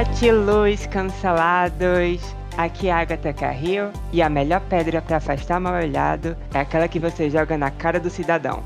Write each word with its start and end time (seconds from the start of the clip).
Gratiluz 0.00 0.86
cancelados! 0.86 2.22
Aqui 2.56 2.88
é 2.88 2.90
a 2.90 3.00
Agatha 3.00 3.34
Carril 3.34 3.90
e 4.14 4.22
a 4.22 4.30
melhor 4.30 4.62
pedra 4.62 5.02
para 5.02 5.18
afastar 5.18 5.60
mal 5.60 5.74
olhado 5.74 6.34
é 6.54 6.60
aquela 6.60 6.88
que 6.88 6.98
você 6.98 7.28
joga 7.28 7.58
na 7.58 7.70
cara 7.70 8.00
do 8.00 8.08
cidadão. 8.08 8.64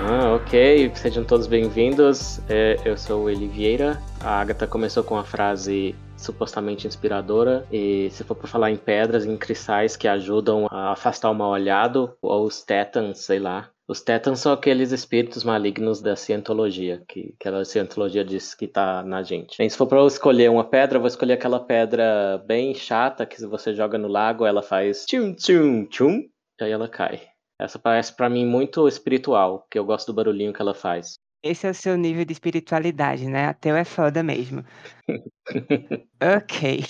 Ah, 0.00 0.32
ok. 0.34 0.90
Sejam 0.94 1.24
todos 1.24 1.46
bem-vindos. 1.46 2.40
É, 2.48 2.78
eu 2.86 2.96
sou 2.96 3.24
o 3.24 3.30
Eli 3.30 3.48
Vieira. 3.48 4.00
A 4.18 4.40
Agatha 4.40 4.66
começou 4.66 5.04
com 5.04 5.18
a 5.18 5.24
frase 5.24 5.94
supostamente 6.16 6.86
inspiradora. 6.86 7.66
E 7.70 8.08
se 8.12 8.24
for 8.24 8.34
para 8.34 8.48
falar 8.48 8.70
em 8.70 8.78
pedras, 8.78 9.26
em 9.26 9.36
cristais 9.36 9.94
que 9.94 10.08
ajudam 10.08 10.66
a 10.70 10.92
afastar 10.92 11.30
o 11.30 11.34
mal 11.34 11.50
olhado, 11.50 12.16
ou 12.22 12.46
os 12.46 12.62
tétans, 12.62 13.18
sei 13.18 13.38
lá. 13.38 13.68
Os 13.92 14.00
tétans 14.00 14.40
são 14.40 14.54
aqueles 14.54 14.90
espíritos 14.90 15.44
malignos 15.44 16.00
da 16.00 16.16
cientologia, 16.16 17.02
que 17.06 17.34
aquela 17.38 17.62
cientologia 17.62 18.24
diz 18.24 18.54
que 18.54 18.66
tá 18.66 19.02
na 19.02 19.22
gente. 19.22 19.62
E 19.62 19.68
se 19.68 19.76
for 19.76 19.86
para 19.86 19.98
eu 19.98 20.06
escolher 20.06 20.50
uma 20.50 20.64
pedra, 20.64 20.96
eu 20.96 21.00
vou 21.02 21.08
escolher 21.08 21.34
aquela 21.34 21.60
pedra 21.60 22.42
bem 22.46 22.74
chata 22.74 23.26
que 23.26 23.36
se 23.36 23.46
você 23.46 23.74
joga 23.74 23.98
no 23.98 24.08
lago, 24.08 24.46
ela 24.46 24.62
faz 24.62 25.04
tchum 25.04 25.34
tchum 25.34 25.84
tchum, 25.84 26.22
e 26.58 26.64
aí 26.64 26.72
ela 26.72 26.88
cai. 26.88 27.20
Essa 27.60 27.78
parece 27.78 28.16
para 28.16 28.30
mim 28.30 28.46
muito 28.46 28.88
espiritual, 28.88 29.66
que 29.70 29.78
eu 29.78 29.84
gosto 29.84 30.06
do 30.06 30.14
barulhinho 30.16 30.54
que 30.54 30.62
ela 30.62 30.72
faz. 30.72 31.18
Esse 31.42 31.66
é 31.66 31.70
o 31.70 31.74
seu 31.74 31.94
nível 31.94 32.24
de 32.24 32.32
espiritualidade, 32.32 33.26
né? 33.26 33.44
Ateu 33.44 33.76
é 33.76 33.84
foda 33.84 34.22
mesmo. 34.22 34.64
ok. 36.18 36.82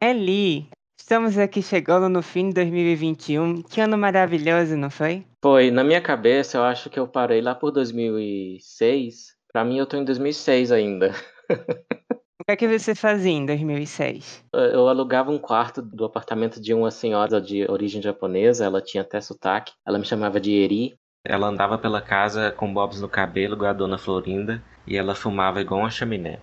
Eli, 0.00 0.70
estamos 1.08 1.38
aqui 1.38 1.62
chegando 1.62 2.06
no 2.06 2.20
fim 2.22 2.48
de 2.48 2.56
2021. 2.56 3.62
Que 3.62 3.80
ano 3.80 3.96
maravilhoso, 3.96 4.76
não 4.76 4.90
foi? 4.90 5.24
Foi, 5.42 5.70
na 5.70 5.82
minha 5.82 6.02
cabeça, 6.02 6.58
eu 6.58 6.64
acho 6.64 6.90
que 6.90 7.00
eu 7.00 7.08
parei 7.08 7.40
lá 7.40 7.54
por 7.54 7.70
2006. 7.70 9.34
Pra 9.50 9.64
mim, 9.64 9.78
eu 9.78 9.86
tô 9.86 9.96
em 9.96 10.04
2006 10.04 10.70
ainda. 10.70 11.14
O 12.40 12.44
que 12.48 12.52
é 12.52 12.56
que 12.56 12.78
você 12.78 12.94
fazia 12.94 13.32
em 13.32 13.44
2006? 13.44 14.42
Eu 14.54 14.88
alugava 14.88 15.30
um 15.30 15.38
quarto 15.38 15.82
do 15.82 16.06
apartamento 16.06 16.58
de 16.58 16.72
uma 16.72 16.90
senhora 16.90 17.42
de 17.42 17.70
origem 17.70 18.00
japonesa, 18.00 18.64
ela 18.64 18.80
tinha 18.80 19.02
até 19.02 19.20
sotaque. 19.20 19.72
Ela 19.86 19.98
me 19.98 20.04
chamava 20.06 20.40
de 20.40 20.52
Eri. 20.52 20.94
Ela 21.26 21.48
andava 21.48 21.76
pela 21.76 22.00
casa 22.00 22.50
com 22.50 22.72
bobs 22.72 23.02
no 23.02 23.08
cabelo, 23.08 23.54
igual 23.54 23.70
a 23.70 23.74
dona 23.74 23.98
Florinda, 23.98 24.62
e 24.86 24.96
ela 24.96 25.14
fumava 25.14 25.60
igual 25.60 25.80
uma 25.80 25.90
chaminé. 25.90 26.38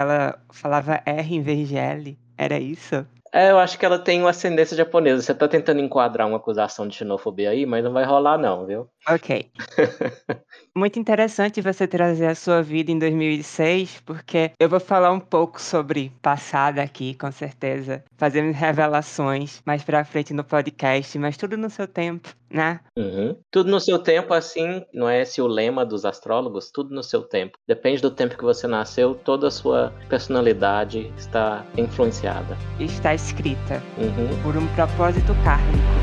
Ela 0.00 0.38
falava 0.52 1.02
R 1.04 1.34
em 1.34 1.42
vez 1.42 1.68
de 1.70 1.76
L, 1.76 2.16
era 2.36 2.60
isso? 2.60 3.04
É, 3.32 3.50
eu 3.50 3.58
acho 3.58 3.78
que 3.78 3.84
ela 3.84 3.98
tem 3.98 4.20
uma 4.20 4.30
ascendência 4.30 4.76
japonesa. 4.76 5.22
Você 5.22 5.34
tá 5.34 5.46
tentando 5.48 5.80
enquadrar 5.80 6.26
uma 6.26 6.36
acusação 6.38 6.86
de 6.88 6.96
xenofobia 6.96 7.50
aí, 7.50 7.66
mas 7.66 7.84
não 7.84 7.92
vai 7.92 8.04
rolar 8.04 8.38
não, 8.38 8.66
viu? 8.66 8.88
Ok. 9.08 9.50
Muito 10.76 10.98
interessante 10.98 11.60
você 11.60 11.86
trazer 11.86 12.26
a 12.26 12.34
sua 12.34 12.62
vida 12.62 12.90
em 12.92 12.98
2006, 12.98 14.00
porque 14.04 14.52
eu 14.58 14.68
vou 14.68 14.80
falar 14.80 15.10
um 15.10 15.20
pouco 15.20 15.60
sobre 15.60 16.12
passado 16.22 16.78
aqui, 16.78 17.14
com 17.14 17.30
certeza, 17.32 18.04
fazendo 18.16 18.52
revelações 18.52 19.60
mais 19.66 19.82
pra 19.82 20.04
frente 20.04 20.32
no 20.32 20.44
podcast, 20.44 21.18
mas 21.18 21.36
tudo 21.36 21.56
no 21.56 21.68
seu 21.68 21.86
tempo, 21.88 22.34
né? 22.50 22.80
Uhum. 22.96 23.36
Tudo 23.50 23.70
no 23.70 23.80
seu 23.80 23.98
tempo, 23.98 24.32
assim, 24.34 24.84
não 24.92 25.08
é 25.08 25.22
esse 25.22 25.40
o 25.40 25.46
lema 25.46 25.84
dos 25.84 26.04
astrólogos? 26.04 26.70
Tudo 26.70 26.94
no 26.94 27.02
seu 27.02 27.22
tempo. 27.22 27.58
Depende 27.66 28.00
do 28.02 28.10
tempo 28.10 28.36
que 28.36 28.44
você 28.44 28.66
nasceu, 28.66 29.14
toda 29.14 29.48
a 29.48 29.50
sua 29.50 29.92
personalidade 30.08 31.12
está 31.16 31.64
influenciada. 31.76 32.56
Está 32.78 33.14
escrita 33.14 33.82
Uhum. 33.98 34.42
por 34.42 34.56
um 34.56 34.66
propósito 34.74 35.32
kármico. 35.44 35.98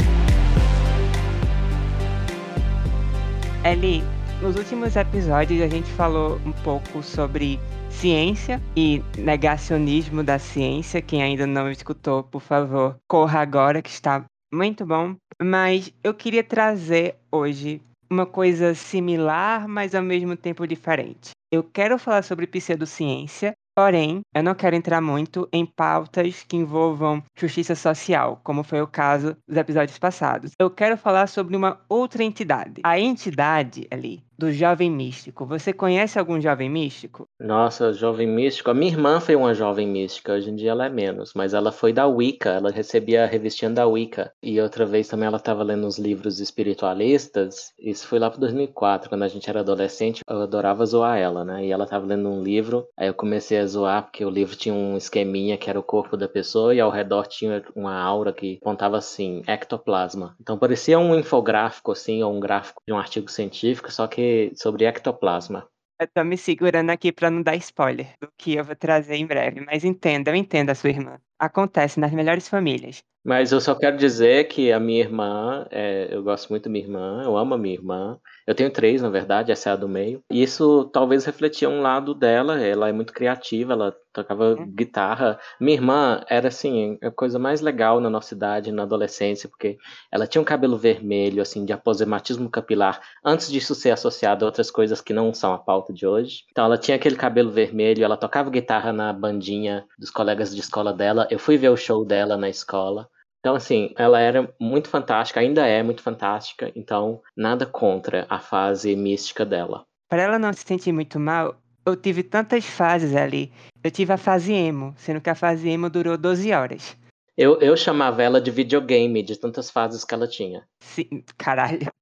Eli, 3.64 4.04
nos 4.42 4.56
últimos 4.56 4.96
episódios 4.96 5.62
a 5.62 5.68
gente 5.68 5.90
falou 5.94 6.40
um 6.46 6.52
pouco 6.52 7.02
sobre 7.02 7.60
ciência 7.90 8.62
e 8.76 9.02
negacionismo 9.18 10.24
da 10.24 10.38
ciência. 10.38 11.02
Quem 11.02 11.24
ainda 11.24 11.48
não 11.48 11.72
escutou, 11.72 12.24
por 12.24 12.42
favor, 12.42 12.98
corra 13.08 13.40
agora 13.40 13.82
que 13.82 13.90
está 13.90 14.24
muito 14.54 14.86
bom. 14.86 15.16
Mas 15.42 15.94
eu 16.04 16.14
queria 16.14 16.44
trazer 16.44 17.16
hoje 17.32 17.82
uma 18.10 18.26
coisa 18.26 18.74
similar, 18.74 19.68
mas 19.68 19.96
ao 19.96 20.04
mesmo 20.04 20.36
tempo 20.36 20.68
diferente. 20.68 21.32
Eu 21.52 21.64
quero 21.64 21.98
falar 21.98 22.24
sobre 22.24 22.48
pseudociência, 22.48 23.54
porém, 23.76 24.22
eu 24.34 24.44
não 24.44 24.56
quero 24.56 24.76
entrar 24.76 25.02
muito 25.02 25.48
em 25.52 25.66
pautas 25.66 26.44
que 26.44 26.58
envolvam 26.58 27.24
justiça 27.38 27.76
social, 27.76 28.40
como 28.44 28.64
foi 28.64 28.82
o 28.82 28.88
caso 28.88 29.36
dos 29.48 29.58
episódios 29.58 29.98
passados. 29.98 30.52
Eu 30.60 30.70
quero 30.70 30.98
falar 30.98 31.28
sobre 31.28 31.56
uma 31.56 31.82
outra 31.90 32.24
entidade. 32.24 32.82
A 32.84 33.00
entidade 33.00 33.88
ali 33.92 34.24
do 34.38 34.52
jovem 34.52 34.90
místico. 34.90 35.46
Você 35.46 35.72
conhece 35.72 36.20
algum 36.20 36.40
jovem 36.40 36.70
místico? 36.70 37.28
Nossa, 37.40 37.94
jovem 37.94 38.28
místico. 38.28 38.70
A 38.70 38.74
minha 38.74 38.92
irmã 38.92 39.20
foi 39.20 39.36
uma 39.36 39.54
jovem 39.54 39.88
mística, 39.88 40.34
hoje 40.34 40.50
em 40.50 40.56
dia 40.56 40.72
ela 40.72 40.86
é 40.86 40.90
menos, 40.90 41.34
mas 41.34 41.54
ela 41.54 41.72
foi 41.72 41.94
da 41.94 42.08
Wicca, 42.08 42.50
ela 42.50 42.72
recebia 42.72 43.24
a 43.24 43.28
revistinha 43.28 43.72
da 43.72 43.86
Wicca. 43.86 44.32
E 44.44 44.60
outra 44.60 44.86
vez 44.86 45.08
também 45.08 45.28
ela 45.28 45.38
estava 45.38 45.64
lendo 45.64 45.88
uns 45.88 45.98
livros 45.98 46.40
espiritualistas. 46.40 47.74
Isso 47.80 48.08
foi 48.08 48.20
lá 48.20 48.30
pro 48.30 48.40
2004, 48.40 49.10
quando 49.10 49.24
a 49.24 49.28
gente 49.28 49.50
era 49.50 49.62
adolescente, 49.62 50.22
eu 50.28 50.42
adorava 50.42 50.86
zoar 50.86 51.18
ela, 51.18 51.46
né? 51.46 51.66
E 51.66 51.72
ela 51.72 51.86
estava 51.86 52.06
lendo 52.06 52.30
um 52.30 52.44
livro, 52.44 52.88
aí 52.98 53.08
eu 53.08 53.14
comecei 53.14 53.58
a 53.60 53.66
zoar 53.66 54.04
porque 54.04 54.26
o 54.26 54.30
livro 54.30 54.56
tinha 54.56 54.76
um 54.76 54.98
esqueminha 54.98 55.58
que 55.58 55.70
era 55.70 55.80
o 55.80 55.84
corpo 55.84 56.18
da 56.18 56.28
pessoa 56.28 56.74
e 56.74 56.80
ao 56.80 56.92
redor 56.92 57.28
tinha 57.28 57.64
uma 57.76 57.96
aura 57.96 58.34
que 58.34 58.58
apontava 58.62 58.98
assim, 58.98 59.42
ectoplasma. 59.48 60.36
Então 60.42 60.58
parecia 60.58 61.00
um 61.00 61.16
infográfico 61.16 61.92
assim, 61.92 62.22
ou 62.24 62.34
um 62.34 62.40
gráfico 62.40 62.82
de 62.86 62.94
um 62.94 62.98
artigo 62.98 63.30
científico, 63.30 63.92
só 63.92 64.08
que 64.08 64.25
sobre 64.56 64.86
ectoplasma. 64.86 65.68
Eu 66.00 66.08
tô 66.14 66.24
me 66.24 66.38
segurando 66.38 66.90
aqui 66.90 67.12
pra 67.12 67.32
não 67.32 67.42
dar 67.42 67.56
spoiler 67.56 68.14
do 68.22 68.30
que 68.38 68.56
eu 68.56 68.64
vou 68.64 68.76
trazer 68.76 69.16
em 69.16 69.26
breve, 69.26 69.62
mas 69.62 69.84
entenda, 69.84 70.30
eu 70.32 70.36
entendo 70.36 70.70
a 70.70 70.76
sua 70.76 70.90
irmã. 70.90 71.20
Acontece 71.40 72.00
nas 72.00 72.12
melhores 72.12 72.48
famílias. 72.50 73.02
Mas 73.26 73.52
eu 73.52 73.60
só 73.60 73.74
quero 73.74 73.98
dizer 73.98 74.44
que 74.48 74.72
a 74.72 74.80
minha 74.80 75.00
irmã, 75.00 75.66
é, 75.72 76.10
eu 76.12 76.22
gosto 76.22 76.48
muito 76.50 76.66
da 76.66 76.70
minha 76.70 76.86
irmã, 76.86 77.24
eu 77.24 77.36
amo 77.36 77.56
a 77.56 77.58
minha 77.58 77.74
irmã. 77.74 78.20
Eu 78.46 78.54
tenho 78.54 78.70
três, 78.70 79.02
na 79.02 79.10
verdade, 79.10 79.52
essa 79.52 79.72
é 79.72 79.74
a 79.74 79.76
do 79.76 79.90
meio. 79.90 80.22
E 80.30 80.44
isso 80.44 80.86
talvez 80.94 81.26
refletia 81.26 81.68
um 81.68 81.82
lado 81.82 82.14
dela, 82.14 82.62
ela 82.62 82.88
é 82.88 82.92
muito 82.92 83.12
criativa, 83.12 83.74
ela 83.74 83.96
tocava 84.14 84.54
Uhum. 84.54 84.72
guitarra. 84.76 85.40
Minha 85.60 85.78
irmã 85.78 86.22
era, 86.30 86.50
assim, 86.50 87.00
a 87.02 87.10
coisa 87.10 87.40
mais 87.40 87.62
legal 87.62 88.00
na 88.00 88.12
nossa 88.12 88.36
idade, 88.36 88.72
na 88.72 88.84
adolescência, 88.84 89.50
porque 89.50 89.80
ela 90.12 90.28
tinha 90.28 90.40
um 90.40 90.46
cabelo 90.46 90.78
vermelho, 90.78 91.42
assim, 91.42 91.66
de 91.66 91.74
aposematismo 91.74 92.48
capilar, 92.48 93.02
antes 93.26 93.52
disso 93.52 93.74
ser 93.74 93.90
associado 93.90 94.46
a 94.46 94.48
outras 94.48 94.70
coisas 94.70 95.02
que 95.02 95.14
não 95.14 95.34
são 95.34 95.52
a 95.52 95.58
pauta 95.58 95.92
de 95.92 96.06
hoje. 96.06 96.44
Então 96.52 96.66
ela 96.66 96.78
tinha 96.78 96.96
aquele 96.96 97.16
cabelo 97.16 97.50
vermelho, 97.50 98.04
ela 98.04 98.16
tocava 98.18 98.52
guitarra 98.52 98.94
na 98.94 99.12
bandinha 99.12 99.84
dos 99.98 100.12
colegas 100.12 100.54
de 100.54 100.62
escola 100.62 100.94
dela. 100.94 101.28
Eu 101.32 101.40
fui 101.40 101.58
ver 101.58 101.70
o 101.70 101.78
show 101.78 102.06
dela 102.06 102.38
na 102.38 102.50
escola. 102.50 103.10
Então, 103.46 103.54
assim, 103.54 103.94
ela 103.96 104.20
era 104.20 104.52
muito 104.60 104.90
fantástica, 104.90 105.40
ainda 105.40 105.68
é 105.68 105.84
muito 105.84 106.02
fantástica, 106.02 106.72
então 106.76 107.22
nada 107.38 107.64
contra 107.64 108.26
a 108.28 108.40
fase 108.40 108.96
mística 108.96 109.46
dela. 109.46 109.86
Para 110.10 110.24
ela 110.24 110.40
não 110.40 110.52
se 110.52 110.64
sentir 110.66 110.92
muito 110.92 111.20
mal, 111.20 111.56
eu 111.86 111.96
tive 111.96 112.24
tantas 112.24 112.66
fases 112.66 113.16
ali. 113.16 113.54
Eu 113.84 113.92
tive 113.92 114.12
a 114.12 114.18
fase 114.18 114.52
emo, 114.52 114.96
sendo 114.98 115.22
que 115.22 115.30
a 115.30 115.36
fase 115.36 115.70
emo 115.70 115.92
durou 115.92 116.18
12 116.18 116.52
horas. 116.52 116.98
Eu, 117.38 117.62
eu 117.62 117.78
chamava 117.78 118.24
ela 118.24 118.42
de 118.42 118.50
videogame, 118.50 119.22
de 119.22 119.40
tantas 119.40 119.70
fases 119.70 120.04
que 120.04 120.16
ela 120.16 120.28
tinha. 120.28 120.64
Sim, 120.82 121.24
caralho. 121.38 121.94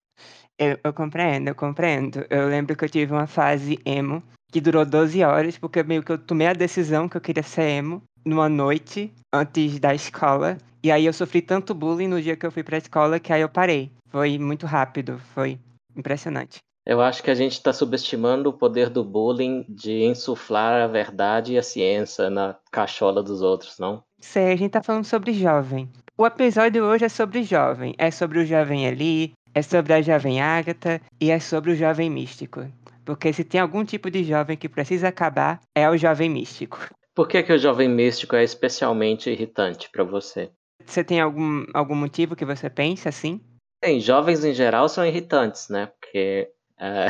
Eu, 0.58 0.80
eu 0.82 0.94
compreendo, 0.94 1.50
eu 1.50 1.56
compreendo. 1.56 2.26
Eu 2.30 2.48
lembro 2.48 2.74
que 2.74 2.86
eu 2.86 2.90
tive 2.90 3.12
uma 3.12 3.28
fase 3.28 3.78
emo 3.86 4.24
que 4.50 4.62
durou 4.62 4.86
12 4.86 5.22
horas, 5.22 5.58
porque 5.58 5.84
meio 5.84 6.04
que 6.04 6.12
eu 6.14 6.18
tomei 6.18 6.48
a 6.48 6.54
decisão 6.54 7.10
que 7.10 7.18
eu 7.18 7.22
queria 7.22 7.44
ser 7.44 7.64
emo 7.64 8.02
numa 8.26 8.50
noite 8.50 9.14
antes 9.32 9.80
da 9.80 9.94
escola. 9.94 10.58
E 10.84 10.92
aí 10.92 11.06
eu 11.06 11.14
sofri 11.14 11.42
tanto 11.42 11.74
bullying 11.74 12.08
no 12.08 12.22
dia 12.22 12.36
que 12.36 12.46
eu 12.46 12.52
fui 12.52 12.64
pra 12.64 12.78
escola 12.78 13.20
que 13.20 13.32
aí 13.32 13.42
eu 13.42 13.50
parei. 13.50 13.92
Foi 14.10 14.38
muito 14.38 14.66
rápido, 14.66 15.20
foi 15.34 15.60
impressionante. 15.96 16.60
Eu 16.86 17.00
acho 17.00 17.24
que 17.24 17.32
a 17.32 17.36
gente 17.36 17.54
está 17.54 17.72
subestimando 17.72 18.50
o 18.50 18.54
poder 18.54 18.90
do 18.90 19.06
bullying 19.06 19.66
de 19.70 20.04
insuflar 20.04 20.82
a 20.82 20.88
verdade 20.88 21.54
e 21.54 21.58
a 21.58 21.64
ciência 21.64 22.30
na 22.30 22.58
cachola 22.70 23.24
dos 23.24 23.42
outros, 23.42 23.80
não? 23.80 24.04
Sei, 24.20 24.52
a 24.52 24.56
gente 24.58 24.72
tá 24.72 24.84
falando 24.84 25.06
sobre 25.06 25.34
jovem. 25.34 25.90
O 26.18 26.26
episódio 26.26 26.84
hoje 26.84 27.06
é 27.06 27.10
sobre 27.10 27.44
jovem. 27.44 27.96
É 27.98 28.12
sobre 28.12 28.40
o 28.40 28.46
jovem 28.46 28.86
Eli, 28.86 29.32
é 29.56 29.62
sobre 29.62 29.94
a 29.94 30.02
jovem 30.02 30.42
Ágata 30.42 31.02
e 31.22 31.32
é 31.32 31.40
sobre 31.40 31.72
o 31.72 31.76
jovem 31.76 32.10
místico. 32.10 32.66
Porque 33.06 33.32
se 33.32 33.44
tem 33.44 33.62
algum 33.62 33.86
tipo 33.86 34.12
de 34.12 34.24
jovem 34.24 34.58
que 34.58 34.68
precisa 34.68 35.08
acabar, 35.08 35.62
é 35.74 35.90
o 35.90 35.98
jovem 35.98 36.30
místico. 36.30 36.80
Por 37.16 37.28
que, 37.28 37.44
que 37.44 37.54
o 37.54 37.60
jovem 37.60 37.88
místico 37.88 38.36
é 38.36 38.44
especialmente 38.44 39.30
irritante 39.30 39.90
para 39.92 40.04
você? 40.04 40.52
Você 40.84 41.04
tem 41.04 41.22
algum, 41.22 41.64
algum 41.74 41.96
motivo 41.96 42.36
que 42.36 42.44
você 42.44 42.70
pensa 42.70 43.10
assim? 43.10 43.40
Bem, 43.84 44.00
jovens 44.00 44.44
em 44.44 44.54
geral 44.54 44.90
são 44.90 45.06
irritantes, 45.06 45.70
né? 45.70 45.88
Porque. 46.00 46.50
é, 46.80 47.08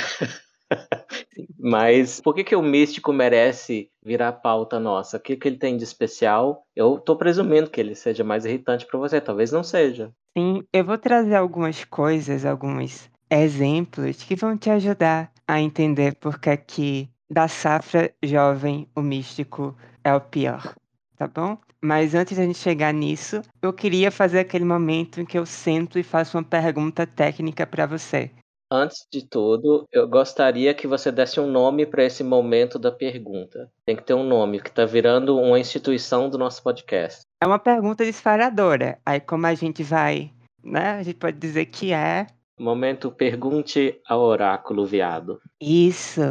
Mas 1.58 2.20
por 2.20 2.34
que, 2.34 2.44
que 2.44 2.56
o 2.56 2.62
místico 2.62 3.14
merece 3.14 3.90
virar 4.04 4.34
pauta 4.34 4.80
nossa? 4.80 5.18
O 5.18 5.20
que, 5.20 5.36
que 5.36 5.48
ele 5.48 5.58
tem 5.58 5.78
de 5.78 5.84
especial? 5.84 6.66
Eu 6.76 7.00
tô 7.00 7.16
presumindo 7.16 7.70
que 7.70 7.80
ele 7.80 7.96
seja 7.96 8.24
mais 8.24 8.46
irritante 8.46 8.86
para 8.86 9.00
você, 9.00 9.22
talvez 9.22 9.52
não 9.52 9.64
seja. 9.64 10.12
Sim, 10.38 10.64
eu 10.74 10.84
vou 10.84 10.98
trazer 10.98 11.36
algumas 11.36 11.84
coisas, 11.86 12.46
alguns 12.46 13.10
exemplos 13.30 14.22
que 14.24 14.36
vão 14.36 14.58
te 14.58 14.70
ajudar 14.70 15.32
a 15.48 15.62
entender 15.62 16.16
por 16.16 16.40
que 16.40 16.58
que 16.58 17.10
da 17.34 17.48
safra 17.48 18.14
jovem, 18.24 18.88
o 18.96 19.02
místico 19.02 19.76
é 20.04 20.14
o 20.14 20.22
pior, 20.22 20.76
tá 21.18 21.28
bom? 21.28 21.58
Mas 21.82 22.16
antes 22.16 22.38
da 22.38 22.46
gente 22.46 22.58
chegar 22.58 22.94
nisso, 22.94 23.42
eu 23.62 23.74
queria 23.74 24.10
fazer 24.10 24.40
aquele 24.40 24.64
momento 24.64 25.20
em 25.20 25.26
que 25.26 25.38
eu 25.38 25.46
sento 25.46 26.00
e 26.00 26.04
faço 26.04 26.38
uma 26.38 26.44
pergunta 26.44 27.06
técnica 27.06 27.68
para 27.68 27.86
você. 27.86 28.32
Antes 28.72 29.06
de 29.12 29.28
tudo, 29.28 29.86
eu 29.92 30.08
gostaria 30.08 30.74
que 30.74 30.88
você 30.88 31.12
desse 31.12 31.40
um 31.40 31.46
nome 31.46 31.86
para 31.86 32.06
esse 32.06 32.24
momento 32.24 32.80
da 32.80 32.92
pergunta. 32.92 33.70
Tem 33.86 33.96
que 33.96 34.04
ter 34.04 34.14
um 34.14 34.24
nome, 34.24 34.62
que 34.62 34.70
está 34.70 34.86
virando 34.86 35.38
uma 35.38 35.60
instituição 35.60 36.30
do 36.30 36.38
nosso 36.38 36.64
podcast. 36.64 37.22
É 37.42 37.46
uma 37.46 37.60
pergunta 37.60 38.06
disparadora. 38.06 38.98
Aí, 39.06 39.20
como 39.20 39.46
a 39.46 39.54
gente 39.54 39.84
vai, 39.84 40.32
né? 40.64 40.92
A 40.92 41.04
gente 41.04 41.18
pode 41.18 41.38
dizer 41.38 41.66
que 41.66 41.94
é. 41.94 42.26
Momento 42.58 43.12
Pergunte 43.12 44.00
ao 44.08 44.22
Oráculo 44.22 44.86
Viado. 44.86 45.40
Isso. 45.62 46.22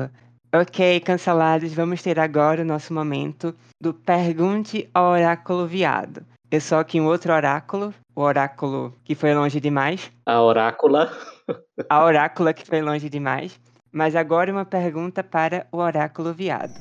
Ok, 0.55 1.01
cancelados, 1.01 1.73
vamos 1.73 2.03
ter 2.03 2.21
agora 2.21 2.61
o 2.61 2.65
nosso 2.65 2.93
momento 2.93 3.55
do 3.81 3.95
Pergunte 3.95 4.87
ao 4.93 5.13
Oráculo 5.13 5.67
Viado. 5.67 6.27
Eu 6.51 6.61
sou 6.61 6.77
aqui 6.77 7.01
um 7.01 7.07
outro 7.07 7.33
oráculo, 7.33 7.95
o 8.15 8.21
oráculo 8.21 8.95
que 9.03 9.15
foi 9.15 9.35
longe 9.35 9.59
demais. 9.59 10.13
A 10.27 10.43
orácula. 10.43 11.11
A 11.89 12.05
orácula 12.05 12.53
que 12.53 12.67
foi 12.67 12.83
longe 12.83 13.09
demais. 13.09 13.59
Mas 13.91 14.15
agora 14.15 14.53
uma 14.53 14.67
pergunta 14.67 15.25
para 15.25 15.67
o 15.73 15.79
oráculo 15.79 16.35
viado. 16.35 16.75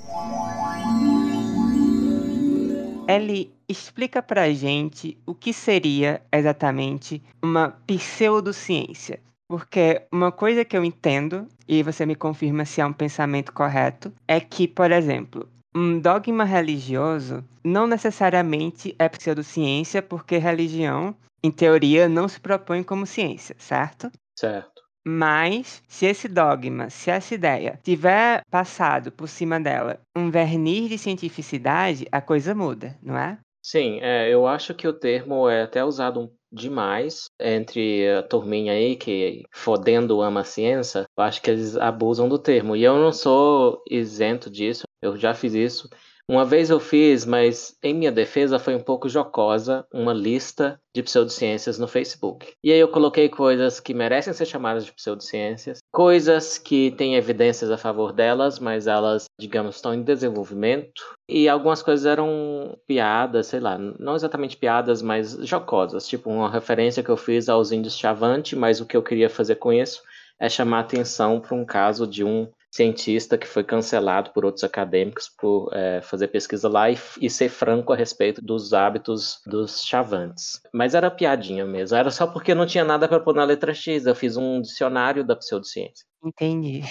Eli, 3.08 3.54
explica 3.70 4.22
pra 4.22 4.52
gente 4.52 5.18
o 5.26 5.34
que 5.34 5.54
seria 5.54 6.22
exatamente 6.30 7.24
uma 7.42 7.70
pseudociência. 7.88 9.22
Porque 9.52 10.04
uma 10.14 10.32
coisa 10.32 10.64
que 10.64 10.78
eu 10.78 10.86
entendo, 10.86 11.46
e 11.68 11.84
você 11.84 12.06
me 12.06 12.16
confirma 12.16 12.64
se 12.64 12.80
é 12.80 12.86
um 12.86 12.94
pensamento 12.94 13.52
correto, 13.52 14.10
é 14.26 14.40
que, 14.40 14.66
por 14.66 14.94
exemplo, 14.94 15.46
um 15.76 16.00
dogma 16.00 16.46
religioso 16.46 17.44
não 17.62 17.86
necessariamente 17.86 18.96
é 18.98 19.10
pseudociência, 19.10 20.02
porque 20.02 20.38
religião, 20.38 21.14
em 21.44 21.52
teoria, 21.52 22.08
não 22.08 22.30
se 22.30 22.40
propõe 22.40 22.82
como 22.82 23.06
ciência, 23.06 23.54
certo? 23.60 24.10
Certo. 24.40 24.82
Mas, 25.06 25.84
se 25.86 26.06
esse 26.06 26.30
dogma, 26.30 26.90
se 26.90 27.12
essa 27.12 27.36
ideia 27.36 27.78
tiver 27.84 28.44
passado 28.50 29.12
por 29.12 29.28
cima 29.28 29.60
dela 29.60 30.00
um 30.16 30.32
verniz 30.32 30.88
de 30.88 30.98
cientificidade, 30.98 32.08
a 32.10 32.22
coisa 32.22 32.56
muda, 32.56 32.98
não 33.04 33.18
é? 33.18 33.38
Sim, 33.62 34.00
é, 34.02 34.34
eu 34.34 34.48
acho 34.48 34.74
que 34.74 34.88
o 34.88 34.94
termo 34.94 35.50
é 35.50 35.64
até 35.64 35.84
usado 35.84 36.32
demais 36.52 37.30
entre 37.40 38.10
a 38.10 38.24
turminha 38.24 38.74
aí 38.74 38.96
que 38.96 39.44
fodendo 39.52 40.22
ama 40.22 40.42
a 40.42 40.44
ciência. 40.44 41.06
Eu 41.18 41.24
acho 41.24 41.42
que 41.42 41.50
eles 41.50 41.78
abusam 41.78 42.28
do 42.28 42.38
termo. 42.38 42.76
E 42.76 42.84
eu 42.84 42.98
não 42.98 43.12
sou 43.12 43.82
isento 43.90 44.50
disso. 44.50 44.84
Eu 45.02 45.18
já 45.18 45.34
fiz 45.34 45.54
isso. 45.54 45.90
Uma 46.28 46.46
vez 46.46 46.70
eu 46.70 46.80
fiz, 46.80 47.26
mas 47.26 47.76
em 47.84 47.94
minha 47.94 48.12
defesa 48.12 48.60
foi 48.60 48.76
um 48.76 48.80
pouco 48.80 49.10
jocosa, 49.10 49.86
uma 49.94 50.14
lista 50.14 50.80
de 50.94 51.04
pseudociências 51.04 51.78
no 51.78 51.88
Facebook. 51.88 52.54
E 52.64 52.72
aí 52.72 52.80
eu 52.80 52.88
coloquei 52.88 53.30
coisas 53.30 53.80
que 53.80 53.94
merecem 53.94 54.34
ser 54.34 54.46
chamadas 54.46 54.86
de 54.86 54.94
pseudociências, 54.94 55.80
coisas 55.92 56.58
que 56.58 56.92
têm 56.92 57.16
evidências 57.16 57.72
a 57.72 57.78
favor 57.78 58.14
delas, 58.14 58.60
mas 58.60 58.88
elas, 58.88 59.26
digamos, 59.40 59.76
estão 59.76 59.94
em 59.94 60.04
desenvolvimento, 60.04 61.02
e 61.28 61.48
algumas 61.48 61.82
coisas 61.82 62.06
eram 62.06 62.78
piadas, 62.86 63.48
sei 63.48 63.60
lá, 63.60 63.78
não 63.78 64.16
exatamente 64.16 64.58
piadas, 64.58 65.02
mas 65.02 65.38
jocosas, 65.48 66.08
tipo 66.08 66.30
uma 66.30 66.50
referência 66.50 67.04
que 67.04 67.10
eu 67.10 67.18
fiz 67.18 67.48
aos 67.48 67.72
índios 67.72 67.98
Chavante, 67.98 68.56
mas 68.56 68.82
o 68.82 68.86
que 68.86 68.98
eu 68.98 69.04
queria 69.04 69.30
fazer 69.30 69.56
com 69.56 69.72
isso 69.72 70.02
é 70.40 70.50
chamar 70.50 70.80
atenção 70.80 71.40
para 71.40 71.56
um 71.56 71.64
caso 71.64 72.08
de 72.08 72.24
um 72.24 72.50
cientista 72.72 73.38
que 73.38 73.46
foi 73.46 73.64
cancelado 73.64 74.32
por 74.32 74.46
outros 74.46 74.64
acadêmicos 74.64 75.28
por 75.28 75.70
é, 75.74 76.02
fazer 76.02 76.30
pesquisa 76.30 76.70
lá 76.70 76.90
e, 76.90 76.98
e, 77.20 77.30
ser 77.30 77.50
franco 77.50 77.92
a 77.92 77.96
respeito 77.96 78.42
dos 78.42 78.74
hábitos 78.74 79.42
dos 79.46 79.84
chavantes. 79.84 80.62
Mas 80.74 80.96
era 80.96 81.12
piadinha 81.12 81.66
mesmo, 81.66 81.98
era 81.98 82.10
só 82.10 82.26
porque 82.26 82.56
não 82.56 82.66
tinha 82.66 82.86
nada 82.86 83.08
para 83.08 83.20
pôr 83.20 83.36
na 83.36 83.44
letra 83.44 83.74
X. 83.74 84.06
Eu 84.06 84.16
fiz 84.16 84.38
um 84.38 84.62
dicionário 84.62 85.24
da 85.24 85.36
pseudociência. 85.36 86.06
Entendi. 86.24 86.82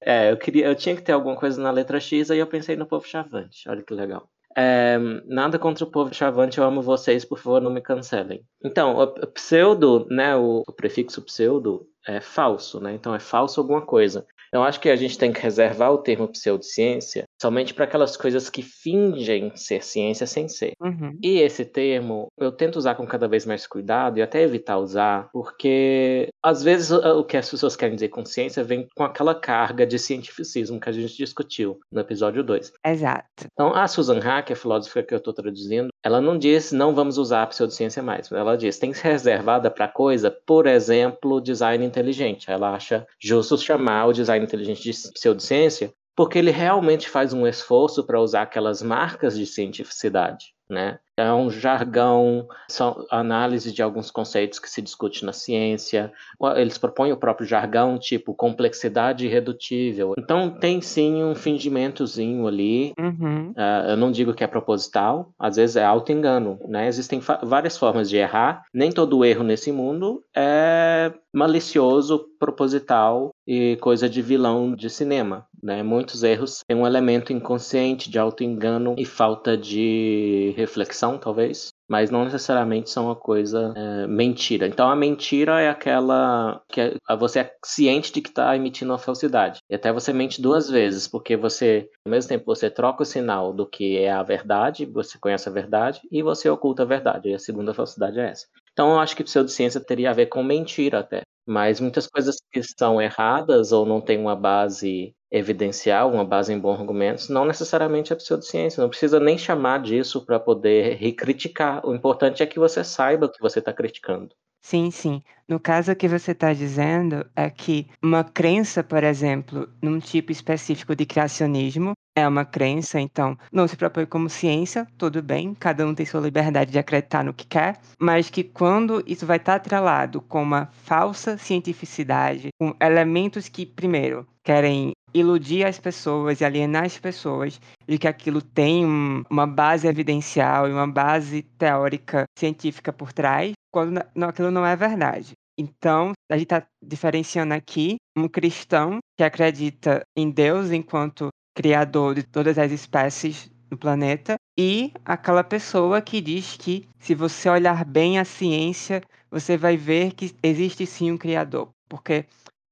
É, 0.00 0.30
eu 0.30 0.36
queria, 0.36 0.66
eu 0.66 0.74
tinha 0.74 0.94
que 0.94 1.02
ter 1.02 1.12
alguma 1.12 1.34
coisa 1.34 1.60
na 1.60 1.70
letra 1.70 1.98
X, 1.98 2.30
aí 2.30 2.38
eu 2.38 2.46
pensei 2.46 2.76
no 2.76 2.86
povo 2.86 3.06
chavante. 3.06 3.68
Olha 3.68 3.82
que 3.82 3.94
legal. 3.94 4.28
É, 4.56 4.98
nada 5.26 5.58
contra 5.58 5.84
o 5.84 5.90
povo 5.90 6.14
chavante, 6.14 6.58
eu 6.58 6.64
amo 6.64 6.80
vocês, 6.80 7.24
por 7.24 7.38
favor, 7.38 7.60
não 7.60 7.72
me 7.72 7.80
cancelem. 7.80 8.46
Então, 8.64 8.96
o 8.96 9.26
pseudo, 9.28 10.06
né, 10.08 10.36
o, 10.36 10.62
o 10.66 10.72
prefixo 10.72 11.20
pseudo 11.22 11.88
é 12.06 12.20
falso, 12.20 12.80
né? 12.80 12.94
Então 12.94 13.14
é 13.14 13.18
falso 13.18 13.60
alguma 13.60 13.82
coisa. 13.82 14.26
Então, 14.54 14.62
acho 14.62 14.78
que 14.78 14.88
a 14.88 14.94
gente 14.94 15.18
tem 15.18 15.32
que 15.32 15.40
reservar 15.40 15.90
o 15.90 15.98
termo 15.98 16.28
pseudociência 16.28 17.24
somente 17.42 17.74
para 17.74 17.86
aquelas 17.86 18.16
coisas 18.16 18.48
que 18.48 18.62
fingem 18.62 19.50
ser 19.56 19.82
ciência 19.82 20.28
sem 20.28 20.46
ser. 20.46 20.74
Uhum. 20.80 21.18
E 21.20 21.40
esse 21.40 21.64
termo 21.64 22.28
eu 22.38 22.52
tento 22.52 22.76
usar 22.76 22.94
com 22.94 23.04
cada 23.04 23.26
vez 23.26 23.44
mais 23.44 23.66
cuidado 23.66 24.16
e 24.16 24.22
até 24.22 24.42
evitar 24.42 24.78
usar, 24.78 25.28
porque 25.32 26.28
às 26.40 26.62
vezes 26.62 26.92
o 26.92 27.24
que 27.24 27.36
as 27.36 27.50
pessoas 27.50 27.74
querem 27.74 27.96
dizer 27.96 28.10
com 28.10 28.24
ciência 28.24 28.62
vem 28.62 28.86
com 28.94 29.02
aquela 29.02 29.34
carga 29.34 29.84
de 29.84 29.98
cientificismo 29.98 30.78
que 30.78 30.88
a 30.88 30.92
gente 30.92 31.16
discutiu 31.16 31.80
no 31.90 32.00
episódio 32.00 32.44
2. 32.44 32.72
Exato. 32.86 33.48
Então, 33.52 33.74
a 33.74 33.88
Susan 33.88 34.20
Hack, 34.20 34.52
a 34.52 34.56
filósofa 34.56 35.02
que 35.02 35.14
eu 35.14 35.18
estou 35.18 35.34
traduzindo, 35.34 35.88
ela 36.04 36.20
não 36.20 36.38
diz 36.38 36.70
não 36.70 36.94
vamos 36.94 37.16
usar 37.16 37.42
a 37.42 37.46
pseudociência 37.46 38.02
mais. 38.02 38.30
Ela 38.30 38.56
diz 38.56 38.78
tem 38.78 38.92
que 38.92 38.98
ser 38.98 39.08
reservada 39.08 39.70
para 39.70 39.88
coisa, 39.88 40.30
por 40.30 40.66
exemplo, 40.66 41.40
design 41.40 41.84
inteligente. 41.84 42.50
Ela 42.50 42.74
acha 42.74 43.06
justo 43.18 43.56
chamar 43.56 44.06
o 44.06 44.12
design 44.12 44.44
inteligente 44.44 44.82
de 44.82 44.90
pseudociência, 45.12 45.94
porque 46.16 46.38
ele 46.38 46.50
realmente 46.50 47.08
faz 47.08 47.32
um 47.32 47.46
esforço 47.46 48.04
para 48.04 48.20
usar 48.20 48.42
aquelas 48.42 48.82
marcas 48.82 49.36
de 49.36 49.46
cientificidade. 49.46 50.54
Né? 50.68 50.98
É 51.16 51.30
um 51.30 51.50
jargão, 51.50 52.48
são 52.68 53.04
análise 53.10 53.70
de 53.70 53.82
alguns 53.82 54.10
conceitos 54.10 54.58
que 54.58 54.68
se 54.68 54.80
discute 54.80 55.24
na 55.24 55.32
ciência. 55.32 56.10
Eles 56.56 56.78
propõem 56.78 57.12
o 57.12 57.18
próprio 57.18 57.46
jargão, 57.46 57.98
tipo 57.98 58.34
complexidade 58.34 59.26
irredutível. 59.26 60.14
Então 60.18 60.50
tem 60.50 60.80
sim 60.80 61.22
um 61.22 61.34
fingimentozinho 61.34 62.46
ali. 62.46 62.94
Uhum. 62.98 63.50
Uh, 63.50 63.90
eu 63.90 63.96
não 63.96 64.10
digo 64.10 64.32
que 64.32 64.42
é 64.42 64.46
proposital, 64.46 65.32
às 65.38 65.56
vezes 65.56 65.76
é 65.76 65.84
auto-engano. 65.84 66.58
Né? 66.66 66.88
Existem 66.88 67.20
várias 67.42 67.76
formas 67.76 68.08
de 68.08 68.16
errar. 68.16 68.64
Nem 68.72 68.90
todo 68.90 69.24
erro 69.24 69.44
nesse 69.44 69.70
mundo 69.70 70.24
é 70.34 71.12
malicioso, 71.32 72.26
proposital 72.38 73.33
e 73.46 73.76
coisa 73.76 74.08
de 74.08 74.22
vilão 74.22 74.74
de 74.74 74.88
cinema. 74.88 75.46
Né? 75.62 75.82
Muitos 75.82 76.22
erros 76.22 76.60
têm 76.66 76.76
um 76.76 76.86
elemento 76.86 77.32
inconsciente 77.32 78.10
de 78.10 78.18
auto-engano 78.18 78.94
e 78.98 79.04
falta 79.04 79.56
de 79.56 80.52
reflexão, 80.56 81.18
talvez, 81.18 81.72
mas 81.88 82.10
não 82.10 82.24
necessariamente 82.24 82.90
são 82.90 83.06
uma 83.06 83.16
coisa 83.16 83.72
é, 83.76 84.06
mentira. 84.06 84.66
Então 84.66 84.90
a 84.90 84.96
mentira 84.96 85.60
é 85.60 85.68
aquela 85.68 86.62
que 86.68 86.80
é, 86.80 86.96
você 87.18 87.40
é 87.40 87.54
ciente 87.64 88.12
de 88.12 88.20
que 88.20 88.28
está 88.28 88.54
emitindo 88.56 88.92
uma 88.92 88.98
falsidade. 88.98 89.60
E 89.68 89.74
até 89.74 89.92
você 89.92 90.12
mente 90.12 90.40
duas 90.40 90.68
vezes, 90.68 91.08
porque 91.08 91.36
você, 91.36 91.88
ao 92.06 92.10
mesmo 92.10 92.28
tempo, 92.28 92.44
você 92.46 92.70
troca 92.70 93.02
o 93.02 93.06
sinal 93.06 93.52
do 93.52 93.66
que 93.66 93.98
é 93.98 94.10
a 94.10 94.22
verdade, 94.22 94.86
você 94.86 95.18
conhece 95.18 95.48
a 95.48 95.52
verdade, 95.52 96.00
e 96.10 96.22
você 96.22 96.48
oculta 96.48 96.82
a 96.82 96.86
verdade. 96.86 97.28
E 97.28 97.34
a 97.34 97.38
segunda 97.38 97.74
falsidade 97.74 98.18
é 98.18 98.30
essa. 98.30 98.46
Então 98.72 98.90
eu 98.90 98.98
acho 98.98 99.14
que 99.16 99.24
pseudociência 99.24 99.80
teria 99.80 100.10
a 100.10 100.14
ver 100.14 100.26
com 100.26 100.42
mentira 100.42 100.98
até. 100.98 101.22
Mas 101.46 101.80
muitas 101.80 102.06
coisas 102.06 102.36
que 102.50 102.62
são 102.62 103.00
erradas 103.00 103.72
ou 103.72 103.84
não 103.86 104.00
têm 104.00 104.18
uma 104.18 104.36
base 104.36 105.14
evidencial, 105.30 106.10
uma 106.12 106.24
base 106.24 106.52
em 106.52 106.58
bons 106.58 106.80
argumentos, 106.80 107.28
não 107.28 107.44
necessariamente 107.44 108.12
é 108.12 108.16
pseudociência. 108.16 108.80
Não 108.80 108.88
precisa 108.88 109.20
nem 109.20 109.36
chamar 109.36 109.82
disso 109.82 110.24
para 110.24 110.40
poder 110.40 110.96
recriticar. 110.96 111.86
O 111.86 111.94
importante 111.94 112.42
é 112.42 112.46
que 112.46 112.58
você 112.58 112.82
saiba 112.84 113.26
o 113.26 113.30
que 113.30 113.40
você 113.40 113.58
está 113.58 113.72
criticando. 113.72 114.34
Sim, 114.66 114.90
sim. 114.90 115.22
No 115.46 115.60
caso 115.60 115.92
o 115.92 115.96
que 115.96 116.08
você 116.08 116.32
está 116.32 116.54
dizendo 116.54 117.26
é 117.36 117.50
que 117.50 117.86
uma 118.02 118.24
crença, 118.24 118.82
por 118.82 119.04
exemplo, 119.04 119.68
num 119.82 119.98
tipo 119.98 120.32
específico 120.32 120.96
de 120.96 121.04
criacionismo, 121.04 121.92
é 122.16 122.26
uma 122.26 122.46
crença, 122.46 122.98
então 122.98 123.36
não 123.52 123.68
se 123.68 123.76
propõe 123.76 124.06
como 124.06 124.30
ciência, 124.30 124.86
tudo 124.96 125.22
bem, 125.22 125.54
cada 125.54 125.86
um 125.86 125.94
tem 125.94 126.06
sua 126.06 126.22
liberdade 126.22 126.72
de 126.72 126.78
acreditar 126.78 127.22
no 127.22 127.34
que 127.34 127.46
quer, 127.46 127.78
mas 128.00 128.30
que 128.30 128.42
quando 128.42 129.04
isso 129.06 129.26
vai 129.26 129.36
estar 129.36 129.56
atrelado 129.56 130.22
com 130.22 130.42
uma 130.42 130.70
falsa 130.72 131.36
cientificidade, 131.36 132.48
com 132.58 132.74
elementos 132.80 133.48
que, 133.50 133.66
primeiro, 133.66 134.26
querem 134.42 134.92
iludir 135.12 135.64
as 135.64 135.78
pessoas 135.78 136.40
e 136.40 136.44
alienar 136.44 136.84
as 136.84 136.98
pessoas 136.98 137.60
de 137.86 137.98
que 137.98 138.08
aquilo 138.08 138.40
tem 138.40 138.86
um, 138.86 139.22
uma 139.28 139.46
base 139.46 139.86
evidencial 139.86 140.68
e 140.68 140.72
uma 140.72 140.88
base 140.88 141.42
teórica 141.42 142.24
científica 142.36 142.92
por 142.92 143.12
trás, 143.12 143.52
quando 143.74 144.00
não, 144.14 144.28
aquilo 144.28 144.52
não 144.52 144.64
é 144.64 144.76
verdade. 144.76 145.32
Então, 145.58 146.12
a 146.30 146.34
gente 146.34 146.44
está 146.44 146.64
diferenciando 146.80 147.54
aqui 147.54 147.96
um 148.16 148.28
cristão 148.28 148.98
que 149.18 149.24
acredita 149.24 150.02
em 150.16 150.30
Deus 150.30 150.70
enquanto 150.70 151.30
criador 151.56 152.14
de 152.14 152.22
todas 152.22 152.56
as 152.56 152.70
espécies 152.70 153.50
do 153.68 153.76
planeta 153.76 154.36
e 154.56 154.92
aquela 155.04 155.42
pessoa 155.42 156.00
que 156.00 156.20
diz 156.20 156.56
que 156.56 156.86
se 157.00 157.16
você 157.16 157.48
olhar 157.48 157.84
bem 157.84 158.16
a 158.20 158.24
ciência, 158.24 159.02
você 159.28 159.56
vai 159.56 159.76
ver 159.76 160.12
que 160.12 160.32
existe 160.40 160.86
sim 160.86 161.10
um 161.10 161.18
criador. 161.18 161.70
Porque 161.88 162.26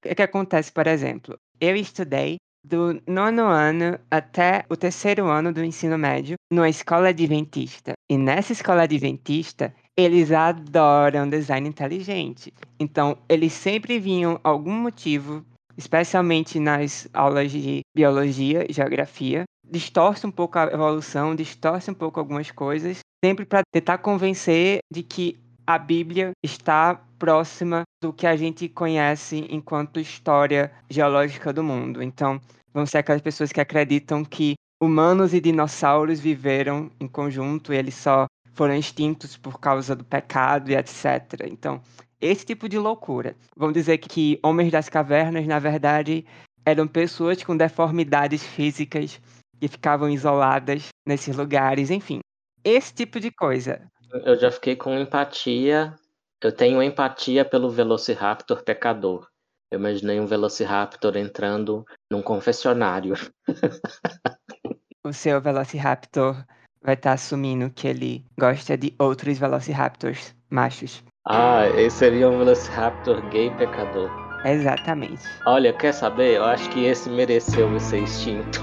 o 0.04 0.14
que 0.14 0.22
acontece, 0.22 0.70
por 0.70 0.86
exemplo? 0.86 1.36
Eu 1.60 1.74
estudei 1.74 2.36
do 2.64 3.02
nono 3.08 3.42
ano 3.42 3.98
até 4.08 4.64
o 4.68 4.76
terceiro 4.76 5.26
ano 5.26 5.52
do 5.52 5.64
ensino 5.64 5.98
médio 5.98 6.36
numa 6.52 6.68
escola 6.68 7.08
adventista. 7.08 7.94
E 8.08 8.16
nessa 8.16 8.52
escola 8.52 8.82
adventista, 8.82 9.74
eles 9.96 10.32
adoram 10.32 11.28
design 11.28 11.68
inteligente. 11.68 12.52
Então, 12.78 13.16
eles 13.28 13.52
sempre 13.52 13.98
vinham 13.98 14.40
algum 14.42 14.72
motivo, 14.72 15.44
especialmente 15.76 16.58
nas 16.58 17.08
aulas 17.12 17.50
de 17.50 17.80
biologia 17.94 18.66
e 18.68 18.72
geografia, 18.72 19.44
distorce 19.64 20.26
um 20.26 20.30
pouco 20.30 20.58
a 20.58 20.64
evolução, 20.64 21.34
distorce 21.34 21.90
um 21.90 21.94
pouco 21.94 22.20
algumas 22.20 22.50
coisas, 22.50 22.98
sempre 23.24 23.44
para 23.44 23.62
tentar 23.72 23.98
convencer 23.98 24.78
de 24.92 25.02
que 25.02 25.38
a 25.66 25.78
Bíblia 25.78 26.32
está 26.42 27.00
próxima 27.18 27.82
do 28.02 28.12
que 28.12 28.26
a 28.26 28.36
gente 28.36 28.68
conhece 28.68 29.46
enquanto 29.48 30.00
história 30.00 30.72
geológica 30.90 31.52
do 31.52 31.62
mundo. 31.62 32.02
Então, 32.02 32.40
vão 32.74 32.84
ser 32.84 32.98
aquelas 32.98 33.22
pessoas 33.22 33.52
que 33.52 33.60
acreditam 33.60 34.24
que 34.24 34.54
humanos 34.82 35.32
e 35.32 35.40
dinossauros 35.40 36.18
viveram 36.18 36.90
em 36.98 37.06
conjunto 37.06 37.72
e 37.72 37.76
eles 37.76 37.94
só 37.94 38.26
foram 38.54 38.74
extintos 38.74 39.36
por 39.36 39.58
causa 39.58 39.96
do 39.96 40.04
pecado 40.04 40.70
e 40.70 40.76
etc. 40.76 41.46
Então, 41.46 41.80
esse 42.20 42.46
tipo 42.46 42.68
de 42.68 42.78
loucura. 42.78 43.34
Vão 43.56 43.72
dizer 43.72 43.98
que 43.98 44.38
homens 44.42 44.70
das 44.70 44.88
cavernas, 44.88 45.46
na 45.46 45.58
verdade, 45.58 46.24
eram 46.64 46.86
pessoas 46.86 47.42
com 47.42 47.56
deformidades 47.56 48.44
físicas 48.44 49.20
que 49.60 49.68
ficavam 49.68 50.08
isoladas 50.08 50.88
nesses 51.06 51.36
lugares, 51.36 51.90
enfim. 51.90 52.20
Esse 52.64 52.94
tipo 52.94 53.18
de 53.18 53.30
coisa. 53.30 53.88
Eu 54.24 54.38
já 54.38 54.50
fiquei 54.50 54.76
com 54.76 54.96
empatia. 54.96 55.94
Eu 56.40 56.52
tenho 56.52 56.82
empatia 56.82 57.44
pelo 57.44 57.70
Velociraptor 57.70 58.62
pecador. 58.62 59.26
Eu 59.70 59.78
imaginei 59.78 60.20
um 60.20 60.26
Velociraptor 60.26 61.16
entrando 61.16 61.84
num 62.10 62.22
confessionário. 62.22 63.14
o 65.04 65.12
seu 65.12 65.40
Velociraptor 65.40 66.44
vai 66.82 66.94
estar 66.94 67.10
tá 67.10 67.14
assumindo 67.14 67.70
que 67.70 67.86
ele 67.86 68.24
gosta 68.38 68.76
de 68.76 68.94
outros 68.98 69.38
Velociraptors 69.38 70.34
machos. 70.50 71.02
Ah, 71.26 71.66
esse 71.76 71.98
seria 71.98 72.28
um 72.28 72.38
Velociraptor 72.38 73.22
gay 73.30 73.50
pecador. 73.56 74.10
Exatamente. 74.44 75.22
Olha, 75.46 75.72
quer 75.72 75.92
saber? 75.92 76.36
Eu 76.36 76.44
acho 76.44 76.68
que 76.70 76.84
esse 76.84 77.08
mereceu 77.08 77.78
ser 77.78 78.02
extinto. 78.02 78.60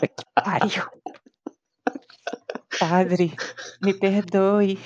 Que 0.00 0.24
pariu. 0.42 0.84
Padre, 2.78 3.34
me 3.82 3.94
perdoe. 3.94 4.78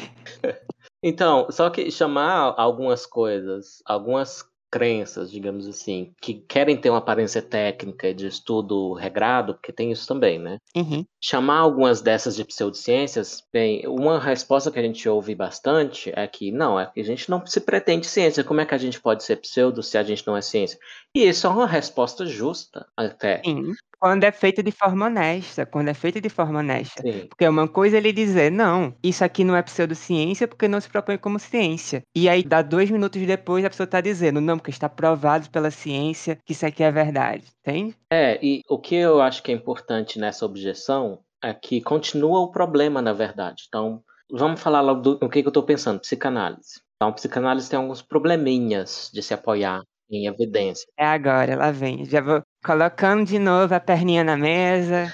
Então, 1.02 1.48
só 1.50 1.68
que 1.68 1.90
chamar 1.90 2.54
algumas 2.56 3.04
coisas, 3.06 3.82
algumas 3.84 4.44
crenças, 4.72 5.30
digamos 5.30 5.68
assim, 5.68 6.14
que 6.18 6.32
querem 6.32 6.78
ter 6.78 6.88
uma 6.88 6.98
aparência 6.98 7.42
técnica 7.42 8.14
de 8.14 8.26
estudo 8.26 8.94
regrado, 8.94 9.52
porque 9.52 9.70
tem 9.70 9.92
isso 9.92 10.08
também, 10.08 10.38
né? 10.38 10.56
Uhum. 10.74 11.04
Chamar 11.20 11.58
algumas 11.58 12.00
dessas 12.00 12.34
de 12.34 12.42
pseudociências, 12.42 13.44
bem, 13.52 13.86
uma 13.86 14.18
resposta 14.18 14.70
que 14.70 14.78
a 14.78 14.82
gente 14.82 15.06
ouve 15.06 15.34
bastante 15.34 16.10
é 16.16 16.26
que 16.26 16.50
não, 16.50 16.80
é 16.80 16.86
que 16.86 17.00
a 17.00 17.04
gente 17.04 17.28
não 17.28 17.44
se 17.46 17.60
pretende 17.60 18.06
ciência. 18.06 18.42
Como 18.42 18.62
é 18.62 18.64
que 18.64 18.74
a 18.74 18.78
gente 18.78 18.98
pode 18.98 19.22
ser 19.22 19.36
pseudo 19.36 19.82
se 19.82 19.98
a 19.98 20.02
gente 20.02 20.26
não 20.26 20.34
é 20.34 20.40
ciência? 20.40 20.78
E 21.14 21.28
isso 21.28 21.46
é 21.46 21.50
uma 21.50 21.66
resposta 21.66 22.24
justa, 22.24 22.86
até. 22.96 23.42
Sim. 23.44 23.74
Quando 24.02 24.24
é 24.24 24.32
feito 24.32 24.64
de 24.64 24.72
forma 24.72 25.06
honesta, 25.06 25.64
quando 25.64 25.86
é 25.86 25.94
feito 25.94 26.20
de 26.20 26.28
forma 26.28 26.58
honesta. 26.58 27.00
Sim. 27.00 27.24
Porque 27.28 27.44
é 27.44 27.48
uma 27.48 27.68
coisa 27.68 27.96
ele 27.96 28.12
dizer, 28.12 28.50
não, 28.50 28.92
isso 29.00 29.22
aqui 29.24 29.44
não 29.44 29.54
é 29.54 29.62
pseudociência 29.62 30.48
porque 30.48 30.66
não 30.66 30.80
se 30.80 30.90
propõe 30.90 31.16
como 31.16 31.38
ciência. 31.38 32.02
E 32.12 32.28
aí, 32.28 32.42
dá 32.42 32.62
dois 32.62 32.90
minutos 32.90 33.24
depois, 33.24 33.64
a 33.64 33.70
pessoa 33.70 33.84
está 33.84 34.00
dizendo, 34.00 34.40
não, 34.40 34.58
porque 34.58 34.72
está 34.72 34.88
provado 34.88 35.48
pela 35.50 35.70
ciência 35.70 36.36
que 36.44 36.50
isso 36.50 36.66
aqui 36.66 36.82
é 36.82 36.90
verdade, 36.90 37.44
entende? 37.60 37.94
É, 38.12 38.44
e 38.44 38.62
o 38.68 38.76
que 38.76 38.96
eu 38.96 39.20
acho 39.20 39.40
que 39.40 39.52
é 39.52 39.54
importante 39.54 40.18
nessa 40.18 40.44
objeção 40.44 41.20
é 41.40 41.54
que 41.54 41.80
continua 41.80 42.40
o 42.40 42.50
problema, 42.50 43.00
na 43.00 43.12
verdade. 43.12 43.66
Então, 43.68 44.02
vamos 44.28 44.60
falar 44.60 44.80
logo 44.80 45.00
do, 45.00 45.14
do 45.14 45.28
que, 45.28 45.42
que 45.42 45.46
eu 45.46 45.50
estou 45.50 45.62
pensando, 45.62 46.00
psicanálise. 46.00 46.80
Então, 46.96 47.12
psicanálise 47.12 47.70
tem 47.70 47.78
alguns 47.78 48.02
probleminhas 48.02 49.12
de 49.14 49.22
se 49.22 49.32
apoiar 49.32 49.80
em 50.10 50.26
evidência. 50.26 50.88
É 50.98 51.06
agora, 51.06 51.54
lá 51.54 51.70
vem. 51.70 52.04
Já 52.04 52.20
vou 52.20 52.42
colocando 52.64 53.24
de 53.26 53.38
novo 53.38 53.74
a 53.74 53.80
perninha 53.80 54.24
na 54.24 54.36
mesa. 54.36 55.12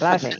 Lá 0.00 0.16
vem. 0.18 0.36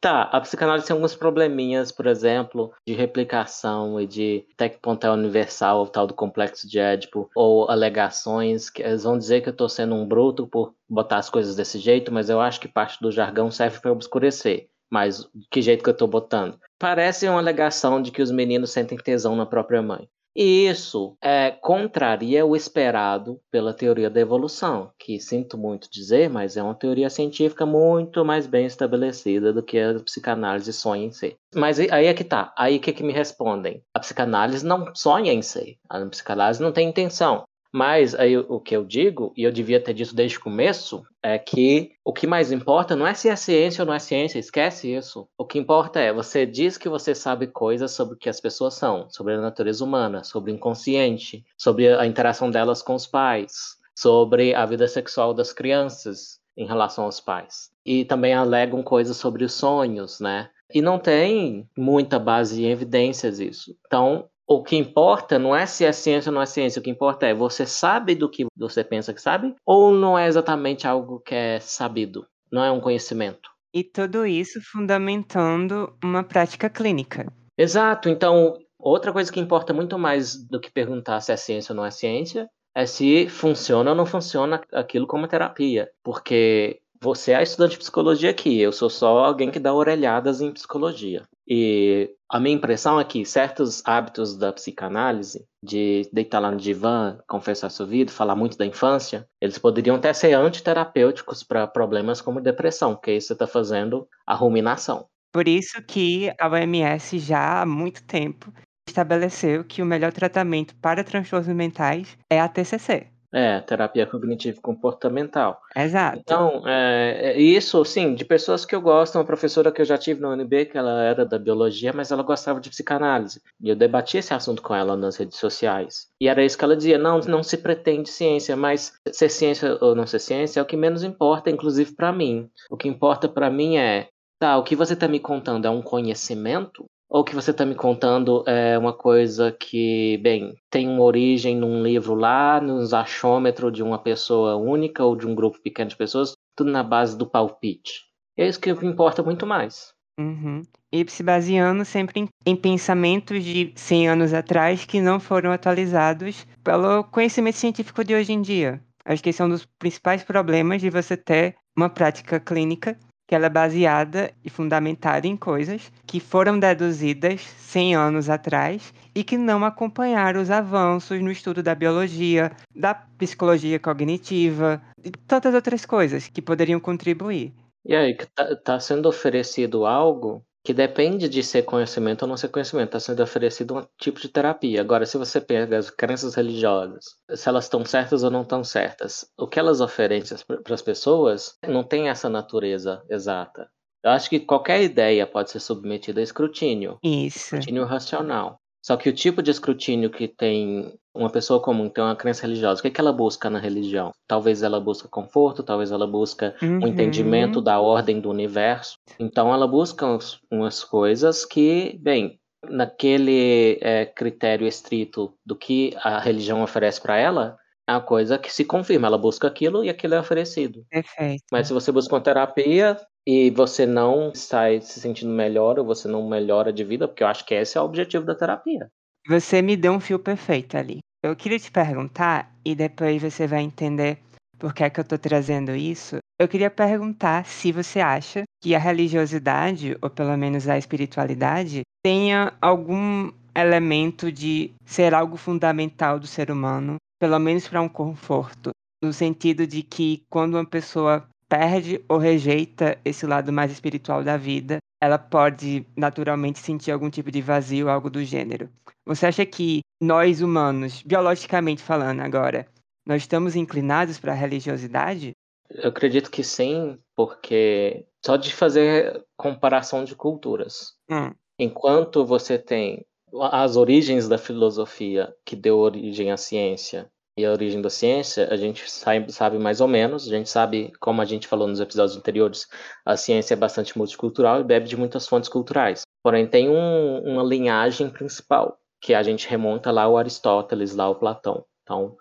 Tá, 0.00 0.22
a 0.22 0.40
psicanálise 0.40 0.86
tem 0.86 0.94
alguns 0.94 1.14
probleminhas, 1.14 1.92
por 1.92 2.06
exemplo, 2.06 2.72
de 2.86 2.92
replicação 2.92 4.00
e 4.00 4.06
de 4.06 4.44
até 4.54 4.68
que 4.68 4.78
ponto 4.78 5.06
é 5.06 5.10
universal 5.10 5.82
o 5.82 5.86
tal 5.86 6.06
do 6.08 6.14
complexo 6.14 6.68
de 6.68 6.78
Édipo, 6.80 7.30
ou 7.36 7.70
alegações 7.70 8.68
que 8.68 8.82
eles 8.82 9.04
vão 9.04 9.16
dizer 9.16 9.42
que 9.42 9.48
eu 9.48 9.56
tô 9.56 9.68
sendo 9.68 9.94
um 9.94 10.06
bruto 10.06 10.46
por 10.46 10.74
botar 10.88 11.18
as 11.18 11.30
coisas 11.30 11.54
desse 11.54 11.78
jeito, 11.78 12.12
mas 12.12 12.28
eu 12.28 12.40
acho 12.40 12.60
que 12.60 12.66
parte 12.66 13.00
do 13.00 13.12
jargão 13.12 13.50
serve 13.50 13.78
para 13.78 13.92
obscurecer. 13.92 14.68
Mas 14.90 15.28
que 15.48 15.62
jeito 15.62 15.84
que 15.84 15.90
eu 15.90 15.96
tô 15.96 16.08
botando? 16.08 16.58
Parece 16.76 17.28
uma 17.28 17.38
alegação 17.38 18.02
de 18.02 18.10
que 18.10 18.20
os 18.20 18.32
meninos 18.32 18.72
sentem 18.72 18.98
tesão 18.98 19.36
na 19.36 19.46
própria 19.46 19.80
mãe. 19.80 20.08
E 20.34 20.68
isso 20.68 21.16
é, 21.20 21.50
contraria 21.50 22.46
o 22.46 22.54
esperado 22.54 23.40
pela 23.50 23.74
teoria 23.74 24.08
da 24.08 24.20
evolução, 24.20 24.92
que 24.98 25.18
sinto 25.18 25.58
muito 25.58 25.90
dizer, 25.90 26.30
mas 26.30 26.56
é 26.56 26.62
uma 26.62 26.74
teoria 26.74 27.10
científica 27.10 27.66
muito 27.66 28.24
mais 28.24 28.46
bem 28.46 28.66
estabelecida 28.66 29.52
do 29.52 29.62
que 29.62 29.78
a 29.78 29.98
psicanálise 30.00 30.72
sonha 30.72 31.06
em 31.06 31.12
ser. 31.12 31.36
Mas 31.54 31.80
aí 31.80 32.06
é 32.06 32.14
que 32.14 32.24
tá. 32.24 32.52
Aí 32.56 32.78
que, 32.78 32.92
que 32.92 33.02
me 33.02 33.12
respondem? 33.12 33.82
A 33.92 34.00
psicanálise 34.00 34.64
não 34.64 34.94
sonha 34.94 35.32
em 35.32 35.42
ser. 35.42 35.76
A 35.88 36.04
psicanálise 36.06 36.62
não 36.62 36.72
tem 36.72 36.88
intenção. 36.88 37.44
Mas 37.72 38.14
aí 38.14 38.36
o 38.36 38.58
que 38.58 38.76
eu 38.76 38.84
digo, 38.84 39.32
e 39.36 39.44
eu 39.44 39.52
devia 39.52 39.80
ter 39.80 39.94
dito 39.94 40.14
desde 40.14 40.38
o 40.38 40.40
começo, 40.40 41.04
é 41.22 41.38
que 41.38 41.92
o 42.04 42.12
que 42.12 42.26
mais 42.26 42.50
importa 42.50 42.96
não 42.96 43.06
é 43.06 43.14
se 43.14 43.28
é 43.28 43.36
ciência 43.36 43.82
ou 43.82 43.86
não 43.86 43.94
é 43.94 43.98
ciência, 43.98 44.38
esquece 44.38 44.92
isso. 44.92 45.28
O 45.38 45.44
que 45.44 45.58
importa 45.58 46.00
é 46.00 46.12
você 46.12 46.44
diz 46.44 46.76
que 46.76 46.88
você 46.88 47.14
sabe 47.14 47.46
coisas 47.46 47.92
sobre 47.92 48.14
o 48.14 48.18
que 48.18 48.28
as 48.28 48.40
pessoas 48.40 48.74
são, 48.74 49.08
sobre 49.10 49.34
a 49.34 49.40
natureza 49.40 49.84
humana, 49.84 50.24
sobre 50.24 50.50
o 50.50 50.54
inconsciente, 50.54 51.44
sobre 51.56 51.88
a 51.88 52.06
interação 52.06 52.50
delas 52.50 52.82
com 52.82 52.94
os 52.94 53.06
pais, 53.06 53.76
sobre 53.94 54.54
a 54.54 54.66
vida 54.66 54.88
sexual 54.88 55.32
das 55.32 55.52
crianças 55.52 56.40
em 56.56 56.66
relação 56.66 57.04
aos 57.04 57.20
pais. 57.20 57.70
E 57.86 58.04
também 58.04 58.34
alegam 58.34 58.82
coisas 58.82 59.16
sobre 59.16 59.44
os 59.44 59.52
sonhos, 59.52 60.20
né? 60.20 60.50
E 60.72 60.80
não 60.80 60.98
tem 60.98 61.68
muita 61.76 62.18
base 62.18 62.62
em 62.62 62.70
evidências 62.70 63.40
isso. 63.40 63.76
Então, 63.86 64.28
o 64.50 64.64
que 64.64 64.76
importa 64.76 65.38
não 65.38 65.54
é 65.54 65.64
se 65.64 65.84
é 65.84 65.92
ciência 65.92 66.28
ou 66.28 66.34
não 66.34 66.42
é 66.42 66.46
ciência, 66.46 66.80
o 66.80 66.82
que 66.82 66.90
importa 66.90 67.24
é 67.24 67.32
você 67.32 67.64
sabe 67.64 68.16
do 68.16 68.28
que 68.28 68.46
você 68.56 68.82
pensa 68.82 69.14
que 69.14 69.22
sabe 69.22 69.54
ou 69.64 69.92
não 69.92 70.18
é 70.18 70.26
exatamente 70.26 70.88
algo 70.88 71.20
que 71.20 71.32
é 71.32 71.60
sabido, 71.60 72.26
não 72.50 72.64
é 72.64 72.70
um 72.72 72.80
conhecimento. 72.80 73.48
E 73.72 73.84
tudo 73.84 74.26
isso 74.26 74.60
fundamentando 74.60 75.96
uma 76.02 76.24
prática 76.24 76.68
clínica. 76.68 77.32
Exato, 77.56 78.08
então 78.08 78.58
outra 78.76 79.12
coisa 79.12 79.30
que 79.30 79.38
importa 79.38 79.72
muito 79.72 79.96
mais 79.96 80.34
do 80.34 80.58
que 80.58 80.72
perguntar 80.72 81.20
se 81.20 81.30
é 81.30 81.36
ciência 81.36 81.72
ou 81.72 81.76
não 81.76 81.86
é 81.86 81.92
ciência 81.92 82.48
é 82.74 82.86
se 82.86 83.28
funciona 83.28 83.90
ou 83.90 83.96
não 83.96 84.04
funciona 84.04 84.60
aquilo 84.72 85.06
como 85.06 85.28
terapia, 85.28 85.88
porque 86.02 86.80
você 87.00 87.32
é 87.32 87.42
estudante 87.42 87.72
de 87.72 87.78
psicologia 87.78 88.30
aqui, 88.30 88.60
eu 88.60 88.72
sou 88.72 88.90
só 88.90 89.24
alguém 89.24 89.48
que 89.48 89.60
dá 89.60 89.72
orelhadas 89.72 90.40
em 90.40 90.52
psicologia. 90.52 91.22
E 91.46 92.10
a 92.30 92.38
minha 92.38 92.54
impressão 92.54 93.00
é 93.00 93.04
que 93.04 93.24
certos 93.24 93.82
hábitos 93.84 94.36
da 94.36 94.52
psicanálise, 94.52 95.44
de 95.62 96.08
deitar 96.12 96.38
lá 96.38 96.50
no 96.50 96.56
divã, 96.56 97.18
confessar 97.26 97.70
seu 97.70 97.84
vida, 97.84 98.12
falar 98.12 98.36
muito 98.36 98.56
da 98.56 98.64
infância, 98.64 99.26
eles 99.40 99.58
poderiam 99.58 99.96
até 99.96 100.12
ser 100.12 100.34
antiterapêuticos 100.34 101.42
para 101.42 101.66
problemas 101.66 102.20
como 102.20 102.40
depressão, 102.40 102.94
porque 102.94 103.12
isso 103.12 103.32
está 103.32 103.48
fazendo 103.48 104.08
a 104.24 104.34
ruminação. 104.34 105.06
Por 105.32 105.48
isso 105.48 105.82
que 105.82 106.32
a 106.38 106.48
OMS 106.48 107.18
já 107.18 107.62
há 107.62 107.66
muito 107.66 108.02
tempo 108.04 108.52
estabeleceu 108.88 109.64
que 109.64 109.82
o 109.82 109.86
melhor 109.86 110.12
tratamento 110.12 110.74
para 110.76 111.02
transtornos 111.02 111.48
mentais 111.48 112.16
é 112.30 112.40
a 112.40 112.48
TCC. 112.48 113.08
É, 113.32 113.60
terapia 113.60 114.06
cognitivo-comportamental. 114.06 115.60
Exato. 115.76 116.18
Então, 116.18 116.62
é, 116.66 117.32
é, 117.32 117.40
isso, 117.40 117.84
sim, 117.84 118.14
de 118.14 118.24
pessoas 118.24 118.64
que 118.64 118.74
eu 118.74 118.80
gosto, 118.80 119.16
uma 119.16 119.24
professora 119.24 119.70
que 119.70 119.80
eu 119.80 119.84
já 119.84 119.96
tive 119.96 120.20
na 120.20 120.30
UNB, 120.30 120.66
que 120.66 120.76
ela 120.76 121.02
era 121.02 121.24
da 121.24 121.38
biologia, 121.38 121.92
mas 121.92 122.10
ela 122.10 122.22
gostava 122.22 122.60
de 122.60 122.68
psicanálise. 122.68 123.40
E 123.60 123.68
eu 123.68 123.76
debati 123.76 124.18
esse 124.18 124.34
assunto 124.34 124.62
com 124.62 124.74
ela 124.74 124.96
nas 124.96 125.16
redes 125.16 125.38
sociais. 125.38 126.08
E 126.20 126.28
era 126.28 126.44
isso 126.44 126.58
que 126.58 126.64
ela 126.64 126.76
dizia: 126.76 126.98
não, 126.98 127.20
não 127.20 127.42
se 127.42 127.56
pretende 127.56 128.10
ciência, 128.10 128.56
mas 128.56 128.92
ser 129.12 129.28
ciência 129.28 129.78
ou 129.80 129.94
não 129.94 130.06
ser 130.06 130.18
ciência 130.18 130.58
é 130.58 130.62
o 130.62 130.66
que 130.66 130.76
menos 130.76 131.04
importa, 131.04 131.50
inclusive 131.50 131.92
para 131.92 132.12
mim. 132.12 132.50
O 132.68 132.76
que 132.76 132.88
importa 132.88 133.28
para 133.28 133.48
mim 133.48 133.76
é, 133.76 134.08
tá, 134.40 134.56
o 134.56 134.64
que 134.64 134.74
você 134.74 134.94
está 134.94 135.06
me 135.06 135.20
contando 135.20 135.66
é 135.66 135.70
um 135.70 135.82
conhecimento 135.82 136.84
ou 137.10 137.24
que 137.24 137.34
você 137.34 137.50
está 137.50 137.66
me 137.66 137.74
contando 137.74 138.44
é 138.46 138.78
uma 138.78 138.92
coisa 138.92 139.50
que, 139.50 140.16
bem, 140.18 140.54
tem 140.70 140.88
uma 140.88 141.02
origem 141.02 141.56
num 141.56 141.82
livro 141.82 142.14
lá, 142.14 142.60
nos 142.60 142.94
achômetros 142.94 143.72
de 143.72 143.82
uma 143.82 143.98
pessoa 143.98 144.54
única 144.54 145.04
ou 145.04 145.16
de 145.16 145.26
um 145.26 145.34
grupo 145.34 145.60
pequeno 145.60 145.90
de 145.90 145.96
pessoas, 145.96 146.34
tudo 146.56 146.70
na 146.70 146.84
base 146.84 147.18
do 147.18 147.26
palpite. 147.26 148.04
É 148.38 148.46
isso 148.46 148.60
que 148.60 148.70
importa 148.70 149.24
muito 149.24 149.44
mais. 149.44 149.92
Uhum. 150.20 150.62
E 150.92 151.04
se 151.10 151.22
baseando 151.22 151.84
sempre 151.84 152.20
em, 152.20 152.28
em, 152.46 152.54
pensamentos 152.54 153.42
de 153.42 153.72
100 153.74 154.08
anos 154.08 154.32
atrás 154.32 154.84
que 154.84 155.00
não 155.00 155.18
foram 155.18 155.50
atualizados 155.50 156.46
pelo 156.62 157.02
conhecimento 157.04 157.56
científico 157.56 158.04
de 158.04 158.14
hoje 158.14 158.32
em 158.32 158.40
dia. 158.40 158.80
Acho 159.04 159.22
que 159.22 159.30
esse 159.30 159.42
é 159.42 159.44
um 159.44 159.48
dos 159.48 159.66
principais 159.78 160.22
problemas 160.22 160.80
de 160.80 160.90
você 160.90 161.16
ter 161.16 161.56
uma 161.76 161.88
prática 161.88 162.38
clínica 162.38 162.98
que 163.30 163.34
ela 163.36 163.46
é 163.46 163.48
baseada 163.48 164.32
e 164.44 164.50
fundamentada 164.50 165.24
em 165.24 165.36
coisas 165.36 165.92
que 166.04 166.18
foram 166.18 166.58
deduzidas 166.58 167.40
100 167.40 167.94
anos 167.94 168.28
atrás 168.28 168.92
e 169.14 169.22
que 169.22 169.38
não 169.38 169.64
acompanharam 169.64 170.42
os 170.42 170.50
avanços 170.50 171.22
no 171.22 171.30
estudo 171.30 171.62
da 171.62 171.72
biologia, 171.72 172.50
da 172.74 172.92
psicologia 172.92 173.78
cognitiva 173.78 174.82
e 175.04 175.12
tantas 175.12 175.54
outras 175.54 175.86
coisas 175.86 176.26
que 176.26 176.42
poderiam 176.42 176.80
contribuir. 176.80 177.52
E 177.84 177.94
aí, 177.94 178.16
está 178.18 178.56
tá 178.56 178.80
sendo 178.80 179.08
oferecido 179.08 179.86
algo 179.86 180.44
que 180.64 180.74
depende 180.74 181.28
de 181.28 181.42
ser 181.42 181.62
conhecimento 181.62 182.22
ou 182.22 182.28
não 182.28 182.36
ser 182.36 182.48
conhecimento, 182.48 182.88
está 182.88 183.00
sendo 183.00 183.22
oferecido 183.22 183.78
um 183.78 183.86
tipo 183.98 184.20
de 184.20 184.28
terapia. 184.28 184.80
Agora, 184.80 185.06
se 185.06 185.16
você 185.16 185.40
pega 185.40 185.78
as 185.78 185.90
crenças 185.90 186.34
religiosas, 186.34 187.04
se 187.34 187.48
elas 187.48 187.64
estão 187.64 187.84
certas 187.84 188.22
ou 188.22 188.30
não 188.30 188.42
estão 188.42 188.62
certas, 188.62 189.26
o 189.38 189.48
que 189.48 189.58
elas 189.58 189.80
oferecem 189.80 190.36
para 190.62 190.74
as 190.74 190.82
pessoas 190.82 191.56
não 191.66 191.82
tem 191.82 192.08
essa 192.08 192.28
natureza 192.28 193.02
exata. 193.08 193.68
Eu 194.02 194.10
acho 194.10 194.30
que 194.30 194.40
qualquer 194.40 194.82
ideia 194.82 195.26
pode 195.26 195.50
ser 195.50 195.60
submetida 195.60 196.20
a 196.20 196.24
escrutínio. 196.24 196.98
Isso. 197.02 197.38
Escrutínio 197.38 197.84
racional. 197.84 198.58
Só 198.82 198.96
que 198.96 199.08
o 199.08 199.12
tipo 199.12 199.42
de 199.42 199.50
escrutínio 199.50 200.10
que 200.10 200.26
tem 200.26 200.94
uma 201.14 201.28
pessoa 201.28 201.60
comum, 201.60 201.88
que 201.88 201.96
tem 201.96 202.04
uma 202.04 202.16
crença 202.16 202.42
religiosa, 202.42 202.78
o 202.78 202.82
que, 202.82 202.88
é 202.88 202.90
que 202.90 203.00
ela 203.00 203.12
busca 203.12 203.50
na 203.50 203.58
religião? 203.58 204.12
Talvez 204.26 204.62
ela 204.62 204.80
busca 204.80 205.08
conforto, 205.08 205.62
talvez 205.62 205.90
ela 205.90 206.06
busca 206.06 206.54
uhum. 206.62 206.84
um 206.84 206.86
entendimento 206.86 207.60
da 207.60 207.80
ordem 207.80 208.20
do 208.20 208.30
universo. 208.30 208.96
Então 209.18 209.52
ela 209.52 209.66
busca 209.66 210.06
uns, 210.06 210.40
umas 210.50 210.82
coisas 210.82 211.44
que, 211.44 211.98
bem, 212.00 212.38
naquele 212.68 213.78
é, 213.80 214.06
critério 214.06 214.66
estrito 214.66 215.34
do 215.44 215.56
que 215.56 215.94
a 215.96 216.18
religião 216.20 216.62
oferece 216.62 217.00
para 217.00 217.16
ela, 217.16 217.58
é 217.86 217.92
uma 217.92 218.00
coisa 218.00 218.38
que 218.38 218.52
se 218.52 218.64
confirma. 218.64 219.08
Ela 219.08 219.18
busca 219.18 219.48
aquilo 219.48 219.84
e 219.84 219.90
aquilo 219.90 220.14
é 220.14 220.20
oferecido. 220.20 220.84
Perfeito. 220.88 221.42
Mas 221.50 221.66
se 221.66 221.72
você 221.72 221.90
busca 221.90 222.14
uma 222.14 222.20
terapia, 222.20 222.96
e 223.26 223.50
você 223.50 223.86
não 223.86 224.34
sai 224.34 224.80
se 224.80 225.00
sentindo 225.00 225.32
melhor 225.32 225.78
ou 225.78 225.84
você 225.84 226.08
não 226.08 226.28
melhora 226.28 226.72
de 226.72 226.84
vida, 226.84 227.06
porque 227.06 227.22
eu 227.22 227.28
acho 227.28 227.44
que 227.44 227.54
esse 227.54 227.76
é 227.76 227.80
o 227.80 227.84
objetivo 227.84 228.24
da 228.24 228.34
terapia. 228.34 228.88
Você 229.28 229.60
me 229.60 229.76
deu 229.76 229.92
um 229.92 230.00
fio 230.00 230.18
perfeito 230.18 230.76
ali. 230.76 230.98
Eu 231.22 231.36
queria 231.36 231.58
te 231.58 231.70
perguntar, 231.70 232.50
e 232.64 232.74
depois 232.74 233.20
você 233.20 233.46
vai 233.46 233.60
entender 233.60 234.18
por 234.58 234.74
que, 234.74 234.84
é 234.84 234.90
que 234.90 235.00
eu 235.00 235.02
estou 235.02 235.18
trazendo 235.18 235.74
isso. 235.76 236.18
Eu 236.38 236.48
queria 236.48 236.70
perguntar 236.70 237.44
se 237.44 237.70
você 237.72 238.00
acha 238.00 238.44
que 238.62 238.74
a 238.74 238.78
religiosidade, 238.78 239.96
ou 240.00 240.08
pelo 240.08 240.36
menos 240.36 240.68
a 240.68 240.78
espiritualidade, 240.78 241.82
tenha 242.02 242.52
algum 242.60 243.30
elemento 243.54 244.32
de 244.32 244.72
ser 244.84 245.12
algo 245.12 245.36
fundamental 245.36 246.18
do 246.18 246.26
ser 246.26 246.50
humano, 246.50 246.96
pelo 247.18 247.38
menos 247.38 247.68
para 247.68 247.82
um 247.82 247.88
conforto, 247.88 248.70
no 249.02 249.12
sentido 249.12 249.66
de 249.66 249.82
que 249.82 250.22
quando 250.30 250.54
uma 250.54 250.64
pessoa 250.64 251.26
perde 251.50 252.02
ou 252.08 252.16
rejeita 252.16 252.96
esse 253.04 253.26
lado 253.26 253.52
mais 253.52 253.72
espiritual 253.72 254.22
da 254.22 254.36
vida, 254.36 254.78
ela 255.02 255.18
pode 255.18 255.84
naturalmente 255.96 256.60
sentir 256.60 256.92
algum 256.92 257.10
tipo 257.10 257.30
de 257.30 257.42
vazio, 257.42 257.90
algo 257.90 258.08
do 258.08 258.24
gênero. 258.24 258.70
Você 259.04 259.26
acha 259.26 259.44
que 259.44 259.80
nós 260.00 260.40
humanos, 260.40 261.02
biologicamente 261.02 261.82
falando 261.82 262.20
agora, 262.20 262.68
nós 263.04 263.22
estamos 263.22 263.56
inclinados 263.56 264.20
para 264.20 264.30
a 264.30 264.36
religiosidade? 264.36 265.32
Eu 265.68 265.88
acredito 265.88 266.30
que 266.30 266.44
sim, 266.44 266.96
porque 267.16 268.06
só 268.24 268.36
de 268.36 268.54
fazer 268.54 269.24
comparação 269.36 270.04
de 270.04 270.14
culturas. 270.14 270.94
Hum. 271.10 271.32
Enquanto 271.58 272.24
você 272.24 272.58
tem 272.58 273.04
as 273.50 273.76
origens 273.76 274.28
da 274.28 274.38
filosofia 274.38 275.34
que 275.44 275.56
deu 275.56 275.78
origem 275.78 276.30
à 276.30 276.36
ciência 276.36 277.10
e 277.40 277.46
a 277.46 277.52
origem 277.52 277.80
da 277.80 277.90
ciência, 277.90 278.48
a 278.50 278.56
gente 278.56 278.84
sabe, 278.90 279.58
mais 279.58 279.80
ou 279.80 279.88
menos, 279.88 280.26
a 280.26 280.30
gente 280.30 280.48
sabe, 280.48 280.92
como 281.00 281.22
a 281.22 281.24
gente 281.24 281.48
falou 281.48 281.66
nos 281.66 281.80
episódios 281.80 282.16
anteriores, 282.16 282.66
a 283.04 283.16
ciência 283.16 283.54
é 283.54 283.56
bastante 283.56 283.96
multicultural 283.96 284.60
e 284.60 284.64
bebe 284.64 284.88
de 284.88 284.96
muitas 284.96 285.26
fontes 285.26 285.48
culturais. 285.48 286.02
Porém, 286.22 286.46
tem 286.46 286.68
um, 286.68 287.18
uma 287.24 287.42
linhagem 287.42 288.10
principal, 288.10 288.78
que 289.00 289.14
a 289.14 289.22
gente 289.22 289.48
remonta 289.48 289.90
lá 289.90 290.02
ao 290.02 290.18
Aristóteles, 290.18 290.94
lá 290.94 291.04
ao 291.04 291.14
Platão. 291.14 291.64
Então, 291.82 292.16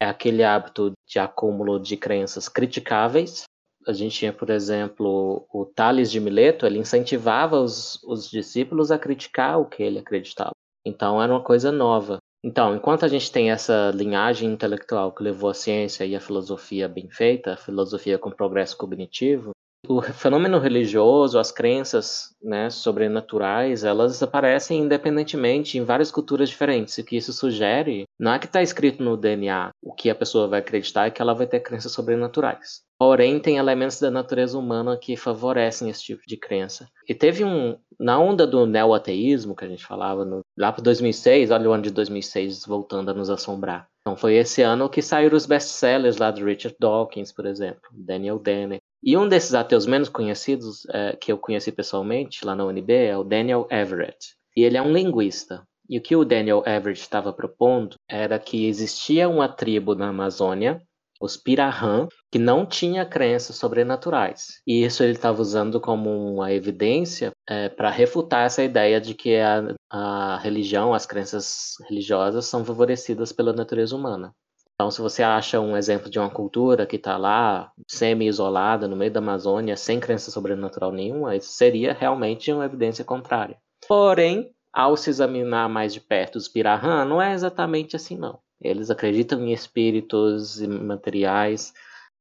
é 0.00 0.06
aquele 0.06 0.42
hábito 0.42 0.92
de 1.06 1.18
acúmulo 1.18 1.78
de 1.78 1.96
crenças 1.96 2.48
criticáveis. 2.48 3.44
A 3.86 3.92
gente 3.92 4.18
tinha, 4.18 4.32
por 4.32 4.50
exemplo, 4.50 5.46
o 5.52 5.64
Tales 5.66 6.10
de 6.10 6.18
Mileto, 6.18 6.66
ele 6.66 6.78
incentivava 6.78 7.60
os, 7.60 8.02
os 8.02 8.28
discípulos 8.28 8.90
a 8.90 8.98
criticar 8.98 9.60
o 9.60 9.66
que 9.66 9.82
ele 9.82 10.00
acreditava. 10.00 10.52
Então, 10.84 11.22
era 11.22 11.32
uma 11.32 11.42
coisa 11.42 11.70
nova. 11.70 12.18
Então, 12.46 12.76
enquanto 12.76 13.06
a 13.06 13.08
gente 13.08 13.32
tem 13.32 13.50
essa 13.50 13.90
linhagem 13.94 14.52
intelectual 14.52 15.10
que 15.14 15.22
levou 15.22 15.48
a 15.48 15.54
ciência 15.54 16.04
e 16.04 16.14
a 16.14 16.20
filosofia 16.20 16.86
bem 16.86 17.08
feita, 17.08 17.54
a 17.54 17.56
filosofia 17.56 18.18
com 18.18 18.30
progresso 18.30 18.76
cognitivo, 18.76 19.53
o 19.88 20.02
fenômeno 20.02 20.58
religioso, 20.58 21.38
as 21.38 21.50
crenças 21.50 22.34
né, 22.42 22.70
sobrenaturais, 22.70 23.84
elas 23.84 24.22
aparecem 24.22 24.80
independentemente 24.80 25.78
em 25.78 25.84
várias 25.84 26.10
culturas 26.10 26.48
diferentes. 26.48 26.96
O 26.98 27.04
que 27.04 27.16
isso 27.16 27.32
sugere 27.32 28.04
não 28.18 28.32
é 28.32 28.38
que 28.38 28.46
está 28.46 28.62
escrito 28.62 29.02
no 29.02 29.16
DNA 29.16 29.70
o 29.82 29.92
que 29.92 30.10
a 30.10 30.14
pessoa 30.14 30.48
vai 30.48 30.60
acreditar 30.60 31.06
é 31.06 31.10
que 31.10 31.20
ela 31.20 31.34
vai 31.34 31.46
ter 31.46 31.60
crenças 31.60 31.92
sobrenaturais. 31.92 32.82
Porém, 32.98 33.40
tem 33.40 33.58
elementos 33.58 34.00
da 34.00 34.10
natureza 34.10 34.58
humana 34.58 34.96
que 34.96 35.16
favorecem 35.16 35.90
esse 35.90 36.02
tipo 36.02 36.22
de 36.26 36.36
crença. 36.36 36.88
E 37.08 37.14
teve 37.14 37.44
um. 37.44 37.76
Na 37.98 38.18
onda 38.18 38.46
do 38.46 38.66
neo-ateísmo, 38.66 39.54
que 39.54 39.64
a 39.64 39.68
gente 39.68 39.84
falava 39.84 40.24
no, 40.24 40.40
lá 40.56 40.72
para 40.72 40.82
2006, 40.82 41.50
olha 41.50 41.68
o 41.68 41.72
ano 41.72 41.82
de 41.82 41.90
2006 41.90 42.66
voltando 42.66 43.10
a 43.10 43.14
nos 43.14 43.30
assombrar. 43.30 43.86
Então, 44.00 44.16
foi 44.16 44.34
esse 44.34 44.62
ano 44.62 44.88
que 44.88 45.00
saíram 45.00 45.36
os 45.36 45.46
best-sellers 45.46 46.18
lá 46.18 46.30
do 46.30 46.44
Richard 46.44 46.76
Dawkins, 46.78 47.32
por 47.32 47.46
exemplo, 47.46 47.88
Daniel 47.92 48.38
Dennett. 48.38 48.82
E 49.04 49.16
um 49.16 49.28
desses 49.28 49.54
ateus 49.54 49.86
menos 49.86 50.08
conhecidos, 50.08 50.86
é, 50.88 51.14
que 51.14 51.30
eu 51.30 51.36
conheci 51.36 51.70
pessoalmente 51.70 52.44
lá 52.44 52.54
na 52.54 52.64
UNB, 52.64 52.90
é 52.90 53.18
o 53.18 53.22
Daniel 53.22 53.66
Everett. 53.70 54.34
E 54.56 54.62
ele 54.64 54.78
é 54.78 54.82
um 54.82 54.92
linguista. 54.92 55.62
E 55.88 55.98
o 55.98 56.02
que 56.02 56.16
o 56.16 56.24
Daniel 56.24 56.62
Everett 56.66 57.02
estava 57.02 57.32
propondo 57.32 57.96
era 58.08 58.38
que 58.38 58.66
existia 58.66 59.28
uma 59.28 59.46
tribo 59.46 59.94
na 59.94 60.08
Amazônia 60.08 60.80
os 61.20 61.36
Pirahã, 61.36 62.06
que 62.30 62.38
não 62.38 62.66
tinha 62.66 63.04
crenças 63.04 63.56
sobrenaturais. 63.56 64.60
E 64.66 64.84
isso 64.84 65.02
ele 65.02 65.12
estava 65.12 65.40
usando 65.40 65.80
como 65.80 66.10
uma 66.34 66.52
evidência 66.52 67.32
é, 67.48 67.68
para 67.68 67.90
refutar 67.90 68.44
essa 68.44 68.62
ideia 68.62 69.00
de 69.00 69.14
que 69.14 69.36
a, 69.36 69.74
a 69.90 70.38
religião, 70.38 70.92
as 70.92 71.06
crenças 71.06 71.74
religiosas 71.88 72.46
são 72.46 72.64
favorecidas 72.64 73.32
pela 73.32 73.52
natureza 73.52 73.96
humana. 73.96 74.34
Então, 74.74 74.90
se 74.90 75.00
você 75.00 75.22
acha 75.22 75.60
um 75.60 75.76
exemplo 75.76 76.10
de 76.10 76.18
uma 76.18 76.28
cultura 76.28 76.84
que 76.84 76.96
está 76.96 77.16
lá, 77.16 77.70
semi-isolada, 77.86 78.88
no 78.88 78.96
meio 78.96 79.10
da 79.10 79.20
Amazônia, 79.20 79.76
sem 79.76 80.00
crença 80.00 80.32
sobrenatural 80.32 80.90
nenhuma, 80.90 81.36
isso 81.36 81.52
seria 81.52 81.92
realmente 81.92 82.52
uma 82.52 82.64
evidência 82.64 83.04
contrária. 83.04 83.56
Porém, 83.86 84.50
ao 84.72 84.96
se 84.96 85.10
examinar 85.10 85.68
mais 85.68 85.92
de 85.94 86.00
perto 86.00 86.36
os 86.36 86.48
Pirahã, 86.48 87.04
não 87.04 87.22
é 87.22 87.32
exatamente 87.32 87.94
assim, 87.94 88.16
não. 88.18 88.40
Eles 88.60 88.90
acreditam 88.90 89.40
em 89.40 89.52
espíritos 89.52 90.60
imateriais, 90.60 91.72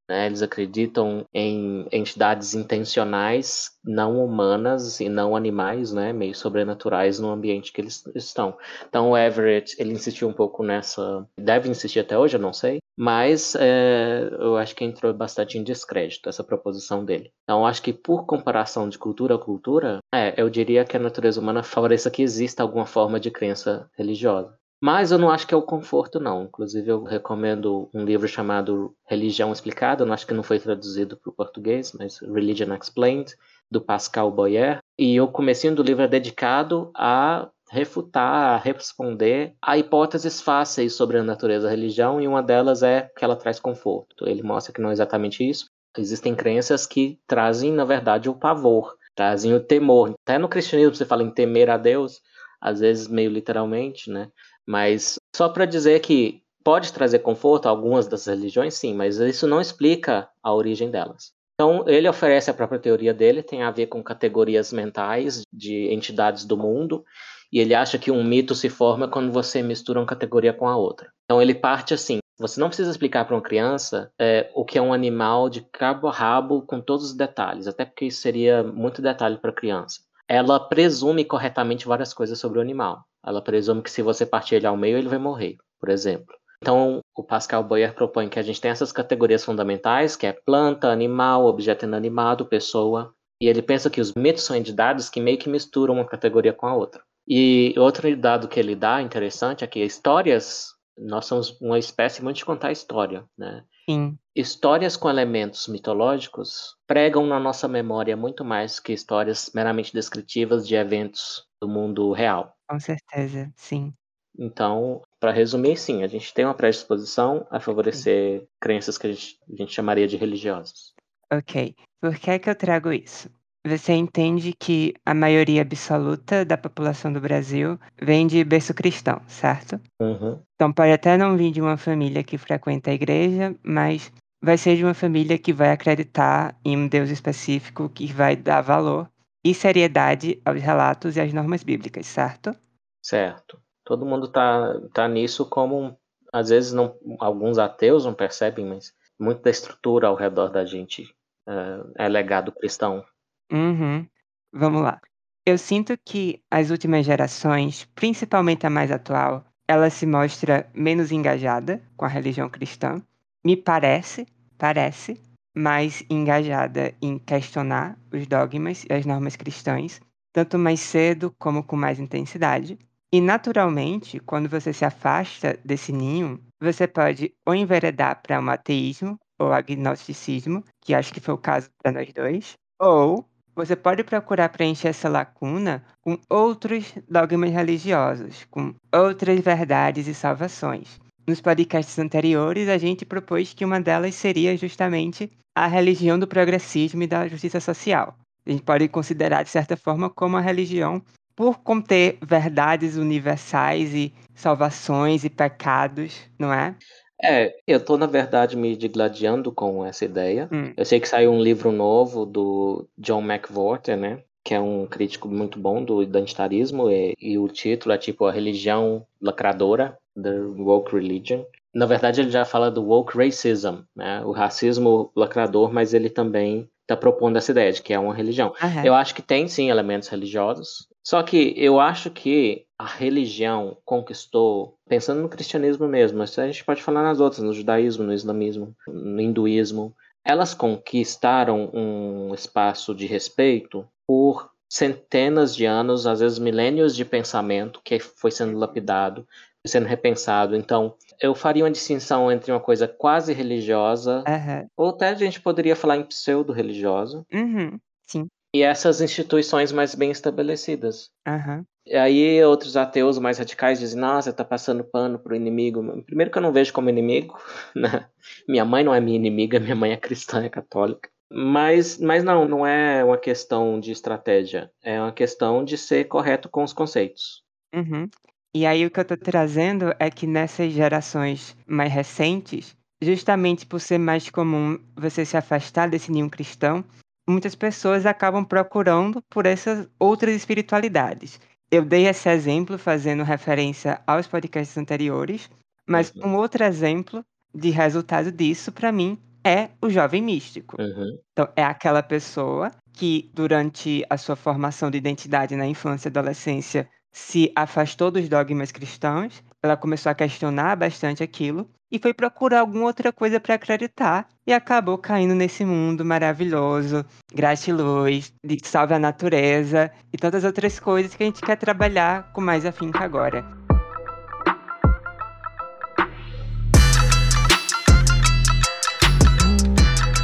né? 0.07 0.25
eles 0.25 0.41
acreditam 0.41 1.25
em 1.33 1.85
entidades 1.91 2.53
intencionais, 2.53 3.71
não 3.83 4.23
humanas 4.23 4.99
e 4.99 5.09
não 5.09 5.35
animais, 5.35 5.91
né? 5.91 6.13
meio 6.13 6.35
sobrenaturais 6.35 7.19
no 7.19 7.29
ambiente 7.29 7.71
que 7.71 7.81
eles 7.81 8.03
estão. 8.15 8.57
Então 8.87 9.11
o 9.11 9.17
Everett 9.17 9.75
ele 9.79 9.93
insistiu 9.93 10.27
um 10.27 10.33
pouco 10.33 10.63
nessa, 10.63 11.27
deve 11.37 11.69
insistir 11.69 11.99
até 11.99 12.17
hoje, 12.17 12.37
eu 12.37 12.41
não 12.41 12.53
sei, 12.53 12.79
mas 12.97 13.55
é, 13.55 14.29
eu 14.39 14.57
acho 14.57 14.75
que 14.75 14.83
entrou 14.83 15.13
bastante 15.13 15.57
em 15.57 15.63
descrédito 15.63 16.29
essa 16.29 16.43
proposição 16.43 17.03
dele. 17.03 17.31
Então 17.43 17.65
acho 17.65 17.81
que 17.81 17.93
por 17.93 18.25
comparação 18.25 18.87
de 18.87 18.97
cultura 18.97 19.35
a 19.35 19.39
cultura, 19.39 19.99
é, 20.13 20.33
eu 20.37 20.49
diria 20.49 20.85
que 20.85 20.97
a 20.97 20.99
natureza 20.99 21.39
humana 21.39 21.63
favoreça 21.63 22.11
que 22.11 22.21
exista 22.21 22.61
alguma 22.61 22.85
forma 22.85 23.19
de 23.19 23.31
crença 23.31 23.89
religiosa. 23.97 24.55
Mas 24.85 25.13
eu 25.13 25.17
não 25.17 25.29
acho 25.29 25.47
que 25.47 25.53
é 25.53 25.57
o 25.57 25.61
conforto, 25.61 26.19
não. 26.19 26.43
Inclusive, 26.43 26.89
eu 26.89 27.03
recomendo 27.05 27.89
um 27.93 28.03
livro 28.03 28.27
chamado 28.27 28.93
Religião 29.05 29.49
Explicada. 29.53 30.03
Eu 30.03 30.05
não 30.05 30.13
acho 30.13 30.27
que 30.27 30.33
não 30.33 30.43
foi 30.43 30.59
traduzido 30.59 31.15
para 31.15 31.29
o 31.29 31.33
português, 31.33 31.93
mas 31.97 32.19
Religion 32.19 32.73
Explained, 32.73 33.33
do 33.71 33.79
Pascal 33.79 34.29
Boyer. 34.29 34.79
E 34.99 35.21
o 35.21 35.29
comecinho 35.29 35.73
do 35.73 35.81
livro 35.81 36.03
é 36.03 36.07
dedicado 36.09 36.91
a 36.93 37.49
refutar, 37.71 38.55
a 38.55 38.57
responder 38.57 39.53
a 39.61 39.77
hipóteses 39.77 40.41
fáceis 40.41 40.93
sobre 40.93 41.17
a 41.17 41.23
natureza 41.23 41.63
da 41.63 41.71
religião, 41.71 42.19
e 42.19 42.27
uma 42.27 42.43
delas 42.43 42.83
é 42.83 43.09
que 43.17 43.23
ela 43.23 43.37
traz 43.37 43.61
conforto. 43.61 44.27
Ele 44.27 44.43
mostra 44.43 44.73
que 44.73 44.81
não 44.81 44.89
é 44.89 44.91
exatamente 44.91 45.49
isso. 45.49 45.69
Existem 45.97 46.35
crenças 46.35 46.85
que 46.85 47.17
trazem, 47.25 47.71
na 47.71 47.85
verdade, 47.85 48.29
o 48.29 48.35
pavor, 48.35 48.97
trazem 49.15 49.53
o 49.53 49.63
temor. 49.63 50.13
Até 50.27 50.37
no 50.37 50.49
cristianismo 50.49 50.93
você 50.93 51.05
fala 51.05 51.23
em 51.23 51.31
temer 51.31 51.69
a 51.69 51.77
Deus, 51.77 52.19
às 52.63 52.79
vezes 52.79 53.09
meio 53.09 53.29
literalmente, 53.29 54.09
né? 54.09 54.29
Mas 54.67 55.15
só 55.35 55.49
para 55.49 55.65
dizer 55.65 55.99
que 55.99 56.41
pode 56.63 56.93
trazer 56.93 57.19
conforto 57.19 57.67
a 57.67 57.69
algumas 57.69 58.07
das 58.07 58.25
religiões, 58.25 58.75
sim, 58.75 58.93
mas 58.93 59.17
isso 59.17 59.47
não 59.47 59.59
explica 59.59 60.29
a 60.41 60.53
origem 60.53 60.89
delas. 60.89 61.31
Então, 61.55 61.83
ele 61.87 62.09
oferece 62.09 62.49
a 62.49 62.53
própria 62.53 62.79
teoria 62.79 63.13
dele, 63.13 63.43
tem 63.43 63.61
a 63.61 63.69
ver 63.69 63.87
com 63.87 64.01
categorias 64.01 64.73
mentais 64.73 65.43
de 65.51 65.93
entidades 65.93 66.45
do 66.45 66.57
mundo, 66.57 67.05
e 67.51 67.59
ele 67.59 67.75
acha 67.75 67.99
que 67.99 68.09
um 68.09 68.23
mito 68.23 68.55
se 68.55 68.69
forma 68.69 69.07
quando 69.07 69.31
você 69.31 69.61
mistura 69.61 69.99
uma 69.99 70.05
categoria 70.07 70.51
com 70.51 70.67
a 70.67 70.75
outra. 70.75 71.11
Então, 71.25 71.39
ele 71.39 71.53
parte 71.53 71.93
assim: 71.93 72.17
Você 72.39 72.59
não 72.59 72.67
precisa 72.67 72.89
explicar 72.89 73.25
para 73.25 73.35
uma 73.35 73.41
criança 73.41 74.11
é, 74.19 74.49
o 74.55 74.65
que 74.65 74.79
é 74.79 74.81
um 74.81 74.91
animal 74.91 75.49
de 75.49 75.61
cabo 75.61 76.07
a 76.07 76.11
rabo 76.11 76.63
com 76.63 76.81
todos 76.81 77.05
os 77.05 77.15
detalhes, 77.15 77.67
até 77.67 77.85
porque 77.85 78.05
isso 78.05 78.21
seria 78.21 78.63
muito 78.63 79.01
detalhe 79.01 79.37
para 79.37 79.53
criança. 79.53 80.01
Ela 80.33 80.59
presume 80.59 81.23
corretamente 81.23 81.85
várias 81.85 82.11
coisas 82.11 82.39
sobre 82.39 82.57
o 82.57 82.61
animal. 82.61 83.05
Ela 83.23 83.39
presume 83.39 83.83
que 83.83 83.91
se 83.91 84.01
você 84.01 84.25
partir 84.25 84.55
ele 84.55 84.65
ao 84.65 84.75
meio, 84.75 84.97
ele 84.97 85.07
vai 85.07 85.19
morrer, 85.19 85.57
por 85.79 85.89
exemplo. 85.89 86.33
Então, 86.59 87.01
o 87.15 87.23
Pascal 87.23 87.63
Boyer 87.63 87.93
propõe 87.93 88.27
que 88.27 88.39
a 88.39 88.41
gente 88.41 88.59
tenha 88.59 88.71
essas 88.71 88.91
categorias 88.91 89.45
fundamentais, 89.45 90.15
que 90.15 90.25
é 90.25 90.33
planta, 90.33 90.89
animal, 90.89 91.45
objeto 91.45 91.85
inanimado, 91.85 92.47
pessoa. 92.47 93.13
E 93.39 93.47
ele 93.47 93.61
pensa 93.61 93.91
que 93.91 94.01
os 94.01 94.11
mitos 94.15 94.41
são 94.41 94.55
entidades 94.55 95.07
que 95.07 95.21
meio 95.21 95.37
que 95.37 95.47
misturam 95.47 95.93
uma 95.93 96.07
categoria 96.07 96.51
com 96.51 96.65
a 96.65 96.75
outra. 96.75 97.03
E 97.27 97.75
outro 97.77 98.17
dado 98.17 98.47
que 98.47 98.59
ele 98.59 98.75
dá 98.75 99.03
interessante 99.03 99.63
é 99.63 99.67
que 99.67 99.85
histórias, 99.85 100.72
nós 100.97 101.25
somos 101.25 101.59
uma 101.59 101.79
espécie 101.79 102.23
muito 102.23 102.37
de 102.37 102.45
contar 102.45 102.71
história, 102.71 103.25
né? 103.37 103.63
Sim. 103.89 104.17
Histórias 104.35 104.95
com 104.95 105.09
elementos 105.09 105.67
mitológicos 105.67 106.75
pregam 106.87 107.25
na 107.25 107.39
nossa 107.39 107.67
memória 107.67 108.15
muito 108.15 108.43
mais 108.45 108.79
que 108.79 108.93
histórias 108.93 109.51
meramente 109.53 109.93
descritivas 109.93 110.67
de 110.67 110.75
eventos 110.75 111.45
do 111.61 111.67
mundo 111.67 112.11
real. 112.11 112.55
Com 112.67 112.79
certeza, 112.79 113.51
sim. 113.55 113.93
Então, 114.37 115.01
para 115.19 115.31
resumir, 115.31 115.77
sim, 115.77 116.03
a 116.03 116.07
gente 116.07 116.33
tem 116.33 116.45
uma 116.45 116.55
predisposição 116.55 117.45
a 117.51 117.59
favorecer 117.59 118.39
sim. 118.41 118.47
crenças 118.59 118.97
que 118.97 119.07
a 119.07 119.11
gente, 119.11 119.37
a 119.51 119.55
gente 119.55 119.73
chamaria 119.73 120.07
de 120.07 120.17
religiosas. 120.17 120.93
Ok. 121.31 121.75
Por 122.01 122.17
que, 122.17 122.31
é 122.31 122.39
que 122.39 122.49
eu 122.49 122.55
trago 122.55 122.91
isso? 122.91 123.29
Você 123.65 123.93
entende 123.93 124.51
que 124.51 124.93
a 125.05 125.13
maioria 125.13 125.61
absoluta 125.61 126.43
da 126.43 126.57
população 126.57 127.13
do 127.13 127.21
Brasil 127.21 127.79
vem 128.01 128.27
de 128.27 128.43
berço 128.43 128.73
cristão, 128.73 129.21
certo? 129.25 129.79
Uhum. 130.01 130.37
Então 130.55 130.73
pode 130.73 130.91
até 130.91 131.17
não 131.17 131.37
vir 131.37 131.51
de 131.51 131.61
uma 131.61 131.77
família 131.77 132.23
que 132.23 132.37
frequenta 132.37 132.91
a 132.91 132.93
igreja, 132.93 133.55
mas 133.63 134.11
vai 134.43 134.57
ser 134.57 134.75
de 134.75 134.83
uma 134.83 134.93
família 134.93 135.37
que 135.37 135.53
vai 135.53 135.71
acreditar 135.71 136.53
em 136.65 136.75
um 136.75 136.87
Deus 136.89 137.09
específico 137.09 137.87
que 137.87 138.11
vai 138.11 138.35
dar 138.35 138.59
valor 138.59 139.09
e 139.45 139.53
seriedade 139.53 140.41
aos 140.43 140.61
relatos 140.61 141.15
e 141.15 141.21
às 141.21 141.31
normas 141.31 141.63
bíblicas, 141.63 142.05
certo? 142.05 142.53
Certo. 143.01 143.57
Todo 143.85 144.05
mundo 144.05 144.27
tá, 144.27 144.79
tá 144.93 145.07
nisso 145.07 145.45
como, 145.45 145.97
às 146.31 146.49
vezes 146.49 146.73
não, 146.73 146.97
alguns 147.19 147.57
ateus 147.57 148.05
não 148.05 148.13
percebem, 148.13 148.65
mas 148.65 148.93
muito 149.17 149.41
da 149.41 149.49
estrutura 149.49 150.07
ao 150.07 150.15
redor 150.15 150.49
da 150.49 150.65
gente 150.65 151.03
uh, 151.47 151.91
é 151.95 152.09
legado 152.09 152.51
cristão. 152.51 153.05
Uhum. 153.51 154.07
Vamos 154.53 154.81
lá. 154.81 154.99
Eu 155.45 155.57
sinto 155.57 155.97
que 156.05 156.41
as 156.49 156.69
últimas 156.69 157.05
gerações, 157.05 157.85
principalmente 157.95 158.65
a 158.65 158.69
mais 158.69 158.91
atual, 158.91 159.45
ela 159.67 159.89
se 159.89 160.05
mostra 160.05 160.69
menos 160.73 161.11
engajada 161.11 161.81
com 161.97 162.05
a 162.05 162.07
religião 162.09 162.49
cristã. 162.49 163.01
Me 163.45 163.57
parece, 163.57 164.25
parece, 164.57 165.19
mais 165.55 166.03
engajada 166.09 166.93
em 167.01 167.19
questionar 167.19 167.97
os 168.11 168.25
dogmas 168.25 168.85
e 168.89 168.93
as 168.93 169.05
normas 169.05 169.35
cristãs, 169.35 169.99
tanto 170.31 170.57
mais 170.57 170.79
cedo 170.79 171.33
como 171.37 171.63
com 171.63 171.75
mais 171.75 171.99
intensidade. 171.99 172.77
E 173.11 173.21
naturalmente, 173.21 174.19
quando 174.19 174.49
você 174.49 174.73
se 174.73 174.85
afasta 174.85 175.59
desse 175.63 175.91
ninho, 175.91 176.39
você 176.59 176.87
pode 176.87 177.33
ou 177.45 177.53
enveredar 177.53 178.21
para 178.23 178.39
um 178.39 178.49
ateísmo 178.49 179.19
ou 179.37 179.51
agnosticismo, 179.51 180.63
que 180.81 180.93
acho 180.95 181.13
que 181.13 181.19
foi 181.19 181.33
o 181.33 181.37
caso 181.37 181.69
para 181.81 181.91
nós 181.91 182.11
dois, 182.13 182.53
ou 182.79 183.25
você 183.55 183.75
pode 183.75 184.03
procurar 184.03 184.49
preencher 184.49 184.89
essa 184.89 185.07
lacuna 185.07 185.83
com 186.01 186.17
outros 186.29 186.93
dogmas 187.09 187.51
religiosos, 187.51 188.45
com 188.49 188.73
outras 188.93 189.39
verdades 189.39 190.07
e 190.07 190.13
salvações. 190.13 190.99
Nos 191.25 191.39
podcasts 191.39 191.97
anteriores, 191.99 192.67
a 192.67 192.77
gente 192.77 193.05
propôs 193.05 193.53
que 193.53 193.63
uma 193.63 193.79
delas 193.79 194.15
seria 194.15 194.57
justamente 194.57 195.31
a 195.55 195.67
religião 195.67 196.19
do 196.19 196.27
progressismo 196.27 197.03
e 197.03 197.07
da 197.07 197.27
justiça 197.27 197.59
social. 197.59 198.17
A 198.45 198.51
gente 198.51 198.63
pode 198.63 198.87
considerar, 198.89 199.43
de 199.43 199.49
certa 199.49 199.77
forma, 199.77 200.09
como 200.09 200.35
a 200.35 200.41
religião 200.41 201.01
por 201.35 201.59
conter 201.59 202.17
verdades 202.21 202.97
universais 202.97 203.93
e 203.93 204.13
salvações 204.35 205.23
e 205.23 205.29
pecados, 205.29 206.29
não 206.37 206.53
é? 206.53 206.75
É, 207.23 207.55
eu 207.65 207.83
tô, 207.83 207.97
na 207.97 208.05
verdade, 208.05 208.57
me 208.57 208.75
digladiando 208.75 209.51
com 209.51 209.85
essa 209.85 210.03
ideia. 210.03 210.49
Hum. 210.51 210.73
Eu 210.75 210.85
sei 210.85 210.99
que 210.99 211.07
saiu 211.07 211.31
um 211.31 211.41
livro 211.41 211.71
novo 211.71 212.25
do 212.25 212.87
John 212.97 213.21
McWhorter, 213.21 213.97
né? 213.97 214.19
Que 214.43 214.53
é 214.53 214.59
um 214.59 214.85
crítico 214.85 215.27
muito 215.29 215.57
bom 215.57 215.83
do 215.83 216.03
identitarismo, 216.03 216.91
e, 216.91 217.15
e 217.19 217.37
o 217.37 217.47
título 217.47 217.95
é 217.95 217.97
tipo 217.97 218.25
A 218.25 218.31
Religião 218.31 219.05
Lacradora, 219.21 219.97
The 220.21 220.37
Woke 220.57 220.93
Religion. 220.93 221.45
Na 221.73 221.85
verdade, 221.85 222.21
ele 222.21 222.29
já 222.29 222.45
fala 222.45 222.69
do 222.69 222.83
woke 222.83 223.17
racism, 223.17 223.79
né? 223.95 224.21
O 224.23 224.31
racismo 224.31 225.11
lacrador, 225.15 225.73
mas 225.73 225.93
ele 225.93 226.09
também 226.09 226.69
está 226.83 226.95
propondo 226.95 227.37
essa 227.37 227.51
ideia 227.51 227.71
de 227.71 227.81
que 227.81 227.93
é 227.93 227.99
uma 227.99 228.13
religião. 228.13 228.53
Uhum. 228.61 228.85
Eu 228.85 228.93
acho 228.93 229.15
que 229.15 229.23
tem 229.23 229.47
sim 229.47 229.71
elementos 229.71 230.07
religiosos, 230.07 230.87
só 231.03 231.21
que 231.21 231.53
eu 231.57 231.81
acho 231.81 232.09
que 232.09 232.65
a 232.77 232.85
religião 232.85 233.77
conquistou, 233.83 234.77
pensando 234.87 235.21
no 235.21 235.29
cristianismo 235.29 235.87
mesmo, 235.87 236.17
mas 236.17 236.37
a 236.39 236.45
gente 236.45 236.63
pode 236.63 236.81
falar 236.81 237.03
nas 237.03 237.19
outras, 237.19 237.43
no 237.43 237.53
judaísmo, 237.53 238.05
no 238.05 238.13
islamismo, 238.13 238.73
no 238.87 239.21
hinduísmo, 239.21 239.93
elas 240.23 240.53
conquistaram 240.53 241.69
um 241.73 242.33
espaço 242.33 242.95
de 242.95 243.05
respeito 243.05 243.85
por 244.07 244.49
centenas 244.69 245.53
de 245.53 245.65
anos, 245.65 246.07
às 246.07 246.21
vezes 246.21 246.39
milênios 246.39 246.95
de 246.95 247.03
pensamento 247.03 247.81
que 247.83 247.99
foi 247.99 248.31
sendo 248.31 248.57
lapidado, 248.57 249.27
sendo 249.67 249.85
repensado. 249.85 250.55
Então, 250.55 250.95
eu 251.21 251.35
faria 251.35 251.65
uma 251.65 251.71
distinção 251.71 252.31
entre 252.31 252.51
uma 252.51 252.61
coisa 252.61 252.87
quase 252.87 253.33
religiosa, 253.33 254.23
uhum. 254.25 254.67
ou 254.77 254.89
até 254.89 255.09
a 255.09 255.15
gente 255.15 255.41
poderia 255.41 255.75
falar 255.75 255.97
em 255.97 256.05
pseudo-religiosa, 256.05 257.25
uhum. 257.31 257.77
sim 258.07 258.27
e 258.53 258.61
essas 258.61 259.01
instituições 259.01 259.71
mais 259.71 259.95
bem 259.95 260.11
estabelecidas. 260.11 261.09
Uhum. 261.27 261.65
E 261.85 261.95
aí 261.95 262.43
outros 262.43 262.77
ateus 262.77 263.17
mais 263.17 263.37
radicais 263.39 263.79
dizem, 263.79 263.99
nossa, 263.99 264.31
tá 264.31 264.45
passando 264.45 264.83
pano 264.83 265.19
pro 265.19 265.35
inimigo. 265.35 266.03
Primeiro 266.03 266.31
que 266.31 266.37
eu 266.37 266.41
não 266.41 266.53
vejo 266.53 266.71
como 266.71 266.89
inimigo, 266.89 267.37
né? 267.75 268.07
Minha 268.47 268.63
mãe 268.63 268.83
não 268.83 268.93
é 268.93 269.01
minha 269.01 269.17
inimiga, 269.17 269.59
minha 269.59 269.75
mãe 269.75 269.91
é 269.91 269.97
cristã, 269.97 270.43
é 270.43 270.49
católica. 270.49 271.09
Mas, 271.31 271.97
mas 271.97 272.23
não, 272.23 272.47
não 272.47 272.65
é 272.65 273.03
uma 273.03 273.17
questão 273.17 273.79
de 273.79 273.91
estratégia. 273.91 274.71
É 274.83 275.01
uma 275.01 275.11
questão 275.11 275.65
de 275.65 275.77
ser 275.77 276.05
correto 276.05 276.47
com 276.47 276.63
os 276.63 276.71
conceitos. 276.71 277.43
Uhum. 277.73 278.07
E 278.55 278.67
aí 278.67 278.85
o 278.85 278.91
que 278.91 278.99
eu 278.99 279.05
tô 279.05 279.17
trazendo 279.17 279.95
é 279.99 280.11
que 280.11 280.27
nessas 280.27 280.71
gerações 280.71 281.57
mais 281.65 281.91
recentes, 281.91 282.77
justamente 283.01 283.65
por 283.65 283.81
ser 283.81 283.97
mais 283.97 284.29
comum 284.29 284.77
você 284.95 285.25
se 285.25 285.35
afastar 285.35 285.89
desse 285.89 286.11
ninho 286.11 286.29
cristão, 286.29 286.85
muitas 287.27 287.55
pessoas 287.55 288.05
acabam 288.05 288.43
procurando 288.45 289.21
por 289.29 289.45
essas 289.45 289.87
outras 289.99 290.35
espiritualidades. 290.35 291.39
Eu 291.71 291.83
dei 291.83 292.07
esse 292.07 292.29
exemplo 292.29 292.77
fazendo 292.77 293.23
referência 293.23 294.01
aos 294.05 294.27
podcasts 294.27 294.77
anteriores, 294.77 295.49
mas 295.87 296.13
Uhum. 296.15 296.29
um 296.29 296.35
outro 296.35 296.63
exemplo 296.63 297.23
de 297.53 297.69
resultado 297.69 298.31
disso, 298.31 298.71
para 298.71 298.91
mim, 298.91 299.17
é 299.45 299.69
o 299.81 299.89
jovem 299.89 300.21
místico. 300.21 300.77
Uhum. 300.79 301.17
Então, 301.31 301.47
é 301.55 301.63
aquela 301.63 302.01
pessoa 302.03 302.71
que, 302.93 303.29
durante 303.33 304.05
a 304.09 304.17
sua 304.17 304.35
formação 304.35 304.89
de 304.89 304.97
identidade 304.97 305.55
na 305.55 305.65
infância 305.67 306.07
e 306.07 306.11
adolescência, 306.11 306.87
se 307.11 307.51
afastou 307.55 308.09
dos 308.09 308.27
dogmas 308.29 308.71
cristãos, 308.71 309.43
ela 309.61 309.77
começou 309.77 310.11
a 310.11 310.15
questionar 310.15 310.75
bastante 310.75 311.21
aquilo 311.23 311.69
e 311.93 311.99
foi 311.99 312.11
procurar 312.11 312.61
alguma 312.61 312.85
outra 312.85 313.13
coisa 313.13 313.39
para 313.39 313.53
acreditar 313.53 314.27
e 314.47 314.51
acabou 314.51 314.97
caindo 314.97 315.35
nesse 315.35 315.63
mundo 315.63 316.03
maravilhoso, 316.03 317.05
gratiluz, 317.31 318.33
de 318.43 318.57
salve 318.63 318.95
a 318.95 318.99
natureza 318.99 319.91
e 320.11 320.17
tantas 320.17 320.43
outras 320.43 320.79
coisas 320.79 321.13
que 321.13 321.21
a 321.21 321.25
gente 321.27 321.39
quer 321.39 321.55
trabalhar 321.55 322.33
com 322.33 322.41
mais 322.41 322.65
afinco 322.65 322.97
agora. 322.97 323.45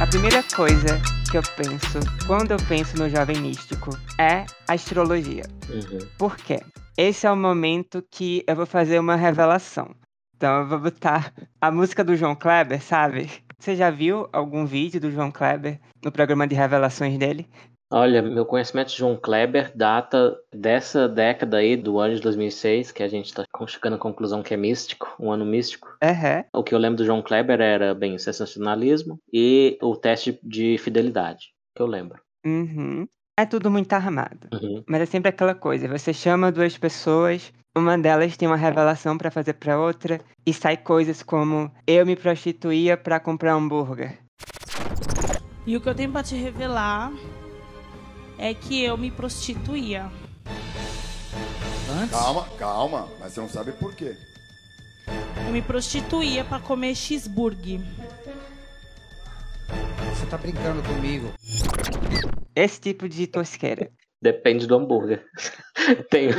A 0.00 0.06
primeira 0.08 0.42
coisa 0.42 1.00
que 1.30 1.38
eu 1.38 1.42
penso 1.56 2.00
quando 2.26 2.50
eu 2.50 2.56
penso 2.68 2.98
no 2.98 3.08
jovem 3.08 3.40
místico 3.40 3.90
é 4.18 4.44
astrologia. 4.66 5.44
Uhum. 5.68 6.00
Por 6.18 6.36
quê? 6.36 6.58
Esse 6.98 7.28
é 7.28 7.30
o 7.30 7.36
momento 7.36 8.04
que 8.10 8.42
eu 8.44 8.56
vou 8.56 8.66
fazer 8.66 8.98
uma 8.98 9.14
revelação. 9.14 9.94
Então 10.40 10.60
eu 10.60 10.66
vou 10.66 10.78
botar 10.78 11.34
a 11.60 11.70
música 11.70 12.02
do 12.02 12.16
João 12.16 12.34
Kleber, 12.34 12.82
sabe? 12.82 13.30
Você 13.58 13.76
já 13.76 13.90
viu 13.90 14.26
algum 14.32 14.64
vídeo 14.64 14.98
do 14.98 15.10
João 15.10 15.30
Kleber 15.30 15.78
no 16.02 16.10
programa 16.10 16.48
de 16.48 16.54
revelações 16.54 17.18
dele? 17.18 17.46
Olha, 17.92 18.22
meu 18.22 18.46
conhecimento 18.46 18.88
de 18.88 18.96
João 18.96 19.18
Kleber 19.18 19.70
data 19.76 20.34
dessa 20.50 21.06
década 21.06 21.58
aí, 21.58 21.76
do 21.76 21.98
ano 21.98 22.14
de 22.14 22.22
2006, 22.22 22.90
que 22.90 23.02
a 23.02 23.08
gente 23.08 23.26
está 23.26 23.44
chegando 23.66 23.96
à 23.96 23.98
conclusão 23.98 24.42
que 24.42 24.54
é 24.54 24.56
místico, 24.56 25.14
um 25.20 25.30
ano 25.30 25.44
místico. 25.44 25.88
Uhum. 26.02 26.44
O 26.54 26.64
que 26.64 26.74
eu 26.74 26.78
lembro 26.78 26.96
do 26.96 27.04
João 27.04 27.20
Kleber 27.20 27.60
era, 27.60 27.94
bem, 27.94 28.16
sensacionalismo 28.16 29.18
e 29.30 29.76
o 29.82 29.94
teste 29.94 30.40
de 30.42 30.78
fidelidade, 30.78 31.50
que 31.76 31.82
eu 31.82 31.86
lembro. 31.86 32.18
Uhum. 32.46 33.06
É 33.38 33.44
tudo 33.44 33.70
muito 33.70 33.92
armado. 33.92 34.48
Uhum. 34.54 34.82
Mas 34.88 35.02
é 35.02 35.06
sempre 35.06 35.28
aquela 35.28 35.54
coisa, 35.54 35.86
você 35.86 36.14
chama 36.14 36.50
duas 36.50 36.78
pessoas 36.78 37.52
uma 37.76 37.96
delas 37.96 38.36
tem 38.36 38.48
uma 38.48 38.56
revelação 38.56 39.16
para 39.16 39.30
fazer 39.30 39.54
para 39.54 39.78
outra 39.78 40.20
e 40.44 40.52
sai 40.52 40.76
coisas 40.76 41.22
como 41.22 41.70
eu 41.86 42.04
me 42.04 42.16
prostituía 42.16 42.96
para 42.96 43.20
comprar 43.20 43.54
hambúrguer. 43.54 44.18
E 45.66 45.76
o 45.76 45.80
que 45.80 45.88
eu 45.88 45.94
tenho 45.94 46.10
para 46.10 46.22
te 46.22 46.34
revelar 46.34 47.12
é 48.38 48.52
que 48.54 48.82
eu 48.82 48.96
me 48.96 49.10
prostituía. 49.10 50.10
Antes? 51.90 52.10
Calma, 52.10 52.46
calma, 52.58 53.08
mas 53.20 53.32
você 53.32 53.40
não 53.40 53.48
sabe 53.48 53.72
por 53.72 53.94
quê. 53.94 54.16
Eu 55.46 55.52
me 55.52 55.62
prostituía 55.62 56.44
para 56.44 56.60
comer 56.60 56.94
cheeseburger. 56.94 57.80
Você 60.14 60.26
tá 60.26 60.36
brincando 60.36 60.82
comigo? 60.82 61.32
Esse 62.54 62.80
tipo 62.80 63.08
de 63.08 63.26
tosqueira. 63.26 63.90
Depende 64.22 64.66
do 64.66 64.76
hambúrguer. 64.76 65.24
tem, 66.10 66.30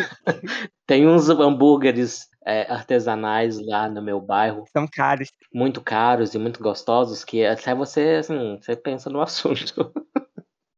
tem 0.86 1.08
uns 1.08 1.30
hambúrgueres 1.30 2.28
é, 2.46 2.72
artesanais 2.72 3.60
lá 3.60 3.90
no 3.90 4.02
meu 4.02 4.22
bairro. 4.22 4.66
São 4.72 4.88
caros. 4.88 5.30
Muito 5.54 5.82
caros 5.82 6.36
e 6.36 6.38
muito 6.38 6.62
gostosos 6.62 7.24
que 7.24 7.44
até 7.44 7.74
você, 7.74 8.18
assim, 8.20 8.60
você 8.62 8.76
pensa 8.76 9.10
no 9.10 9.22
assunto. 9.22 9.92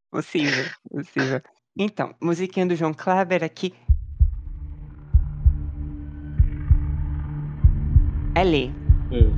Possível, 0.10 0.66
possível. 0.90 1.42
Então, 1.78 2.16
musiquinha 2.22 2.66
do 2.66 2.76
João 2.76 2.94
Kleber 2.94 3.44
aqui. 3.44 3.74
Ellie. 8.36 8.72
Hum. 9.12 9.32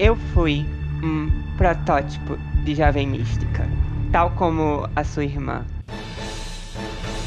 Eu 0.00 0.14
fui 0.14 0.64
um 1.02 1.56
protótipo 1.56 2.36
de 2.64 2.74
jovem 2.74 3.06
mística, 3.06 3.64
tal 4.12 4.30
como 4.30 4.88
a 4.96 5.04
sua 5.04 5.24
irmã. 5.24 5.66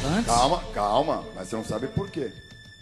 Antes? 0.05 0.25
Calma, 0.25 0.63
calma, 0.73 1.23
mas 1.35 1.47
você 1.47 1.55
não 1.55 1.63
sabe 1.63 1.87
por 1.87 2.09
quê. 2.09 2.31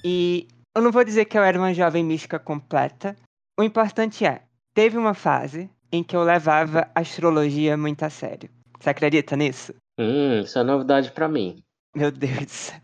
E 0.03 0.47
eu 0.75 0.81
não 0.81 0.91
vou 0.91 1.03
dizer 1.03 1.25
que 1.25 1.37
eu 1.37 1.43
era 1.43 1.57
uma 1.57 1.73
jovem 1.73 2.03
mística 2.03 2.39
completa. 2.39 3.15
O 3.59 3.63
importante 3.63 4.25
é, 4.25 4.43
teve 4.73 4.97
uma 4.97 5.13
fase 5.13 5.69
em 5.91 6.03
que 6.03 6.15
eu 6.15 6.23
levava 6.23 6.89
astrologia 6.95 7.75
muito 7.75 8.03
a 8.03 8.09
sério. 8.09 8.49
Você 8.79 8.89
acredita 8.89 9.35
nisso? 9.35 9.73
Hum, 9.99 10.41
isso 10.41 10.57
é 10.57 10.63
novidade 10.63 11.11
para 11.11 11.27
mim. 11.27 11.61
Meu 11.93 12.11
Deus 12.11 12.45
do 12.45 12.49
céu. 12.49 12.79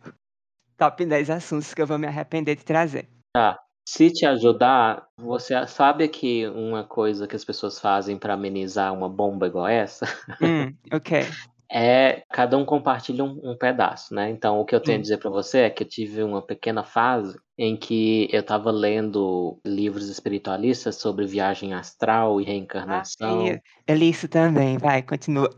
Top 0.78 1.06
10 1.06 1.30
assuntos 1.30 1.74
que 1.74 1.82
eu 1.82 1.88
vou 1.88 1.98
me 1.98 2.08
arrepender 2.08 2.56
de 2.58 2.66
trazer. 2.66 3.08
Tá. 3.34 3.58
Se 3.88 4.10
te 4.10 4.26
ajudar, 4.26 5.08
você 5.16 5.66
sabe 5.68 6.08
que 6.08 6.48
uma 6.48 6.84
coisa 6.84 7.28
que 7.28 7.36
as 7.36 7.46
pessoas 7.46 7.80
fazem 7.80 8.18
para 8.18 8.34
amenizar 8.34 8.92
uma 8.92 9.08
bomba 9.08 9.46
igual 9.46 9.68
essa? 9.68 10.08
Hum, 10.42 10.74
ok. 10.92 11.28
é 11.72 12.24
cada 12.32 12.58
um 12.58 12.66
compartilha 12.66 13.24
um, 13.24 13.40
um, 13.44 13.56
pedaço, 13.56 14.14
né? 14.16 14.30
Então, 14.32 14.60
o 14.60 14.66
que 14.66 14.74
eu 14.74 14.80
tenho 14.80 14.98
hum. 14.98 15.00
a 15.00 15.04
dizer 15.04 15.18
para 15.20 15.30
você 15.30 15.60
é 15.60 15.70
que 15.70 15.84
eu 15.84 15.88
tive 15.88 16.24
uma 16.24 16.42
pequena 16.42 16.84
fase 16.84 17.38
em 17.56 17.78
que 17.78 18.28
eu 18.32 18.40
estava 18.40 18.72
lendo 18.72 19.60
livros 19.64 20.10
espiritualistas 20.10 20.96
sobre 20.96 21.28
viagem 21.28 21.74
astral 21.74 22.42
e 22.42 22.44
reencarnação. 22.44 23.48
Ah, 23.48 23.62
eu 23.88 23.96
li 23.96 24.10
isso 24.10 24.28
também, 24.28 24.80
vai, 24.80 25.04
continua. 25.04 25.50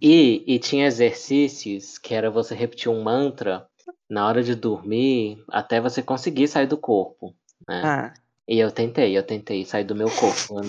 E, 0.00 0.44
e 0.46 0.58
tinha 0.60 0.86
exercícios 0.86 1.98
que 1.98 2.14
era 2.14 2.30
você 2.30 2.54
repetir 2.54 2.90
um 2.90 3.02
mantra 3.02 3.66
na 4.08 4.26
hora 4.26 4.42
de 4.42 4.54
dormir 4.54 5.42
até 5.48 5.80
você 5.80 6.02
conseguir 6.02 6.46
sair 6.46 6.66
do 6.66 6.78
corpo. 6.78 7.34
Né? 7.68 7.82
Ah. 7.84 8.14
E 8.46 8.58
eu 8.58 8.70
tentei, 8.70 9.16
eu 9.16 9.22
tentei 9.22 9.64
sair 9.64 9.84
do 9.84 9.94
meu 9.94 10.10
corpo. 10.10 10.60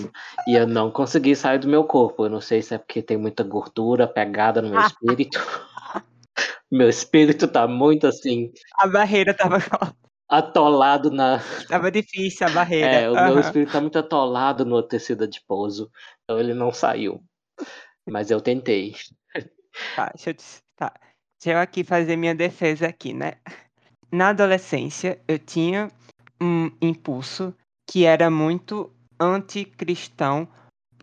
e 0.46 0.54
eu 0.54 0.66
não 0.66 0.90
consegui 0.90 1.36
sair 1.36 1.58
do 1.58 1.68
meu 1.68 1.84
corpo. 1.84 2.24
Eu 2.24 2.30
não 2.30 2.40
sei 2.40 2.62
se 2.62 2.74
é 2.74 2.78
porque 2.78 3.02
tem 3.02 3.18
muita 3.18 3.42
gordura 3.44 4.06
pegada 4.08 4.62
no 4.62 4.70
meu 4.70 4.80
espírito. 4.86 5.38
meu 6.70 6.88
espírito 6.88 7.46
tá 7.46 7.68
muito 7.68 8.06
assim. 8.06 8.50
A 8.78 8.86
barreira 8.86 9.34
tava 9.34 9.58
atolado 10.26 11.10
na. 11.10 11.40
Tava 11.68 11.90
difícil 11.90 12.46
a 12.46 12.50
barreira. 12.50 12.86
É, 12.86 13.10
o 13.10 13.14
uhum. 13.14 13.26
meu 13.26 13.40
espírito 13.40 13.72
tá 13.72 13.80
muito 13.80 13.98
atolado 13.98 14.64
no 14.64 14.82
tecido 14.82 15.24
adiposo. 15.24 15.90
Então 16.24 16.40
ele 16.40 16.54
não 16.54 16.72
saiu. 16.72 17.22
Mas 18.08 18.30
eu 18.30 18.40
tentei. 18.40 18.94
Tá, 19.94 20.10
deixa 20.14 20.30
eu, 20.30 20.36
tá. 20.74 20.94
deixa 21.38 21.58
eu 21.58 21.60
aqui 21.60 21.84
fazer 21.84 22.16
minha 22.16 22.34
defesa 22.34 22.86
aqui, 22.86 23.12
né? 23.12 23.34
Na 24.10 24.28
adolescência, 24.30 25.20
eu 25.28 25.38
tinha 25.38 25.90
um 26.40 26.70
impulso 26.80 27.54
que 27.88 28.04
era 28.04 28.30
muito 28.30 28.90
anticristão, 29.18 30.48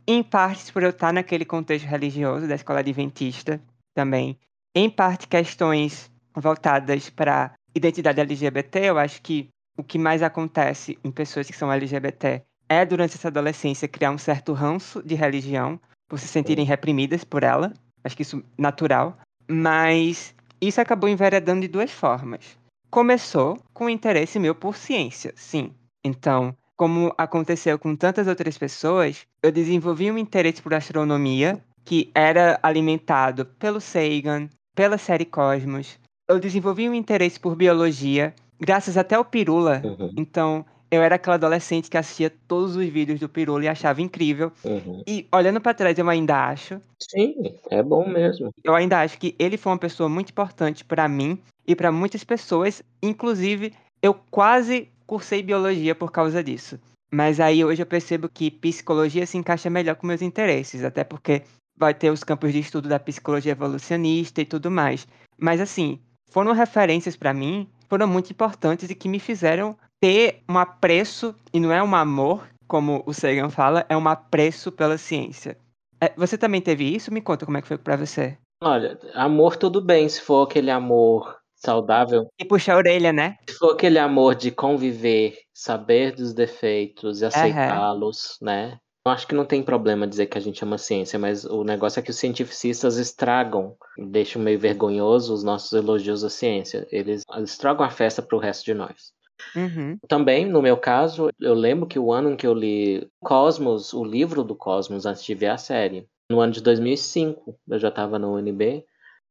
em 0.05 0.21
parte 0.21 0.71
por 0.71 0.83
eu 0.83 0.89
estar 0.89 1.13
naquele 1.13 1.45
contexto 1.45 1.85
religioso 1.85 2.47
da 2.47 2.55
escola 2.55 2.79
adventista 2.79 3.61
também, 3.95 4.37
em 4.75 4.89
parte 4.89 5.27
questões 5.27 6.11
voltadas 6.35 7.09
para 7.09 7.53
identidade 7.73 8.19
LGBT. 8.19 8.79
Eu 8.79 8.97
acho 8.97 9.21
que 9.21 9.49
o 9.77 9.83
que 9.83 9.97
mais 9.97 10.21
acontece 10.21 10.97
em 11.03 11.11
pessoas 11.11 11.47
que 11.47 11.55
são 11.55 11.71
LGBT 11.71 12.43
é 12.69 12.85
durante 12.85 13.15
essa 13.15 13.27
adolescência 13.27 13.87
criar 13.87 14.11
um 14.11 14.17
certo 14.17 14.53
ranço 14.53 15.01
de 15.03 15.15
religião, 15.15 15.79
por 16.07 16.19
se 16.19 16.27
sentirem 16.27 16.65
reprimidas 16.65 17.23
por 17.23 17.43
ela. 17.43 17.73
Acho 18.03 18.15
que 18.15 18.21
isso 18.21 18.43
natural. 18.57 19.17
Mas 19.49 20.35
isso 20.61 20.79
acabou 20.79 21.09
enveredando 21.09 21.61
de 21.61 21.67
duas 21.67 21.91
formas. 21.91 22.57
Começou 22.93 23.57
com 23.73 23.85
o 23.85 23.89
interesse 23.89 24.37
meu 24.37 24.53
por 24.53 24.75
ciência, 24.75 25.33
sim. 25.35 25.71
Então, 26.05 26.55
como 26.77 27.11
aconteceu 27.17 27.79
com 27.79 27.95
tantas 27.95 28.27
outras 28.27 28.55
pessoas, 28.55 29.25
eu 29.41 29.51
desenvolvi 29.51 30.11
um 30.11 30.17
interesse 30.19 30.61
por 30.61 30.75
astronomia 30.75 31.59
que 31.83 32.11
era 32.13 32.59
alimentado 32.61 33.47
pelo 33.57 33.81
Sagan, 33.81 34.47
pela 34.75 34.99
série 34.99 35.25
Cosmos. 35.25 35.97
Eu 36.29 36.39
desenvolvi 36.39 36.87
um 36.87 36.93
interesse 36.93 37.39
por 37.39 37.55
biologia, 37.55 38.31
graças 38.61 38.95
até 38.95 39.15
ao 39.15 39.25
Pirula. 39.25 39.81
Uhum. 39.83 40.13
Então, 40.15 40.63
eu 40.91 41.01
era 41.01 41.15
aquela 41.15 41.37
adolescente 41.37 41.89
que 41.89 41.97
assistia 41.97 42.31
todos 42.47 42.75
os 42.75 42.85
vídeos 42.85 43.19
do 43.19 43.27
Pirula 43.27 43.65
e 43.65 43.67
achava 43.67 44.03
incrível. 44.03 44.51
Uhum. 44.63 45.01
E 45.07 45.27
olhando 45.33 45.59
para 45.59 45.73
trás, 45.73 45.97
eu 45.97 46.07
ainda 46.07 46.45
acho. 46.45 46.79
Sim, 47.01 47.55
é 47.71 47.81
bom 47.81 48.07
mesmo. 48.07 48.51
Eu 48.63 48.75
ainda 48.75 49.01
acho 49.01 49.17
que 49.17 49.33
ele 49.39 49.57
foi 49.57 49.71
uma 49.71 49.79
pessoa 49.79 50.07
muito 50.07 50.29
importante 50.29 50.85
para 50.85 51.07
mim 51.07 51.39
e 51.67 51.75
para 51.75 51.91
muitas 51.91 52.23
pessoas. 52.23 52.83
Inclusive, 53.01 53.73
eu 54.01 54.13
quase 54.13 54.89
cursei 55.05 55.41
biologia 55.41 55.95
por 55.95 56.11
causa 56.11 56.43
disso. 56.43 56.79
Mas 57.11 57.39
aí 57.39 57.63
hoje 57.63 57.81
eu 57.81 57.85
percebo 57.85 58.27
que 58.27 58.49
psicologia 58.49 59.25
se 59.25 59.37
encaixa 59.37 59.69
melhor 59.69 59.95
com 59.95 60.07
meus 60.07 60.21
interesses, 60.21 60.83
até 60.83 61.03
porque 61.03 61.43
vai 61.77 61.93
ter 61.93 62.09
os 62.09 62.23
campos 62.23 62.51
de 62.51 62.59
estudo 62.59 62.89
da 62.89 62.99
psicologia 62.99 63.51
evolucionista 63.51 64.41
e 64.41 64.45
tudo 64.45 64.71
mais. 64.71 65.07
Mas 65.37 65.61
assim, 65.61 65.99
foram 66.31 66.51
referências 66.53 67.15
para 67.15 67.33
mim, 67.33 67.69
foram 67.87 68.07
muito 68.07 68.31
importantes 68.31 68.89
e 68.89 68.95
que 68.95 69.07
me 69.07 69.19
fizeram 69.19 69.77
ter 70.01 70.41
um 70.49 70.57
apreço, 70.57 71.35
e 71.53 71.59
não 71.59 71.71
é 71.71 71.81
um 71.81 71.95
amor, 71.95 72.47
como 72.67 73.03
o 73.05 73.13
Sagan 73.13 73.49
fala, 73.49 73.85
é 73.87 73.95
um 73.95 74.07
apreço 74.07 74.71
pela 74.71 74.97
ciência. 74.97 75.57
É, 76.01 76.11
você 76.17 76.37
também 76.37 76.59
teve 76.59 76.83
isso? 76.83 77.13
Me 77.13 77.21
conta 77.21 77.45
como 77.45 77.57
é 77.57 77.61
que 77.61 77.67
foi 77.67 77.77
para 77.77 77.95
você. 77.95 78.37
Olha, 78.61 78.97
amor 79.13 79.55
tudo 79.55 79.79
bem, 79.79 80.09
se 80.09 80.21
for 80.21 80.47
aquele 80.47 80.71
amor 80.71 81.37
saudável. 81.63 82.27
E 82.37 82.45
puxar 82.45 82.73
a 82.73 82.77
orelha, 82.77 83.13
né? 83.13 83.37
Se 83.49 83.57
for 83.57 83.71
aquele 83.71 83.97
amor 83.97 84.35
de 84.35 84.51
conviver, 84.51 85.37
saber 85.53 86.13
dos 86.13 86.33
defeitos 86.33 87.21
e 87.21 87.25
aceitá-los, 87.25 88.37
uhum. 88.41 88.47
né? 88.47 88.77
Eu 89.05 89.11
acho 89.11 89.27
que 89.27 89.35
não 89.35 89.45
tem 89.45 89.61
problema 89.61 90.07
dizer 90.07 90.27
que 90.27 90.37
a 90.37 90.41
gente 90.41 90.63
ama 90.63 90.77
ciência, 90.77 91.19
mas 91.19 91.43
o 91.43 91.63
negócio 91.63 91.99
é 91.99 92.03
que 92.03 92.09
os 92.09 92.17
cientificistas 92.17 92.97
estragam, 92.97 93.75
deixam 93.97 94.41
meio 94.41 94.57
vergonhoso 94.57 95.33
os 95.33 95.43
nossos 95.43 95.73
elogios 95.73 96.23
à 96.23 96.29
ciência. 96.29 96.87
Eles 96.89 97.23
estragam 97.39 97.85
a 97.85 97.89
festa 97.89 98.21
para 98.21 98.37
o 98.37 98.39
resto 98.39 98.63
de 98.63 98.73
nós. 98.73 99.11
Uhum. 99.55 99.97
Também, 100.07 100.45
no 100.45 100.61
meu 100.61 100.77
caso, 100.77 101.29
eu 101.41 101.53
lembro 101.53 101.85
que 101.85 101.99
o 101.99 102.13
ano 102.13 102.31
em 102.31 102.35
que 102.37 102.47
eu 102.47 102.53
li 102.53 103.05
Cosmos, 103.19 103.93
o 103.93 104.05
livro 104.05 104.41
do 104.41 104.55
Cosmos, 104.55 105.05
antes 105.05 105.23
de 105.25 105.35
ver 105.35 105.47
a 105.47 105.57
série, 105.57 106.07
no 106.29 106.39
ano 106.39 106.53
de 106.53 106.61
2005, 106.61 107.59
eu 107.69 107.79
já 107.79 107.89
estava 107.89 108.17
no 108.17 108.35
UNB, 108.35 108.85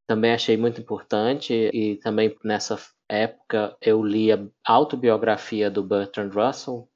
também 0.07 0.33
achei 0.33 0.57
muito 0.57 0.81
importante 0.81 1.69
e 1.73 1.95
também 1.97 2.35
nessa 2.43 2.77
época 3.09 3.75
eu 3.81 4.03
li 4.03 4.31
a 4.31 4.39
autobiografia 4.65 5.69
do 5.69 5.83
Bertrand 5.83 6.29
Russell, 6.29 6.87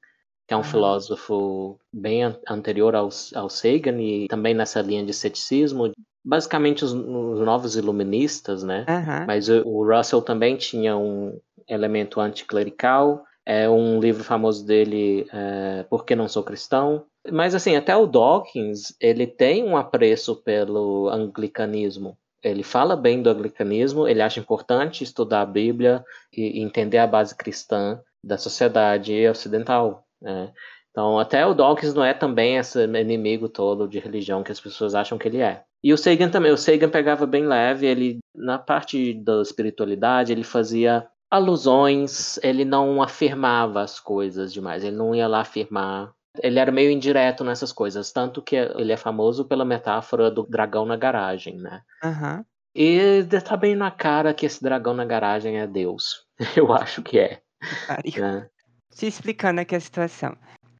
que 0.46 0.54
é 0.54 0.56
um 0.56 0.60
uhum. 0.60 0.64
filósofo 0.64 1.78
bem 1.92 2.22
anterior 2.48 2.94
ao, 2.94 3.08
ao 3.34 3.50
Sagan 3.50 4.00
e 4.00 4.26
também 4.28 4.54
nessa 4.54 4.80
linha 4.80 5.04
de 5.04 5.12
ceticismo, 5.12 5.92
basicamente 6.24 6.84
os, 6.84 6.92
os 6.92 7.40
novos 7.40 7.76
iluministas, 7.76 8.62
né? 8.62 8.84
Uhum. 8.88 9.26
Mas 9.26 9.48
o, 9.48 9.62
o, 9.66 9.86
Russell 9.86 10.22
também 10.22 10.56
tinha 10.56 10.96
um 10.96 11.38
elemento 11.68 12.20
anticlerical, 12.20 13.24
é 13.44 13.68
um 13.68 14.00
livro 14.00 14.24
famoso 14.24 14.66
dele, 14.66 15.26
é, 15.32 15.84
Por 15.84 16.04
que 16.04 16.14
não 16.14 16.28
sou 16.28 16.42
cristão? 16.42 17.04
Mas 17.30 17.54
assim, 17.54 17.76
até 17.76 17.96
o 17.96 18.06
Dawkins, 18.06 18.94
ele 19.00 19.26
tem 19.26 19.64
um 19.64 19.76
apreço 19.76 20.36
pelo 20.36 21.08
anglicanismo, 21.08 22.16
ele 22.42 22.62
fala 22.62 22.96
bem 22.96 23.22
do 23.22 23.30
anglicanismo, 23.30 24.06
ele 24.06 24.22
acha 24.22 24.40
importante 24.40 25.04
estudar 25.04 25.42
a 25.42 25.46
Bíblia 25.46 26.04
e 26.32 26.60
entender 26.60 26.98
a 26.98 27.06
base 27.06 27.34
cristã 27.34 28.00
da 28.24 28.38
sociedade 28.38 29.26
ocidental. 29.28 30.04
Né? 30.20 30.52
Então, 30.90 31.18
até 31.18 31.46
o 31.46 31.54
Dawkins 31.54 31.94
não 31.94 32.04
é 32.04 32.12
também 32.12 32.56
esse 32.56 32.84
inimigo 32.84 33.48
todo 33.48 33.88
de 33.88 33.98
religião 33.98 34.42
que 34.42 34.52
as 34.52 34.60
pessoas 34.60 34.94
acham 34.94 35.18
que 35.18 35.28
ele 35.28 35.40
é. 35.40 35.62
E 35.82 35.92
o 35.92 35.98
Sagan 35.98 36.28
também, 36.28 36.50
o 36.50 36.56
Sagan 36.56 36.88
pegava 36.88 37.24
bem 37.26 37.46
leve, 37.46 37.86
ele 37.86 38.18
na 38.34 38.58
parte 38.58 39.14
da 39.14 39.40
espiritualidade, 39.40 40.32
ele 40.32 40.42
fazia 40.42 41.06
alusões, 41.30 42.38
ele 42.42 42.64
não 42.64 43.02
afirmava 43.02 43.82
as 43.82 44.00
coisas 44.00 44.52
demais, 44.52 44.82
ele 44.82 44.96
não 44.96 45.14
ia 45.14 45.28
lá 45.28 45.40
afirmar. 45.40 46.12
Ele 46.42 46.58
era 46.58 46.70
meio 46.72 46.90
indireto 46.90 47.44
nessas 47.44 47.72
coisas, 47.72 48.12
tanto 48.12 48.42
que 48.42 48.56
ele 48.56 48.92
é 48.92 48.96
famoso 48.96 49.44
pela 49.44 49.64
metáfora 49.64 50.30
do 50.30 50.44
dragão 50.44 50.84
na 50.84 50.96
garagem, 50.96 51.58
né? 51.58 51.82
Aham. 52.02 52.44
E 52.74 53.24
tá 53.44 53.56
bem 53.56 53.74
na 53.74 53.90
cara 53.90 54.32
que 54.32 54.46
esse 54.46 54.62
dragão 54.62 54.94
na 54.94 55.04
garagem 55.04 55.58
é 55.58 55.66
Deus. 55.66 56.26
Eu 56.56 56.72
acho 56.72 57.02
que 57.02 57.18
é. 57.18 57.40
Pariu. 57.86 58.22
né? 58.22 58.48
Te 58.94 59.06
explicando 59.06 59.60
aqui 59.60 59.74
a 59.74 59.80
situação. 59.80 60.36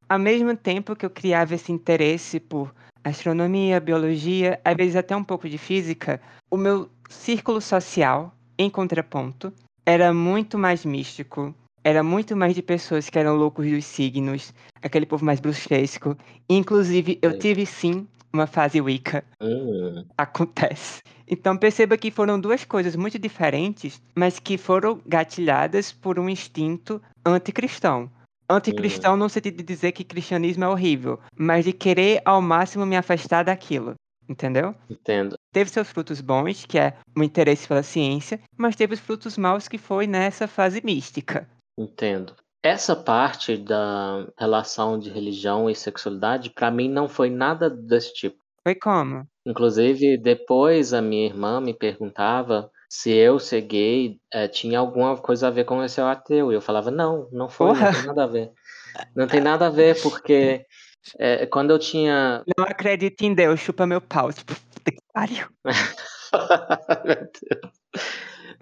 Ao 0.09 0.18
mesmo 0.18 0.57
tempo 0.57 0.97
que 0.97 1.05
eu 1.05 1.11
criava 1.11 1.55
esse 1.55 1.71
interesse 1.71 2.40
por 2.40 2.75
astronomia, 3.05 3.79
biologia, 3.79 4.61
às 4.64 4.75
vezes 4.75 4.97
até 4.97 5.14
um 5.14 5.23
pouco 5.23 5.49
de 5.49 5.59
física, 5.59 6.21
o 6.51 6.57
meu 6.57 6.88
círculo 7.11 7.61
social, 7.61 8.35
em 8.59 8.71
contraponto, 8.71 9.53
era 9.85 10.12
muito 10.12 10.59
mais 10.59 10.85
místico. 10.85 11.55
Era 11.83 12.03
muito 12.03 12.37
mais 12.37 12.55
de 12.55 12.62
pessoas 12.62 13.09
que 13.09 13.19
eram 13.19 13.37
loucos 13.37 13.71
dos 13.71 13.85
signos, 13.85 14.53
aquele 14.83 15.07
povo 15.07 15.25
mais 15.25 15.41
bruxesco. 15.41 16.17
Inclusive, 16.49 17.19
eu 17.23 17.33
Sim. 17.33 17.38
tive 17.38 17.67
sim 17.67 18.09
uma 18.33 18.47
fase 18.47 18.81
Wicca. 18.81 19.25
Hum, 19.41 20.05
Acontece. 20.17 21.01
Então 21.27 21.57
perceba 21.57 21.97
que 21.97 22.11
foram 22.11 22.41
duas 22.41 22.64
coisas 22.64 22.97
muito 22.97 23.19
diferentes, 23.19 24.03
mas 24.14 24.38
que 24.38 24.57
foram 24.57 25.01
gatilhadas 25.07 25.93
por 25.93 26.19
um 26.19 26.29
instinto 26.29 27.01
anticristão. 27.25 28.11
Anticristão 28.51 29.17
no 29.17 29.29
sentido 29.29 29.59
de 29.59 29.62
dizer 29.62 29.93
que 29.93 30.03
cristianismo 30.03 30.64
é 30.64 30.69
horrível, 30.69 31.21
mas 31.37 31.67
de 31.67 31.73
querer 31.73 32.23
ao 32.25 32.41
máximo 32.41 32.87
me 32.87 32.97
afastar 32.97 33.45
daquilo. 33.45 33.95
Entendeu? 34.29 34.75
entendo. 34.91 35.38
Teve 35.53 35.71
seus 35.71 35.88
frutos 35.88 36.21
bons, 36.21 36.64
que 36.67 36.79
é 36.79 36.95
o 37.17 37.23
interesse 37.23 37.67
pela 37.67 37.83
ciência, 37.83 38.41
mas 38.57 38.77
teve 38.77 38.95
os 38.95 39.01
frutos 39.01 39.38
maus, 39.38 39.69
que 39.69 39.79
foi 39.79 40.07
nessa 40.07 40.47
fase 40.47 40.83
mística. 40.85 41.49
Entendo. 41.79 42.35
Essa 42.61 42.97
parte 42.97 43.57
da 43.57 44.27
relação 44.37 44.99
de 44.99 45.11
religião 45.11 45.71
e 45.71 45.77
sexualidade, 45.77 46.51
pra 46.51 46.73
mim, 46.73 46.88
não 46.88 47.09
foi 47.09 47.31
nada 47.31 47.71
desse 47.71 48.12
tipo. 48.12 48.37
Foi 48.64 48.75
como? 48.75 49.25
Inclusive, 49.47 50.19
depois 50.19 50.93
a 50.93 51.01
minha 51.01 51.27
irmã 51.27 51.61
me 51.61 51.73
perguntava 51.73 52.69
se 52.91 53.12
eu 53.12 53.38
ser 53.38 53.61
gay 53.61 54.19
eh, 54.33 54.49
tinha 54.49 54.81
alguma 54.81 55.17
coisa 55.17 55.47
a 55.47 55.51
ver 55.51 55.64
com 55.64 55.81
eu 55.81 55.88
ser 55.88 56.01
ateu. 56.01 56.51
E 56.51 56.57
eu 56.57 56.61
falava, 56.61 56.91
não, 56.91 57.29
não 57.31 57.49
foi, 57.49 57.69
Porra. 57.69 57.87
não 57.87 57.93
tem 57.93 58.07
nada 58.07 58.25
a 58.25 58.27
ver. 58.27 58.53
Não 59.14 59.27
tem 59.29 59.41
nada 59.41 59.67
a 59.69 59.71
ver, 59.71 60.03
porque 60.03 60.67
eh, 61.19 61.47
quando 61.47 61.71
eu 61.71 61.79
tinha. 61.79 62.43
Não 62.59 62.64
acredito 62.64 63.23
em 63.23 63.33
Deus, 63.33 63.61
chupa 63.61 63.87
meu 63.87 64.01
pau. 64.01 64.33
Tipo, 64.33 64.55
puta 64.55 64.91
que 64.91 64.99
pariu. 65.12 65.47
Meu 67.05 67.17
Deus. 67.17 67.73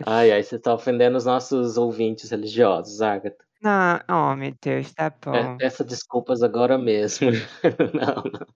Ai, 0.05 0.31
ai, 0.31 0.43
você 0.43 0.59
tá 0.59 0.75
ofendendo 0.75 1.17
os 1.17 1.25
nossos 1.25 1.79
ouvintes 1.79 2.31
religiosos, 2.31 3.01
Agatha. 3.01 3.45
Não, 3.63 4.01
oh 4.09 4.37
meu 4.37 4.55
Deus, 4.63 4.93
tá 4.93 5.13
bom. 5.25 5.35
É, 5.35 5.57
Peça 5.57 5.83
desculpas 5.83 6.43
agora 6.43 6.77
mesmo. 6.77 7.31
não, 7.95 8.23
não. 8.31 8.47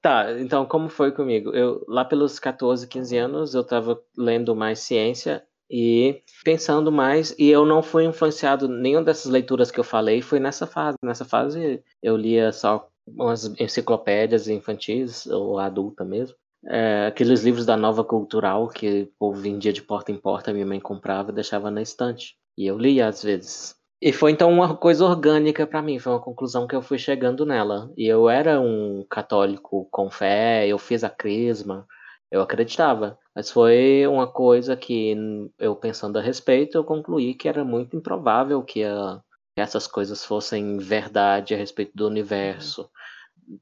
Tá, 0.00 0.38
então 0.38 0.64
como 0.64 0.88
foi 0.88 1.10
comigo? 1.10 1.50
Eu 1.50 1.84
lá 1.88 2.04
pelos 2.04 2.38
14, 2.38 2.86
15 2.86 3.16
anos 3.16 3.54
eu 3.54 3.64
tava 3.64 4.00
lendo 4.16 4.54
mais 4.54 4.78
ciência 4.78 5.44
e 5.68 6.22
pensando 6.44 6.92
mais 6.92 7.34
e 7.36 7.48
eu 7.48 7.66
não 7.66 7.82
fui 7.82 8.04
influenciado 8.04 8.68
nenhuma 8.68 9.04
dessas 9.04 9.30
leituras 9.32 9.70
que 9.70 9.80
eu 9.80 9.84
falei 9.84 10.22
foi 10.22 10.38
nessa 10.38 10.64
fase. 10.64 10.96
Nessa 11.02 11.24
fase 11.24 11.82
eu 12.00 12.16
lia 12.16 12.52
só 12.52 12.88
umas 13.04 13.46
enciclopédias 13.58 14.46
infantis 14.46 15.26
ou 15.26 15.58
adulta 15.58 16.04
mesmo. 16.04 16.36
É, 16.68 17.06
aqueles 17.06 17.42
livros 17.44 17.64
da 17.64 17.76
Nova 17.76 18.02
Cultural 18.04 18.68
que 18.68 19.02
o 19.02 19.12
povo 19.18 19.40
vendia 19.40 19.72
de 19.72 19.82
porta 19.82 20.10
em 20.10 20.16
porta, 20.16 20.52
minha 20.52 20.66
mãe 20.66 20.80
comprava 20.80 21.30
e 21.30 21.34
deixava 21.34 21.70
na 21.70 21.80
estante. 21.82 22.34
E 22.58 22.66
eu 22.66 22.76
lia 22.78 23.06
às 23.06 23.22
vezes. 23.22 23.76
E 24.02 24.12
foi 24.12 24.32
então 24.32 24.50
uma 24.50 24.76
coisa 24.76 25.04
orgânica 25.04 25.66
pra 25.66 25.80
mim, 25.80 25.98
foi 25.98 26.12
uma 26.12 26.20
conclusão 26.20 26.66
que 26.66 26.74
eu 26.74 26.82
fui 26.82 26.98
chegando 26.98 27.46
nela. 27.46 27.90
E 27.96 28.06
eu 28.06 28.28
era 28.28 28.60
um 28.60 29.04
católico 29.08 29.88
com 29.90 30.10
fé, 30.10 30.66
eu 30.66 30.78
fiz 30.78 31.02
a 31.04 31.08
crisma, 31.10 31.86
eu 32.30 32.40
acreditava. 32.42 33.18
Mas 33.34 33.50
foi 33.50 34.06
uma 34.06 34.26
coisa 34.26 34.76
que 34.76 35.16
eu 35.58 35.76
pensando 35.76 36.18
a 36.18 36.22
respeito, 36.22 36.76
eu 36.76 36.84
concluí 36.84 37.34
que 37.34 37.48
era 37.48 37.64
muito 37.64 37.96
improvável 37.96 38.62
que, 38.62 38.82
a- 38.84 39.20
que 39.54 39.60
essas 39.62 39.86
coisas 39.86 40.24
fossem 40.24 40.78
verdade 40.78 41.54
a 41.54 41.56
respeito 41.58 41.92
do 41.94 42.06
universo. 42.06 42.90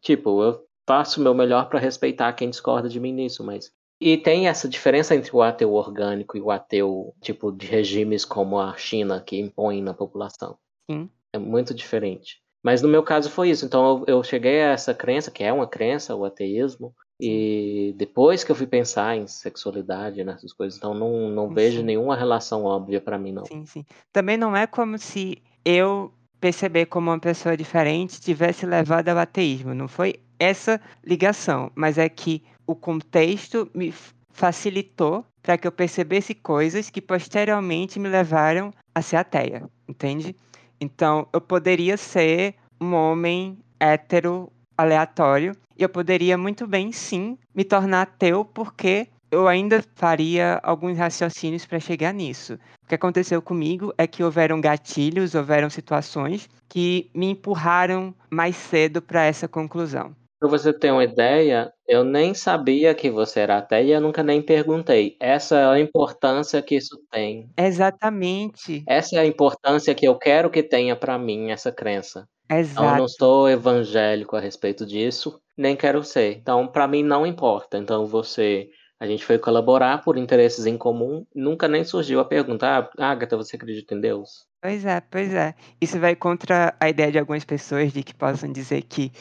Tipo, 0.00 0.42
eu 0.42 0.64
faço 0.86 1.20
o 1.20 1.22
meu 1.22 1.34
melhor 1.34 1.68
pra 1.68 1.78
respeitar 1.78 2.32
quem 2.32 2.50
discorda 2.50 2.88
de 2.88 3.00
mim 3.00 3.12
nisso, 3.12 3.44
mas 3.44 3.72
e 4.00 4.16
tem 4.16 4.48
essa 4.48 4.68
diferença 4.68 5.14
entre 5.14 5.34
o 5.34 5.40
ateu 5.40 5.72
orgânico 5.72 6.36
e 6.36 6.40
o 6.40 6.50
ateu, 6.50 7.14
tipo, 7.20 7.50
de 7.50 7.66
regimes 7.66 8.24
como 8.24 8.58
a 8.58 8.76
China, 8.76 9.20
que 9.20 9.38
impõem 9.38 9.82
na 9.82 9.94
população. 9.94 10.58
Sim. 10.90 11.08
É 11.32 11.38
muito 11.38 11.72
diferente. 11.72 12.42
Mas 12.62 12.82
no 12.82 12.88
meu 12.88 13.02
caso 13.02 13.30
foi 13.30 13.50
isso. 13.50 13.64
Então 13.64 14.04
eu, 14.06 14.16
eu 14.16 14.22
cheguei 14.22 14.62
a 14.62 14.72
essa 14.72 14.92
crença, 14.92 15.30
que 15.30 15.44
é 15.44 15.52
uma 15.52 15.66
crença, 15.66 16.14
o 16.14 16.24
ateísmo, 16.24 16.94
e 17.20 17.94
depois 17.96 18.42
que 18.42 18.50
eu 18.50 18.56
fui 18.56 18.66
pensar 18.66 19.16
em 19.16 19.26
sexualidade, 19.26 20.24
nessas 20.24 20.52
coisas, 20.52 20.76
então 20.76 20.92
não, 20.92 21.28
não 21.28 21.48
Sim, 21.48 21.54
vejo 21.54 21.78
sim. 21.78 21.84
nenhuma 21.84 22.16
relação 22.16 22.64
óbvia 22.64 23.00
pra 23.00 23.18
mim, 23.18 23.32
não. 23.32 23.44
Sim, 23.44 23.64
sim. 23.64 23.84
Também 24.12 24.36
não 24.36 24.56
é 24.56 24.66
como 24.66 24.98
se 24.98 25.40
eu 25.64 26.12
perceber 26.40 26.86
como 26.86 27.10
uma 27.10 27.18
pessoa 27.18 27.56
diferente 27.56 28.20
tivesse 28.20 28.66
levado 28.66 29.08
ao 29.08 29.18
ateísmo. 29.18 29.72
Não 29.74 29.88
foi 29.88 30.16
essa 30.44 30.80
ligação, 31.04 31.70
mas 31.74 31.98
é 31.98 32.08
que 32.08 32.42
o 32.66 32.74
contexto 32.74 33.70
me 33.74 33.92
facilitou 34.30 35.24
para 35.42 35.58
que 35.58 35.66
eu 35.66 35.72
percebesse 35.72 36.34
coisas 36.34 36.90
que 36.90 37.00
posteriormente 37.00 38.00
me 38.00 38.08
levaram 38.08 38.72
a 38.94 39.02
ser 39.02 39.16
ateia, 39.16 39.68
entende? 39.88 40.34
Então, 40.80 41.26
eu 41.32 41.40
poderia 41.40 41.96
ser 41.96 42.54
um 42.80 42.94
homem 42.94 43.58
hétero 43.78 44.50
aleatório 44.76 45.54
e 45.78 45.82
eu 45.82 45.88
poderia 45.88 46.36
muito 46.36 46.66
bem, 46.66 46.92
sim, 46.92 47.38
me 47.54 47.64
tornar 47.64 48.02
ateu 48.02 48.44
porque 48.44 49.08
eu 49.30 49.48
ainda 49.48 49.84
faria 49.96 50.60
alguns 50.62 50.96
raciocínios 50.96 51.66
para 51.66 51.80
chegar 51.80 52.12
nisso. 52.12 52.54
O 52.84 52.86
que 52.86 52.94
aconteceu 52.94 53.42
comigo 53.42 53.92
é 53.98 54.06
que 54.06 54.22
houveram 54.22 54.60
gatilhos, 54.60 55.34
houveram 55.34 55.68
situações 55.68 56.48
que 56.68 57.10
me 57.14 57.30
empurraram 57.30 58.14
mais 58.30 58.56
cedo 58.56 59.02
para 59.02 59.24
essa 59.24 59.48
conclusão. 59.48 60.14
Pra 60.44 60.50
você 60.50 60.74
ter 60.74 60.90
uma 60.90 61.02
ideia, 61.02 61.72
eu 61.88 62.04
nem 62.04 62.34
sabia 62.34 62.94
que 62.94 63.08
você 63.08 63.40
era 63.40 63.56
ateia 63.56 63.82
e 63.82 63.90
eu 63.92 64.00
nunca 64.02 64.22
nem 64.22 64.42
perguntei. 64.42 65.16
Essa 65.18 65.56
é 65.56 65.64
a 65.64 65.80
importância 65.80 66.60
que 66.60 66.74
isso 66.76 66.98
tem. 67.10 67.48
Exatamente. 67.56 68.84
Essa 68.86 69.16
é 69.16 69.20
a 69.20 69.26
importância 69.26 69.94
que 69.94 70.06
eu 70.06 70.18
quero 70.18 70.50
que 70.50 70.62
tenha 70.62 70.94
pra 70.94 71.16
mim 71.18 71.50
essa 71.50 71.72
crença. 71.72 72.28
Então, 72.72 72.90
eu 72.90 72.94
Exato. 72.94 72.98
não 72.98 73.08
sou 73.08 73.48
evangélico 73.48 74.36
a 74.36 74.40
respeito 74.40 74.84
disso, 74.84 75.40
nem 75.56 75.74
quero 75.74 76.04
ser. 76.04 76.36
Então, 76.36 76.68
pra 76.68 76.86
mim 76.86 77.02
não 77.02 77.26
importa. 77.26 77.78
Então, 77.78 78.04
você, 78.06 78.68
a 79.00 79.06
gente 79.06 79.24
foi 79.24 79.38
colaborar 79.38 80.02
por 80.02 80.18
interesses 80.18 80.66
em 80.66 80.76
comum, 80.76 81.24
nunca 81.34 81.66
nem 81.68 81.84
surgiu 81.84 82.20
a 82.20 82.24
pergunta: 82.26 82.66
"Ah, 82.98 83.10
Agatha, 83.10 83.34
você 83.38 83.56
acredita 83.56 83.94
em 83.94 84.00
Deus?" 84.00 84.44
Pois 84.62 84.84
é, 84.84 85.00
pois 85.00 85.32
é. 85.34 85.54
Isso 85.80 86.00
vai 86.00 86.16
contra 86.16 86.74
a 86.80 86.88
ideia 86.88 87.12
de 87.12 87.18
algumas 87.18 87.44
pessoas 87.44 87.92
de 87.92 88.02
que 88.02 88.14
possam 88.14 88.50
dizer 88.50 88.82
que 88.82 89.12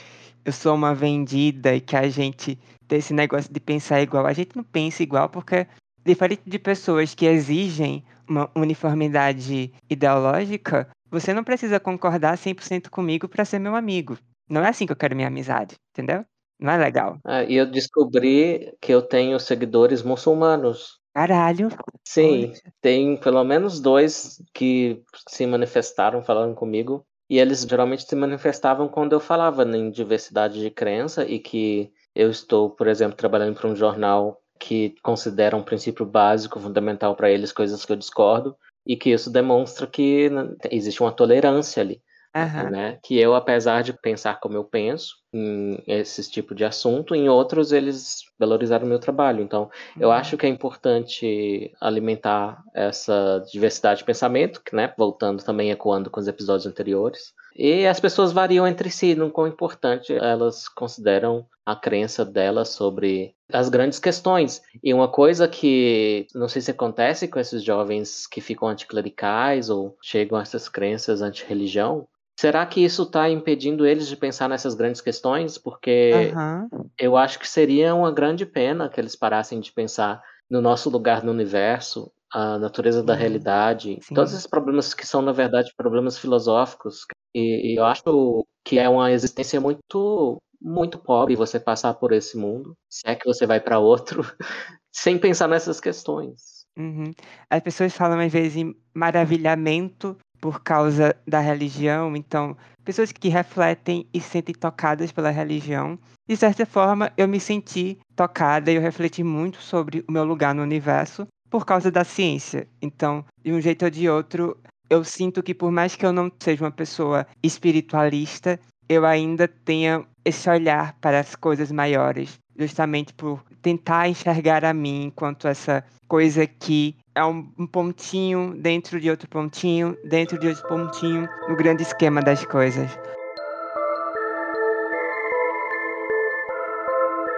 eu 0.46 0.52
sou 0.52 0.76
uma 0.76 0.94
vendida 0.94 1.76
e 1.76 1.82
que 1.82 1.96
a 1.96 2.10
gente 2.10 2.58
tem 2.88 3.00
esse 3.00 3.14
negócio 3.14 3.52
de 3.52 3.60
pensar 3.60 4.02
igual. 4.02 4.26
A 4.26 4.34
gente 4.34 4.56
não 4.56 4.64
pensa 4.64 5.04
igual 5.04 5.30
porque, 5.30 5.68
diferente 6.04 6.44
de 6.46 6.60
pessoas 6.60 7.16
que 7.16 7.26
exigem 7.26 8.04
uma 8.28 8.50
uniformidade 8.56 9.72
ideológica, 9.90 10.90
você 11.10 11.34
não 11.34 11.44
precisa 11.44 11.80
concordar 11.80 12.38
100% 12.38 12.90
comigo 12.90 13.28
para 13.28 13.46
ser 13.46 13.60
meu 13.60 13.76
amigo. 13.76 14.18
Não 14.50 14.62
é 14.64 14.70
assim 14.70 14.86
que 14.86 14.92
eu 14.92 14.98
quero 14.98 15.16
minha 15.16 15.28
amizade, 15.28 15.76
entendeu? 15.92 16.26
Não 16.60 16.74
é 16.74 16.78
legal. 16.78 17.20
Ah, 17.24 17.44
e 17.44 17.56
eu 17.56 17.70
descobri 17.70 18.74
que 18.80 18.92
eu 18.92 19.02
tenho 19.02 19.40
seguidores 19.40 20.02
muçulmanos. 20.02 21.00
Caralho. 21.14 21.70
Sim, 22.08 22.54
tem 22.82 23.18
pelo 23.18 23.44
menos 23.44 23.80
dois 23.80 24.42
que 24.54 25.04
se 25.30 25.46
manifestaram 25.46 26.24
falando 26.24 26.56
comigo. 26.56 27.06
E 27.30 27.40
eles 27.40 27.64
geralmente 27.64 28.04
se 28.04 28.16
manifestavam 28.16 28.88
quando 28.88 29.14
eu 29.14 29.20
falava 29.20 29.64
em 29.64 29.90
diversidade 29.90 30.60
de 30.60 30.70
crença 30.70 31.26
e 31.26 31.40
que 31.40 31.92
eu 32.14 32.30
estou, 32.30 32.70
por 32.70 32.88
exemplo, 32.88 33.18
trabalhando 33.18 33.56
para 33.56 33.70
um 33.70 33.76
jornal 33.76 34.40
que 34.60 34.96
considera 35.02 35.58
um 35.58 35.64
princípio 35.64 36.06
básico, 36.06 36.60
fundamental 36.60 37.16
para 37.16 37.30
eles, 37.30 37.52
coisas 37.52 37.84
que 37.84 37.92
eu 37.92 37.98
discordo, 37.98 38.56
e 38.86 38.96
que 38.96 39.10
isso 39.12 39.30
demonstra 39.30 39.88
que 39.88 40.30
né, 40.30 40.56
existe 40.72 41.02
uma 41.02 41.12
tolerância 41.12 41.82
ali. 41.82 42.02
Aham. 42.36 42.70
né? 42.72 43.00
Que 43.04 43.20
eu, 43.20 43.36
apesar 43.36 43.84
de 43.84 43.94
pensar 43.94 44.40
como 44.40 44.56
eu 44.58 44.64
penso 44.64 45.16
em 45.34 45.78
esses 45.88 46.28
tipos 46.30 46.56
de 46.58 46.66
assunto, 46.66 47.14
em 47.16 47.30
outros 47.30 47.72
eles 47.72 48.24
valorizaram 48.40 48.86
o 48.86 48.90
meu 48.90 49.00
trabalho. 49.00 49.42
Então, 49.44 49.70
eu 50.00 50.10
Uhum. 50.10 50.14
acho 50.14 50.38
que 50.38 50.46
é 50.46 50.50
importante 50.50 51.72
alimentar 51.80 52.62
essa 52.74 53.44
diversidade 53.52 54.00
de 54.00 54.06
pensamento, 54.06 54.62
que, 54.64 54.76
né, 54.76 54.94
voltando 54.98 55.44
também 55.44 55.72
ecoando 55.72 56.10
com 56.10 56.20
os 56.20 56.28
episódios 56.28 56.66
anteriores. 56.66 57.34
E 57.56 57.86
as 57.86 58.00
pessoas 58.00 58.32
variam 58.32 58.68
entre 58.68 58.90
si, 58.90 59.14
não 59.16 59.30
quão 59.30 59.48
importante 59.48 60.12
elas 60.14 60.68
consideram 60.68 61.46
a 61.66 61.76
crença 61.76 62.26
delas 62.26 62.70
sobre 62.70 63.36
as 63.52 63.70
grandes 63.70 64.00
questões. 64.00 64.62
E 64.84 64.94
uma 64.94 65.08
coisa 65.08 65.48
que 65.48 66.26
não 66.34 66.50
sei 66.50 66.62
se 66.62 66.72
acontece 66.72 67.28
com 67.28 67.40
esses 67.40 67.64
jovens 67.64 68.28
que 68.28 68.42
ficam 68.42 68.68
anticlericais 68.68 69.70
ou 69.70 69.96
chegam 70.02 70.38
a 70.38 70.42
essas 70.42 70.68
crenças 70.68 71.22
anti-religião, 71.22 72.08
será 72.40 72.66
que 72.66 72.84
isso 72.84 73.04
está 73.04 73.30
impedindo 73.30 73.86
eles 73.86 74.08
de 74.08 74.18
pensar 74.18 74.50
nessas 74.50 74.76
grandes 74.76 75.02
questões? 75.02 75.58
Porque 75.58 76.32
Aham. 76.34 76.68
eu 76.98 77.16
acho 77.18 77.40
que 77.40 77.48
seria 77.48 77.94
uma 77.94 78.12
grande 78.12 78.46
pena 78.46 78.90
que 78.90 79.00
eles 79.00 79.16
parassem 79.16 79.60
de 79.60 79.72
pensar 79.72 80.22
no 80.50 80.62
nosso 80.62 80.90
lugar 80.90 81.24
no 81.24 81.32
universo, 81.32 82.12
a 82.32 82.58
natureza 82.58 83.04
da 83.04 83.14
Uhum. 83.14 83.20
realidade, 83.20 84.00
Sim. 84.02 84.16
todos 84.16 84.34
esses 84.34 84.48
problemas 84.48 84.94
que 84.94 85.06
são, 85.06 85.22
na 85.22 85.32
verdade, 85.32 85.72
problemas 85.78 86.18
filosóficos. 86.18 87.06
E, 87.34 87.74
e 87.74 87.80
eu 87.80 87.86
acho 87.86 88.46
que 88.66 88.80
é 88.80 88.90
uma 88.90 89.12
existência 89.12 89.62
muito, 89.62 90.42
muito 90.62 90.98
pobre 90.98 91.36
você 91.36 91.60
passar 91.60 91.94
por 91.94 92.12
esse 92.12 92.38
mundo, 92.38 92.76
se 92.90 93.08
é 93.08 93.16
que 93.16 93.26
você 93.26 93.46
vai 93.46 93.60
para 93.60 93.80
outro, 93.80 94.22
sem 94.92 95.18
pensar 95.18 95.48
nessas 95.48 95.80
questões. 95.80 96.64
Uhum. 96.78 97.12
As 97.50 97.62
pessoas 97.62 97.94
falam 97.94 98.20
às 98.20 98.32
vezes 98.32 98.56
em 98.56 98.76
maravilhamento 98.94 100.18
por 100.44 100.60
causa 100.62 101.16
da 101.26 101.40
religião, 101.40 102.18
então, 102.18 102.58
pessoas 102.84 103.14
que 103.14 103.30
refletem 103.30 104.06
e 104.14 104.20
se 104.20 104.28
sentem 104.28 104.54
tocadas 104.54 105.10
pela 105.10 105.30
religião. 105.30 105.98
De 106.28 106.36
certa 106.36 106.66
forma, 106.66 107.14
eu 107.16 107.30
me 107.30 107.40
senti 107.40 107.98
tocada 108.14 108.70
e 108.70 108.76
eu 108.76 108.82
refleti 108.82 109.24
muito 109.24 109.62
sobre 109.62 110.04
o 110.06 110.12
meu 110.12 110.26
lugar 110.26 110.54
no 110.54 110.62
universo 110.62 111.26
por 111.50 111.66
causa 111.66 111.90
da 111.90 112.04
ciência. 112.04 112.68
Então, 112.82 113.24
de 113.42 113.54
um 113.54 113.62
jeito 113.62 113.86
ou 113.86 113.90
de 113.90 114.10
outro, 114.10 114.58
eu 114.90 115.02
sinto 115.06 115.42
que 115.42 115.54
por 115.54 115.72
mais 115.72 115.96
que 115.96 116.06
eu 116.06 116.12
não 116.12 116.30
seja 116.38 116.66
uma 116.66 116.72
pessoa 116.72 117.26
espiritualista, 117.42 118.60
eu 118.90 119.06
ainda 119.06 119.48
tenha 119.48 120.06
esse 120.26 120.50
olhar 120.50 120.98
para 121.00 121.22
as 121.22 121.38
coisas 121.38 121.72
maiores, 121.72 122.38
justamente 122.58 123.14
por 123.14 123.44
tentar 123.62 124.08
enxergar 124.08 124.64
a 124.66 124.74
mim 124.74 125.06
enquanto 125.06 125.48
essa 125.48 125.84
coisa 126.08 126.46
que 126.46 126.96
é 127.16 127.24
um, 127.24 127.44
pontinho 127.68 128.54
dentro 128.56 129.00
de 129.00 129.10
outro 129.10 129.28
pontinho, 129.28 129.98
dentro 130.04 130.38
de 130.38 130.48
outro 130.48 130.68
pontinho, 130.68 131.28
no 131.48 131.56
grande 131.56 131.84
esquema 131.84 132.22
das 132.22 132.46
coisas. 132.46 132.92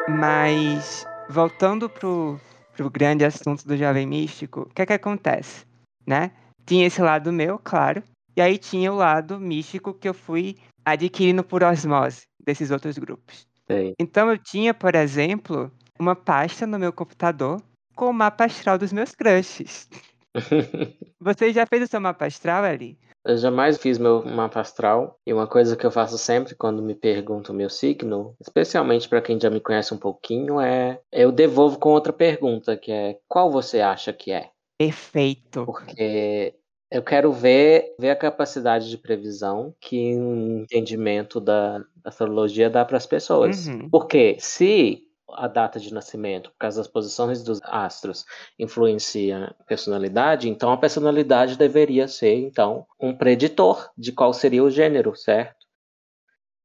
Mas, 0.08 1.06
voltando 1.30 1.90
pro, 1.90 2.40
pro 2.76 2.90
grande 2.90 3.26
assunto 3.26 3.68
do 3.68 3.76
jovem 3.76 4.06
místico, 4.06 4.62
o 4.62 4.74
que 4.74 4.82
é 4.82 4.86
que 4.86 4.94
acontece, 4.94 5.66
né? 6.06 6.32
Tinha 6.66 6.86
esse 6.86 7.02
lado 7.02 7.32
meu, 7.32 7.60
claro, 7.60 8.04
e 8.36 8.42
aí 8.42 8.58
tinha 8.58 8.92
o 8.92 8.96
lado 8.96 9.40
místico 9.40 9.94
que 9.94 10.08
eu 10.08 10.14
fui 10.14 10.58
adquirindo 10.84 11.44
por 11.44 11.64
osmose 11.64 12.24
desses 12.44 12.72
outros 12.72 12.98
grupos. 12.98 13.48
Sei. 13.68 13.94
Então 14.00 14.30
eu 14.30 14.38
tinha, 14.38 14.74
por 14.74 14.96
exemplo, 14.96 15.72
uma 16.00 16.16
pasta 16.16 16.68
no 16.68 16.78
meu 16.78 16.94
computador 16.94 17.62
com 17.96 18.10
o 18.10 18.14
mapa 18.14 18.46
astral 18.46 18.78
dos 18.78 18.92
meus 18.92 19.16
crushes. 19.16 19.90
Você 21.20 21.54
já 21.54 21.66
fez 21.66 21.84
o 21.84 21.88
seu 21.88 22.02
mapa 22.02 22.26
astral, 22.26 22.64
Ali? 22.64 22.98
Eu 23.26 23.38
jamais 23.38 23.80
fiz 23.80 23.98
meu 23.98 24.24
mapa 24.24 24.60
astral 24.60 25.20
e 25.26 25.34
uma 25.34 25.48
coisa 25.48 25.76
que 25.76 25.84
eu 25.84 25.90
faço 25.90 26.16
sempre 26.16 26.54
quando 26.54 26.84
me 26.84 26.94
perguntam 26.94 27.56
o 27.56 27.58
meu 27.58 27.72
signo, 27.72 28.36
especialmente 28.40 29.10
para 29.10 29.22
quem 29.22 29.40
já 29.40 29.50
me 29.50 29.60
conhece 29.60 29.96
um 29.96 29.98
pouquinho, 29.98 30.62
é 30.62 31.00
eu 31.12 31.32
devolvo 31.32 31.80
com 31.80 31.90
outra 31.90 32.14
pergunta, 32.14 32.78
que 32.78 32.92
é 32.92 33.18
qual 33.28 33.52
você 33.52 33.82
acha 33.82 34.14
que 34.14 34.32
é? 34.32 34.52
Perfeito. 34.78 35.66
Porque 35.66 36.54
eu 36.92 37.04
quero 37.04 37.32
ver, 37.32 37.96
ver 38.00 38.12
a 38.12 38.16
capacidade 38.16 38.90
de 38.90 38.98
previsão 38.98 39.74
que 39.80 40.16
um 40.16 40.62
entendimento 40.62 41.40
da 41.40 41.84
astrologia 42.04 42.70
dá 42.70 42.86
para 42.86 42.98
as 42.98 43.06
pessoas. 43.06 43.68
Uhum. 43.68 43.90
Porque 43.90 44.38
se 44.40 45.06
a 45.30 45.48
data 45.48 45.80
de 45.80 45.94
nascimento, 45.94 46.52
por 46.52 46.58
causa 46.58 46.80
das 46.80 46.88
posições 46.88 47.44
dos 47.44 47.60
astros, 47.64 48.26
influencia 48.58 49.56
a 49.60 49.64
personalidade, 49.64 50.48
então 50.48 50.72
a 50.72 50.78
personalidade 50.78 51.58
deveria 51.58 52.08
ser, 52.08 52.36
então, 52.36 52.86
um 53.00 53.16
preditor 53.16 53.90
de 53.98 54.12
qual 54.12 54.32
seria 54.34 54.64
o 54.64 54.70
gênero, 54.70 55.16
certo? 55.16 55.66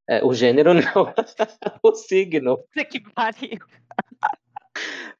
É, 0.07 0.23
o 0.23 0.33
gênero 0.33 0.73
não, 0.75 1.13
o 1.83 1.95
signo. 1.95 2.59
Que 2.89 2.99
pariu. 2.99 3.59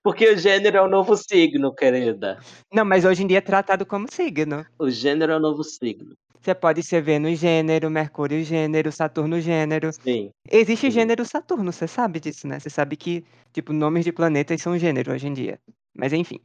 Porque 0.03 0.27
o 0.27 0.37
gênero 0.37 0.77
é 0.77 0.81
o 0.81 0.87
novo 0.87 1.15
signo, 1.15 1.73
querida. 1.73 2.39
Não, 2.73 2.83
mas 2.83 3.05
hoje 3.05 3.23
em 3.23 3.27
dia 3.27 3.37
é 3.37 3.41
tratado 3.41 3.85
como 3.85 4.07
signo. 4.11 4.65
O 4.79 4.89
gênero 4.89 5.33
é 5.33 5.35
o 5.37 5.39
novo 5.39 5.63
signo. 5.63 6.15
Você 6.41 6.55
pode 6.55 6.81
ser 6.81 7.03
Vênus 7.03 7.37
gênero, 7.37 7.91
Mercúrio 7.91 8.43
gênero, 8.43 8.91
Saturno 8.91 9.39
gênero. 9.39 9.93
Sim. 9.93 10.31
Existe 10.49 10.87
Sim. 10.87 10.91
gênero 10.91 11.23
Saturno, 11.23 11.71
você 11.71 11.87
sabe 11.87 12.19
disso, 12.19 12.47
né? 12.47 12.59
Você 12.59 12.69
sabe 12.69 12.97
que, 12.97 13.23
tipo, 13.53 13.71
nomes 13.71 14.03
de 14.03 14.11
planetas 14.11 14.59
são 14.59 14.75
gênero 14.75 15.13
hoje 15.13 15.27
em 15.27 15.33
dia. 15.33 15.59
Mas 15.95 16.13
enfim. 16.13 16.39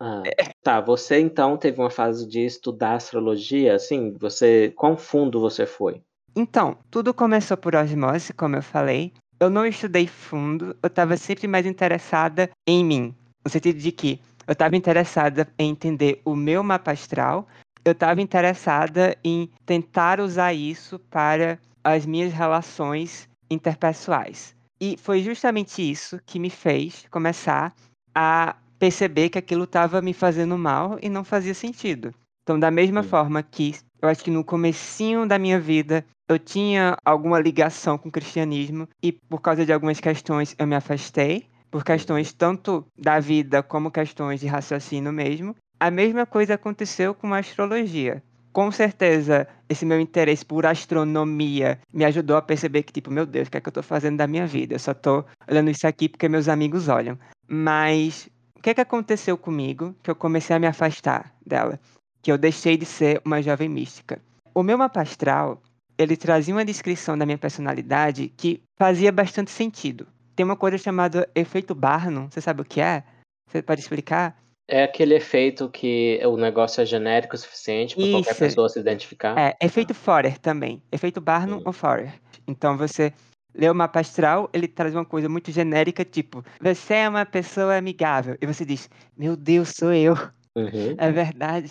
Ah, 0.00 0.24
tá, 0.62 0.80
você 0.80 1.20
então 1.20 1.56
teve 1.56 1.80
uma 1.80 1.90
fase 1.90 2.26
de 2.26 2.44
estudar 2.44 2.94
astrologia, 2.94 3.74
assim, 3.74 4.12
você, 4.18 4.72
quão 4.76 4.96
fundo 4.96 5.40
você 5.40 5.64
foi? 5.64 6.02
Então, 6.34 6.76
tudo 6.90 7.14
começou 7.14 7.56
por 7.56 7.74
osmose, 7.74 8.32
como 8.32 8.56
eu 8.56 8.62
falei. 8.62 9.12
Eu 9.38 9.50
não 9.50 9.66
estudei 9.66 10.06
fundo, 10.06 10.74
eu 10.82 10.86
estava 10.86 11.16
sempre 11.16 11.46
mais 11.46 11.66
interessada 11.66 12.50
em 12.66 12.82
mim. 12.84 13.14
No 13.44 13.50
sentido 13.50 13.78
de 13.78 13.92
que 13.92 14.20
eu 14.46 14.52
estava 14.52 14.76
interessada 14.76 15.46
em 15.58 15.70
entender 15.70 16.22
o 16.24 16.34
meu 16.34 16.62
mapa 16.62 16.92
astral, 16.92 17.46
eu 17.84 17.92
estava 17.92 18.22
interessada 18.22 19.16
em 19.22 19.50
tentar 19.66 20.20
usar 20.20 20.54
isso 20.54 20.98
para 20.98 21.58
as 21.84 22.06
minhas 22.06 22.32
relações 22.32 23.28
interpessoais. 23.50 24.54
E 24.80 24.96
foi 24.96 25.22
justamente 25.22 25.82
isso 25.82 26.18
que 26.24 26.38
me 26.38 26.50
fez 26.50 27.04
começar 27.10 27.74
a 28.14 28.56
perceber 28.78 29.28
que 29.28 29.38
aquilo 29.38 29.64
estava 29.64 30.00
me 30.00 30.14
fazendo 30.14 30.56
mal 30.56 30.98
e 31.02 31.08
não 31.08 31.24
fazia 31.24 31.54
sentido. 31.54 32.14
Então, 32.42 32.58
da 32.58 32.70
mesma 32.70 33.00
Hum. 33.00 33.04
forma 33.04 33.42
que 33.42 33.74
eu 34.00 34.08
acho 34.08 34.24
que 34.24 34.30
no 34.30 34.44
comecinho 34.44 35.26
da 35.26 35.38
minha 35.38 35.60
vida 35.60 36.04
eu 36.28 36.38
tinha 36.38 36.96
alguma 37.04 37.38
ligação 37.38 37.96
com 37.96 38.08
o 38.08 38.12
cristianismo 38.12 38.88
e 39.02 39.12
por 39.12 39.40
causa 39.40 39.64
de 39.64 39.72
algumas 39.72 40.00
questões 40.00 40.54
eu 40.58 40.66
me 40.66 40.74
afastei, 40.74 41.46
por 41.70 41.84
questões 41.84 42.32
tanto 42.32 42.86
da 42.98 43.20
vida 43.20 43.62
como 43.62 43.90
questões 43.90 44.40
de 44.40 44.46
raciocínio 44.46 45.12
mesmo. 45.12 45.54
A 45.78 45.90
mesma 45.90 46.26
coisa 46.26 46.54
aconteceu 46.54 47.14
com 47.14 47.32
a 47.34 47.38
astrologia. 47.38 48.22
Com 48.52 48.72
certeza, 48.72 49.46
esse 49.68 49.84
meu 49.84 50.00
interesse 50.00 50.42
por 50.42 50.64
astronomia 50.64 51.78
me 51.92 52.06
ajudou 52.06 52.38
a 52.38 52.42
perceber 52.42 52.82
que, 52.84 52.92
tipo, 52.92 53.10
meu 53.10 53.26
Deus, 53.26 53.48
o 53.48 53.50
que 53.50 53.58
é 53.58 53.60
que 53.60 53.68
eu 53.68 53.72
tô 53.72 53.82
fazendo 53.82 54.16
da 54.16 54.26
minha 54.26 54.46
vida? 54.46 54.74
Eu 54.74 54.78
só 54.78 54.94
tô 54.94 55.22
olhando 55.46 55.70
isso 55.70 55.86
aqui 55.86 56.08
porque 56.08 56.28
meus 56.28 56.48
amigos 56.48 56.88
olham. 56.88 57.18
Mas 57.46 58.30
o 58.56 58.62
que 58.62 58.70
é 58.70 58.74
que 58.74 58.80
aconteceu 58.80 59.36
comigo 59.36 59.94
que 60.02 60.10
eu 60.10 60.16
comecei 60.16 60.56
a 60.56 60.58
me 60.58 60.66
afastar 60.66 61.34
dela? 61.44 61.78
Que 62.22 62.32
eu 62.32 62.38
deixei 62.38 62.78
de 62.78 62.86
ser 62.86 63.20
uma 63.22 63.42
jovem 63.42 63.68
mística. 63.68 64.22
O 64.54 64.62
meu 64.62 64.78
mapa 64.78 65.02
astral, 65.02 65.60
ele 65.98 66.16
trazia 66.16 66.54
uma 66.54 66.64
descrição 66.64 67.16
da 67.16 67.24
minha 67.24 67.38
personalidade 67.38 68.28
que 68.36 68.62
fazia 68.78 69.10
bastante 69.10 69.50
sentido. 69.50 70.06
Tem 70.34 70.44
uma 70.44 70.56
coisa 70.56 70.76
chamada 70.76 71.28
efeito 71.34 71.74
Barnum, 71.74 72.28
você 72.30 72.40
sabe 72.40 72.62
o 72.62 72.64
que 72.64 72.80
é? 72.80 73.02
Você 73.48 73.62
pode 73.62 73.80
explicar? 73.80 74.36
É 74.68 74.82
aquele 74.82 75.14
efeito 75.14 75.68
que 75.70 76.20
o 76.24 76.36
negócio 76.36 76.82
é 76.82 76.84
genérico 76.84 77.36
o 77.36 77.38
suficiente 77.38 77.94
para 77.94 78.10
qualquer 78.10 78.34
pessoa 78.34 78.68
se 78.68 78.80
identificar? 78.80 79.38
É, 79.38 79.56
efeito 79.62 79.94
Forer 79.94 80.38
também. 80.38 80.82
Efeito 80.90 81.20
Barnum 81.20 81.58
Hum. 81.58 81.62
ou 81.64 81.72
Forer. 81.72 82.12
Então 82.48 82.76
você 82.76 83.12
lê 83.54 83.70
o 83.70 83.74
mapa 83.74 84.00
astral, 84.00 84.50
ele 84.52 84.68
traz 84.68 84.94
uma 84.94 85.04
coisa 85.04 85.28
muito 85.28 85.50
genérica, 85.50 86.04
tipo, 86.04 86.44
você 86.60 86.94
é 86.94 87.08
uma 87.08 87.24
pessoa 87.24 87.76
amigável. 87.76 88.36
E 88.40 88.46
você 88.46 88.64
diz, 88.64 88.90
meu 89.16 89.36
Deus, 89.36 89.72
sou 89.74 89.92
eu. 89.92 90.14
Uhum. 90.56 90.94
É 90.98 91.10
verdade. 91.10 91.70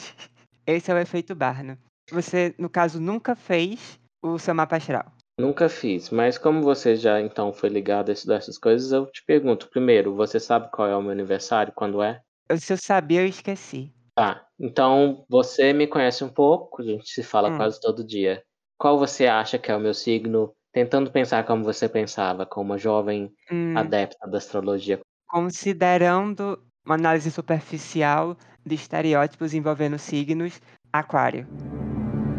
Esse 0.65 0.89
é 0.89 0.93
o 0.93 0.97
efeito 0.97 1.35
Barnum. 1.35 1.75
Você, 2.11 2.55
no 2.57 2.69
caso, 2.69 2.99
nunca 2.99 3.35
fez 3.35 3.99
o 4.33 4.39
seu 4.39 4.53
mapa 4.55 4.77
astral. 4.77 5.11
Nunca 5.39 5.67
fiz, 5.67 6.09
mas 6.09 6.37
como 6.37 6.61
você 6.61 6.95
já 6.95 7.19
então 7.21 7.51
foi 7.53 7.69
ligado 7.69 8.09
a 8.09 8.13
estudar 8.13 8.35
essas 8.37 8.57
coisas, 8.57 8.91
eu 8.91 9.05
te 9.05 9.23
pergunto, 9.25 9.69
primeiro, 9.69 10.15
você 10.15 10.39
sabe 10.39 10.69
qual 10.71 10.87
é 10.87 10.95
o 10.95 11.01
meu 11.01 11.11
aniversário, 11.11 11.73
quando 11.75 12.01
é? 12.01 12.21
Eu- 12.49 12.57
Se 12.57 12.73
eu 12.73 12.77
sabia, 12.77 13.21
eu 13.21 13.27
esqueci. 13.27 13.91
Tá, 14.15 14.47
então 14.59 15.25
você 15.29 15.73
me 15.73 15.87
conhece 15.87 16.23
um 16.23 16.29
pouco, 16.29 16.81
a 16.81 16.85
gente 16.85 17.09
se 17.09 17.21
fala 17.21 17.51
Hum. 17.51 17.57
quase 17.57 17.79
todo 17.81 18.03
dia. 18.05 18.43
Qual 18.77 18.97
você 18.97 19.27
acha 19.27 19.57
que 19.59 19.71
é 19.71 19.75
o 19.75 19.79
meu 19.79 19.93
signo? 19.93 20.53
Tentando 20.73 21.11
pensar 21.11 21.45
como 21.45 21.63
você 21.63 21.87
pensava, 21.89 22.45
como 22.45 22.71
uma 22.71 22.77
jovem 22.77 23.31
Hum, 23.51 23.77
adepta 23.77 24.27
da 24.29 24.37
astrologia. 24.37 24.99
considerando 25.27 26.57
uma 26.85 26.95
análise 26.95 27.29
superficial 27.31 28.37
de 28.65 28.75
estereótipos 28.75 29.53
envolvendo 29.53 29.97
signos, 29.99 30.61
aquário. 30.93 31.47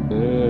Hum. 0.09 0.46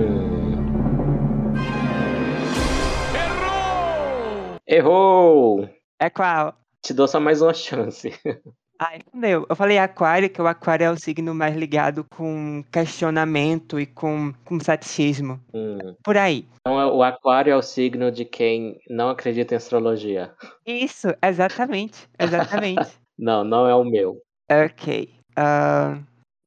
Errou! 4.70 5.66
É 5.98 6.10
qual? 6.10 6.54
Te 6.84 6.92
dou 6.92 7.08
só 7.08 7.18
mais 7.18 7.40
uma 7.40 7.54
chance. 7.54 8.12
Ai, 8.78 9.00
meu, 9.14 9.46
eu 9.48 9.56
falei 9.56 9.78
aquário, 9.78 10.28
que 10.28 10.42
o 10.42 10.46
aquário 10.46 10.84
é 10.84 10.90
o 10.90 10.96
signo 10.96 11.34
mais 11.34 11.56
ligado 11.56 12.04
com 12.14 12.62
questionamento 12.70 13.80
e 13.80 13.86
com, 13.86 14.32
com 14.44 14.60
ceticismo. 14.60 15.40
Hum. 15.54 15.78
Por 16.04 16.18
aí. 16.18 16.46
Então 16.60 16.78
é- 16.78 16.86
o 16.86 17.02
aquário 17.02 17.50
é 17.50 17.56
o 17.56 17.62
signo 17.62 18.12
de 18.12 18.26
quem 18.26 18.78
não 18.90 19.08
acredita 19.08 19.54
em 19.54 19.56
astrologia. 19.56 20.34
Isso, 20.66 21.08
exatamente, 21.22 22.06
exatamente. 22.18 22.86
Não, 23.18 23.42
não 23.42 23.66
é 23.66 23.74
o 23.74 23.82
meu. 23.82 24.22
ok. 24.48 25.12
ah, 25.34 25.98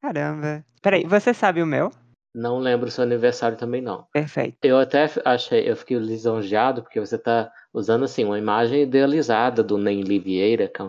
caramba. 0.02 0.64
Peraí, 0.82 1.04
você 1.06 1.34
sabe 1.34 1.62
o 1.62 1.66
meu? 1.68 1.92
Não 2.34 2.60
lembro 2.60 2.88
o 2.88 2.92
seu 2.92 3.04
aniversário 3.04 3.58
também 3.58 3.82
não. 3.82 4.08
Perfeito. 4.14 4.56
Eu 4.64 4.80
até 4.80 5.10
achei, 5.26 5.70
eu 5.70 5.76
fiquei 5.76 5.98
lisonjeado 5.98 6.82
porque 6.82 6.98
você 6.98 7.18
tá 7.18 7.52
usando 7.74 8.04
assim 8.04 8.26
uma 8.26 8.38
imagem 8.38 8.84
idealizada 8.84 9.64
do 9.64 9.78
Nenli 9.78 10.20
Vieira, 10.20 10.68
que 10.68 10.82
é 10.82 10.86
um- 10.86 10.88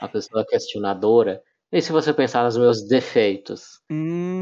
uma 0.00 0.08
pessoa 0.08 0.44
questionadora. 0.44 1.42
E 1.72 1.80
se 1.80 1.92
você 1.92 2.12
pensar 2.12 2.44
nos 2.44 2.56
meus 2.56 2.86
defeitos, 2.86 3.80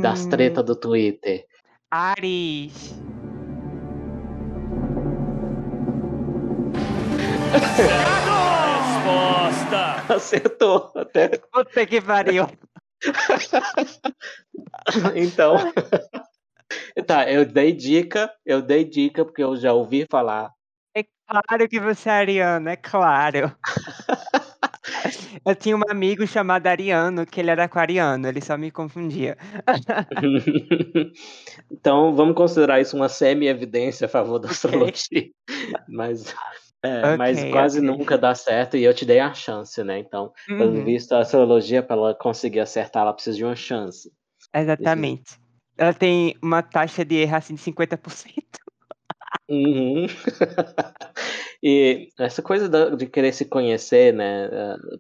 das 0.01 0.25
Hum, 0.25 0.29
tretas 0.31 0.65
do 0.65 0.75
Twitter? 0.77 1.45
Ares. 1.91 2.95
Resposta! 8.69 10.05
Acertou 10.15 10.93
até. 10.95 11.29
Puta 11.29 11.87
que 11.87 12.01
pariu. 12.01 12.47
Então. 15.15 15.57
Tá, 17.07 17.31
eu 17.31 17.47
dei 17.47 17.73
dica, 17.73 18.31
eu 18.45 18.61
dei 18.61 18.85
dica 18.85 19.25
porque 19.25 19.43
eu 19.43 19.57
já 19.57 19.73
ouvi 19.73 20.05
falar. 20.11 20.51
Claro 21.29 21.69
que 21.69 21.79
você 21.81 22.09
é 22.09 22.13
ariano, 22.13 22.69
é 22.71 22.77
claro. 22.77 23.57
Eu 25.45 25.55
tinha 25.57 25.77
um 25.77 25.83
amigo 25.89 26.27
chamado 26.27 26.67
Ariano, 26.67 27.27
que 27.27 27.41
ele 27.41 27.51
era 27.51 27.65
aquariano, 27.65 28.29
ele 28.29 28.41
só 28.41 28.57
me 28.57 28.71
confundia. 28.71 29.37
então, 31.71 32.15
vamos 32.15 32.35
considerar 32.35 32.81
isso 32.81 32.97
uma 32.97 33.09
semi-evidência 33.09 34.07
a 34.07 34.09
favor 34.09 34.39
da 34.39 34.49
astrologia. 34.49 35.31
Mas, 35.89 36.35
é, 36.83 37.11
mas 37.11 37.45
Ok, 37.45 37.45
quase 37.45 37.81
ok. 37.81 37.83
nunca 37.83 38.19
dá 38.19 38.35
certo 38.35 38.77
e 38.77 38.85
eu 38.85 38.95
te 38.95 39.05
dei 39.07 39.21
a 39.21 39.35
chance, 39.35 39.83
né? 39.85 39.99
Então, 39.99 40.33
pelo 40.57 40.73
Uhum, 40.73 40.85
visto, 40.85 41.13
a 41.15 41.21
astrologia, 41.21 41.83
para 41.83 41.97
ela 41.97 42.15
conseguir 42.15 42.61
acertar, 42.61 43.03
ela 43.03 43.15
precisa 43.15 43.37
de 43.39 43.45
uma 43.45 43.57
chance. 43.57 44.13
exatamente. 44.53 45.39
Ela 45.77 45.95
tem 45.95 46.35
uma 46.43 46.63
taxa 46.63 47.05
de 47.05 47.17
erro 47.17 47.37
assim 47.37 47.55
de 47.55 47.61
50%. 47.61 48.59
Uhum. 49.49 50.07
e 51.63 52.09
essa 52.19 52.43
coisa 52.43 52.69
de 52.97 53.07
querer 53.07 53.33
se 53.33 53.45
conhecer, 53.47 54.13
né? 54.13 54.49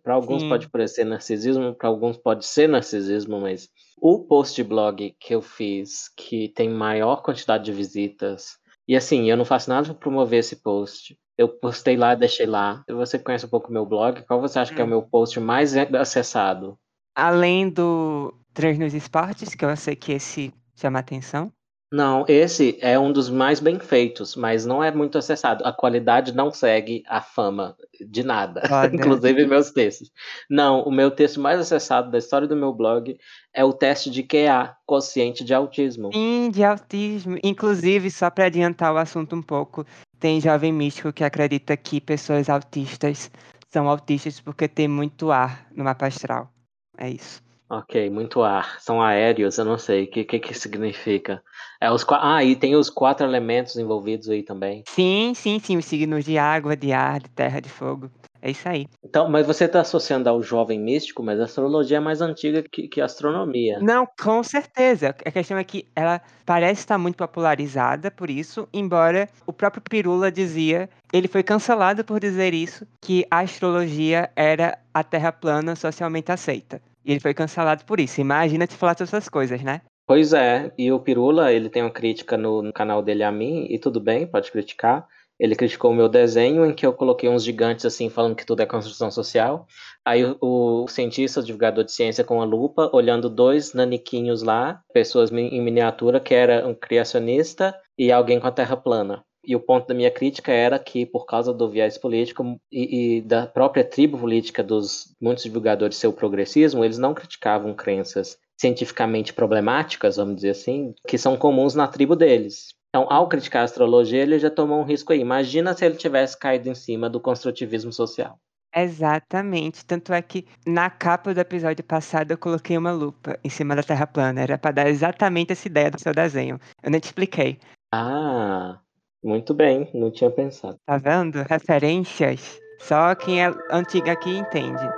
Para 0.02 0.14
alguns 0.14 0.42
Sim. 0.42 0.48
pode 0.48 0.68
parecer 0.70 1.04
narcisismo, 1.04 1.74
para 1.74 1.88
alguns 1.88 2.16
pode 2.16 2.46
ser 2.46 2.68
narcisismo, 2.68 3.40
mas 3.40 3.68
o 4.00 4.24
post 4.26 4.56
de 4.56 4.64
blog 4.64 5.14
que 5.20 5.34
eu 5.34 5.42
fiz, 5.42 6.08
que 6.16 6.48
tem 6.50 6.68
maior 6.68 7.22
quantidade 7.22 7.64
de 7.64 7.72
visitas, 7.72 8.56
e 8.86 8.96
assim, 8.96 9.30
eu 9.30 9.36
não 9.36 9.44
faço 9.44 9.68
nada 9.68 9.86
para 9.88 9.94
promover 9.94 10.40
esse 10.40 10.56
post. 10.62 11.18
Eu 11.36 11.48
postei 11.48 11.96
lá, 11.96 12.14
deixei 12.14 12.46
lá. 12.46 12.82
Você 12.88 13.18
conhece 13.18 13.44
um 13.46 13.50
pouco 13.50 13.68
o 13.68 13.72
meu 13.72 13.84
blog, 13.84 14.24
qual 14.26 14.40
você 14.40 14.58
acha 14.58 14.74
que 14.74 14.80
é 14.80 14.84
o 14.84 14.86
Hum. 14.86 14.90
meu 14.90 15.02
post 15.02 15.38
mais 15.38 15.76
acessado? 15.76 16.78
Além 17.14 17.68
do 17.68 18.32
Trans 18.54 18.78
nos 18.78 18.94
Esportes, 18.94 19.54
que 19.54 19.64
eu 19.64 19.76
sei 19.76 19.94
que 19.94 20.12
esse 20.12 20.52
chama 20.74 20.98
atenção. 21.00 21.52
Não, 21.90 22.24
esse 22.28 22.76
é 22.82 22.98
um 22.98 23.10
dos 23.10 23.30
mais 23.30 23.60
bem 23.60 23.78
feitos, 23.78 24.36
mas 24.36 24.66
não 24.66 24.84
é 24.84 24.90
muito 24.90 25.16
acessado. 25.16 25.64
A 25.64 25.72
qualidade 25.72 26.34
não 26.34 26.50
segue 26.50 27.02
a 27.08 27.22
fama 27.22 27.74
de 27.98 28.22
nada, 28.22 28.60
Foda. 28.68 28.90
inclusive 28.94 29.46
meus 29.46 29.70
textos. 29.70 30.10
Não, 30.50 30.82
o 30.82 30.92
meu 30.92 31.10
texto 31.10 31.40
mais 31.40 31.58
acessado 31.58 32.10
da 32.10 32.18
história 32.18 32.46
do 32.46 32.54
meu 32.54 32.74
blog 32.74 33.18
é 33.54 33.64
o 33.64 33.72
teste 33.72 34.10
de 34.10 34.22
QA, 34.22 34.76
quociente 34.84 35.42
de 35.42 35.54
autismo. 35.54 36.12
Sim, 36.12 36.50
de 36.50 36.62
autismo. 36.62 37.38
Inclusive, 37.42 38.10
só 38.10 38.28
para 38.28 38.46
adiantar 38.46 38.92
o 38.92 38.98
assunto 38.98 39.34
um 39.34 39.42
pouco, 39.42 39.86
tem 40.20 40.42
jovem 40.42 40.72
místico 40.72 41.10
que 41.10 41.24
acredita 41.24 41.74
que 41.74 42.02
pessoas 42.02 42.50
autistas 42.50 43.30
são 43.70 43.88
autistas 43.88 44.40
porque 44.40 44.68
tem 44.68 44.88
muito 44.88 45.30
ar 45.30 45.66
no 45.74 45.84
mapa 45.84 46.06
astral. 46.06 46.52
É 46.98 47.08
isso. 47.08 47.47
Ok, 47.70 48.08
muito 48.08 48.42
ar. 48.42 48.80
São 48.80 49.02
aéreos, 49.02 49.58
eu 49.58 49.64
não 49.64 49.76
sei. 49.76 50.04
O 50.04 50.10
que, 50.10 50.24
que, 50.24 50.38
que 50.38 50.54
significa? 50.54 51.42
É 51.78 51.90
os, 51.90 52.04
ah, 52.10 52.42
e 52.42 52.56
tem 52.56 52.74
os 52.74 52.88
quatro 52.88 53.26
elementos 53.26 53.76
envolvidos 53.76 54.28
aí 54.30 54.42
também. 54.42 54.82
Sim, 54.88 55.32
sim, 55.34 55.58
sim, 55.58 55.76
os 55.76 55.84
signos 55.84 56.24
de 56.24 56.38
água, 56.38 56.74
de 56.74 56.92
ar, 56.92 57.20
de 57.20 57.28
terra, 57.28 57.60
de 57.60 57.68
fogo. 57.68 58.10
É 58.40 58.50
isso 58.50 58.68
aí. 58.68 58.86
Então, 59.04 59.28
mas 59.28 59.46
você 59.46 59.64
está 59.64 59.80
associando 59.80 60.28
ao 60.30 60.42
jovem 60.42 60.80
místico, 60.80 61.22
mas 61.22 61.40
a 61.40 61.44
astrologia 61.44 61.96
é 61.96 62.00
mais 62.00 62.22
antiga 62.22 62.62
que, 62.62 62.88
que 62.88 63.00
a 63.00 63.04
astronomia. 63.04 63.80
Não, 63.80 64.08
com 64.18 64.42
certeza. 64.42 65.08
A 65.08 65.30
questão 65.30 65.58
é 65.58 65.64
que 65.64 65.86
ela 65.94 66.22
parece 66.46 66.80
estar 66.80 66.96
muito 66.96 67.16
popularizada 67.16 68.10
por 68.10 68.30
isso, 68.30 68.68
embora 68.72 69.28
o 69.44 69.52
próprio 69.52 69.82
Pirula 69.82 70.30
dizia, 70.30 70.88
ele 71.12 71.28
foi 71.28 71.42
cancelado 71.42 72.04
por 72.04 72.20
dizer 72.20 72.54
isso, 72.54 72.86
que 73.00 73.26
a 73.30 73.40
astrologia 73.40 74.30
era 74.36 74.78
a 74.94 75.02
terra 75.02 75.32
plana 75.32 75.74
socialmente 75.74 76.30
aceita. 76.30 76.80
E 77.08 77.12
ele 77.12 77.20
foi 77.20 77.32
cancelado 77.32 77.86
por 77.86 77.98
isso. 77.98 78.20
Imagina 78.20 78.66
te 78.66 78.76
falar 78.76 78.94
todas 78.94 79.14
essas 79.14 79.30
coisas, 79.30 79.62
né? 79.62 79.80
Pois 80.06 80.34
é, 80.34 80.70
e 80.76 80.92
o 80.92 81.00
Pirula, 81.00 81.50
ele 81.50 81.70
tem 81.70 81.82
uma 81.82 81.90
crítica 81.90 82.36
no, 82.36 82.62
no 82.62 82.70
canal 82.70 83.02
dele 83.02 83.24
a 83.24 83.32
mim, 83.32 83.66
e 83.70 83.78
tudo 83.78 83.98
bem, 83.98 84.26
pode 84.26 84.52
criticar. 84.52 85.06
Ele 85.40 85.56
criticou 85.56 85.90
o 85.90 85.94
meu 85.94 86.08
desenho, 86.08 86.66
em 86.66 86.74
que 86.74 86.84
eu 86.84 86.92
coloquei 86.92 87.28
uns 87.30 87.44
gigantes 87.44 87.86
assim, 87.86 88.10
falando 88.10 88.36
que 88.36 88.44
tudo 88.44 88.60
é 88.60 88.66
construção 88.66 89.10
social. 89.10 89.66
Aí 90.04 90.22
o, 90.22 90.36
o 90.84 90.88
cientista, 90.88 91.40
o 91.40 91.42
divulgador 91.42 91.82
de 91.82 91.92
ciência 91.92 92.24
com 92.24 92.42
a 92.42 92.44
lupa, 92.44 92.90
olhando 92.92 93.30
dois 93.30 93.72
naniquinhos 93.72 94.42
lá, 94.42 94.82
pessoas 94.92 95.30
em 95.32 95.62
miniatura, 95.62 96.20
que 96.20 96.34
era 96.34 96.66
um 96.66 96.74
criacionista 96.74 97.74
e 97.96 98.12
alguém 98.12 98.38
com 98.38 98.48
a 98.48 98.52
terra 98.52 98.76
plana. 98.76 99.24
E 99.48 99.56
o 99.56 99.60
ponto 99.60 99.86
da 99.86 99.94
minha 99.94 100.10
crítica 100.10 100.52
era 100.52 100.78
que, 100.78 101.06
por 101.06 101.24
causa 101.24 101.54
do 101.54 101.70
viés 101.70 101.96
político 101.96 102.60
e, 102.70 103.16
e 103.16 103.22
da 103.22 103.46
própria 103.46 103.82
tribo 103.82 104.18
política 104.18 104.62
dos 104.62 105.16
muitos 105.18 105.42
divulgadores 105.42 105.96
seu 105.96 106.12
progressismo, 106.12 106.84
eles 106.84 106.98
não 106.98 107.14
criticavam 107.14 107.72
crenças 107.72 108.36
cientificamente 108.60 109.32
problemáticas, 109.32 110.16
vamos 110.16 110.36
dizer 110.36 110.50
assim, 110.50 110.92
que 111.06 111.16
são 111.16 111.34
comuns 111.34 111.74
na 111.74 111.88
tribo 111.88 112.14
deles. 112.14 112.74
Então, 112.90 113.06
ao 113.10 113.26
criticar 113.26 113.62
a 113.62 113.64
astrologia, 113.64 114.20
ele 114.20 114.38
já 114.38 114.50
tomou 114.50 114.80
um 114.80 114.84
risco 114.84 115.14
aí. 115.14 115.20
Imagina 115.20 115.72
se 115.72 115.82
ele 115.82 115.96
tivesse 115.96 116.38
caído 116.38 116.68
em 116.68 116.74
cima 116.74 117.08
do 117.08 117.18
construtivismo 117.18 117.90
social. 117.90 118.38
Exatamente. 118.76 119.82
Tanto 119.82 120.12
é 120.12 120.20
que 120.20 120.46
na 120.66 120.90
capa 120.90 121.32
do 121.32 121.40
episódio 121.40 121.82
passado 121.82 122.32
eu 122.32 122.38
coloquei 122.38 122.76
uma 122.76 122.92
lupa 122.92 123.38
em 123.42 123.48
cima 123.48 123.74
da 123.74 123.82
Terra 123.82 124.06
plana. 124.06 124.42
Era 124.42 124.58
para 124.58 124.72
dar 124.72 124.90
exatamente 124.90 125.52
essa 125.52 125.66
ideia 125.66 125.90
do 125.90 125.98
seu 125.98 126.12
desenho. 126.12 126.60
Eu 126.82 126.90
nem 126.90 127.00
te 127.00 127.04
expliquei. 127.04 127.58
Ah, 127.90 128.78
muito 129.22 129.54
bem, 129.54 129.88
não 129.94 130.10
tinha 130.10 130.30
pensado. 130.30 130.76
Tá 130.86 130.96
vendo? 130.96 131.42
Referências. 131.48 132.60
Só 132.78 133.14
quem 133.14 133.44
é 133.44 133.52
antigo 133.70 134.10
aqui 134.10 134.36
entende. 134.36 134.88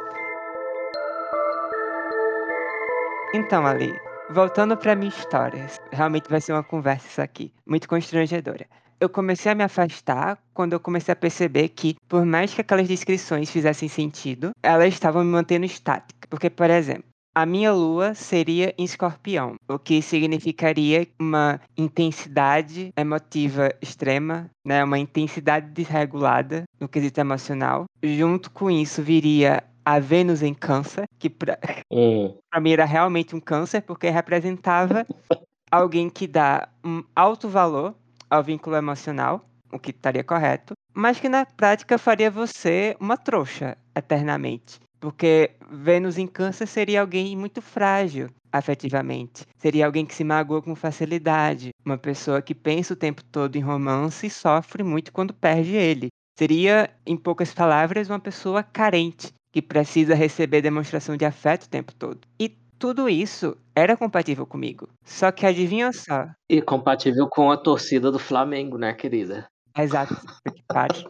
Então, 3.33 3.65
Ali, 3.65 3.95
voltando 4.31 4.77
pra 4.77 4.95
minha 4.95 5.09
história. 5.09 5.67
Realmente 5.93 6.29
vai 6.29 6.41
ser 6.41 6.53
uma 6.53 6.65
conversa 6.65 7.07
isso 7.07 7.23
aqui. 7.23 7.53
Muito 7.67 7.89
constrangedora. 7.89 8.67
Eu 9.01 9.09
comecei 9.09 9.51
a 9.51 9.55
me 9.55 9.65
afastar 9.65 10.39
quando 10.53 10.75
eu 10.75 10.81
comecei 10.81 11.13
a 11.13 11.17
perceber 11.17 11.69
que, 11.71 11.97
por 12.07 12.25
mais 12.27 12.53
que 12.53 12.61
aquelas 12.61 12.87
descrições 12.87 13.51
fizessem 13.51 13.89
sentido, 13.89 14.51
elas 14.63 14.93
estavam 14.93 15.25
me 15.25 15.31
mantendo 15.31 15.65
estática. 15.65 16.29
Porque, 16.29 16.51
por 16.51 16.69
exemplo, 16.69 17.05
a 17.35 17.47
minha 17.47 17.73
lua 17.73 18.15
seria 18.15 18.75
em 18.77 18.85
escorpião, 18.85 19.55
o 19.69 19.79
que 19.79 20.03
significaria 20.03 21.07
uma 21.19 21.61
intensidade 21.77 22.93
emotiva 22.97 23.71
extrema, 23.81 24.51
né? 24.65 24.83
uma 24.83 24.99
intensidade 24.99 25.71
desregulada 25.71 26.65
no 26.79 26.89
quesito 26.89 27.21
emocional. 27.21 27.85
Junto 28.03 28.51
com 28.51 28.71
isso 28.71 29.03
viria 29.03 29.63
a 29.85 29.99
Vênus 29.99 30.43
em 30.43 30.55
câncer, 30.55 31.05
que 31.19 31.31
pra, 31.31 31.59
Hum, 31.91 32.37
mim 32.61 32.73
era 32.73 32.85
realmente 32.85 33.35
um 33.35 33.41
câncer, 33.41 33.83
porque 33.83 34.11
representava 34.11 35.07
alguém 35.71 36.11
que 36.11 36.27
dá 36.27 36.69
um 36.85 37.03
alto 37.15 37.49
valor 37.49 37.95
ao 38.29 38.43
vínculo 38.43 38.77
emocional, 38.77 39.45
o 39.73 39.79
que 39.79 39.91
estaria 39.91 40.25
correto, 40.25 40.75
mas 40.93 41.21
que 41.21 41.29
na 41.29 41.47
prática 41.47 41.97
faria 41.97 42.31
você 42.31 42.97
uma 43.01 43.17
trouxa 43.17 43.77
eternamente. 43.95 44.81
Porque 45.01 45.53
Vênus 45.71 46.19
em 46.19 46.27
Câncer 46.27 46.67
seria 46.67 47.01
alguém 47.01 47.37
muito 47.37 47.63
frágil 47.63 48.29
afetivamente. 48.53 49.47
Seria 49.59 49.87
alguém 49.87 50.05
que 50.05 50.15
se 50.15 50.25
magoa 50.25 50.61
com 50.61 50.75
facilidade. 50.75 51.71
Uma 51.85 51.97
pessoa 51.97 52.43
que 52.43 52.55
pensa 52.55 52.93
o 52.93 52.97
tempo 52.97 53.25
todo 53.25 53.57
em 53.57 53.61
romance 53.61 54.27
e 54.27 54.31
sofre 54.31 54.83
muito 54.83 55.13
quando 55.13 55.33
perde 55.33 55.75
ele. 55.75 56.09
Seria, 56.39 56.91
em 57.07 57.17
poucas 57.17 57.53
palavras, 57.53 58.09
uma 58.09 58.21
pessoa 58.21 58.63
carente, 58.63 59.33
que 59.53 59.63
precisa 59.63 60.15
receber 60.15 60.63
demonstração 60.63 61.17
de 61.17 61.25
afeto 61.25 61.65
o 61.65 61.69
tempo 61.69 61.95
todo. 61.95 62.21
E 62.39 62.49
tudo 62.79 63.09
isso 63.09 63.57
era 63.75 63.97
compatível 63.97 64.47
comigo. 64.47 64.89
Só 65.05 65.31
que 65.31 65.45
adivinha 65.45 65.93
só. 65.93 66.29
e 66.49 66.63
compatível 66.63 67.29
com 67.29 67.51
a 67.51 67.57
torcida 67.57 68.11
do 68.11 68.19
Flamengo, 68.19 68.79
né, 68.79 68.95
querida? 68.95 69.47
Exato. 69.77 70.17
Que 70.55 70.63
pare. 70.67 71.05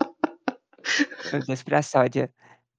Meu 1.33 1.47
Deus, 1.47 1.63
pra 1.63 1.83
sódia. 1.83 2.31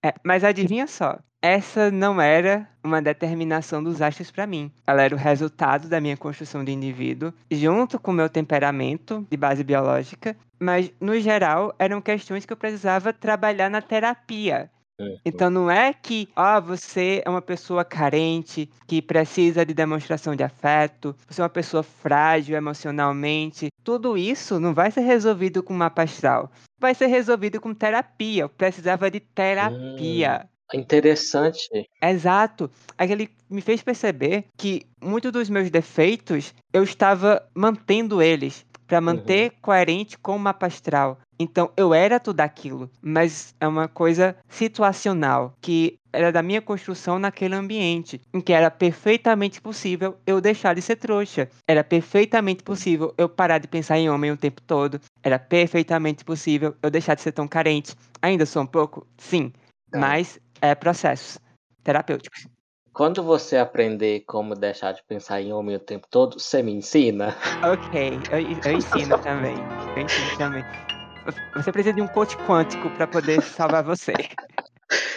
É, 0.03 0.13
mas 0.23 0.43
adivinha 0.43 0.87
só. 0.87 1.19
essa 1.41 1.89
não 1.91 2.21
era 2.21 2.67
uma 2.83 3.01
determinação 3.01 3.83
dos 3.83 4.01
astros 4.01 4.31
para 4.31 4.45
mim. 4.47 4.71
Ela 4.85 5.03
era 5.03 5.15
o 5.15 5.17
resultado 5.17 5.87
da 5.89 5.99
minha 5.99 6.17
construção 6.17 6.63
de 6.63 6.71
indivíduo, 6.71 7.33
junto 7.51 7.99
com 7.99 8.11
o 8.11 8.13
meu 8.13 8.29
temperamento 8.29 9.25
de 9.29 9.37
base 9.37 9.63
biológica, 9.63 10.35
mas 10.59 10.91
no 10.99 11.19
geral 11.19 11.73
eram 11.79 12.01
questões 12.01 12.45
que 12.45 12.53
eu 12.53 12.57
precisava 12.57 13.11
trabalhar 13.13 13.69
na 13.69 13.81
terapia. 13.81 14.69
Uhum. 14.99 15.17
Então 15.25 15.49
não 15.49 15.69
é 15.71 15.93
que, 15.93 16.29
ah, 16.35 16.59
você 16.59 17.23
é 17.25 17.29
uma 17.29 17.41
pessoa 17.41 17.83
carente, 17.83 18.69
que 18.87 19.01
precisa 19.01 19.65
de 19.65 19.73
demonstração 19.73 20.35
de 20.35 20.43
afeto, 20.43 21.15
você 21.27 21.41
é 21.41 21.43
uma 21.43 21.49
pessoa 21.49 21.81
frágil 21.81 22.55
emocionalmente. 22.55 23.69
Tudo 23.83 24.15
isso 24.15 24.59
não 24.59 24.73
vai 24.75 24.91
ser 24.91 25.01
resolvido 25.01 25.63
com 25.63 25.73
mapa 25.73 26.03
astral. 26.03 26.51
Vai 26.81 26.95
ser 26.95 27.05
resolvido 27.05 27.61
com 27.61 27.75
terapia. 27.75 28.41
Eu 28.41 28.49
precisava 28.49 29.11
de 29.11 29.19
terapia. 29.19 30.49
Interessante. 30.73 31.87
Exato. 32.01 32.71
Aquele 32.97 33.29
me 33.47 33.61
fez 33.61 33.83
perceber 33.83 34.45
que 34.57 34.87
muitos 34.99 35.31
dos 35.31 35.47
meus 35.47 35.69
defeitos 35.69 36.55
eu 36.73 36.83
estava 36.83 37.47
mantendo 37.53 38.19
eles 38.19 38.65
para 38.87 38.99
manter 38.99 39.53
coerente 39.61 40.17
com 40.17 40.35
o 40.35 40.39
mapa 40.39 40.65
astral. 40.65 41.19
Então 41.39 41.71
eu 41.77 41.93
era 41.93 42.19
tudo 42.19 42.41
aquilo, 42.41 42.89
mas 43.01 43.55
é 43.59 43.67
uma 43.67 43.87
coisa 43.87 44.35
situacional 44.49 45.53
que 45.61 45.97
era 46.13 46.31
da 46.31 46.41
minha 46.41 46.61
construção 46.61 47.17
naquele 47.17 47.55
ambiente, 47.55 48.21
em 48.33 48.41
que 48.41 48.53
era 48.53 48.69
perfeitamente 48.69 49.61
possível 49.61 50.17
eu 50.25 50.41
deixar 50.41 50.75
de 50.75 50.81
ser 50.81 50.95
trouxa. 50.97 51.49
Era 51.67 51.83
perfeitamente 51.83 52.63
possível 52.63 53.13
eu 53.17 53.29
parar 53.29 53.57
de 53.59 53.67
pensar 53.67 53.97
em 53.97 54.09
homem 54.09 54.31
o 54.31 54.37
tempo 54.37 54.61
todo. 54.61 54.99
Era 55.23 55.39
perfeitamente 55.39 56.23
possível 56.23 56.75
eu 56.81 56.89
deixar 56.89 57.15
de 57.15 57.21
ser 57.21 57.31
tão 57.31 57.47
carente. 57.47 57.95
Ainda 58.21 58.45
sou 58.45 58.63
um 58.63 58.67
pouco? 58.67 59.07
Sim. 59.17 59.51
Tá. 59.91 59.99
Mas 59.99 60.39
é 60.61 60.75
processos 60.75 61.39
terapêuticos. 61.83 62.47
Quando 62.93 63.23
você 63.23 63.55
aprender 63.55 64.21
como 64.27 64.53
deixar 64.53 64.91
de 64.91 65.01
pensar 65.03 65.41
em 65.41 65.53
homem 65.53 65.75
o 65.77 65.79
tempo 65.79 66.07
todo, 66.09 66.39
você 66.39 66.61
me 66.61 66.73
ensina? 66.73 67.35
Ok, 67.63 68.19
eu, 68.29 68.39
eu 68.69 68.77
ensino 68.77 69.17
também. 69.19 69.55
Eu 69.95 70.03
ensino 70.03 70.37
também. 70.37 70.63
Você 71.55 71.71
precisa 71.71 71.93
de 71.93 72.01
um 72.01 72.07
coach 72.07 72.35
quântico 72.45 72.89
para 72.91 73.07
poder 73.07 73.41
salvar 73.41 73.83
você. 73.83 74.13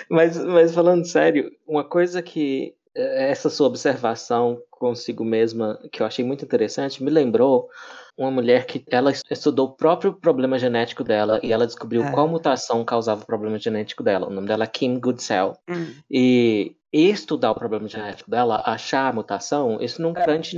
Mas, 0.09 0.37
mas 0.45 0.75
falando 0.75 1.05
sério, 1.07 1.51
uma 1.67 1.83
coisa 1.85 2.23
que 2.23 2.75
eh, 2.95 3.31
essa 3.31 3.49
sua 3.51 3.67
observação 3.67 4.61
consigo 4.71 5.25
mesma, 5.25 5.79
que 5.91 6.03
eu 6.03 6.07
achei 6.07 6.25
muito 6.25 6.45
interessante, 6.45 7.03
me 7.03 7.11
lembrou 7.11 7.69
uma 8.17 8.31
mulher 8.31 8.67
que 8.67 8.85
ela 8.91 9.11
estudou 9.11 9.67
o 9.69 9.73
próprio 9.73 10.13
problema 10.13 10.59
genético 10.59 11.03
dela 11.03 11.41
e 11.43 11.53
ela 11.53 11.67
descobriu 11.67 12.03
Ah. 12.05 12.13
qual 12.13 12.29
mutação 12.29 12.85
causava 12.85 13.23
o 13.23 13.27
problema 13.27 13.59
genético 13.59 14.03
dela. 14.05 14.29
O 14.29 14.31
nome 14.31 14.47
dela 14.47 14.65
é 14.65 14.69
Kim 14.69 15.01
Goodsell. 15.01 15.55
Hum, 15.69 15.95
E 16.11 16.77
estudar 16.93 17.51
o 17.51 17.55
problema 17.57 17.89
genético 17.89 18.31
dela, 18.31 18.63
achar 18.65 19.09
a 19.09 19.13
mutação, 19.13 19.79
isso 19.81 20.01
não 20.01 20.13
garante 20.13 20.57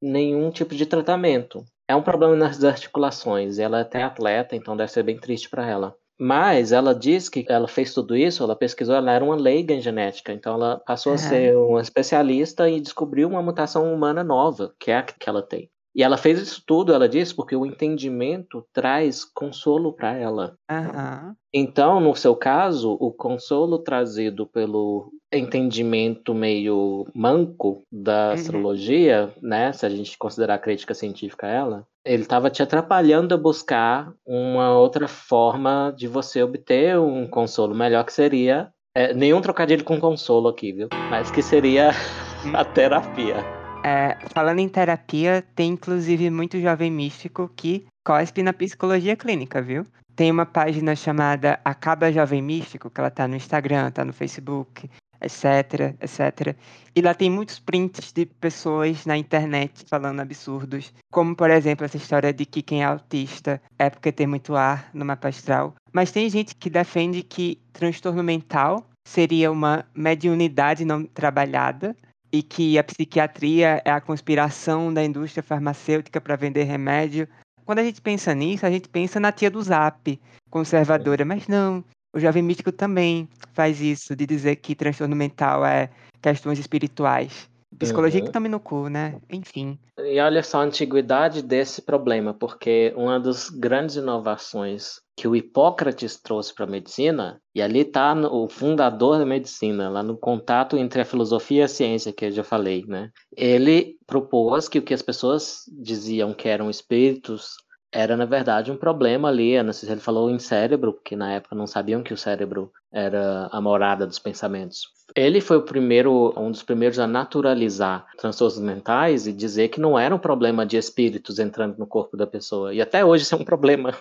nenhum 0.00 0.50
tipo 0.50 0.74
de 0.74 0.86
tratamento. 0.86 1.62
É 1.86 1.94
um 1.94 2.00
problema 2.00 2.34
nas 2.34 2.64
articulações. 2.64 3.58
Ela 3.58 3.78
é 3.78 3.82
até 3.82 4.02
atleta, 4.02 4.56
então 4.56 4.74
deve 4.74 4.90
ser 4.90 5.02
bem 5.02 5.18
triste 5.18 5.50
para 5.50 5.68
ela. 5.68 5.94
Mas 6.18 6.72
ela 6.72 6.94
diz 6.94 7.28
que 7.28 7.44
ela 7.48 7.66
fez 7.68 7.92
tudo 7.92 8.16
isso, 8.16 8.42
ela 8.42 8.54
pesquisou, 8.56 8.94
ela 8.94 9.12
era 9.12 9.24
uma 9.24 9.34
leiga 9.36 9.74
em 9.74 9.80
genética, 9.80 10.32
então 10.32 10.54
ela 10.54 10.78
passou 10.86 11.12
a 11.14 11.16
Aham. 11.16 11.18
ser 11.18 11.56
uma 11.56 11.80
especialista 11.80 12.68
e 12.70 12.80
descobriu 12.80 13.28
uma 13.28 13.42
mutação 13.42 13.92
humana 13.92 14.22
nova, 14.22 14.74
que 14.78 14.90
é 14.90 14.96
a 14.98 15.02
que 15.02 15.28
ela 15.28 15.42
tem. 15.42 15.70
E 15.94 16.02
ela 16.02 16.16
fez 16.16 16.40
isso 16.40 16.62
tudo, 16.66 16.92
ela 16.92 17.08
disse, 17.08 17.34
porque 17.34 17.54
o 17.54 17.66
entendimento 17.66 18.64
traz 18.72 19.24
consolo 19.24 19.92
para 19.92 20.16
ela. 20.16 20.56
Aham. 20.68 21.36
Então, 21.52 22.00
no 22.00 22.14
seu 22.16 22.34
caso, 22.34 22.96
o 23.00 23.12
consolo 23.12 23.78
trazido 23.78 24.46
pelo 24.46 25.12
entendimento 25.32 26.34
meio 26.34 27.06
manco 27.14 27.82
da 27.92 28.32
Uhum. 28.32 28.32
astrologia, 28.32 29.32
né, 29.40 29.72
se 29.72 29.86
a 29.86 29.88
gente 29.88 30.18
considerar 30.18 30.54
a 30.54 30.58
crítica 30.58 30.94
científica 30.94 31.46
ela, 31.46 31.86
ele 32.04 32.22
estava 32.22 32.50
te 32.50 32.62
atrapalhando 32.62 33.34
a 33.34 33.38
buscar 33.38 34.12
uma 34.26 34.70
outra 34.76 35.08
forma 35.08 35.94
de 35.96 36.06
você 36.06 36.42
obter 36.42 36.98
um 36.98 37.26
consolo 37.26 37.74
melhor 37.74 38.04
que 38.04 38.12
seria 38.12 38.70
é, 38.94 39.12
nenhum 39.14 39.40
trocadilho 39.40 39.82
com 39.82 39.98
consolo 39.98 40.48
aqui, 40.48 40.72
viu? 40.72 40.88
Mas 41.10 41.30
que 41.30 41.42
seria 41.42 41.90
a 42.54 42.64
terapia. 42.64 43.36
É, 43.84 44.16
falando 44.32 44.60
em 44.60 44.68
terapia, 44.68 45.44
tem 45.54 45.72
inclusive 45.72 46.30
muito 46.30 46.60
jovem 46.60 46.90
místico 46.90 47.50
que 47.56 47.86
cospe 48.04 48.42
na 48.42 48.52
psicologia 48.52 49.16
clínica, 49.16 49.60
viu? 49.60 49.84
Tem 50.14 50.30
uma 50.30 50.46
página 50.46 50.94
chamada 50.94 51.58
Acaba 51.64 52.12
Jovem 52.12 52.40
Místico, 52.40 52.88
que 52.88 53.00
ela 53.00 53.10
tá 53.10 53.26
no 53.26 53.34
Instagram, 53.34 53.90
tá 53.90 54.04
no 54.04 54.12
Facebook, 54.12 54.88
etc, 55.24 55.96
etc. 56.00 56.56
E 56.94 57.00
lá 57.00 57.14
tem 57.14 57.30
muitos 57.30 57.58
prints 57.58 58.12
de 58.12 58.26
pessoas 58.26 59.04
na 59.04 59.16
internet 59.16 59.84
falando 59.88 60.20
absurdos, 60.20 60.92
como 61.10 61.34
por 61.34 61.50
exemplo 61.50 61.84
essa 61.84 61.96
história 61.96 62.32
de 62.32 62.46
que 62.46 62.62
quem 62.62 62.82
é 62.82 62.86
autista 62.86 63.60
é 63.78 63.90
porque 63.90 64.12
tem 64.12 64.26
muito 64.26 64.54
ar 64.54 64.90
no 64.94 65.04
mapa 65.04 65.28
astral. 65.28 65.74
Mas 65.92 66.12
tem 66.12 66.28
gente 66.30 66.54
que 66.54 66.70
defende 66.70 67.22
que 67.22 67.60
transtorno 67.72 68.22
mental 68.22 68.86
seria 69.06 69.50
uma 69.50 69.84
mediunidade 69.94 70.84
não 70.84 71.04
trabalhada 71.04 71.96
e 72.32 72.42
que 72.42 72.78
a 72.78 72.84
psiquiatria 72.84 73.80
é 73.84 73.90
a 73.90 74.00
conspiração 74.00 74.92
da 74.92 75.04
indústria 75.04 75.42
farmacêutica 75.42 76.20
para 76.20 76.34
vender 76.34 76.64
remédio. 76.64 77.28
Quando 77.64 77.78
a 77.78 77.84
gente 77.84 78.00
pensa 78.00 78.34
nisso, 78.34 78.66
a 78.66 78.70
gente 78.70 78.88
pensa 78.88 79.20
na 79.20 79.30
tia 79.30 79.50
do 79.50 79.62
Zap, 79.62 80.20
conservadora, 80.50 81.24
mas 81.24 81.46
não. 81.46 81.84
O 82.14 82.20
jovem 82.20 82.42
místico 82.42 82.70
também 82.70 83.28
faz 83.52 83.80
isso, 83.80 84.14
de 84.14 84.24
dizer 84.24 84.56
que 84.56 84.74
transtorno 84.74 85.16
mental 85.16 85.66
é 85.66 85.90
questões 86.22 86.58
espirituais. 86.60 87.50
Psicologia 87.76 88.20
Uhum. 88.20 88.26
que 88.26 88.32
tome 88.32 88.48
no 88.48 88.60
cu, 88.60 88.88
né? 88.88 89.16
Enfim. 89.28 89.76
E 89.98 90.20
olha 90.20 90.44
só 90.44 90.60
a 90.60 90.64
antiguidade 90.64 91.42
desse 91.42 91.82
problema, 91.82 92.32
porque 92.32 92.94
uma 92.96 93.18
das 93.18 93.50
grandes 93.50 93.96
inovações 93.96 95.00
que 95.16 95.26
o 95.26 95.34
Hipócrates 95.34 96.20
trouxe 96.20 96.54
para 96.54 96.64
a 96.66 96.68
medicina, 96.68 97.40
e 97.54 97.60
ali 97.60 97.80
está 97.80 98.14
o 98.14 98.48
fundador 98.48 99.18
da 99.18 99.26
medicina, 99.26 99.88
lá 99.88 100.02
no 100.02 100.16
contato 100.16 100.76
entre 100.76 101.00
a 101.00 101.04
filosofia 101.04 101.62
e 101.62 101.64
a 101.64 101.68
ciência, 101.68 102.12
que 102.12 102.26
eu 102.26 102.30
já 102.30 102.44
falei, 102.44 102.84
né? 102.86 103.10
Ele 103.36 103.96
propôs 104.06 104.68
que 104.68 104.78
o 104.78 104.82
que 104.82 104.94
as 104.94 105.02
pessoas 105.02 105.62
diziam 105.72 106.32
que 106.32 106.48
eram 106.48 106.70
espíritos 106.70 107.56
era, 107.94 108.16
na 108.16 108.24
verdade, 108.24 108.72
um 108.72 108.76
problema 108.76 109.28
ali. 109.28 109.62
Não 109.62 109.72
sei 109.72 109.86
se 109.86 109.92
ele 109.92 110.00
falou 110.00 110.28
em 110.28 110.38
cérebro, 110.38 110.92
porque 110.92 111.14
na 111.14 111.32
época 111.32 111.54
não 111.54 111.66
sabiam 111.66 112.02
que 112.02 112.12
o 112.12 112.18
cérebro 112.18 112.72
era 112.92 113.48
a 113.52 113.60
morada 113.60 114.06
dos 114.06 114.18
pensamentos. 114.18 114.88
Ele 115.14 115.40
foi 115.40 115.58
o 115.58 115.62
primeiro, 115.62 116.34
um 116.36 116.50
dos 116.50 116.62
primeiros 116.62 116.98
a 116.98 117.06
naturalizar 117.06 118.06
transtornos 118.18 118.58
mentais 118.58 119.26
e 119.26 119.32
dizer 119.32 119.68
que 119.68 119.80
não 119.80 119.98
era 119.98 120.14
um 120.14 120.18
problema 120.18 120.66
de 120.66 120.76
espíritos 120.76 121.38
entrando 121.38 121.78
no 121.78 121.86
corpo 121.86 122.16
da 122.16 122.26
pessoa. 122.26 122.74
E 122.74 122.80
até 122.80 123.04
hoje 123.04 123.22
isso 123.22 123.34
é 123.34 123.38
um 123.38 123.44
problema. 123.44 123.94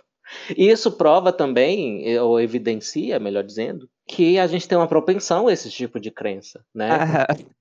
E 0.58 0.70
isso 0.70 0.92
prova 0.94 1.32
também, 1.32 2.18
ou 2.20 2.40
evidencia, 2.40 3.20
melhor 3.20 3.44
dizendo, 3.44 3.88
que 4.08 4.38
a 4.38 4.48
gente 4.48 4.68
tem 4.68 4.78
uma 4.78 4.88
propensão 4.88 5.48
a 5.48 5.54
esse 5.54 5.70
tipo 5.70 6.00
de 6.00 6.12
crença, 6.12 6.62
né? 6.74 6.90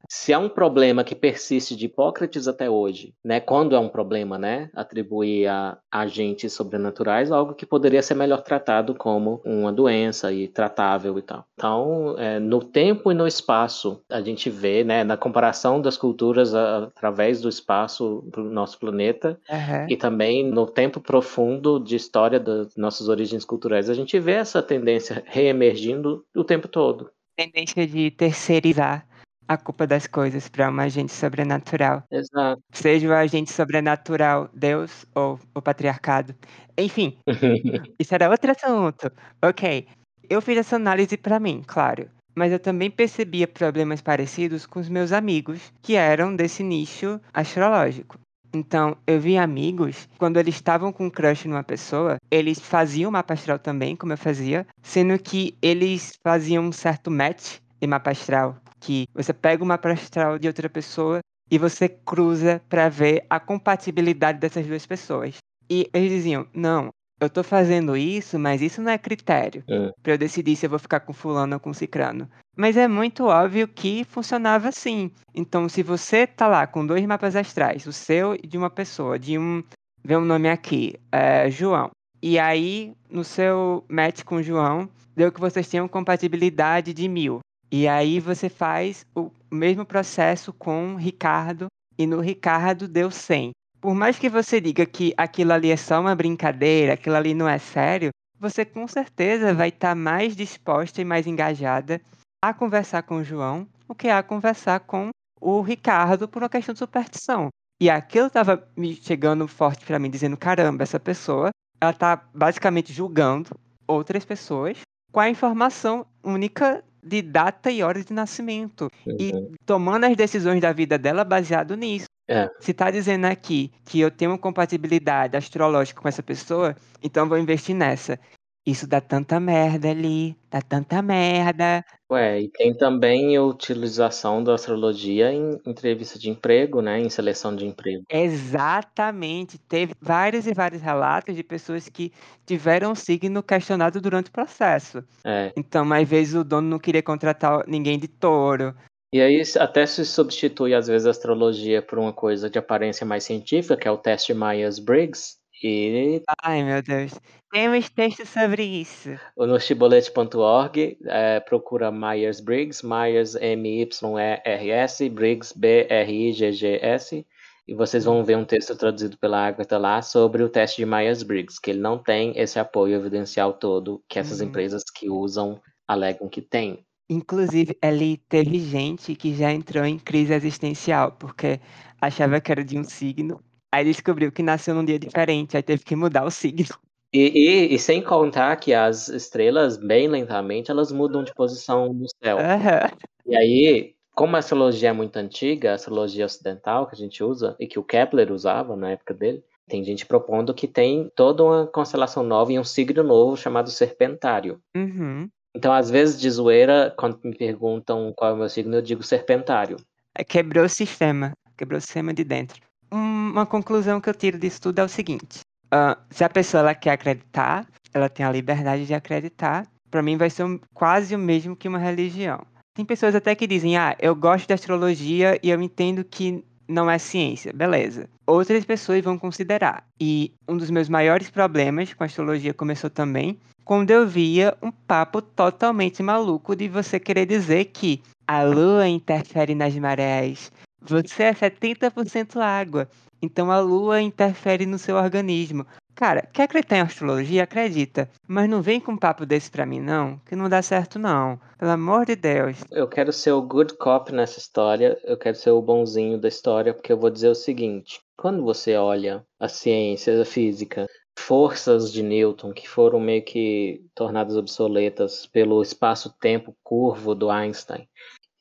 Se 0.08 0.30
é 0.30 0.36
um 0.36 0.48
problema 0.48 1.02
que 1.04 1.14
persiste 1.14 1.74
de 1.74 1.86
Hipócrates 1.86 2.46
até 2.46 2.68
hoje, 2.68 3.14
né? 3.24 3.40
Quando 3.40 3.74
é 3.74 3.78
um 3.78 3.88
problema, 3.88 4.36
né? 4.36 4.68
Atribuir 4.74 5.46
a 5.48 5.78
agentes 5.90 6.52
sobrenaturais 6.52 7.30
algo 7.32 7.54
que 7.54 7.64
poderia 7.64 8.02
ser 8.02 8.14
melhor 8.14 8.42
tratado 8.42 8.94
como 8.94 9.40
uma 9.42 9.72
doença 9.72 10.30
e 10.32 10.48
tratável 10.48 11.18
e 11.18 11.22
tal. 11.22 11.46
Então, 11.54 12.14
é, 12.18 12.38
no 12.38 12.62
tempo 12.62 13.10
e 13.10 13.14
no 13.14 13.26
espaço, 13.26 14.02
a 14.10 14.20
gente 14.20 14.50
vê, 14.50 14.84
né? 14.84 15.02
Na 15.02 15.16
comparação 15.16 15.80
das 15.80 15.96
culturas 15.96 16.54
a- 16.54 16.84
através 16.94 17.40
do 17.40 17.48
espaço 17.48 18.22
do 18.26 18.42
nosso 18.44 18.78
planeta 18.78 19.38
Aham. 19.48 19.86
e 19.88 19.96
também 19.96 20.44
no 20.44 20.66
tempo 20.66 21.00
profundo 21.00 21.78
de 21.80 21.96
história 21.96 22.38
das 22.38 22.76
nossas 22.76 23.08
origens 23.08 23.46
culturais, 23.46 23.88
a 23.88 23.94
gente 23.94 24.18
vê 24.18 24.32
essa 24.32 24.60
tendência 24.62 25.22
reemergindo 25.24 26.22
o 26.34 26.44
tempo 26.44 26.68
todo. 26.68 27.10
Tendência 27.36 27.86
de 27.86 28.10
terceirizar 28.10 29.06
a 29.48 29.56
culpa 29.56 29.86
das 29.86 30.06
coisas 30.06 30.48
para 30.48 30.70
um 30.70 30.80
agente 30.80 31.12
sobrenatural. 31.12 32.04
Exato. 32.10 32.62
Seja 32.72 33.08
o 33.08 33.12
agente 33.12 33.52
sobrenatural 33.52 34.48
Deus 34.54 35.04
ou 35.14 35.38
o 35.54 35.60
patriarcado. 35.62 36.34
Enfim, 36.78 37.18
Isso 37.98 38.14
era 38.14 38.30
outro 38.30 38.50
assunto. 38.52 39.10
Ok. 39.42 39.86
Eu 40.28 40.40
fiz 40.40 40.58
essa 40.58 40.76
análise 40.76 41.16
pra 41.16 41.40
mim, 41.40 41.62
claro. 41.66 42.08
Mas 42.34 42.52
eu 42.52 42.58
também 42.58 42.90
percebia 42.90 43.46
problemas 43.46 44.00
parecidos 44.00 44.64
com 44.64 44.80
os 44.80 44.88
meus 44.88 45.12
amigos, 45.12 45.72
que 45.82 45.94
eram 45.94 46.34
desse 46.34 46.62
nicho 46.62 47.20
astrológico. 47.32 48.18
Então, 48.54 48.96
eu 49.06 49.18
vi 49.18 49.38
amigos, 49.38 50.08
quando 50.18 50.38
eles 50.38 50.54
estavam 50.56 50.92
com 50.92 51.06
um 51.06 51.10
crush 51.10 51.48
numa 51.48 51.64
pessoa, 51.64 52.16
eles 52.30 52.58
faziam 52.60 53.10
mapa 53.10 53.32
astral 53.32 53.58
também, 53.58 53.96
como 53.96 54.12
eu 54.12 54.18
fazia, 54.18 54.66
sendo 54.82 55.18
que 55.18 55.56
eles 55.62 56.18
faziam 56.22 56.64
um 56.64 56.72
certo 56.72 57.10
match 57.10 57.58
em 57.80 57.86
mapa 57.86 58.10
astral, 58.10 58.58
que 58.78 59.06
você 59.14 59.32
pega 59.32 59.64
o 59.64 59.66
mapa 59.66 59.90
astral 59.90 60.38
de 60.38 60.48
outra 60.48 60.68
pessoa 60.68 61.20
e 61.50 61.56
você 61.56 61.88
cruza 61.88 62.60
pra 62.68 62.90
ver 62.90 63.24
a 63.30 63.40
compatibilidade 63.40 64.38
dessas 64.38 64.66
duas 64.66 64.84
pessoas. 64.84 65.36
E 65.70 65.88
eles 65.94 66.10
diziam: 66.10 66.46
não, 66.54 66.90
eu 67.24 67.30
tô 67.30 67.42
fazendo 67.42 67.96
isso, 67.96 68.38
mas 68.38 68.60
isso 68.60 68.82
não 68.82 68.90
é 68.90 68.98
critério 68.98 69.62
Hum. 69.68 69.90
para 70.02 70.14
eu 70.14 70.18
decidir 70.18 70.56
se 70.56 70.66
eu 70.66 70.70
vou 70.70 70.78
ficar 70.78 71.00
com 71.00 71.12
fulano 71.12 71.54
ou 71.54 71.60
com 71.60 71.72
cicrano. 71.72 72.28
Mas 72.56 72.76
é 72.76 72.86
muito 72.88 73.24
óbvio 73.26 73.66
que 73.68 74.04
funcionava 74.04 74.68
assim. 74.68 75.10
Então, 75.34 75.68
se 75.68 75.82
você 75.82 76.26
tá 76.26 76.46
lá 76.48 76.66
com 76.66 76.84
dois 76.86 77.04
mapas 77.06 77.36
astrais, 77.36 77.86
o 77.86 77.92
seu 77.92 78.34
e 78.34 78.46
de 78.46 78.58
uma 78.58 78.68
pessoa, 78.68 79.18
de 79.18 79.38
um, 79.38 79.62
vê 80.04 80.16
um 80.16 80.24
nome 80.24 80.50
aqui, 80.50 80.94
é, 81.10 81.48
João. 81.50 81.90
E 82.20 82.38
aí, 82.38 82.92
no 83.10 83.24
seu 83.24 83.84
match 83.88 84.22
com 84.22 84.36
o 84.36 84.42
João, 84.42 84.88
deu 85.16 85.32
que 85.32 85.40
vocês 85.40 85.68
tinham 85.68 85.88
compatibilidade 85.88 86.92
de 86.92 87.08
mil. 87.08 87.40
E 87.70 87.88
aí 87.88 88.20
você 88.20 88.48
faz 88.48 89.06
o 89.14 89.30
mesmo 89.50 89.84
processo 89.86 90.52
com 90.52 90.94
Ricardo, 90.96 91.66
e 91.98 92.06
no 92.06 92.20
Ricardo 92.20 92.86
deu 92.88 93.10
100 93.10 93.50
por 93.82 93.96
mais 93.96 94.16
que 94.16 94.28
você 94.28 94.60
diga 94.60 94.86
que 94.86 95.12
aquilo 95.16 95.52
ali 95.52 95.72
é 95.72 95.76
só 95.76 96.00
uma 96.00 96.14
brincadeira, 96.14 96.92
aquilo 96.92 97.16
ali 97.16 97.34
não 97.34 97.48
é 97.48 97.58
sério, 97.58 98.10
você 98.38 98.64
com 98.64 98.86
certeza 98.86 99.52
vai 99.52 99.70
estar 99.70 99.88
tá 99.88 99.94
mais 99.96 100.36
disposta 100.36 101.00
e 101.00 101.04
mais 101.04 101.26
engajada 101.26 102.00
a 102.40 102.54
conversar 102.54 103.02
com 103.02 103.16
o 103.16 103.24
João 103.24 103.66
do 103.88 103.94
que 103.94 104.08
a 104.08 104.22
conversar 104.22 104.80
com 104.80 105.10
o 105.40 105.60
Ricardo 105.60 106.28
por 106.28 106.42
uma 106.42 106.48
questão 106.48 106.72
de 106.72 106.78
superstição. 106.78 107.48
E 107.82 107.90
aquilo 107.90 108.28
estava 108.28 108.64
me 108.76 108.94
chegando 108.94 109.48
forte 109.48 109.84
para 109.84 109.98
mim, 109.98 110.08
dizendo: 110.08 110.36
caramba, 110.36 110.84
essa 110.84 111.00
pessoa, 111.00 111.50
ela 111.80 111.90
está 111.90 112.24
basicamente 112.32 112.92
julgando 112.92 113.50
outras 113.88 114.24
pessoas 114.24 114.78
com 115.10 115.18
a 115.18 115.28
informação 115.28 116.06
única 116.22 116.84
de 117.02 117.20
data 117.20 117.68
e 117.68 117.82
hora 117.82 118.04
de 118.04 118.12
nascimento. 118.12 118.88
Uhum. 119.04 119.16
E 119.18 119.32
tomando 119.66 120.04
as 120.04 120.16
decisões 120.16 120.60
da 120.60 120.72
vida 120.72 120.96
dela 120.96 121.24
baseado 121.24 121.76
nisso. 121.76 122.06
É. 122.32 122.48
Se 122.60 122.72
tá 122.72 122.90
dizendo 122.90 123.26
aqui 123.26 123.70
que 123.84 124.00
eu 124.00 124.10
tenho 124.10 124.30
uma 124.30 124.38
compatibilidade 124.38 125.36
astrológica 125.36 126.00
com 126.00 126.08
essa 126.08 126.22
pessoa, 126.22 126.74
então 127.02 127.28
vou 127.28 127.36
investir 127.36 127.76
nessa. 127.76 128.18
Isso 128.64 128.86
dá 128.86 129.00
tanta 129.00 129.40
merda 129.40 129.90
ali, 129.90 130.36
dá 130.48 130.62
tanta 130.62 131.02
merda. 131.02 131.84
Ué, 132.10 132.42
e 132.42 132.48
tem 132.48 132.72
também 132.72 133.36
a 133.36 133.42
utilização 133.42 134.42
da 134.42 134.54
astrologia 134.54 135.32
em 135.32 135.60
entrevista 135.66 136.16
de 136.16 136.30
emprego, 136.30 136.80
né? 136.80 137.00
Em 137.00 137.10
seleção 137.10 137.56
de 137.56 137.66
emprego. 137.66 138.04
Exatamente. 138.08 139.58
Teve 139.58 139.94
vários 140.00 140.46
e 140.46 140.54
vários 140.54 140.80
relatos 140.80 141.34
de 141.34 141.42
pessoas 141.42 141.88
que 141.88 142.12
tiveram 142.46 142.92
o 142.92 142.96
signo 142.96 143.42
questionado 143.42 144.00
durante 144.00 144.28
o 144.28 144.32
processo. 144.32 145.02
É. 145.24 145.52
Então, 145.56 145.92
às 145.92 146.08
vezes 146.08 146.34
o 146.34 146.44
dono 146.44 146.68
não 146.68 146.78
queria 146.78 147.02
contratar 147.02 147.64
ninguém 147.66 147.98
de 147.98 148.06
touro. 148.06 148.72
E 149.12 149.20
aí 149.20 149.42
até 149.58 149.84
se 149.84 150.06
substitui 150.06 150.74
às 150.74 150.86
vezes 150.86 151.06
a 151.06 151.10
astrologia 151.10 151.82
por 151.82 151.98
uma 151.98 152.14
coisa 152.14 152.48
de 152.48 152.58
aparência 152.58 153.04
mais 153.04 153.24
científica, 153.24 153.76
que 153.76 153.86
é 153.86 153.90
o 153.90 153.98
teste 153.98 154.32
Myers-Briggs. 154.32 155.36
E... 155.62 156.22
Ai, 156.42 156.64
meu 156.64 156.82
Deus. 156.82 157.12
Temos 157.52 157.90
texto 157.90 158.26
sobre 158.26 158.64
isso. 158.64 159.10
No 159.36 159.60
chibolete.org, 159.60 160.98
é, 161.04 161.40
procura 161.40 161.92
Myers-Briggs, 161.92 162.82
Myers 162.84 163.34
M-Y-E-R-S, 163.34 165.08
Briggs 165.10 165.52
B-R-I-G-G-S, 165.56 167.26
e 167.68 167.74
vocês 167.74 168.04
vão 168.06 168.24
ver 168.24 168.38
um 168.38 168.46
texto 168.46 168.74
traduzido 168.74 169.18
pela 169.18 169.46
Agatha 169.46 169.76
lá 169.76 170.00
sobre 170.00 170.42
o 170.42 170.48
teste 170.48 170.78
de 170.78 170.86
Myers-Briggs, 170.86 171.60
que 171.60 171.70
ele 171.70 171.80
não 171.80 171.98
tem 171.98 172.32
esse 172.36 172.58
apoio 172.58 172.96
evidencial 172.96 173.52
todo 173.52 174.02
que 174.08 174.18
essas 174.18 174.40
uhum. 174.40 174.46
empresas 174.46 174.82
que 174.84 175.10
usam 175.10 175.60
alegam 175.86 176.28
que 176.30 176.40
tem. 176.40 176.84
Inclusive, 177.08 177.76
ali 177.82 178.16
teve 178.28 178.58
gente 178.58 179.14
que 179.14 179.34
já 179.34 179.52
entrou 179.52 179.84
em 179.84 179.98
crise 179.98 180.32
existencial, 180.32 181.12
porque 181.12 181.60
achava 182.00 182.40
que 182.40 182.50
era 182.50 182.64
de 182.64 182.78
um 182.78 182.84
signo, 182.84 183.40
aí 183.70 183.84
descobriu 183.84 184.32
que 184.32 184.42
nasceu 184.42 184.74
num 184.74 184.84
dia 184.84 184.98
diferente, 184.98 185.56
aí 185.56 185.62
teve 185.62 185.84
que 185.84 185.96
mudar 185.96 186.24
o 186.24 186.30
signo. 186.30 186.74
E, 187.14 187.28
e, 187.34 187.74
e 187.74 187.78
sem 187.78 188.02
contar 188.02 188.56
que 188.56 188.72
as 188.72 189.08
estrelas, 189.08 189.76
bem 189.76 190.08
lentamente, 190.08 190.70
elas 190.70 190.90
mudam 190.90 191.22
de 191.22 191.34
posição 191.34 191.92
no 191.92 192.06
céu. 192.22 192.38
Uhum. 192.38 192.96
E 193.26 193.36
aí, 193.36 193.94
como 194.14 194.34
a 194.34 194.38
astrologia 194.38 194.88
é 194.88 194.92
muito 194.92 195.16
antiga, 195.16 195.72
a 195.72 195.74
astrologia 195.74 196.24
ocidental 196.24 196.86
que 196.86 196.94
a 196.94 196.98
gente 196.98 197.22
usa, 197.22 197.54
e 197.60 197.66
que 197.66 197.78
o 197.78 197.84
Kepler 197.84 198.32
usava 198.32 198.74
na 198.74 198.92
época 198.92 199.12
dele, 199.12 199.44
tem 199.68 199.84
gente 199.84 200.06
propondo 200.06 200.54
que 200.54 200.66
tem 200.66 201.10
toda 201.14 201.44
uma 201.44 201.66
constelação 201.66 202.22
nova 202.22 202.52
e 202.52 202.58
um 202.58 202.64
signo 202.64 203.02
novo 203.02 203.36
chamado 203.36 203.70
Serpentário. 203.70 204.60
Uhum. 204.74 205.28
Então, 205.54 205.72
às 205.72 205.90
vezes, 205.90 206.18
de 206.18 206.30
zoeira, 206.30 206.92
quando 206.96 207.18
me 207.22 207.36
perguntam 207.36 208.12
qual 208.16 208.30
é 208.30 208.34
o 208.34 208.36
meu 208.36 208.48
signo, 208.48 208.76
eu 208.76 208.82
digo 208.82 209.02
serpentário. 209.02 209.76
É, 210.14 210.24
quebrou 210.24 210.64
o 210.64 210.68
sistema. 210.68 211.32
Quebrou 211.56 211.78
o 211.78 211.80
sistema 211.80 212.12
de 212.14 212.24
dentro. 212.24 212.60
Uma 212.90 213.46
conclusão 213.46 214.00
que 214.00 214.08
eu 214.08 214.14
tiro 214.14 214.38
disso 214.38 214.60
tudo 214.60 214.80
é 214.80 214.84
o 214.84 214.88
seguinte. 214.88 215.40
Uh, 215.66 215.96
se 216.10 216.24
a 216.24 216.28
pessoa 216.28 216.60
ela 216.60 216.74
quer 216.74 216.90
acreditar, 216.90 217.66
ela 217.94 218.08
tem 218.08 218.24
a 218.24 218.32
liberdade 218.32 218.86
de 218.86 218.94
acreditar. 218.94 219.66
Para 219.90 220.02
mim 220.02 220.16
vai 220.16 220.28
ser 220.28 220.44
um, 220.44 220.58
quase 220.74 221.14
o 221.14 221.18
mesmo 221.18 221.56
que 221.56 221.68
uma 221.68 221.78
religião. 221.78 222.44
Tem 222.74 222.84
pessoas 222.84 223.14
até 223.14 223.34
que 223.34 223.46
dizem, 223.46 223.76
ah, 223.76 223.94
eu 223.98 224.14
gosto 224.14 224.46
de 224.46 224.54
astrologia 224.54 225.38
e 225.42 225.50
eu 225.50 225.60
entendo 225.60 226.04
que 226.04 226.42
não 226.66 226.90
é 226.90 226.98
ciência. 226.98 227.52
Beleza. 227.52 228.08
Outras 228.26 228.64
pessoas 228.64 229.02
vão 229.02 229.18
considerar. 229.18 229.84
E 230.00 230.32
um 230.48 230.56
dos 230.56 230.70
meus 230.70 230.88
maiores 230.88 231.30
problemas 231.30 231.92
com 231.92 232.02
a 232.02 232.06
astrologia 232.06 232.54
começou 232.54 232.88
também 232.88 233.38
quando 233.64 233.90
eu 233.90 234.06
via 234.06 234.56
um 234.62 234.70
papo 234.70 235.22
totalmente 235.22 236.02
maluco 236.02 236.56
de 236.56 236.68
você 236.68 236.98
querer 236.98 237.26
dizer 237.26 237.66
que 237.66 238.02
a 238.26 238.42
lua 238.42 238.88
interfere 238.88 239.54
nas 239.54 239.74
marés, 239.76 240.50
você 240.80 241.24
é 241.24 241.32
70% 241.32 242.40
água, 242.40 242.88
então 243.20 243.50
a 243.50 243.60
lua 243.60 244.00
interfere 244.00 244.66
no 244.66 244.78
seu 244.78 244.96
organismo. 244.96 245.64
Cara, 245.94 246.22
quer 246.32 246.44
acreditar 246.44 246.78
em 246.78 246.80
astrologia? 246.80 247.44
Acredita. 247.44 248.08
Mas 248.26 248.48
não 248.48 248.62
vem 248.62 248.80
com 248.80 248.92
um 248.92 248.96
papo 248.96 249.26
desse 249.26 249.50
pra 249.50 249.66
mim, 249.66 249.78
não, 249.78 250.18
que 250.26 250.34
não 250.34 250.48
dá 250.48 250.62
certo, 250.62 250.98
não. 250.98 251.38
Pelo 251.58 251.70
amor 251.70 252.06
de 252.06 252.16
Deus. 252.16 252.56
Eu 252.70 252.88
quero 252.88 253.12
ser 253.12 253.32
o 253.32 253.42
good 253.42 253.74
cop 253.74 254.10
nessa 254.12 254.38
história, 254.38 254.98
eu 255.04 255.16
quero 255.16 255.36
ser 255.36 255.50
o 255.50 255.62
bonzinho 255.62 256.18
da 256.18 256.28
história, 256.28 256.72
porque 256.72 256.92
eu 256.92 256.98
vou 256.98 257.10
dizer 257.10 257.28
o 257.28 257.34
seguinte: 257.34 258.00
quando 258.16 258.42
você 258.42 258.74
olha 258.74 259.24
a 259.38 259.48
ciência, 259.48 260.20
a 260.20 260.24
física, 260.24 260.86
forças 261.18 261.92
de 261.92 262.02
Newton 262.02 262.52
que 262.52 262.68
foram 262.68 262.98
meio 262.98 263.22
que 263.22 263.84
tornadas 263.94 264.36
obsoletas 264.36 265.26
pelo 265.26 265.62
espaço-tempo 265.62 266.56
curvo 266.62 267.14
do 267.14 267.30
Einstein. 267.30 267.88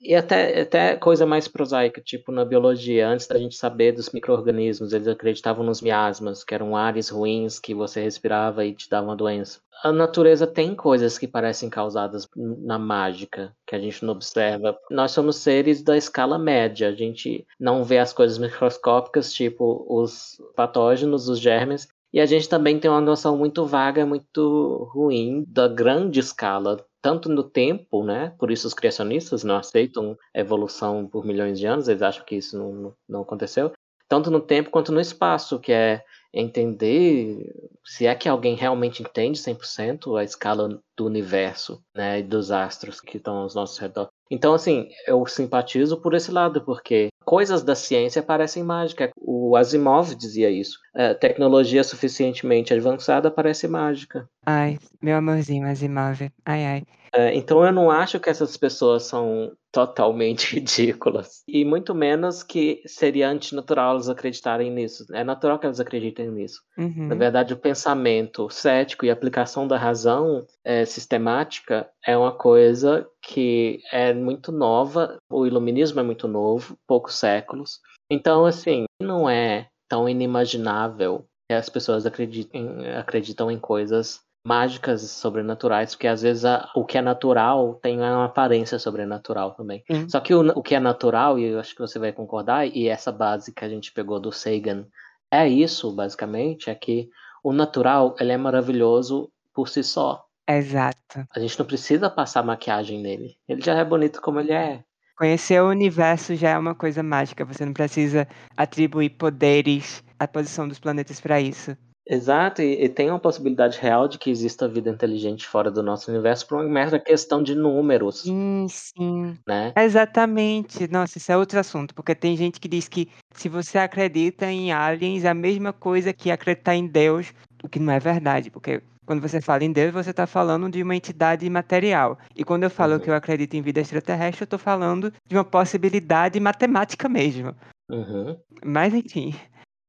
E 0.03 0.15
até, 0.15 0.61
até 0.61 0.95
coisa 0.95 1.27
mais 1.27 1.47
prosaica, 1.47 2.01
tipo 2.01 2.31
na 2.31 2.43
biologia, 2.43 3.07
antes 3.07 3.27
da 3.27 3.37
gente 3.37 3.55
saber 3.55 3.91
dos 3.91 4.09
micro-organismos, 4.09 4.93
eles 4.93 5.07
acreditavam 5.07 5.63
nos 5.63 5.79
miasmas, 5.79 6.43
que 6.43 6.55
eram 6.55 6.75
ares 6.75 7.09
ruins 7.09 7.59
que 7.59 7.75
você 7.75 8.01
respirava 8.01 8.65
e 8.65 8.73
te 8.73 8.89
davam 8.89 9.15
doença. 9.15 9.59
A 9.83 9.91
natureza 9.91 10.47
tem 10.47 10.73
coisas 10.73 11.19
que 11.19 11.27
parecem 11.27 11.69
causadas 11.69 12.27
na 12.35 12.79
mágica, 12.79 13.55
que 13.65 13.75
a 13.75 13.79
gente 13.79 14.03
não 14.03 14.13
observa. 14.13 14.75
Nós 14.89 15.11
somos 15.11 15.35
seres 15.35 15.83
da 15.83 15.95
escala 15.95 16.39
média, 16.39 16.87
a 16.87 16.93
gente 16.93 17.45
não 17.59 17.83
vê 17.83 17.99
as 17.99 18.11
coisas 18.11 18.39
microscópicas, 18.39 19.31
tipo 19.31 19.85
os 19.87 20.41
patógenos, 20.55 21.29
os 21.29 21.39
germes, 21.39 21.87
e 22.13 22.19
a 22.19 22.25
gente 22.25 22.49
também 22.49 22.79
tem 22.79 22.89
uma 22.91 23.01
noção 23.01 23.37
muito 23.37 23.65
vaga, 23.65 24.05
muito 24.05 24.89
ruim 24.91 25.45
da 25.47 25.67
grande 25.67 26.19
escala, 26.19 26.85
tanto 27.01 27.29
no 27.29 27.43
tempo, 27.43 28.03
né? 28.03 28.33
Por 28.37 28.51
isso 28.51 28.67
os 28.67 28.73
criacionistas 28.73 29.43
não 29.43 29.57
aceitam 29.57 30.17
evolução 30.33 31.07
por 31.07 31.25
milhões 31.25 31.59
de 31.59 31.65
anos, 31.65 31.87
eles 31.87 32.01
acham 32.01 32.25
que 32.25 32.35
isso 32.35 32.57
não, 32.57 32.93
não 33.07 33.21
aconteceu. 33.21 33.71
Tanto 34.07 34.29
no 34.29 34.41
tempo 34.41 34.69
quanto 34.69 34.91
no 34.91 34.99
espaço, 34.99 35.57
que 35.57 35.71
é 35.71 36.03
entender 36.33 37.49
se 37.83 38.05
é 38.05 38.13
que 38.13 38.29
alguém 38.29 38.55
realmente 38.55 39.01
entende 39.01 39.39
100% 39.39 40.17
a 40.17 40.23
escala 40.23 40.81
do 40.97 41.05
universo, 41.05 41.83
né, 41.95 42.19
e 42.19 42.23
dos 42.23 42.51
astros 42.51 43.01
que 43.01 43.17
estão 43.17 43.37
aos 43.37 43.55
nossos 43.55 43.77
redor. 43.77 44.09
Então, 44.29 44.53
assim, 44.53 44.89
eu 45.07 45.25
simpatizo 45.25 45.99
por 45.99 46.13
esse 46.13 46.31
lado, 46.31 46.61
porque 46.61 47.09
coisas 47.25 47.63
da 47.63 47.75
ciência 47.75 48.21
parecem 48.21 48.63
mágica. 48.63 49.09
O 49.17 49.55
Asimov 49.55 50.15
dizia 50.15 50.49
isso. 50.49 50.79
É, 50.93 51.13
tecnologia 51.13 51.83
suficientemente 51.83 52.73
avançada 52.73 53.31
parece 53.31 53.67
mágica. 53.67 54.27
Ai, 54.45 54.79
meu 55.01 55.17
amorzinho 55.17 55.67
Asimov. 55.67 56.31
Ai, 56.45 56.65
ai. 56.65 56.83
É, 57.13 57.35
então 57.35 57.63
eu 57.65 57.73
não 57.73 57.91
acho 57.91 58.19
que 58.19 58.29
essas 58.29 58.55
pessoas 58.55 59.03
são 59.03 59.51
totalmente 59.71 60.55
ridículas. 60.55 61.43
E 61.47 61.65
muito 61.65 61.93
menos 61.93 62.41
que 62.41 62.81
seria 62.85 63.29
antinatural 63.29 63.91
elas 63.91 64.09
acreditarem 64.09 64.71
nisso. 64.71 65.05
É 65.13 65.23
natural 65.23 65.59
que 65.59 65.65
elas 65.65 65.79
acreditem 65.79 66.31
nisso. 66.31 66.61
Uhum. 66.77 67.07
Na 67.07 67.15
verdade, 67.15 67.53
o 67.53 67.57
pensamento 67.57 68.49
cético 68.49 69.05
e 69.05 69.09
a 69.09 69.13
aplicação 69.13 69.67
da 69.67 69.77
razão 69.77 70.45
é, 70.63 70.85
sistemática 70.85 71.89
é 72.05 72.17
uma 72.17 72.31
coisa 72.31 73.07
que 73.21 73.79
é 73.91 74.13
muito 74.13 74.51
nova. 74.51 75.17
O 75.29 75.45
iluminismo 75.45 75.99
é 75.99 76.03
muito 76.03 76.27
novo, 76.27 76.77
poucos 76.87 77.15
séculos. 77.15 77.79
Então, 78.09 78.45
assim, 78.45 78.85
não 79.01 79.29
é 79.29 79.67
tão 79.89 80.07
inimaginável 80.07 81.25
que 81.49 81.53
as 81.53 81.67
pessoas 81.69 82.05
acreditem, 82.05 82.89
acreditam 82.91 83.51
em 83.51 83.59
coisas 83.59 84.21
mágicas 84.45 85.01
sobrenaturais, 85.01 85.93
porque 85.93 86.07
às 86.07 86.21
vezes 86.21 86.45
a, 86.45 86.69
o 86.75 86.83
que 86.83 86.97
é 86.97 87.01
natural 87.01 87.75
tem 87.75 87.97
uma 87.97 88.25
aparência 88.25 88.79
sobrenatural 88.79 89.51
também. 89.51 89.83
Uhum. 89.89 90.09
Só 90.09 90.19
que 90.19 90.33
o, 90.33 90.41
o 90.57 90.63
que 90.63 90.75
é 90.75 90.79
natural, 90.79 91.37
e 91.37 91.45
eu 91.45 91.59
acho 91.59 91.73
que 91.73 91.81
você 91.81 91.99
vai 91.99 92.11
concordar, 92.11 92.65
e 92.67 92.87
essa 92.87 93.11
base 93.11 93.53
que 93.53 93.63
a 93.63 93.69
gente 93.69 93.91
pegou 93.91 94.19
do 94.19 94.31
Sagan 94.31 94.85
é 95.31 95.47
isso, 95.47 95.91
basicamente, 95.91 96.69
é 96.69 96.75
que 96.75 97.09
o 97.43 97.53
natural 97.53 98.15
ele 98.19 98.31
é 98.31 98.37
maravilhoso 98.37 99.31
por 99.53 99.69
si 99.69 99.83
só. 99.83 100.25
Exato. 100.49 101.25
A 101.33 101.39
gente 101.39 101.57
não 101.57 101.65
precisa 101.65 102.09
passar 102.09 102.43
maquiagem 102.43 102.99
nele. 102.99 103.35
Ele 103.47 103.61
já 103.61 103.75
é 103.75 103.85
bonito 103.85 104.21
como 104.21 104.39
ele 104.39 104.51
é. 104.51 104.83
Conhecer 105.17 105.61
o 105.61 105.69
universo 105.69 106.35
já 106.35 106.49
é 106.49 106.57
uma 106.57 106.73
coisa 106.73 107.03
mágica. 107.03 107.45
Você 107.45 107.63
não 107.63 107.73
precisa 107.73 108.27
atribuir 108.57 109.11
poderes 109.11 110.03
à 110.19 110.27
posição 110.27 110.67
dos 110.67 110.79
planetas 110.79 111.21
para 111.21 111.39
isso. 111.39 111.77
Exato, 112.11 112.61
e, 112.61 112.83
e, 112.83 112.89
tem 112.89 113.09
uma 113.09 113.17
possibilidade 113.17 113.79
real 113.79 114.05
de 114.05 114.17
que 114.17 114.29
exista 114.29 114.67
vida 114.67 114.89
inteligente 114.89 115.47
fora 115.47 115.71
do 115.71 115.81
nosso 115.81 116.11
universo 116.11 116.45
por 116.45 116.57
uma 116.57 116.67
mera 116.67 116.99
questão 116.99 117.41
de 117.41 117.55
números. 117.55 118.23
Sim, 118.23 118.67
sim. 118.67 119.37
Né? 119.47 119.71
Exatamente. 119.77 120.91
Nossa, 120.91 121.17
isso 121.17 121.31
é 121.31 121.37
outro 121.37 121.57
assunto, 121.57 121.95
porque 121.95 122.13
tem 122.13 122.35
gente 122.35 122.59
que 122.59 122.67
diz 122.67 122.89
que 122.89 123.09
se 123.33 123.47
você 123.47 123.77
acredita 123.77 124.45
em 124.51 124.73
aliens, 124.73 125.23
é 125.23 125.29
a 125.29 125.33
mesma 125.33 125.71
coisa 125.71 126.11
que 126.11 126.29
acreditar 126.29 126.75
em 126.75 126.85
Deus, 126.85 127.33
o 127.63 127.69
que 127.69 127.79
não 127.79 127.93
é 127.93 127.99
verdade, 127.99 128.51
porque 128.51 128.81
quando 129.05 129.21
você 129.21 129.39
fala 129.39 129.63
em 129.63 129.71
Deus, 129.71 129.93
você 129.93 130.11
está 130.11 130.27
falando 130.27 130.69
de 130.69 130.83
uma 130.83 130.95
entidade 130.95 131.49
material. 131.49 132.19
E 132.35 132.43
quando 132.43 132.63
eu 132.63 132.69
falo 132.69 132.95
uhum. 132.95 132.99
que 132.99 133.09
eu 133.09 133.15
acredito 133.15 133.53
em 133.53 133.61
vida 133.61 133.79
extraterrestre, 133.79 134.41
eu 134.41 134.45
estou 134.45 134.59
falando 134.59 135.13
de 135.25 135.37
uma 135.37 135.45
possibilidade 135.45 136.37
matemática 136.41 137.07
mesmo. 137.07 137.55
Uhum. 137.89 138.37
Mas 138.65 138.93
enfim. 138.93 139.33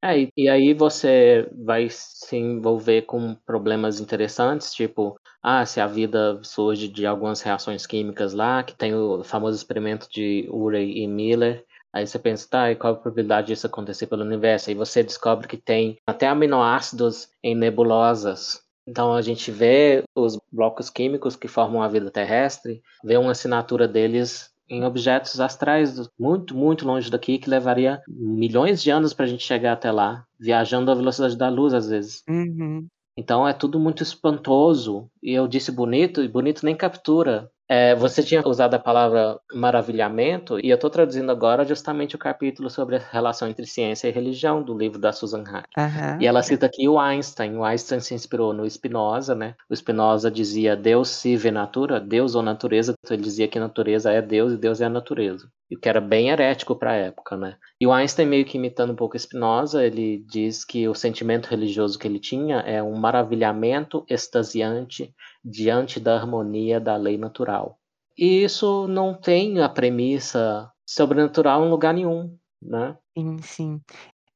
É, 0.04 0.28
e 0.36 0.48
aí 0.48 0.74
você 0.74 1.48
vai 1.64 1.86
se 1.88 2.36
envolver 2.36 3.02
com 3.02 3.36
problemas 3.46 4.00
interessantes, 4.00 4.74
tipo, 4.74 5.16
ah, 5.40 5.64
se 5.64 5.80
a 5.80 5.86
vida 5.86 6.40
surge 6.42 6.88
de 6.88 7.06
algumas 7.06 7.40
reações 7.40 7.86
químicas 7.86 8.32
lá, 8.34 8.64
que 8.64 8.74
tem 8.74 8.92
o 8.94 9.22
famoso 9.22 9.56
experimento 9.56 10.08
de 10.10 10.48
Urey 10.50 10.98
e 10.98 11.06
Miller. 11.06 11.64
Aí 11.92 12.04
você 12.06 12.18
pensa, 12.18 12.48
tá, 12.50 12.70
e 12.72 12.76
qual 12.76 12.94
a 12.94 12.96
probabilidade 12.96 13.48
disso 13.48 13.66
acontecer 13.66 14.08
pelo 14.08 14.24
universo? 14.24 14.70
Aí 14.70 14.74
você 14.74 15.04
descobre 15.04 15.46
que 15.46 15.56
tem 15.56 15.98
até 16.04 16.26
aminoácidos 16.26 17.28
em 17.42 17.54
nebulosas. 17.54 18.60
Então 18.86 19.14
a 19.14 19.22
gente 19.22 19.52
vê 19.52 20.02
os 20.16 20.36
blocos 20.50 20.90
químicos 20.90 21.36
que 21.36 21.46
formam 21.46 21.80
a 21.82 21.88
vida 21.88 22.10
terrestre, 22.10 22.82
vê 23.04 23.16
uma 23.16 23.30
assinatura 23.30 23.86
deles 23.86 24.51
em 24.68 24.84
objetos 24.84 25.40
astrais 25.40 26.08
muito, 26.18 26.56
muito 26.56 26.86
longe 26.86 27.10
daqui, 27.10 27.38
que 27.38 27.50
levaria 27.50 28.00
milhões 28.08 28.82
de 28.82 28.90
anos 28.90 29.12
para 29.12 29.24
a 29.24 29.28
gente 29.28 29.44
chegar 29.44 29.72
até 29.72 29.90
lá, 29.90 30.24
viajando 30.38 30.90
à 30.90 30.94
velocidade 30.94 31.36
da 31.36 31.48
luz 31.48 31.74
às 31.74 31.88
vezes. 31.88 32.22
Uhum. 32.28 32.86
Então 33.16 33.46
é 33.46 33.52
tudo 33.52 33.78
muito 33.78 34.02
espantoso. 34.02 35.08
E 35.22 35.32
eu 35.32 35.46
disse 35.46 35.70
bonito, 35.70 36.22
e 36.22 36.28
bonito 36.28 36.64
nem 36.64 36.74
captura. 36.74 37.50
É, 37.72 37.94
você 37.94 38.22
tinha 38.22 38.46
usado 38.46 38.74
a 38.74 38.78
palavra 38.78 39.40
maravilhamento, 39.54 40.60
e 40.60 40.68
eu 40.68 40.74
estou 40.74 40.90
traduzindo 40.90 41.32
agora 41.32 41.64
justamente 41.64 42.14
o 42.14 42.18
capítulo 42.18 42.68
sobre 42.68 42.96
a 42.96 42.98
relação 42.98 43.48
entre 43.48 43.64
ciência 43.64 44.08
e 44.08 44.10
religião 44.10 44.62
do 44.62 44.76
livro 44.76 44.98
da 44.98 45.10
Susan 45.10 45.42
Haack. 45.42 45.68
Uhum. 45.78 46.20
E 46.20 46.26
ela 46.26 46.42
cita 46.42 46.66
aqui 46.66 46.86
o 46.86 47.00
Einstein. 47.00 47.56
O 47.56 47.64
Einstein 47.64 48.00
se 48.00 48.12
inspirou 48.12 48.52
no 48.52 48.68
Spinoza, 48.68 49.34
né? 49.34 49.54
O 49.70 49.74
Spinoza 49.74 50.30
dizia 50.30 50.76
Deus 50.76 51.08
se 51.08 51.34
vê 51.34 51.50
natura, 51.50 51.98
Deus 51.98 52.34
ou 52.34 52.42
natureza. 52.42 52.92
Então 53.02 53.16
ele 53.16 53.24
dizia 53.24 53.48
que 53.48 53.58
natureza 53.58 54.12
é 54.12 54.20
Deus 54.20 54.52
e 54.52 54.58
Deus 54.58 54.82
é 54.82 54.84
a 54.84 54.90
natureza. 54.90 55.48
E 55.70 55.76
que 55.76 55.88
era 55.88 56.02
bem 56.02 56.28
herético 56.28 56.76
para 56.76 56.90
a 56.90 56.96
época, 56.96 57.38
né? 57.38 57.56
E 57.80 57.86
o 57.86 57.92
Einstein, 57.92 58.26
meio 58.26 58.44
que 58.44 58.58
imitando 58.58 58.92
um 58.92 58.96
pouco 58.96 59.18
Spinoza, 59.18 59.82
ele 59.82 60.22
diz 60.28 60.62
que 60.62 60.86
o 60.86 60.94
sentimento 60.94 61.46
religioso 61.46 61.98
que 61.98 62.06
ele 62.06 62.18
tinha 62.18 62.58
é 62.58 62.82
um 62.82 62.94
maravilhamento 62.96 64.04
extasiante 64.10 65.14
diante 65.44 65.98
da 65.98 66.16
harmonia 66.16 66.80
da 66.80 66.96
lei 66.96 67.18
natural. 67.18 67.78
E 68.16 68.44
isso 68.44 68.86
não 68.88 69.14
tem 69.14 69.60
a 69.60 69.68
premissa 69.68 70.70
sobrenatural 70.86 71.64
em 71.64 71.70
lugar 71.70 71.94
nenhum, 71.94 72.36
né? 72.60 72.96
Sim, 73.16 73.38
sim. 73.42 73.80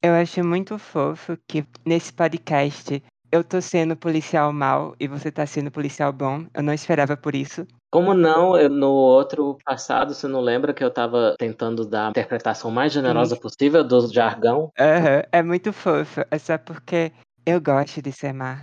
Eu 0.02 0.14
acho 0.14 0.44
muito 0.44 0.78
fofo 0.78 1.36
que 1.46 1.64
nesse 1.84 2.12
podcast 2.12 3.02
eu 3.30 3.42
tô 3.42 3.60
sendo 3.60 3.96
policial 3.96 4.52
mal 4.52 4.94
e 5.00 5.08
você 5.08 5.30
tá 5.30 5.44
sendo 5.46 5.70
policial 5.70 6.12
bom. 6.12 6.46
Eu 6.54 6.62
não 6.62 6.72
esperava 6.72 7.16
por 7.16 7.34
isso. 7.34 7.66
Como 7.90 8.14
não? 8.14 8.56
Eu, 8.56 8.68
no 8.68 8.90
outro 8.90 9.58
passado, 9.64 10.14
você 10.14 10.28
não 10.28 10.40
lembra 10.40 10.74
que 10.74 10.84
eu 10.84 10.90
tava 10.90 11.34
tentando 11.38 11.84
dar 11.84 12.08
a 12.08 12.10
interpretação 12.10 12.70
mais 12.70 12.92
generosa 12.92 13.34
Sim. 13.34 13.40
possível 13.40 13.84
do 13.84 14.12
jargão? 14.12 14.70
Uhum, 14.78 15.22
é 15.32 15.42
muito 15.42 15.72
fofo. 15.72 16.22
É 16.30 16.38
só 16.38 16.58
porque 16.58 17.12
eu 17.44 17.60
gosto 17.60 18.02
de 18.02 18.12
ser 18.12 18.32
má. 18.32 18.62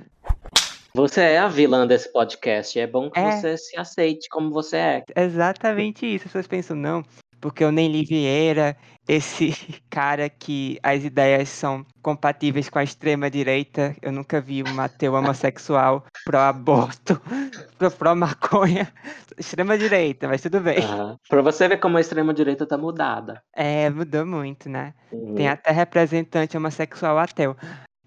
Você 0.95 1.21
é 1.21 1.39
a 1.39 1.47
vilã 1.47 1.87
desse 1.87 2.11
podcast. 2.11 2.79
É 2.79 2.85
bom 2.85 3.09
que 3.09 3.19
é. 3.19 3.31
você 3.31 3.57
se 3.57 3.75
aceite 3.75 4.29
como 4.29 4.51
você 4.51 4.77
é. 4.77 5.03
Exatamente 5.15 6.05
isso. 6.05 6.25
As 6.27 6.31
pessoas 6.31 6.47
pensam, 6.47 6.77
não, 6.77 7.03
porque 7.41 7.65
o 7.65 7.71
Nelly 7.71 8.05
Vieira, 8.05 8.77
esse 9.07 9.51
cara 9.89 10.29
que 10.29 10.79
as 10.83 11.03
ideias 11.03 11.49
são 11.49 11.83
compatíveis 12.03 12.69
com 12.69 12.77
a 12.77 12.83
extrema-direita, 12.83 13.95
eu 14.03 14.11
nunca 14.11 14.39
vi 14.39 14.61
um 14.63 14.79
ateu 14.79 15.13
homossexual 15.13 16.05
pró-aborto, 16.23 17.19
pró-maconha. 17.97 18.93
Extrema-direita, 19.35 20.27
mas 20.27 20.43
tudo 20.43 20.59
bem. 20.59 20.77
Uhum. 20.77 21.17
Pra 21.27 21.41
você 21.41 21.67
ver 21.67 21.77
como 21.77 21.97
a 21.97 22.01
extrema-direita 22.01 22.67
tá 22.67 22.77
mudada. 22.77 23.41
É, 23.55 23.89
mudou 23.89 24.27
muito, 24.27 24.69
né? 24.69 24.93
Uhum. 25.11 25.33
Tem 25.33 25.47
até 25.47 25.71
representante 25.71 26.55
homossexual 26.55 27.17
ateu. 27.17 27.57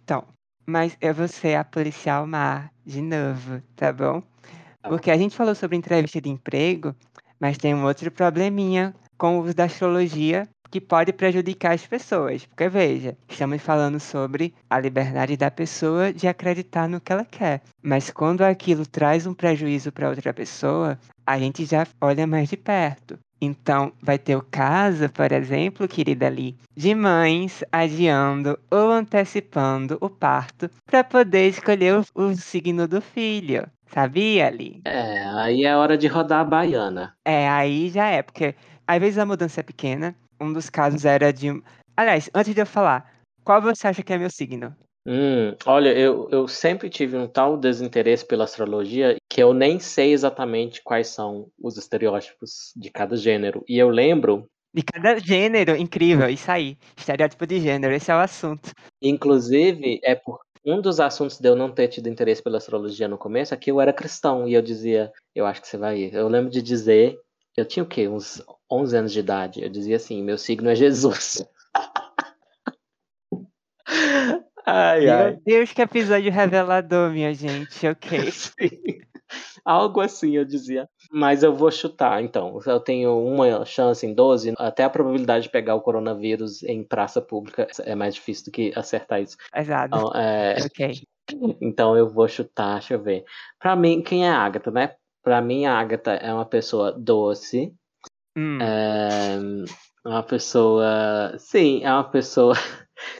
Então, 0.04 0.24
mas 0.66 0.96
eu 1.00 1.14
vou 1.14 1.28
ser 1.28 1.54
a 1.54 1.64
policial 1.64 2.26
má 2.26 2.70
de 2.84 3.00
novo, 3.00 3.62
tá 3.74 3.92
bom? 3.92 4.20
Tá 4.82 4.88
Porque 4.88 5.10
a 5.10 5.16
gente 5.16 5.36
falou 5.36 5.54
sobre 5.54 5.76
entrevista 5.76 6.20
de 6.20 6.28
emprego, 6.28 6.94
mas 7.40 7.58
tem 7.58 7.74
um 7.74 7.84
outro 7.84 8.10
probleminha 8.10 8.94
com 9.16 9.38
o 9.38 9.42
uso 9.42 9.54
da 9.54 9.64
astrologia 9.64 10.48
que 10.70 10.80
pode 10.80 11.12
prejudicar 11.12 11.72
as 11.72 11.86
pessoas. 11.86 12.44
Porque 12.44 12.68
veja, 12.68 13.16
estamos 13.28 13.62
falando 13.62 14.00
sobre 14.00 14.54
a 14.68 14.78
liberdade 14.78 15.36
da 15.36 15.50
pessoa 15.50 16.12
de 16.12 16.26
acreditar 16.26 16.88
no 16.88 17.00
que 17.00 17.12
ela 17.12 17.24
quer. 17.24 17.62
Mas 17.82 18.10
quando 18.10 18.42
aquilo 18.42 18.84
traz 18.84 19.26
um 19.26 19.34
prejuízo 19.34 19.92
para 19.92 20.08
outra 20.08 20.34
pessoa, 20.34 20.98
a 21.24 21.38
gente 21.38 21.64
já 21.64 21.86
olha 22.00 22.26
mais 22.26 22.48
de 22.48 22.56
perto. 22.56 23.18
Então, 23.40 23.92
vai 24.02 24.18
ter 24.18 24.36
o 24.36 24.42
caso, 24.42 25.10
por 25.10 25.30
exemplo, 25.30 25.86
querida 25.86 26.26
ali, 26.26 26.56
de 26.74 26.94
mães 26.94 27.62
adiando 27.70 28.58
ou 28.70 28.90
antecipando 28.90 29.98
o 30.00 30.08
parto 30.08 30.70
para 30.86 31.04
poder 31.04 31.48
escolher 31.48 31.98
o, 31.98 32.04
o, 32.14 32.34
signo 32.34 32.88
do 32.88 33.00
filho. 33.00 33.66
Sabia, 33.88 34.46
ali? 34.46 34.80
É, 34.84 35.24
aí 35.38 35.64
é 35.64 35.76
hora 35.76 35.96
de 35.96 36.06
rodar 36.06 36.40
a 36.40 36.44
baiana. 36.44 37.14
É, 37.24 37.48
aí 37.48 37.90
já 37.90 38.06
é, 38.06 38.22
porque 38.22 38.54
às 38.86 38.98
vezes 38.98 39.18
a 39.18 39.26
mudança 39.26 39.60
é 39.60 39.62
pequena. 39.62 40.14
Um 40.40 40.52
dos 40.52 40.68
casos 40.68 41.04
era 41.04 41.32
de. 41.32 41.62
Aliás, 41.96 42.28
antes 42.34 42.54
de 42.54 42.60
eu 42.60 42.66
falar, 42.66 43.10
qual 43.44 43.62
você 43.62 43.86
acha 43.86 44.02
que 44.02 44.12
é 44.12 44.18
meu 44.18 44.30
signo? 44.30 44.74
Hum, 45.06 45.54
olha, 45.64 45.96
eu, 45.96 46.28
eu 46.32 46.48
sempre 46.48 46.90
tive 46.90 47.16
um 47.16 47.28
tal 47.28 47.56
desinteresse 47.56 48.26
pela 48.26 48.42
astrologia 48.42 49.16
que 49.30 49.40
eu 49.40 49.54
nem 49.54 49.78
sei 49.78 50.12
exatamente 50.12 50.82
quais 50.82 51.06
são 51.06 51.48
os 51.62 51.76
estereótipos 51.76 52.72
de 52.74 52.90
cada 52.90 53.16
gênero. 53.16 53.64
E 53.68 53.78
eu 53.78 53.88
lembro. 53.88 54.48
De 54.74 54.82
cada 54.82 55.16
gênero, 55.18 55.76
incrível, 55.76 56.28
isso 56.28 56.50
aí. 56.50 56.76
Estereótipo 56.96 57.46
de 57.46 57.60
gênero, 57.60 57.94
esse 57.94 58.10
é 58.10 58.16
o 58.16 58.18
assunto. 58.18 58.72
Inclusive, 59.00 60.00
é 60.02 60.16
por 60.16 60.40
um 60.64 60.80
dos 60.80 60.98
assuntos 60.98 61.38
de 61.38 61.48
eu 61.48 61.54
não 61.54 61.70
ter 61.70 61.86
tido 61.86 62.08
interesse 62.08 62.42
pela 62.42 62.58
astrologia 62.58 63.06
no 63.06 63.16
começo 63.16 63.54
é 63.54 63.56
que 63.56 63.70
eu 63.70 63.80
era 63.80 63.92
cristão 63.92 64.48
e 64.48 64.54
eu 64.54 64.60
dizia, 64.60 65.12
eu 65.32 65.46
acho 65.46 65.62
que 65.62 65.68
você 65.68 65.76
vai 65.76 65.98
ir. 65.98 66.14
Eu 66.14 66.26
lembro 66.26 66.50
de 66.50 66.60
dizer, 66.60 67.16
eu 67.56 67.64
tinha 67.64 67.84
o 67.84 67.88
quê? 67.88 68.08
Uns 68.08 68.42
11 68.68 68.96
anos 68.96 69.12
de 69.12 69.20
idade. 69.20 69.62
Eu 69.62 69.68
dizia 69.68 69.96
assim: 69.96 70.20
meu 70.20 70.36
signo 70.36 70.68
é 70.68 70.74
Jesus. 70.74 71.46
Ai, 74.66 75.00
Meu 75.02 75.14
ai. 75.14 75.38
Deus, 75.46 75.72
que 75.72 75.80
episódio 75.80 76.32
revelador, 76.32 77.10
minha 77.10 77.32
gente. 77.32 77.86
Ok. 77.86 78.18
Sim. 78.32 78.98
Algo 79.64 80.00
assim, 80.00 80.36
eu 80.36 80.44
dizia. 80.44 80.88
Mas 81.10 81.44
eu 81.44 81.54
vou 81.54 81.70
chutar, 81.70 82.22
então. 82.22 82.58
Eu 82.66 82.80
tenho 82.80 83.16
uma 83.16 83.64
chance 83.64 84.04
em 84.04 84.12
12. 84.12 84.54
Até 84.58 84.82
a 84.82 84.90
probabilidade 84.90 85.44
de 85.44 85.50
pegar 85.50 85.76
o 85.76 85.80
coronavírus 85.80 86.64
em 86.64 86.82
praça 86.82 87.20
pública 87.20 87.68
é 87.80 87.94
mais 87.94 88.16
difícil 88.16 88.46
do 88.46 88.50
que 88.50 88.72
acertar 88.74 89.20
isso. 89.20 89.36
Exato. 89.54 89.96
Então, 89.96 90.12
é... 90.14 90.56
Ok. 90.64 91.02
Então 91.60 91.96
eu 91.96 92.08
vou 92.08 92.28
chutar, 92.28 92.74
deixa 92.74 92.94
eu 92.94 93.02
ver. 93.02 93.24
Pra 93.58 93.74
mim, 93.74 94.02
quem 94.02 94.26
é 94.26 94.30
a 94.30 94.38
Agatha, 94.38 94.70
né? 94.70 94.94
Pra 95.22 95.40
mim, 95.40 95.66
a 95.66 95.78
Agatha 95.78 96.12
é 96.12 96.32
uma 96.32 96.46
pessoa 96.46 96.92
doce. 96.92 97.72
Hum. 98.36 98.58
É 98.60 99.38
uma 100.08 100.22
pessoa. 100.22 101.34
Sim, 101.38 101.82
é 101.84 101.92
uma 101.92 102.04
pessoa 102.04 102.54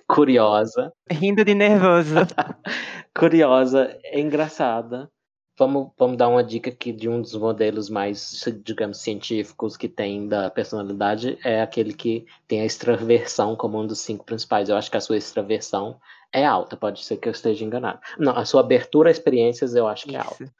curiosa. 0.08 0.92
Rindo 1.10 1.44
de 1.44 1.54
nervoso. 1.54 2.14
curiosa, 3.14 3.98
é 4.04 4.20
engraçada. 4.20 5.10
Vamos, 5.58 5.90
vamos 5.98 6.18
dar 6.18 6.28
uma 6.28 6.44
dica 6.44 6.68
aqui 6.68 6.92
de 6.92 7.08
um 7.08 7.20
dos 7.20 7.34
modelos 7.34 7.88
mais, 7.88 8.44
digamos, 8.62 8.98
científicos 8.98 9.74
que 9.74 9.88
tem 9.88 10.28
da 10.28 10.50
personalidade. 10.50 11.38
É 11.42 11.62
aquele 11.62 11.94
que 11.94 12.26
tem 12.46 12.60
a 12.60 12.66
extraversão 12.66 13.56
como 13.56 13.80
um 13.80 13.86
dos 13.86 14.00
cinco 14.00 14.24
principais. 14.24 14.68
Eu 14.68 14.76
acho 14.76 14.90
que 14.90 14.98
a 14.98 15.00
sua 15.00 15.16
extraversão 15.16 15.98
é 16.30 16.44
alta, 16.44 16.76
pode 16.76 17.02
ser 17.02 17.16
que 17.16 17.26
eu 17.26 17.32
esteja 17.32 17.64
enganado. 17.64 18.00
Não, 18.18 18.36
a 18.36 18.44
sua 18.44 18.60
abertura 18.60 19.08
a 19.08 19.12
experiências 19.12 19.74
eu 19.74 19.88
acho 19.88 20.06
que 20.06 20.14
é 20.14 20.18
alta. 20.18 20.52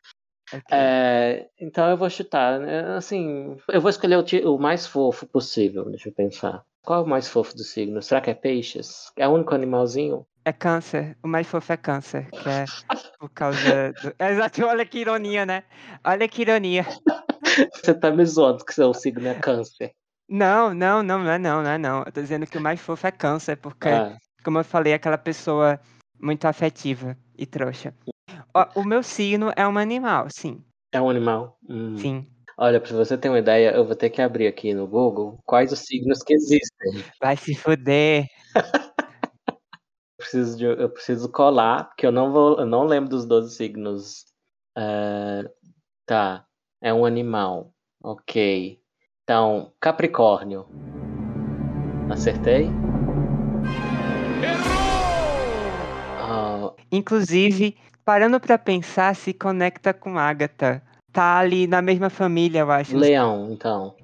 Okay. 0.49 0.63
É, 0.71 1.49
então 1.61 1.91
eu 1.91 1.97
vou 1.97 2.09
chutar, 2.09 2.61
né? 2.61 2.97
assim, 2.97 3.57
eu 3.69 3.81
vou 3.81 3.91
escolher 3.91 4.17
o, 4.17 4.55
o, 4.55 4.59
mais 4.59 4.87
fofo 4.87 5.27
possível, 5.27 5.85
deixa 5.87 6.09
eu 6.09 6.13
pensar. 6.13 6.65
Qual 6.87 7.01
é 7.01 7.03
o 7.03 7.09
mais 7.09 7.29
fofo 7.29 7.53
do 7.57 7.65
signo? 7.65 8.01
Será 8.01 8.21
que 8.21 8.31
é 8.31 8.35
peixes? 8.35 9.11
É 9.17 9.27
o 9.27 9.33
único 9.33 9.53
animalzinho? 9.53 10.25
É 10.45 10.53
câncer. 10.53 11.19
O 11.21 11.27
mais 11.27 11.45
fofo 11.45 11.73
é 11.73 11.77
câncer, 11.77 12.31
que 12.31 12.49
é 12.49 12.65
por 13.19 13.29
causa 13.31 13.93
do. 13.93 14.15
Exato, 14.25 14.65
olha 14.65 14.87
que 14.87 15.01
ironia, 15.01 15.45
né? 15.45 15.65
Olha 16.05 16.29
que 16.29 16.43
ironia. 16.43 16.87
Você 17.75 17.93
tá 17.93 18.13
me 18.13 18.25
zoando 18.25 18.65
que 18.65 18.73
seu 18.73 18.95
signo 18.95 19.27
é 19.27 19.35
câncer. 19.35 19.91
Não, 20.29 20.73
não, 20.73 21.03
não, 21.03 21.25
não 21.25 21.31
é 21.31 21.39
não, 21.39 21.63
não 21.63 21.71
é 21.71 21.79
não. 21.79 22.05
Eu 22.05 22.13
tô 22.13 22.21
dizendo 22.21 22.47
que 22.47 22.57
o 22.57 22.61
mais 22.61 22.81
fofo 22.81 23.05
é 23.05 23.11
câncer, 23.11 23.57
porque, 23.57 23.89
Ah, 23.89 24.17
como 24.45 24.59
eu 24.59 24.65
falei, 24.65 24.93
é 24.93 24.97
aquela 24.97 25.19
pessoa 25.19 25.81
muito 26.21 26.45
afetiva 26.45 27.17
e 27.37 27.47
trouxa. 27.47 27.93
O 28.77 28.85
meu 28.85 29.03
signo 29.03 29.53
é 29.57 29.67
um 29.67 29.77
animal, 29.77 30.29
sim, 30.31 30.65
é 30.93 31.01
um 31.01 31.11
animal? 31.11 31.59
Hum. 31.69 31.97
sim. 31.99 32.36
Olha, 32.59 32.81
pra 32.81 32.91
você 32.97 33.19
ter 33.19 33.29
uma 33.29 33.39
ideia, 33.39 33.73
eu 33.75 33.85
vou 33.85 33.95
ter 33.95 34.09
que 34.09 34.23
abrir 34.23 34.47
aqui 34.47 34.73
no 34.73 34.87
Google 34.87 35.39
quais 35.45 35.73
os 35.73 35.81
signos 35.81 36.23
que 36.23 36.33
existem. 36.33 37.05
Vai 37.21 37.37
se 37.37 37.55
fuder. 37.55 38.27
Eu 38.57 40.17
preciso, 40.17 40.57
de- 40.57 40.65
eu 40.65 40.89
preciso 40.89 41.31
colar, 41.31 41.85
porque 41.89 42.07
eu 42.07 42.13
não 42.13 42.33
vou, 42.33 42.59
eu 42.59 42.65
não 42.67 42.85
lembro 42.85 43.11
dos 43.11 43.27
12 43.27 43.55
signos. 43.55 44.25
É, 44.77 45.45
tá, 46.07 46.47
é 46.81 46.93
um 46.95 47.05
animal. 47.05 47.73
Ok. 48.03 48.81
Então, 49.23 49.73
Capricórnio. 49.79 50.67
Acertei? 52.11 52.71
Ah, 56.19 56.73
Inclusive, 56.91 57.77
parando 58.05 58.41
pra 58.41 58.57
pensar, 58.57 59.15
se 59.15 59.35
conecta 59.35 59.93
com 59.93 60.19
Agatha. 60.19 60.83
Tá 61.17 61.39
ali 61.39 61.67
na 61.67 61.81
mesma 61.81 62.11
família, 62.11 62.59
eu 62.59 62.71
acho. 62.71 62.95
leão, 62.95 63.51
então. 63.51 63.95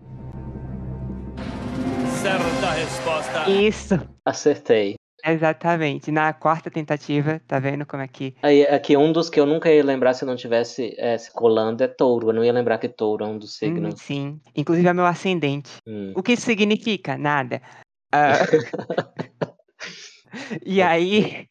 Certa 2.23 2.71
resposta. 2.73 3.51
Isso, 3.51 4.01
Acertei. 4.25 4.95
exatamente. 5.23 6.11
Na 6.11 6.33
quarta 6.33 6.71
tentativa, 6.71 7.39
tá 7.47 7.59
vendo 7.59 7.85
como 7.85 8.03
é 8.03 8.09
que. 8.09 8.35
Aí, 8.43 8.63
aqui, 8.63 8.97
um 8.97 9.13
dos 9.13 9.29
que 9.29 9.39
eu 9.39 9.45
nunca 9.45 9.71
ia 9.71 9.85
lembrar 9.85 10.15
se 10.15 10.25
eu 10.25 10.27
não 10.27 10.37
tivesse 10.37 10.95
é, 10.97 11.19
se 11.19 11.31
colando 11.31 11.85
é 11.85 11.87
touro. 11.87 12.31
Eu 12.31 12.33
não 12.33 12.43
ia 12.43 12.51
lembrar 12.53 12.79
que 12.79 12.89
touro 12.89 13.23
é 13.27 13.29
um 13.29 13.37
dos 13.37 13.51
Hum, 13.57 13.59
signos. 13.59 14.01
sim. 14.01 14.41
Inclusive 14.57 14.89
é 14.89 14.95
meu 14.95 15.05
ascendente. 15.05 15.71
Hum. 15.87 16.15
O 16.17 16.23
que 16.23 16.33
isso 16.33 16.47
significa? 16.47 17.19
Nada. 17.19 17.61
Ah, 18.11 18.39
e 20.65 20.81
aí, 20.81 21.47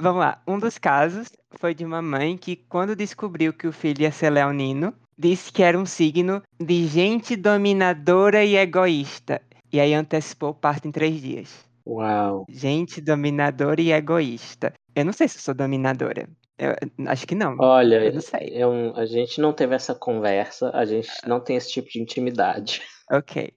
vamos 0.00 0.20
lá. 0.20 0.42
Um 0.46 0.58
dos 0.58 0.78
casos 0.78 1.28
foi 1.58 1.74
de 1.74 1.84
uma 1.84 2.00
mãe 2.02 2.36
que, 2.36 2.56
quando 2.56 2.96
descobriu 2.96 3.52
que 3.52 3.66
o 3.66 3.72
filho 3.72 4.02
ia 4.02 4.12
ser 4.12 4.30
leonino, 4.30 4.94
disse 5.18 5.52
que 5.52 5.62
era 5.62 5.78
um 5.78 5.86
signo 5.86 6.42
de 6.58 6.86
gente 6.86 7.36
dominadora 7.36 8.44
e 8.44 8.56
egoísta. 8.56 9.40
E 9.72 9.78
aí 9.78 9.94
antecipou 9.94 10.50
o 10.50 10.54
parto 10.54 10.88
em 10.88 10.92
três 10.92 11.20
dias. 11.20 11.64
Uau. 11.86 12.44
Gente 12.48 13.00
dominadora 13.00 13.80
e 13.80 13.92
egoísta. 13.92 14.72
Eu 14.94 15.04
não 15.04 15.12
sei 15.12 15.28
se 15.28 15.38
eu 15.38 15.42
sou 15.42 15.54
dominadora. 15.54 16.28
Eu 16.58 16.74
acho 17.08 17.26
que 17.26 17.34
não. 17.34 17.56
Olha, 17.58 18.04
Eu 18.04 18.12
não 18.14 18.20
sei. 18.20 18.50
eu- 18.52 18.94
a 18.96 19.06
gente 19.06 19.40
não 19.40 19.52
teve 19.52 19.74
essa 19.74 19.94
conversa, 19.94 20.70
a 20.74 20.84
gente 20.84 21.08
não 21.26 21.40
tem 21.40 21.56
esse 21.56 21.70
tipo 21.72 21.88
de 21.88 22.00
intimidade. 22.02 22.82
Ok. 23.10 23.52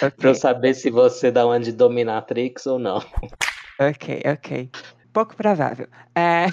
Pra 0.00 0.08
Ok. 0.08 0.30
eu 0.30 0.34
saber 0.34 0.74
se 0.74 0.90
você 0.90 1.30
dá 1.30 1.46
uma 1.46 1.60
de 1.60 1.70
dominatrix 1.70 2.66
ou 2.66 2.78
não. 2.78 2.96
Ok, 3.78 4.22
ok. 4.24 4.70
Pouco 5.16 5.34
provável. 5.34 5.86
É, 6.14 6.44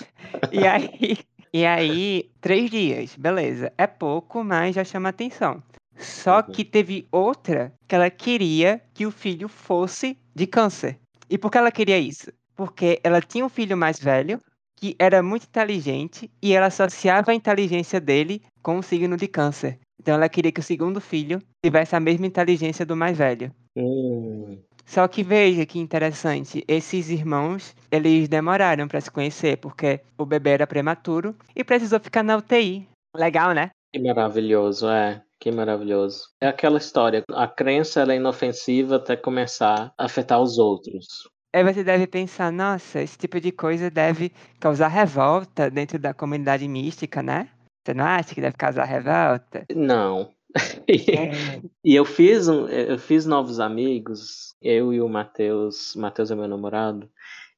e 0.50 0.66
aí, 0.66 1.18
e 1.54 1.66
aí, 1.66 2.32
três 2.40 2.72
dias, 2.72 3.14
beleza. 3.18 3.74
É 3.78 3.86
pouco, 3.86 4.42
mas 4.42 4.74
já 4.76 4.86
chama 4.86 5.10
atenção. 5.10 5.62
Só 5.98 6.38
Uhum. 6.38 6.44
que 6.44 6.64
teve 6.64 7.06
outra 7.12 7.74
que 7.86 7.94
ela 7.94 8.10
queria 8.10 8.82
que 8.94 9.06
o 9.06 9.12
filho 9.12 9.50
fosse 9.50 10.18
de 10.34 10.48
câncer. 10.48 10.98
E 11.30 11.38
por 11.38 11.52
que 11.52 11.58
ela 11.58 11.74
queria 11.74 12.00
isso? 12.00 12.32
Porque 12.56 13.02
ela 13.04 13.20
tinha 13.20 13.46
um 13.46 13.50
filho 13.50 13.76
mais 13.76 14.00
velho 14.00 14.40
que 14.78 14.96
era 14.98 15.22
muito 15.22 15.44
inteligente 15.46 16.32
e 16.42 16.54
ela 16.54 16.68
associava 16.68 17.32
a 17.32 17.36
inteligência 17.36 18.00
dele 18.00 18.42
com 18.62 18.78
o 18.78 18.82
signo 18.84 19.18
de 19.18 19.28
câncer. 19.28 19.78
Então 20.00 20.14
ela 20.14 20.30
queria 20.30 20.54
que 20.54 20.62
o 20.62 20.64
segundo 20.64 21.02
filho 21.02 21.40
tivesse 21.62 21.98
a 21.98 22.00
mesma 22.00 22.26
inteligência 22.28 22.86
do 22.86 22.96
mais 22.96 23.18
velho. 23.18 23.52
Hum, 23.76 24.58
Só 24.86 25.08
que 25.08 25.24
veja 25.24 25.66
que 25.66 25.80
interessante, 25.80 26.64
esses 26.68 27.10
irmãos, 27.10 27.76
eles 27.92 28.28
demoraram 28.28 28.88
para 28.88 29.02
se 29.02 29.10
conhecer, 29.10 29.58
porque 29.58 30.02
o 30.18 30.26
bebê 30.26 30.52
era 30.52 30.68
prematuro 30.68 31.36
e 31.56 31.64
precisou 31.64 32.00
ficar 32.00 32.24
na 32.24 32.38
UTI. 32.38 32.88
Legal, 33.16 33.54
né? 33.54 33.72
que 33.94 34.00
maravilhoso, 34.00 34.90
é. 34.90 35.22
Que 35.40 35.52
maravilhoso. 35.52 36.30
É 36.42 36.48
aquela 36.48 36.78
história, 36.78 37.24
a 37.34 37.48
crença 37.48 38.02
é 38.04 38.16
inofensiva 38.16 38.96
até 38.96 39.16
começar 39.16 39.94
a 39.98 40.06
afetar 40.06 40.42
os 40.42 40.58
outros. 40.58 41.06
Aí 41.54 41.64
você 41.64 41.84
deve 41.84 42.08
pensar, 42.08 42.52
nossa, 42.52 43.02
esse 43.02 43.18
tipo 43.18 43.40
de 43.40 43.52
coisa 43.52 43.92
deve 43.92 44.32
causar 44.60 44.88
revolta 44.88 45.70
dentro 45.70 46.00
da 46.00 46.14
comunidade 46.14 46.68
mística, 46.68 47.22
né? 47.22 47.50
Você 47.86 47.94
não 47.94 48.06
acha 48.06 48.34
que 48.34 48.42
deve 48.42 48.56
causar 48.56 48.86
revolta? 48.86 49.66
Não. 49.76 50.32
E 51.84 51.96
eu 51.96 52.06
fiz 52.06 52.48
um, 52.48 52.68
eu 52.68 52.98
fiz 52.98 53.26
novos 53.26 53.60
amigos, 53.60 54.56
eu 54.62 54.94
e 54.94 55.02
o 55.02 55.10
Matheus, 55.10 55.96
Matheus 55.96 56.32
é 56.32 56.36
meu 56.36 56.48
namorado, 56.48 57.10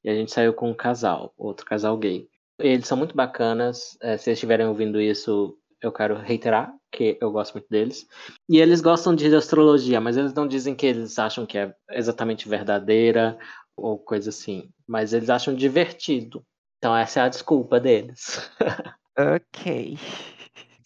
e 0.02 0.10
a 0.10 0.14
gente 0.14 0.32
saiu 0.32 0.52
com 0.52 0.70
um 0.70 0.74
casal, 0.74 1.32
outro 1.36 1.64
casal 1.66 1.96
gay. 1.96 2.28
Eles 2.58 2.86
são 2.86 2.96
muito 2.96 3.14
bacanas, 3.14 3.96
eh, 4.02 4.16
se 4.16 4.30
eles 4.30 4.38
estiverem 4.38 4.66
ouvindo 4.66 5.00
isso, 5.00 5.56
eu 5.82 5.92
quero 5.92 6.16
reiterar 6.16 6.74
que 6.90 7.18
eu 7.20 7.30
gosto 7.30 7.52
muito 7.54 7.68
deles. 7.68 8.06
E 8.48 8.58
eles 8.58 8.80
gostam 8.80 9.14
de 9.14 9.32
astrologia, 9.34 10.00
mas 10.00 10.16
eles 10.16 10.32
não 10.32 10.48
dizem 10.48 10.74
que 10.74 10.86
eles 10.86 11.18
acham 11.18 11.44
que 11.46 11.58
é 11.58 11.74
exatamente 11.90 12.48
verdadeira 12.48 13.38
ou 13.76 13.98
coisa 13.98 14.30
assim, 14.30 14.70
mas 14.86 15.12
eles 15.12 15.28
acham 15.28 15.54
divertido. 15.54 16.42
Então 16.78 16.96
essa 16.96 17.20
é 17.20 17.22
a 17.24 17.28
desculpa 17.28 17.78
deles. 17.78 18.40
Ok. 19.18 19.96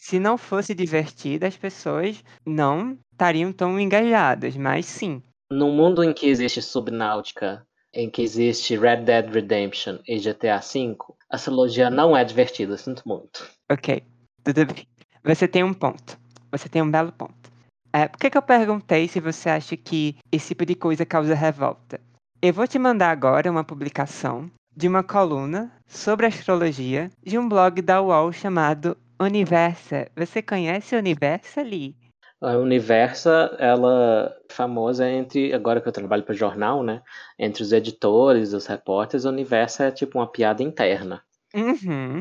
Se 0.00 0.18
não 0.18 0.38
fosse 0.38 0.74
divertido, 0.74 1.44
as 1.44 1.58
pessoas 1.58 2.24
não 2.44 2.98
estariam 3.12 3.52
tão 3.52 3.78
engajadas, 3.78 4.56
mas 4.56 4.86
sim. 4.86 5.22
No 5.52 5.70
mundo 5.70 6.02
em 6.02 6.14
que 6.14 6.26
existe 6.26 6.62
subnáutica, 6.62 7.66
em 7.92 8.08
que 8.08 8.22
existe 8.22 8.78
Red 8.78 9.02
Dead 9.02 9.30
Redemption 9.30 9.98
e 10.08 10.18
GTA 10.18 10.58
V, 10.58 10.96
a 11.30 11.36
astrologia 11.36 11.90
não 11.90 12.16
é 12.16 12.24
divertida, 12.24 12.78
sinto 12.78 13.02
muito. 13.06 13.46
Ok, 13.70 14.02
tudo 14.42 14.66
bem. 14.66 14.86
Você 15.22 15.46
tem 15.46 15.62
um 15.62 15.74
ponto. 15.74 16.18
Você 16.50 16.66
tem 16.66 16.80
um 16.80 16.90
belo 16.90 17.12
ponto. 17.12 17.52
É, 17.92 18.08
por 18.08 18.18
que, 18.18 18.30
que 18.30 18.38
eu 18.38 18.42
perguntei 18.42 19.06
se 19.06 19.20
você 19.20 19.50
acha 19.50 19.76
que 19.76 20.16
esse 20.32 20.48
tipo 20.48 20.64
de 20.64 20.74
coisa 20.74 21.04
causa 21.04 21.34
revolta? 21.34 22.00
Eu 22.40 22.54
vou 22.54 22.66
te 22.66 22.78
mandar 22.78 23.10
agora 23.10 23.50
uma 23.50 23.64
publicação 23.64 24.50
de 24.74 24.88
uma 24.88 25.02
coluna 25.02 25.70
sobre 25.86 26.24
astrologia 26.24 27.10
de 27.22 27.36
um 27.36 27.46
blog 27.46 27.82
da 27.82 28.00
UOL 28.00 28.32
chamado 28.32 28.96
Universa. 29.24 30.10
Você 30.16 30.42
conhece 30.42 30.94
o 30.94 30.98
Universa, 30.98 31.62
Lee? 31.62 31.94
A 32.40 32.56
Universa, 32.56 33.54
ela 33.58 34.34
é 34.48 34.52
famosa 34.54 35.06
entre, 35.08 35.52
agora 35.52 35.80
que 35.80 35.88
eu 35.88 35.92
trabalho 35.92 36.22
para 36.22 36.34
jornal, 36.34 36.82
né? 36.82 37.02
Entre 37.38 37.62
os 37.62 37.70
editores, 37.70 38.54
os 38.54 38.66
repórteres, 38.66 39.26
a 39.26 39.28
Universa 39.28 39.84
é 39.84 39.90
tipo 39.90 40.18
uma 40.18 40.26
piada 40.26 40.62
interna. 40.62 41.22
Uhum. 41.54 42.20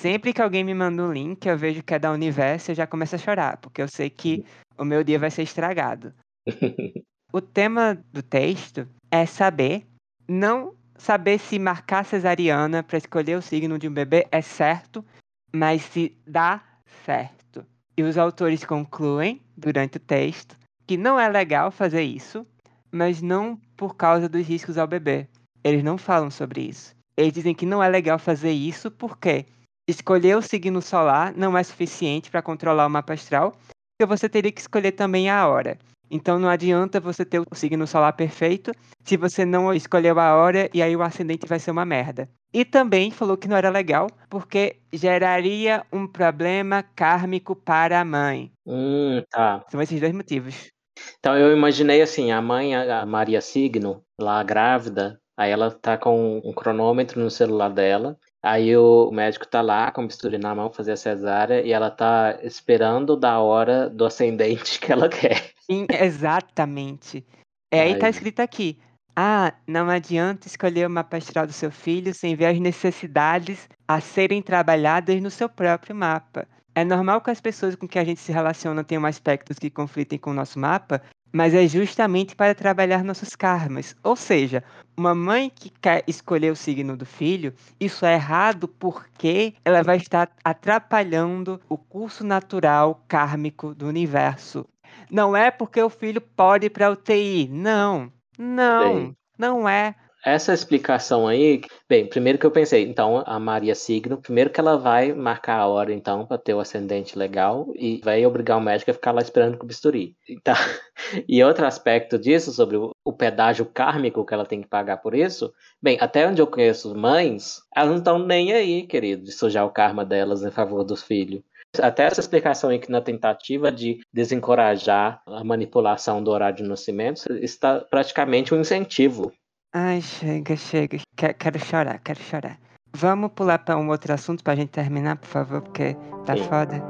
Sempre 0.00 0.32
que 0.32 0.40
alguém 0.40 0.64
me 0.64 0.72
manda 0.72 1.02
um 1.02 1.12
link, 1.12 1.44
eu 1.44 1.58
vejo 1.58 1.82
que 1.82 1.92
é 1.92 1.98
da 1.98 2.10
Universo, 2.10 2.70
eu 2.70 2.74
já 2.74 2.86
começo 2.86 3.14
a 3.14 3.18
chorar, 3.18 3.58
porque 3.58 3.82
eu 3.82 3.88
sei 3.88 4.08
que 4.08 4.44
o 4.78 4.84
meu 4.84 5.04
dia 5.04 5.18
vai 5.18 5.30
ser 5.30 5.42
estragado. 5.42 6.14
O 7.30 7.42
tema 7.42 7.94
do 8.10 8.22
texto 8.22 8.88
é 9.10 9.26
saber, 9.26 9.86
não 10.26 10.74
saber 10.96 11.38
se 11.38 11.58
marcar 11.58 12.02
cesariana 12.02 12.82
para 12.82 12.96
escolher 12.96 13.36
o 13.36 13.42
signo 13.42 13.78
de 13.78 13.86
um 13.86 13.92
bebê 13.92 14.26
é 14.32 14.40
certo, 14.40 15.04
mas 15.52 15.82
se 15.82 16.16
dá 16.26 16.62
certo. 17.04 17.66
E 17.96 18.02
os 18.02 18.16
autores 18.16 18.64
concluem, 18.64 19.40
durante 19.56 19.96
o 19.96 20.00
texto, 20.00 20.56
que 20.86 20.96
não 20.96 21.18
é 21.18 21.28
legal 21.28 21.70
fazer 21.70 22.02
isso, 22.02 22.46
mas 22.90 23.20
não 23.20 23.60
por 23.76 23.96
causa 23.96 24.28
dos 24.28 24.46
riscos 24.46 24.78
ao 24.78 24.86
bebê. 24.86 25.28
Eles 25.62 25.82
não 25.82 25.98
falam 25.98 26.30
sobre 26.30 26.62
isso. 26.62 26.94
Eles 27.16 27.32
dizem 27.32 27.54
que 27.54 27.66
não 27.66 27.82
é 27.82 27.88
legal 27.88 28.18
fazer 28.18 28.52
isso 28.52 28.90
porque 28.90 29.46
escolher 29.88 30.36
o 30.36 30.42
signo 30.42 30.80
solar 30.80 31.34
não 31.36 31.56
é 31.58 31.62
suficiente 31.62 32.30
para 32.30 32.42
controlar 32.42 32.86
o 32.86 32.90
mapa 32.90 33.14
astral, 33.14 33.52
porque 33.52 34.08
você 34.08 34.28
teria 34.28 34.52
que 34.52 34.60
escolher 34.60 34.92
também 34.92 35.28
a 35.28 35.48
hora. 35.48 35.78
Então 36.10 36.38
não 36.38 36.48
adianta 36.48 37.00
você 37.00 37.24
ter 37.24 37.40
o 37.40 37.54
signo 37.54 37.86
solar 37.86 38.12
perfeito 38.12 38.72
se 39.04 39.16
você 39.16 39.44
não 39.44 39.72
escolheu 39.72 40.18
a 40.18 40.34
hora 40.36 40.68
e 40.72 40.82
aí 40.82 40.94
o 40.96 41.02
ascendente 41.02 41.46
vai 41.46 41.58
ser 41.58 41.70
uma 41.70 41.84
merda. 41.84 42.28
E 42.52 42.64
também 42.64 43.10
falou 43.10 43.36
que 43.36 43.48
não 43.48 43.56
era 43.56 43.68
legal 43.68 44.08
porque 44.30 44.76
geraria 44.92 45.84
um 45.92 46.06
problema 46.06 46.82
kármico 46.82 47.54
para 47.54 48.00
a 48.00 48.04
mãe. 48.04 48.50
Hum, 48.66 49.22
tá. 49.30 49.64
São 49.70 49.82
esses 49.82 50.00
dois 50.00 50.12
motivos. 50.12 50.70
Então 51.18 51.36
eu 51.36 51.56
imaginei 51.56 52.02
assim, 52.02 52.32
a 52.32 52.40
mãe, 52.40 52.74
a 52.74 53.02
a 53.02 53.06
Maria 53.06 53.40
Signo, 53.40 54.02
lá 54.18 54.42
grávida, 54.42 55.20
aí 55.36 55.50
ela 55.50 55.70
tá 55.70 55.96
com 55.96 56.40
um 56.44 56.52
cronômetro 56.52 57.20
no 57.20 57.30
celular 57.30 57.68
dela, 57.68 58.18
aí 58.42 58.76
o 58.76 59.10
médico 59.12 59.46
tá 59.46 59.60
lá 59.60 59.90
com 59.90 60.02
o 60.02 60.06
bisturi 60.06 60.38
na 60.38 60.54
mão, 60.54 60.72
fazer 60.72 60.92
a 60.92 60.96
cesárea, 60.96 61.62
e 61.62 61.72
ela 61.72 61.90
tá 61.90 62.38
esperando 62.42 63.16
da 63.16 63.38
hora 63.38 63.88
do 63.88 64.04
ascendente 64.04 64.80
que 64.80 64.90
ela 64.90 65.08
quer. 65.08 65.52
Sim, 65.70 65.86
exatamente. 65.90 67.26
É, 67.70 67.82
aí 67.82 67.94
tá 67.96 68.06
Ai. 68.06 68.10
escrito 68.10 68.40
aqui. 68.40 68.78
Ah, 69.14 69.52
não 69.66 69.90
adianta 69.90 70.46
escolher 70.46 70.86
o 70.86 70.90
mapa 70.90 71.16
astral 71.16 71.46
do 71.46 71.52
seu 71.52 71.70
filho 71.70 72.14
sem 72.14 72.36
ver 72.36 72.46
as 72.46 72.60
necessidades 72.60 73.68
a 73.86 74.00
serem 74.00 74.40
trabalhadas 74.40 75.20
no 75.20 75.30
seu 75.30 75.48
próprio 75.48 75.94
mapa. 75.94 76.46
É 76.74 76.84
normal 76.84 77.20
que 77.20 77.30
as 77.30 77.40
pessoas 77.40 77.74
com 77.74 77.88
que 77.88 77.98
a 77.98 78.04
gente 78.04 78.20
se 78.20 78.30
relaciona 78.30 78.84
tenham 78.84 79.04
aspectos 79.04 79.58
que 79.58 79.68
conflitem 79.70 80.18
com 80.18 80.30
o 80.30 80.34
nosso 80.34 80.58
mapa, 80.60 81.02
mas 81.32 81.52
é 81.52 81.66
justamente 81.66 82.36
para 82.36 82.54
trabalhar 82.54 83.02
nossos 83.02 83.34
karmas. 83.34 83.94
Ou 84.04 84.14
seja, 84.14 84.62
uma 84.96 85.14
mãe 85.14 85.50
que 85.50 85.68
quer 85.68 86.04
escolher 86.06 86.52
o 86.52 86.56
signo 86.56 86.96
do 86.96 87.04
filho, 87.04 87.52
isso 87.80 88.06
é 88.06 88.14
errado 88.14 88.68
porque 88.68 89.54
ela 89.64 89.82
vai 89.82 89.96
estar 89.96 90.30
atrapalhando 90.44 91.60
o 91.68 91.76
curso 91.76 92.22
natural 92.24 93.04
kármico 93.08 93.74
do 93.74 93.86
universo. 93.88 94.64
Não 95.10 95.36
é 95.36 95.50
porque 95.50 95.82
o 95.82 95.90
filho 95.90 96.20
pode 96.20 96.66
ir 96.66 96.70
para 96.70 96.90
UTI. 96.90 97.48
Não, 97.48 98.12
não, 98.38 98.94
Bem. 98.94 99.16
não 99.38 99.68
é. 99.68 99.94
Essa 100.24 100.52
explicação 100.52 101.28
aí, 101.28 101.62
bem, 101.88 102.06
primeiro 102.06 102.38
que 102.38 102.44
eu 102.44 102.50
pensei, 102.50 102.82
então 102.82 103.22
a 103.24 103.38
Maria 103.38 103.74
Signo, 103.74 104.20
primeiro 104.20 104.50
que 104.50 104.58
ela 104.58 104.76
vai 104.76 105.12
marcar 105.12 105.60
a 105.60 105.66
hora 105.68 105.92
então 105.92 106.26
para 106.26 106.36
ter 106.36 106.54
o 106.54 106.60
ascendente 106.60 107.16
legal 107.16 107.72
e 107.76 108.00
vai 108.04 108.26
obrigar 108.26 108.58
o 108.58 108.60
médico 108.60 108.90
a 108.90 108.94
ficar 108.94 109.12
lá 109.12 109.22
esperando 109.22 109.56
com 109.56 109.64
o 109.64 109.66
bisturi. 109.66 110.16
Então, 110.28 110.54
e 111.28 111.42
outro 111.42 111.64
aspecto 111.64 112.18
disso 112.18 112.52
sobre 112.52 112.76
o, 112.76 112.90
o 113.04 113.12
pedágio 113.12 113.64
kármico 113.64 114.26
que 114.26 114.34
ela 114.34 114.44
tem 114.44 114.60
que 114.60 114.68
pagar 114.68 114.96
por 114.96 115.14
isso, 115.14 115.52
bem, 115.80 115.96
até 116.00 116.26
onde 116.26 116.42
eu 116.42 116.48
conheço 116.48 116.94
mães, 116.96 117.62
elas 117.74 117.90
não 117.90 117.98
estão 117.98 118.18
nem 118.18 118.52
aí, 118.52 118.86
querido, 118.86 119.22
de 119.22 119.32
sujar 119.32 119.64
o 119.64 119.70
karma 119.70 120.04
delas 120.04 120.42
em 120.42 120.50
favor 120.50 120.82
dos 120.82 121.02
filhos. 121.02 121.42
Até 121.80 122.04
essa 122.04 122.20
explicação 122.20 122.70
aí 122.70 122.78
que 122.78 122.90
na 122.90 123.00
tentativa 123.00 123.70
de 123.70 124.00
desencorajar 124.12 125.22
a 125.26 125.44
manipulação 125.44 126.22
do 126.22 126.30
horário 126.30 126.56
de 126.56 126.62
nascimento 126.62 127.32
está 127.34 127.80
praticamente 127.80 128.54
um 128.54 128.60
incentivo 128.60 129.32
Ai, 129.72 130.00
chega, 130.00 130.56
chega. 130.56 130.98
Quero, 131.14 131.58
chorar, 131.58 131.98
quero 131.98 132.18
chorar. 132.20 132.58
Vamos 132.96 133.32
pular 133.32 133.58
para 133.58 133.76
um 133.76 133.90
outro 133.90 134.14
assunto 134.14 134.42
pra 134.42 134.54
gente 134.54 134.70
terminar, 134.70 135.16
por 135.16 135.26
favor, 135.26 135.60
porque 135.60 135.94
tá 136.24 136.34
Sim. 136.34 136.44
foda. 136.44 136.82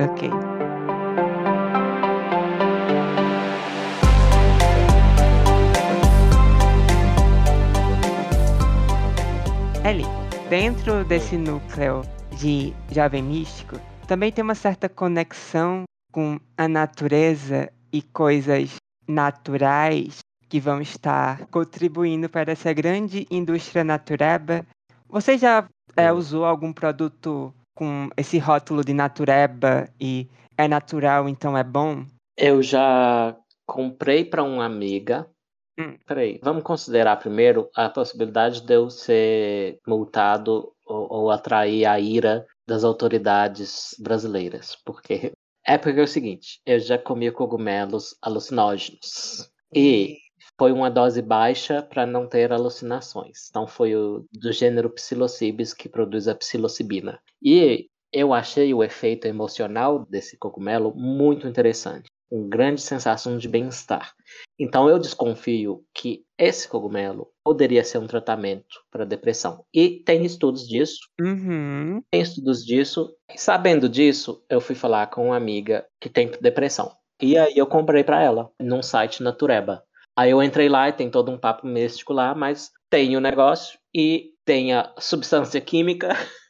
Ok. 0.00 0.30
Eli, 9.84 10.04
dentro 10.48 11.04
desse 11.04 11.36
núcleo 11.36 12.00
de 12.32 12.72
jovem 12.90 13.22
místico, 13.22 13.78
também 14.06 14.30
tem 14.30 14.42
uma 14.42 14.54
certa 14.54 14.88
conexão 14.88 15.82
com 16.12 16.38
a 16.56 16.68
natureza 16.68 17.70
e 17.92 18.00
coisas 18.00 18.76
naturais 19.06 20.18
que 20.48 20.60
vão 20.60 20.80
estar 20.80 21.46
contribuindo 21.46 22.28
para 22.28 22.52
essa 22.52 22.72
grande 22.72 23.26
indústria 23.30 23.82
natureba. 23.82 24.64
Você 25.08 25.36
já 25.36 25.68
é, 25.96 26.12
usou 26.12 26.44
algum 26.44 26.72
produto 26.72 27.52
com 27.74 28.08
esse 28.16 28.38
rótulo 28.38 28.84
de 28.84 28.94
natureba 28.94 29.88
e 30.00 30.28
é 30.56 30.68
natural, 30.68 31.28
então 31.28 31.58
é 31.58 31.64
bom? 31.64 32.04
Eu 32.36 32.62
já 32.62 33.36
comprei 33.66 34.24
para 34.24 34.42
uma 34.42 34.64
amiga. 34.64 35.28
Hum. 35.78 35.98
Peraí, 36.06 36.40
vamos 36.42 36.62
considerar 36.62 37.16
primeiro 37.16 37.68
a 37.74 37.88
possibilidade 37.90 38.62
de 38.62 38.74
eu 38.74 38.88
ser 38.88 39.78
multado 39.86 40.72
ou, 40.84 41.06
ou 41.12 41.30
atrair 41.30 41.84
a 41.84 42.00
ira 42.00 42.46
das 42.66 42.82
autoridades 42.82 43.94
brasileiras. 43.98 44.74
Porque 44.84 45.32
é 45.66 45.76
porque 45.76 46.00
é 46.00 46.02
o 46.02 46.08
seguinte, 46.08 46.60
eu 46.64 46.78
já 46.78 46.96
comi 46.96 47.30
cogumelos 47.30 48.16
alucinógenos. 48.22 49.50
E 49.74 50.16
foi 50.58 50.72
uma 50.72 50.90
dose 50.90 51.20
baixa 51.20 51.82
para 51.82 52.06
não 52.06 52.26
ter 52.26 52.52
alucinações. 52.52 53.48
Então 53.50 53.66
foi 53.66 53.94
o 53.94 54.24
do 54.32 54.52
gênero 54.52 54.88
psilocybis 54.90 55.74
que 55.74 55.88
produz 55.88 56.26
a 56.28 56.34
psilocibina. 56.34 57.20
E 57.42 57.88
eu 58.12 58.32
achei 58.32 58.72
o 58.72 58.82
efeito 58.82 59.26
emocional 59.26 60.06
desse 60.06 60.38
cogumelo 60.38 60.94
muito 60.94 61.46
interessante. 61.46 62.08
Uma 62.30 62.48
grande 62.48 62.80
sensação 62.80 63.38
de 63.38 63.48
bem-estar. 63.48 64.12
Então 64.58 64.88
eu 64.88 64.98
desconfio 64.98 65.84
que 65.94 66.24
esse 66.38 66.68
cogumelo 66.68 67.28
poderia 67.44 67.84
ser 67.84 67.98
um 67.98 68.06
tratamento 68.06 68.82
para 68.90 69.04
depressão. 69.04 69.64
E 69.72 70.02
tem 70.04 70.24
estudos 70.24 70.66
disso. 70.66 70.98
Uhum. 71.20 72.02
Tem 72.10 72.20
estudos 72.20 72.64
disso. 72.64 73.14
Sabendo 73.36 73.88
disso, 73.88 74.44
eu 74.50 74.60
fui 74.60 74.74
falar 74.74 75.06
com 75.08 75.26
uma 75.26 75.36
amiga 75.36 75.86
que 76.00 76.08
tem 76.08 76.30
depressão. 76.40 76.92
E 77.20 77.38
aí 77.38 77.56
eu 77.56 77.66
comprei 77.66 78.04
para 78.04 78.22
ela 78.22 78.50
num 78.60 78.82
site 78.82 79.22
Natureba. 79.22 79.82
Aí 80.16 80.30
eu 80.30 80.42
entrei 80.42 80.68
lá 80.68 80.88
e 80.88 80.92
tem 80.92 81.10
todo 81.10 81.30
um 81.30 81.38
papo 81.38 81.66
místico 81.66 82.12
lá, 82.12 82.34
mas 82.34 82.70
tem 82.90 83.16
o 83.16 83.20
negócio 83.20 83.78
e 83.94 84.32
tem 84.46 84.72
a 84.72 84.92
substância 84.98 85.60
química, 85.60 86.08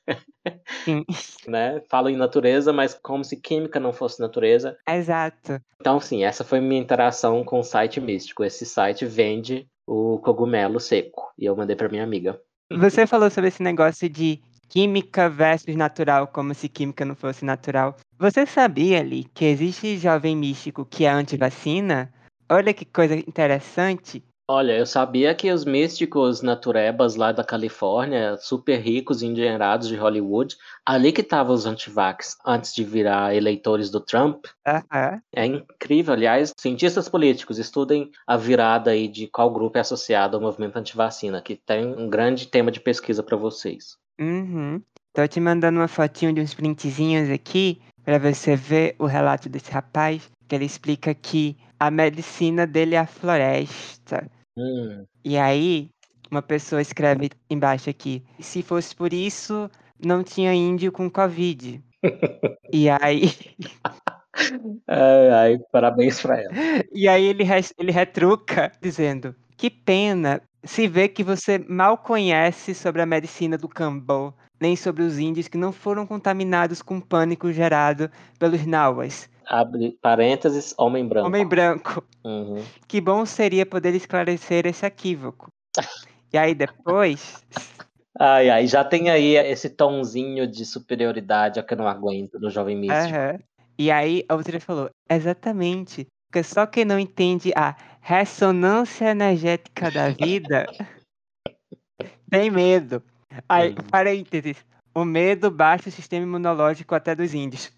Sim. 0.84 1.04
né? 1.48 1.82
Falo 1.88 2.08
em 2.08 2.16
natureza, 2.16 2.72
mas 2.72 2.94
como 2.94 3.24
se 3.24 3.36
química 3.36 3.80
não 3.80 3.92
fosse 3.92 4.20
natureza. 4.20 4.76
Exato. 4.88 5.60
Então, 5.80 6.00
sim, 6.00 6.24
essa 6.24 6.44
foi 6.44 6.60
minha 6.60 6.80
interação 6.80 7.44
com 7.44 7.60
o 7.60 7.64
site 7.64 8.00
místico. 8.00 8.44
Esse 8.44 8.64
site 8.64 9.04
vende 9.04 9.68
o 9.86 10.18
cogumelo 10.18 10.80
seco 10.80 11.32
e 11.38 11.44
eu 11.44 11.56
mandei 11.56 11.76
para 11.76 11.88
minha 11.88 12.04
amiga. 12.04 12.40
Você 12.72 13.06
falou 13.06 13.30
sobre 13.30 13.48
esse 13.48 13.62
negócio 13.62 14.08
de 14.08 14.40
química 14.68 15.28
versus 15.28 15.76
natural, 15.76 16.26
como 16.26 16.54
se 16.54 16.68
química 16.68 17.04
não 17.04 17.14
fosse 17.14 17.44
natural. 17.44 17.96
Você 18.18 18.44
sabia 18.44 18.98
ali 19.00 19.24
que 19.24 19.44
existe 19.44 19.96
jovem 19.98 20.36
místico 20.36 20.84
que 20.84 21.04
é 21.04 21.10
anti-vacina? 21.10 22.12
Olha 22.48 22.74
que 22.74 22.84
coisa 22.84 23.14
interessante. 23.14 24.24
Olha, 24.48 24.78
eu 24.78 24.86
sabia 24.86 25.34
que 25.34 25.50
os 25.50 25.64
místicos 25.64 26.40
naturebas 26.40 27.16
lá 27.16 27.32
da 27.32 27.42
Califórnia, 27.42 28.36
super 28.36 28.78
ricos 28.78 29.20
e 29.20 29.26
endinheirados 29.26 29.88
de 29.88 29.96
Hollywood, 29.96 30.56
ali 30.86 31.10
que 31.10 31.20
estavam 31.20 31.52
os 31.52 31.66
antivax 31.66 32.38
antes 32.46 32.72
de 32.72 32.84
virar 32.84 33.34
eleitores 33.34 33.90
do 33.90 33.98
Trump. 33.98 34.46
Aham. 34.64 35.20
É 35.34 35.44
incrível, 35.44 36.14
aliás, 36.14 36.52
cientistas 36.56 37.08
políticos 37.08 37.58
estudem 37.58 38.12
a 38.24 38.36
virada 38.36 38.92
aí 38.92 39.08
de 39.08 39.26
qual 39.26 39.50
grupo 39.50 39.78
é 39.78 39.80
associado 39.80 40.36
ao 40.36 40.42
movimento 40.42 40.76
antivacina, 40.76 41.42
que 41.42 41.56
tem 41.56 41.84
um 41.84 42.08
grande 42.08 42.46
tema 42.46 42.70
de 42.70 42.78
pesquisa 42.78 43.24
para 43.24 43.36
vocês. 43.36 43.96
Uhum. 44.20 44.80
Tô 45.12 45.26
te 45.26 45.40
mandando 45.40 45.80
uma 45.80 45.88
fotinho 45.88 46.32
de 46.32 46.40
uns 46.40 46.54
printzinhos 46.54 47.30
aqui 47.30 47.80
para 48.04 48.18
você 48.18 48.54
ver 48.54 48.94
o 48.96 49.06
relato 49.06 49.48
desse 49.48 49.72
rapaz, 49.72 50.30
que 50.46 50.54
ele 50.54 50.64
explica 50.64 51.12
que 51.12 51.56
a 51.80 51.90
medicina 51.90 52.64
dele 52.64 52.94
é 52.94 52.98
a 52.98 53.06
floresta. 53.06 54.30
Hum, 54.56 55.06
E 55.24 55.36
aí, 55.38 55.90
uma 56.30 56.42
pessoa 56.42 56.80
escreve 56.80 57.30
embaixo 57.50 57.90
aqui: 57.90 58.24
se 58.40 58.62
fosse 58.62 58.94
por 58.94 59.12
isso, 59.12 59.70
não 60.04 60.22
tinha 60.24 60.54
índio 60.54 60.90
com 60.92 61.10
Covid. 61.10 61.82
e 62.72 62.90
aí, 62.90 63.30
ai, 64.86 65.30
ai, 65.30 65.58
parabéns 65.72 66.20
para 66.20 66.40
ela. 66.40 66.56
e 66.92 67.08
aí 67.08 67.24
ele, 67.24 67.44
res- 67.44 67.72
ele 67.78 67.92
retruca 67.92 68.72
dizendo: 68.80 69.34
que 69.56 69.70
pena 69.70 70.40
se 70.64 70.88
vê 70.88 71.08
que 71.08 71.22
você 71.22 71.58
mal 71.58 71.96
conhece 71.98 72.74
sobre 72.74 73.00
a 73.02 73.06
medicina 73.06 73.56
do 73.56 73.68
Cambô, 73.68 74.32
nem 74.60 74.74
sobre 74.76 75.02
os 75.02 75.18
índios 75.18 75.48
que 75.48 75.58
não 75.58 75.72
foram 75.72 76.06
contaminados 76.06 76.82
com 76.82 77.00
pânico 77.00 77.52
gerado 77.52 78.10
pelos 78.38 78.66
Nauas. 78.66 79.28
Abre 79.46 79.96
parênteses, 80.02 80.74
homem 80.76 81.06
branco. 81.06 81.26
Homem 81.28 81.46
branco. 81.46 82.04
Uhum. 82.24 82.64
Que 82.88 83.00
bom 83.00 83.24
seria 83.24 83.64
poder 83.64 83.94
esclarecer 83.94 84.66
esse 84.66 84.84
equívoco. 84.84 85.48
E 86.32 86.38
aí 86.38 86.54
depois, 86.54 87.44
Ai, 88.18 88.48
ai, 88.48 88.66
já 88.66 88.82
tem 88.82 89.10
aí 89.10 89.36
esse 89.36 89.68
tonzinho 89.68 90.46
de 90.46 90.64
superioridade 90.64 91.62
que 91.62 91.74
eu 91.74 91.78
não 91.78 91.86
aguento 91.86 92.38
do 92.38 92.50
jovem 92.50 92.76
místico. 92.76 93.14
Aham. 93.14 93.38
E 93.78 93.90
aí 93.90 94.24
a 94.26 94.34
outra 94.34 94.58
falou, 94.58 94.90
exatamente. 95.08 96.06
Porque 96.28 96.42
só 96.42 96.66
quem 96.66 96.84
não 96.84 96.98
entende 96.98 97.52
a 97.54 97.76
ressonância 98.00 99.10
energética 99.10 99.90
da 99.90 100.08
vida 100.10 100.66
tem 102.30 102.50
medo. 102.50 103.02
Aí, 103.48 103.70
Uhum. 103.70 103.76
parênteses. 103.90 104.64
O 104.94 105.04
medo 105.04 105.50
baixa 105.50 105.90
o 105.90 105.92
sistema 105.92 106.24
imunológico 106.24 106.94
até 106.94 107.14
dos 107.14 107.34
índios. 107.34 107.70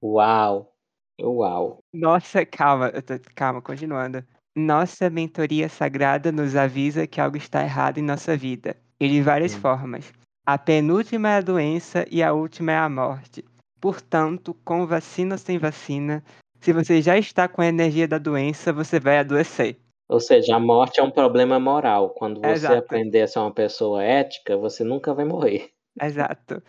Uau, 0.00 0.72
uau. 1.20 1.78
Nossa, 1.92 2.44
calma, 2.44 2.90
tô- 3.02 3.14
calma, 3.34 3.62
continuando. 3.62 4.24
Nossa 4.56 5.10
mentoria 5.10 5.68
sagrada 5.68 6.32
nos 6.32 6.56
avisa 6.56 7.06
que 7.06 7.20
algo 7.20 7.36
está 7.36 7.62
errado 7.62 7.98
em 7.98 8.02
nossa 8.02 8.36
vida. 8.36 8.76
E 8.98 9.08
de 9.08 9.20
várias 9.20 9.54
Hum. 9.54 9.60
formas. 9.60 10.12
A 10.46 10.56
penúltima 10.56 11.28
é 11.30 11.36
a 11.36 11.40
doença 11.40 12.06
e 12.10 12.22
a 12.22 12.32
última 12.32 12.72
é 12.72 12.76
a 12.76 12.88
morte. 12.88 13.44
Portanto, 13.80 14.54
com 14.64 14.86
vacina 14.86 15.34
ou 15.34 15.38
sem 15.38 15.58
vacina, 15.58 16.24
se 16.60 16.72
você 16.72 17.02
já 17.02 17.18
está 17.18 17.46
com 17.46 17.60
a 17.60 17.66
energia 17.66 18.08
da 18.08 18.16
doença, 18.16 18.72
você 18.72 18.98
vai 18.98 19.18
adoecer. 19.18 19.76
Ou 20.08 20.20
seja, 20.20 20.56
a 20.56 20.60
morte 20.60 21.00
é 21.00 21.02
um 21.02 21.10
problema 21.10 21.58
moral. 21.58 22.10
Quando 22.10 22.40
você 22.40 22.50
Exato. 22.52 22.78
aprender 22.78 23.22
a 23.22 23.28
ser 23.28 23.40
uma 23.40 23.52
pessoa 23.52 24.02
ética, 24.02 24.56
você 24.56 24.84
nunca 24.84 25.12
vai 25.12 25.24
morrer. 25.24 25.70
Exato. 26.00 26.62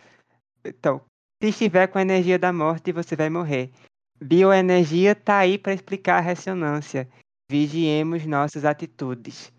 Então, 0.64 1.00
se 1.42 1.48
estiver 1.50 1.86
com 1.86 1.98
a 1.98 2.02
energia 2.02 2.38
da 2.38 2.52
morte, 2.52 2.92
você 2.92 3.14
vai 3.16 3.30
morrer. 3.30 3.70
Bioenergia 4.20 5.14
tá 5.14 5.38
aí 5.38 5.56
para 5.58 5.72
explicar 5.72 6.18
a 6.18 6.20
ressonância. 6.20 7.08
Vigiemos 7.50 8.26
nossas 8.26 8.64
atitudes. 8.64 9.52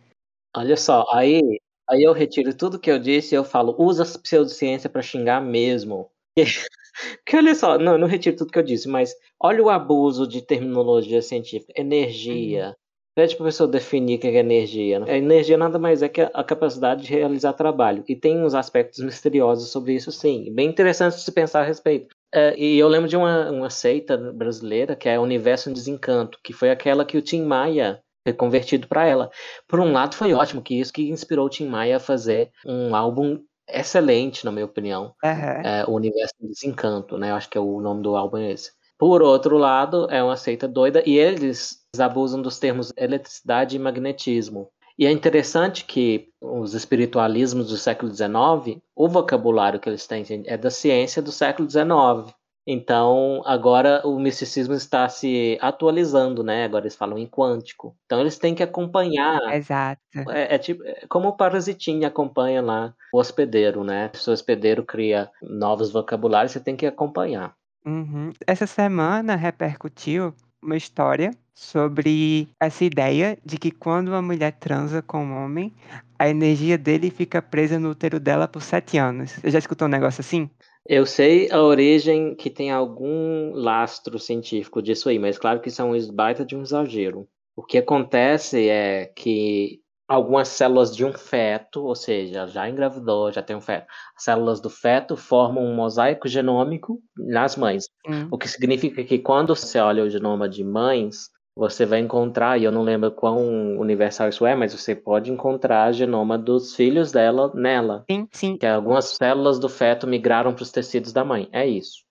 Olha 0.56 0.76
só, 0.76 1.06
aí, 1.11 1.41
aí 1.90 2.03
eu 2.03 2.14
retiro 2.14 2.56
tudo 2.56 2.80
que 2.80 2.91
eu 2.91 2.99
disse 2.99 3.34
e 3.34 3.38
eu 3.38 3.44
falo, 3.44 3.76
usa 3.80 4.03
a 4.03 4.19
pseudociência 4.19 4.90
para 4.90 5.02
xingar 5.02 5.41
mesmo. 5.41 6.10
Porque 7.23 7.38
olha 7.38 7.56
só, 7.56 7.77
não, 7.77 7.98
não 7.98 8.07
retiro 8.07 8.36
tudo 8.36 8.52
que 8.52 8.60
eu 8.60 8.64
disse, 8.64 8.88
mas 8.88 9.15
olha 9.40 9.64
o 9.64 9.69
abuso 9.69 10.27
de 10.27 10.41
terminologia 10.41 11.22
científica. 11.22 11.73
Energia. 11.76 12.76
Pede 13.15 13.36
para 13.36 13.44
o 13.44 13.45
professor 13.45 13.68
definir 13.68 14.18
o 14.18 14.19
que 14.19 14.27
é 14.27 14.38
energia. 14.38 15.03
A 15.03 15.18
energia 15.18 15.57
nada 15.57 15.77
mais 15.77 16.02
é 16.02 16.10
que 16.10 16.22
a 16.22 16.44
capacidade 16.44 17.03
de 17.03 17.14
realizar 17.14 17.53
trabalho. 17.53 18.03
E 18.07 18.15
tem 18.15 18.41
uns 18.41 18.53
aspectos 18.53 19.03
misteriosos 19.03 19.72
sobre 19.72 19.94
isso, 19.94 20.11
sim. 20.11 20.53
Bem 20.53 20.69
interessante 20.69 21.15
de 21.15 21.22
se 21.22 21.31
pensar 21.31 21.61
a 21.61 21.65
respeito. 21.65 22.15
É, 22.34 22.56
e 22.57 22.77
eu 22.77 22.88
lembro 22.88 23.10
de 23.10 23.18
uma, 23.18 23.49
uma 23.49 23.69
seita 23.69 24.15
brasileira 24.18 24.95
que 24.95 25.10
é 25.10 25.19
o 25.19 25.23
Universo 25.23 25.69
em 25.69 25.73
Desencanto, 25.73 26.38
que 26.44 26.53
foi 26.53 26.69
aquela 26.69 27.03
que 27.03 27.18
o 27.18 27.22
Tim 27.22 27.44
Maia 27.44 27.99
foi 28.23 28.34
convertido 28.34 28.88
para 28.88 29.06
ela. 29.06 29.31
Por 29.68 29.80
um 29.80 29.91
lado, 29.91 30.15
foi 30.15 30.34
ótimo, 30.34 30.61
que 30.61 30.80
isso 30.80 30.94
que 30.94 31.10
inspirou 31.10 31.48
o 31.48 31.49
Tim 31.49 31.68
Maia 31.68 31.98
a 31.98 31.99
fazer 31.99 32.52
um 32.65 32.95
álbum 32.95 33.40
excelente, 33.68 34.45
na 34.45 34.52
minha 34.52 34.65
opinião. 34.65 35.14
Uhum. 35.23 35.61
É, 35.64 35.86
o 35.88 35.91
Universo 35.91 36.34
em 36.41 36.48
Desencanto, 36.48 37.18
né? 37.18 37.31
Eu 37.31 37.36
acho 37.36 37.49
que 37.49 37.57
é 37.57 37.61
o 37.61 37.81
nome 37.81 38.02
do 38.02 38.15
álbum 38.15 38.38
é 38.38 38.52
esse. 38.52 38.72
Por 39.00 39.22
outro 39.22 39.58
lado, 39.58 40.08
é 40.12 40.22
uma 40.22 40.36
seita 40.36 40.68
doida 40.68 41.02
e 41.06 41.18
eles 41.18 41.80
abusam 41.98 42.42
dos 42.42 42.60
termos 42.60 42.92
eletricidade 42.98 43.78
e 43.78 43.80
magnetismo. 43.80 44.70
E 44.98 45.06
é 45.06 45.12
interessante 45.12 45.86
que 45.86 46.28
os 46.42 46.74
espiritualismos 46.74 47.70
do 47.70 47.78
século 47.78 48.14
XIX, 48.14 48.82
o 48.94 49.08
vocabulário 49.08 49.80
que 49.80 49.88
eles 49.88 50.06
têm 50.06 50.26
é 50.46 50.58
da 50.58 50.70
ciência 50.70 51.22
do 51.22 51.32
século 51.32 51.70
XIX. 51.70 52.36
Então, 52.68 53.42
agora 53.46 54.06
o 54.06 54.20
misticismo 54.20 54.74
está 54.74 55.08
se 55.08 55.58
atualizando, 55.62 56.44
né? 56.44 56.66
Agora 56.66 56.84
eles 56.84 56.96
falam 56.96 57.18
em 57.18 57.26
quântico. 57.26 57.96
Então, 58.06 58.20
eles 58.20 58.38
têm 58.38 58.54
que 58.54 58.62
acompanhar. 58.62 59.40
Exato. 59.56 60.02
É, 60.30 60.56
é 60.56 60.58
tipo 60.58 60.84
é 60.84 61.06
como 61.10 61.30
o 61.30 61.38
parasitinho 61.38 62.06
acompanha 62.06 62.62
lá 62.62 62.94
o 63.14 63.18
hospedeiro, 63.18 63.86
né? 63.86 64.12
Se 64.14 64.30
o 64.30 64.34
hospedeiro 64.34 64.84
cria 64.84 65.32
novos 65.42 65.90
vocabulários, 65.90 66.52
você 66.52 66.60
tem 66.60 66.76
que 66.76 66.86
acompanhar. 66.86 67.56
Uhum. 67.85 68.31
Essa 68.45 68.68
semana 68.68 69.35
repercutiu 69.35 70.34
uma 70.61 70.76
história 70.76 71.31
sobre 71.53 72.47
essa 72.60 72.84
ideia 72.84 73.38
de 73.45 73.57
que 73.57 73.72
quando 73.72 74.10
uma 74.10 74.22
mulher 74.22 74.53
transa 74.53 75.01
com 75.01 75.26
um 75.26 75.43
homem, 75.43 75.73
a 76.18 76.30
energia 76.30 76.77
dele 76.77 77.10
fica 77.10 77.41
presa 77.41 77.80
no 77.80 77.91
útero 77.91 78.19
dela 78.19 78.47
por 78.47 78.61
sete 78.61 78.97
anos. 78.97 79.31
Você 79.31 79.51
já 79.51 79.60
escutou 79.60 79.88
um 79.88 79.91
negócio 79.91 80.22
assim? 80.22 80.49
Eu 80.85 81.06
sei 81.06 81.51
a 81.51 81.61
origem 81.61 82.34
que 82.35 82.49
tem 82.49 82.72
algum 82.72 83.51
lastro 83.53 84.18
científico 84.18 84.81
disso 84.81 85.10
aí, 85.10 85.19
mas 85.19 85.38
claro 85.38 85.60
que 85.60 85.69
isso 85.69 85.81
é 85.81 85.85
um 85.85 86.11
baita 86.14 86.45
de 86.45 86.56
um 86.56 86.61
exagero. 86.61 87.27
O 87.56 87.64
que 87.64 87.77
acontece 87.77 88.69
é 88.69 89.06
que 89.06 89.81
algumas 90.10 90.48
células 90.48 90.95
de 90.95 91.06
um 91.06 91.14
feto, 91.14 91.84
ou 91.84 91.94
seja, 91.95 92.48
já 92.48 92.68
engravidou, 92.68 93.31
já 93.31 93.44
tem 93.44 93.56
um 93.56 93.61
feto, 93.61 93.86
as 94.18 94.23
células 94.23 94.60
do 94.60 94.69
feto 94.69 95.15
formam 95.15 95.64
um 95.64 95.76
mosaico 95.76 96.27
genômico 96.27 96.99
nas 97.15 97.56
mães. 97.56 97.86
Hum. 98.07 98.27
O 98.31 98.38
que 98.38 98.48
significa 98.48 99.03
que 99.03 99.19
quando 99.19 99.56
você 99.56 99.77
olha 99.77 100.03
o 100.03 100.10
genoma 100.10 100.49
de 100.49 100.64
mães, 100.64 101.30
você 101.56 101.86
vai 101.86 101.99
encontrar, 101.99 102.57
e 102.57 102.64
eu 102.64 102.72
não 102.72 102.81
lembro 102.81 103.11
quão 103.11 103.77
universal 103.77 104.30
isso 104.30 104.45
é, 104.45 104.56
mas 104.56 104.73
você 104.73 104.95
pode 104.95 105.31
encontrar 105.31 105.91
genoma 105.91 106.38
dos 106.38 106.76
filhos 106.76 107.11
dela 107.11 107.52
nela. 107.53 108.03
Sim, 108.10 108.27
sim. 108.31 108.57
Que 108.57 108.65
algumas 108.65 109.10
células 109.10 109.60
do 109.60 109.69
feto 109.69 110.07
migraram 110.07 110.53
para 110.53 110.64
os 110.64 110.72
tecidos 110.72 111.14
da 111.14 111.23
mãe. 111.23 111.48
É 111.52 111.68
isso. 111.68 112.03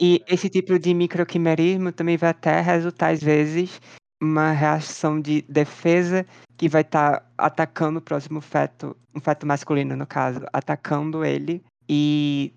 E 0.00 0.22
esse 0.28 0.48
tipo 0.48 0.78
de 0.78 0.94
microquimerismo 0.94 1.90
também 1.90 2.16
vai 2.16 2.30
até 2.30 2.60
resultar, 2.60 3.08
às 3.08 3.20
vezes, 3.20 3.80
uma 4.22 4.52
reação 4.52 5.20
de 5.20 5.42
defesa 5.42 6.24
que 6.56 6.68
vai 6.68 6.82
estar 6.82 7.18
tá 7.18 7.26
atacando 7.36 7.98
o 7.98 8.02
próximo 8.02 8.40
feto, 8.40 8.96
um 9.12 9.20
feto 9.20 9.44
masculino, 9.44 9.96
no 9.96 10.06
caso, 10.06 10.40
atacando 10.52 11.24
ele 11.24 11.60
e 11.88 12.52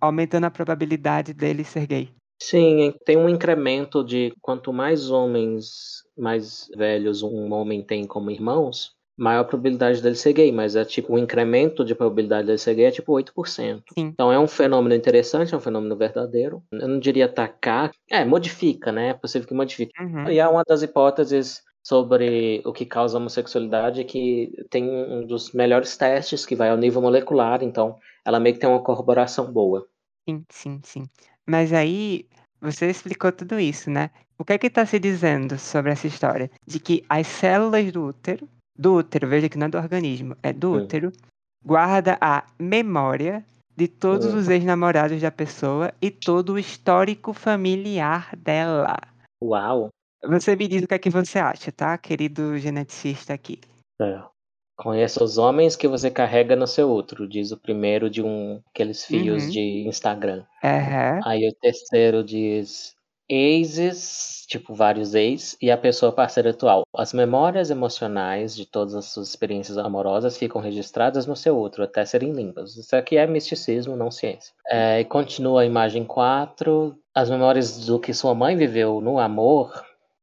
aumentando 0.00 0.44
a 0.44 0.50
probabilidade 0.50 1.34
dele 1.34 1.62
ser 1.62 1.86
gay. 1.86 2.08
Sim, 2.42 2.94
tem 3.04 3.18
um 3.18 3.28
incremento 3.28 4.02
de 4.02 4.32
quanto 4.40 4.72
mais 4.72 5.10
homens 5.10 6.00
mais 6.16 6.70
velhos 6.74 7.22
um 7.22 7.52
homem 7.52 7.82
tem 7.82 8.06
como 8.06 8.30
irmãos, 8.30 8.92
maior 9.20 9.42
a 9.42 9.44
probabilidade 9.44 10.02
dele 10.02 10.14
ser 10.14 10.32
gay, 10.32 10.50
mas 10.50 10.74
é 10.74 10.84
tipo 10.84 11.12
o 11.12 11.18
incremento 11.18 11.84
de 11.84 11.94
probabilidade 11.94 12.46
dele 12.46 12.58
ser 12.58 12.74
gay 12.74 12.86
é 12.86 12.90
tipo 12.90 13.12
8%. 13.12 13.34
Sim. 13.54 13.82
Então 13.96 14.32
é 14.32 14.38
um 14.38 14.48
fenômeno 14.48 14.94
interessante, 14.94 15.52
é 15.52 15.56
um 15.56 15.60
fenômeno 15.60 15.94
verdadeiro. 15.94 16.62
Eu 16.72 16.88
não 16.88 16.98
diria 16.98 17.26
atacar, 17.26 17.90
é, 18.10 18.24
modifica, 18.24 18.90
né? 18.90 19.10
É 19.10 19.14
possível 19.14 19.46
que 19.46 19.54
modifique. 19.54 19.92
Uhum. 20.00 20.30
E 20.30 20.38
é 20.38 20.48
uma 20.48 20.64
das 20.66 20.82
hipóteses 20.82 21.62
sobre 21.82 22.62
o 22.64 22.72
que 22.72 22.86
causa 22.86 23.18
homossexualidade 23.18 24.04
que 24.04 24.52
tem 24.70 24.88
um 24.88 25.26
dos 25.26 25.52
melhores 25.52 25.96
testes 25.96 26.46
que 26.46 26.56
vai 26.56 26.70
ao 26.70 26.76
nível 26.76 27.02
molecular, 27.02 27.62
então 27.62 27.96
ela 28.24 28.40
meio 28.40 28.54
que 28.54 28.60
tem 28.60 28.70
uma 28.70 28.82
corroboração 28.82 29.52
boa. 29.52 29.86
Sim, 30.28 30.44
sim, 30.48 30.80
sim. 30.82 31.02
Mas 31.46 31.72
aí, 31.72 32.26
você 32.60 32.88
explicou 32.88 33.32
tudo 33.32 33.58
isso, 33.58 33.90
né? 33.90 34.10
O 34.38 34.44
que 34.44 34.54
é 34.54 34.58
que 34.58 34.68
está 34.68 34.86
se 34.86 34.98
dizendo 34.98 35.58
sobre 35.58 35.92
essa 35.92 36.06
história? 36.06 36.50
De 36.66 36.78
que 36.78 37.04
as 37.08 37.26
células 37.26 37.90
do 37.92 38.06
útero, 38.06 38.48
do 38.80 38.94
útero, 38.96 39.28
veja 39.28 39.48
que 39.48 39.58
não 39.58 39.66
é 39.66 39.70
do 39.70 39.78
organismo, 39.78 40.34
é 40.42 40.52
do 40.52 40.70
Hum. 40.72 40.76
útero, 40.78 41.12
guarda 41.64 42.16
a 42.20 42.44
memória 42.58 43.44
de 43.76 43.86
todos 43.86 44.32
Hum. 44.32 44.38
os 44.38 44.48
ex-namorados 44.48 45.20
da 45.20 45.30
pessoa 45.30 45.92
e 46.00 46.10
todo 46.10 46.54
o 46.54 46.58
histórico 46.58 47.32
familiar 47.34 48.34
dela. 48.36 48.96
Uau! 49.42 49.88
Você 50.24 50.56
me 50.56 50.66
diz 50.68 50.82
o 50.82 50.88
que 50.88 50.94
é 50.94 50.98
que 50.98 51.10
você 51.10 51.38
acha, 51.38 51.70
tá, 51.72 51.96
querido 51.98 52.58
geneticista 52.58 53.32
aqui? 53.34 53.58
É. 54.00 54.22
Conheça 54.76 55.22
os 55.22 55.36
homens 55.36 55.76
que 55.76 55.86
você 55.86 56.10
carrega 56.10 56.56
no 56.56 56.66
seu 56.66 56.90
útero, 56.90 57.28
diz 57.28 57.52
o 57.52 57.56
primeiro 57.58 58.08
de 58.08 58.22
um 58.22 58.60
aqueles 58.70 59.04
fios 59.04 59.44
Uhum. 59.44 59.50
de 59.50 59.84
Instagram. 59.86 60.42
Aham. 60.64 61.20
Aí 61.24 61.46
o 61.46 61.52
terceiro 61.60 62.24
diz 62.24 62.94
exes, 63.30 64.44
tipo 64.48 64.74
vários 64.74 65.14
ex, 65.14 65.56
e 65.62 65.70
a 65.70 65.78
pessoa 65.78 66.10
parceira 66.10 66.50
atual. 66.50 66.82
As 66.92 67.12
memórias 67.12 67.70
emocionais 67.70 68.56
de 68.56 68.66
todas 68.66 68.96
as 68.96 69.06
suas 69.06 69.28
experiências 69.28 69.78
amorosas 69.78 70.36
ficam 70.36 70.60
registradas 70.60 71.26
no 71.26 71.36
seu 71.36 71.56
útero 71.56 71.84
até 71.84 72.04
serem 72.04 72.32
limpas. 72.32 72.76
Isso 72.76 72.96
aqui 72.96 73.16
é 73.16 73.26
misticismo, 73.26 73.94
não 73.94 74.10
ciência. 74.10 74.52
É, 74.68 75.00
e 75.00 75.04
continua 75.04 75.62
a 75.62 75.66
imagem 75.66 76.04
4. 76.04 76.96
As 77.14 77.30
memórias 77.30 77.86
do 77.86 78.00
que 78.00 78.12
sua 78.12 78.34
mãe 78.34 78.56
viveu 78.56 79.00
no 79.00 79.20
amor 79.20 79.72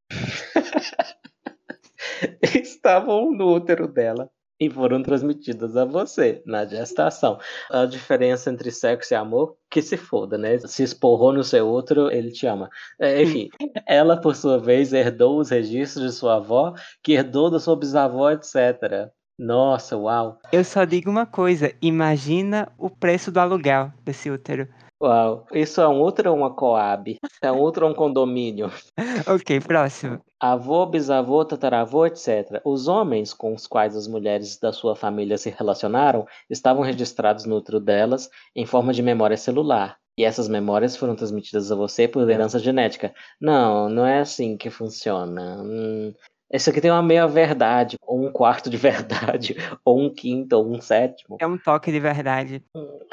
estavam 2.54 3.32
no 3.32 3.56
útero 3.56 3.88
dela 3.88 4.30
e 4.60 4.70
foram 4.70 5.04
transmitidas 5.04 5.78
a 5.78 5.86
você 5.86 6.42
na 6.46 6.66
gestação. 6.66 7.40
A 7.70 7.86
diferença 7.86 8.50
entre 8.50 8.72
sexo 8.72 9.14
e 9.14 9.16
amor, 9.16 9.56
que 9.70 9.82
se 9.82 9.98
foda, 9.98 10.38
né? 10.38 10.58
Se 10.60 10.84
esporrou 10.84 11.34
no 11.34 11.44
seu 11.44 11.70
útero, 11.70 12.12
ele 12.12 12.32
te 12.32 12.48
ama. 12.48 12.70
É, 13.00 13.22
enfim, 13.22 13.50
ela, 13.88 14.20
por 14.20 14.36
sua 14.36 14.58
vez, 14.58 14.94
herdou 14.94 15.40
os 15.40 15.50
registros 15.50 16.06
de 16.06 16.12
sua 16.12 16.38
avó, 16.38 16.74
que 17.04 17.14
herdou 17.14 17.50
da 17.50 17.60
sua 17.60 17.76
bisavó, 17.76 18.32
etc. 18.32 19.12
Nossa, 19.38 19.96
uau. 19.96 20.40
Eu 20.52 20.64
só 20.64 20.84
digo 20.84 21.12
uma 21.12 21.28
coisa, 21.28 21.72
imagina 21.80 22.72
o 22.78 22.90
preço 22.90 23.32
do 23.32 23.40
aluguel 23.40 23.92
desse 24.04 24.32
útero. 24.32 24.68
Uau. 25.02 25.45
Isso 25.53 25.80
é 25.80 25.88
um 25.88 26.02
útero 26.02 26.32
ou 26.32 26.38
uma 26.38 26.53
coab? 26.53 27.18
É 27.41 27.52
um 27.52 27.61
útero 27.61 27.86
ou 27.86 27.91
um 27.91 27.95
condomínio? 27.95 28.72
Ok, 29.28 29.60
próximo. 29.60 30.19
Avô, 30.40 30.86
bisavô, 30.86 31.44
tataravô, 31.44 32.06
etc. 32.06 32.61
Os 32.64 32.88
homens 32.88 33.34
com 33.34 33.53
os 33.53 33.68
quais 33.68 33.95
as 33.95 34.07
mulheres 34.07 34.57
da 34.60 34.72
sua 34.72 34.95
família 34.95 35.38
se 35.38 35.49
relacionaram 35.49 36.26
estavam 36.49 36.84
registrados 36.84 37.45
no 37.45 37.57
útero 37.57 37.80
delas 37.80 38.30
em 38.56 38.65
forma 38.65 38.94
de 38.94 39.02
memória 39.02 39.38
celular. 39.38 39.98
E 40.18 40.24
essas 40.24 40.48
memórias 40.48 40.95
foram 40.95 41.15
transmitidas 41.15 41.72
a 41.72 41.76
você 41.76 42.07
por 42.07 42.28
herança 42.28 42.57
genética. 42.57 43.14
Não, 43.40 43.88
não 43.88 44.06
é 44.06 44.19
assim 44.19 44.57
que 44.57 44.69
funciona. 44.69 45.61
Hum, 45.61 46.14
isso 46.52 46.69
aqui 46.69 46.82
tem 46.82 46.90
uma 46.90 47.03
meia 47.03 47.28
verdade, 47.28 47.98
ou 48.02 48.26
um 48.26 48.32
quarto 48.32 48.69
de 48.69 48.78
verdade, 48.78 49.56
ou 49.86 49.99
um 49.99 50.14
quinto, 50.14 50.56
ou 50.56 50.72
um 50.72 50.82
sétimo. 50.82 51.38
É 51.40 51.45
um 51.45 51.57
toque 51.57 51.91
de 51.91 51.99
verdade. 51.99 52.64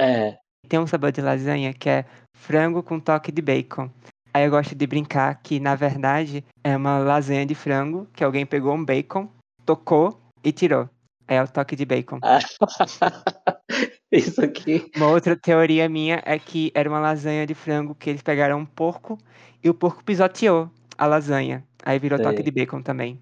É, 0.00 0.38
Tem 0.68 0.78
um 0.78 0.86
sabor 0.86 1.12
de 1.12 1.20
lasanha 1.20 1.72
que 1.72 1.88
é 1.88 2.04
frango 2.36 2.82
com 2.82 2.98
toque 2.98 3.30
de 3.30 3.42
bacon. 3.42 3.90
Aí 4.32 4.44
eu 4.44 4.50
gosto 4.50 4.74
de 4.74 4.86
brincar 4.86 5.40
que, 5.42 5.60
na 5.60 5.76
verdade, 5.76 6.44
é 6.64 6.76
uma 6.76 6.98
lasanha 6.98 7.46
de 7.46 7.54
frango 7.54 8.08
que 8.12 8.24
alguém 8.24 8.44
pegou 8.44 8.74
um 8.74 8.84
bacon, 8.84 9.28
tocou 9.64 10.20
e 10.42 10.50
tirou. 10.50 10.88
É 11.28 11.40
o 11.42 11.46
toque 11.46 11.76
de 11.76 11.84
bacon. 11.84 12.18
Isso 14.10 14.42
aqui. 14.42 14.90
Uma 14.96 15.08
outra 15.08 15.36
teoria 15.36 15.88
minha 15.88 16.20
é 16.24 16.38
que 16.38 16.70
era 16.74 16.88
uma 16.88 17.00
lasanha 17.00 17.46
de 17.46 17.54
frango 17.54 17.94
que 17.94 18.10
eles 18.10 18.22
pegaram 18.22 18.58
um 18.58 18.66
porco 18.66 19.18
e 19.62 19.70
o 19.70 19.74
porco 19.74 20.04
pisoteou 20.04 20.70
a 20.98 21.06
lasanha. 21.06 21.64
Aí 21.84 21.98
virou 21.98 22.18
toque 22.18 22.36
Sei. 22.36 22.44
de 22.44 22.50
bacon 22.50 22.82
também. 22.82 23.20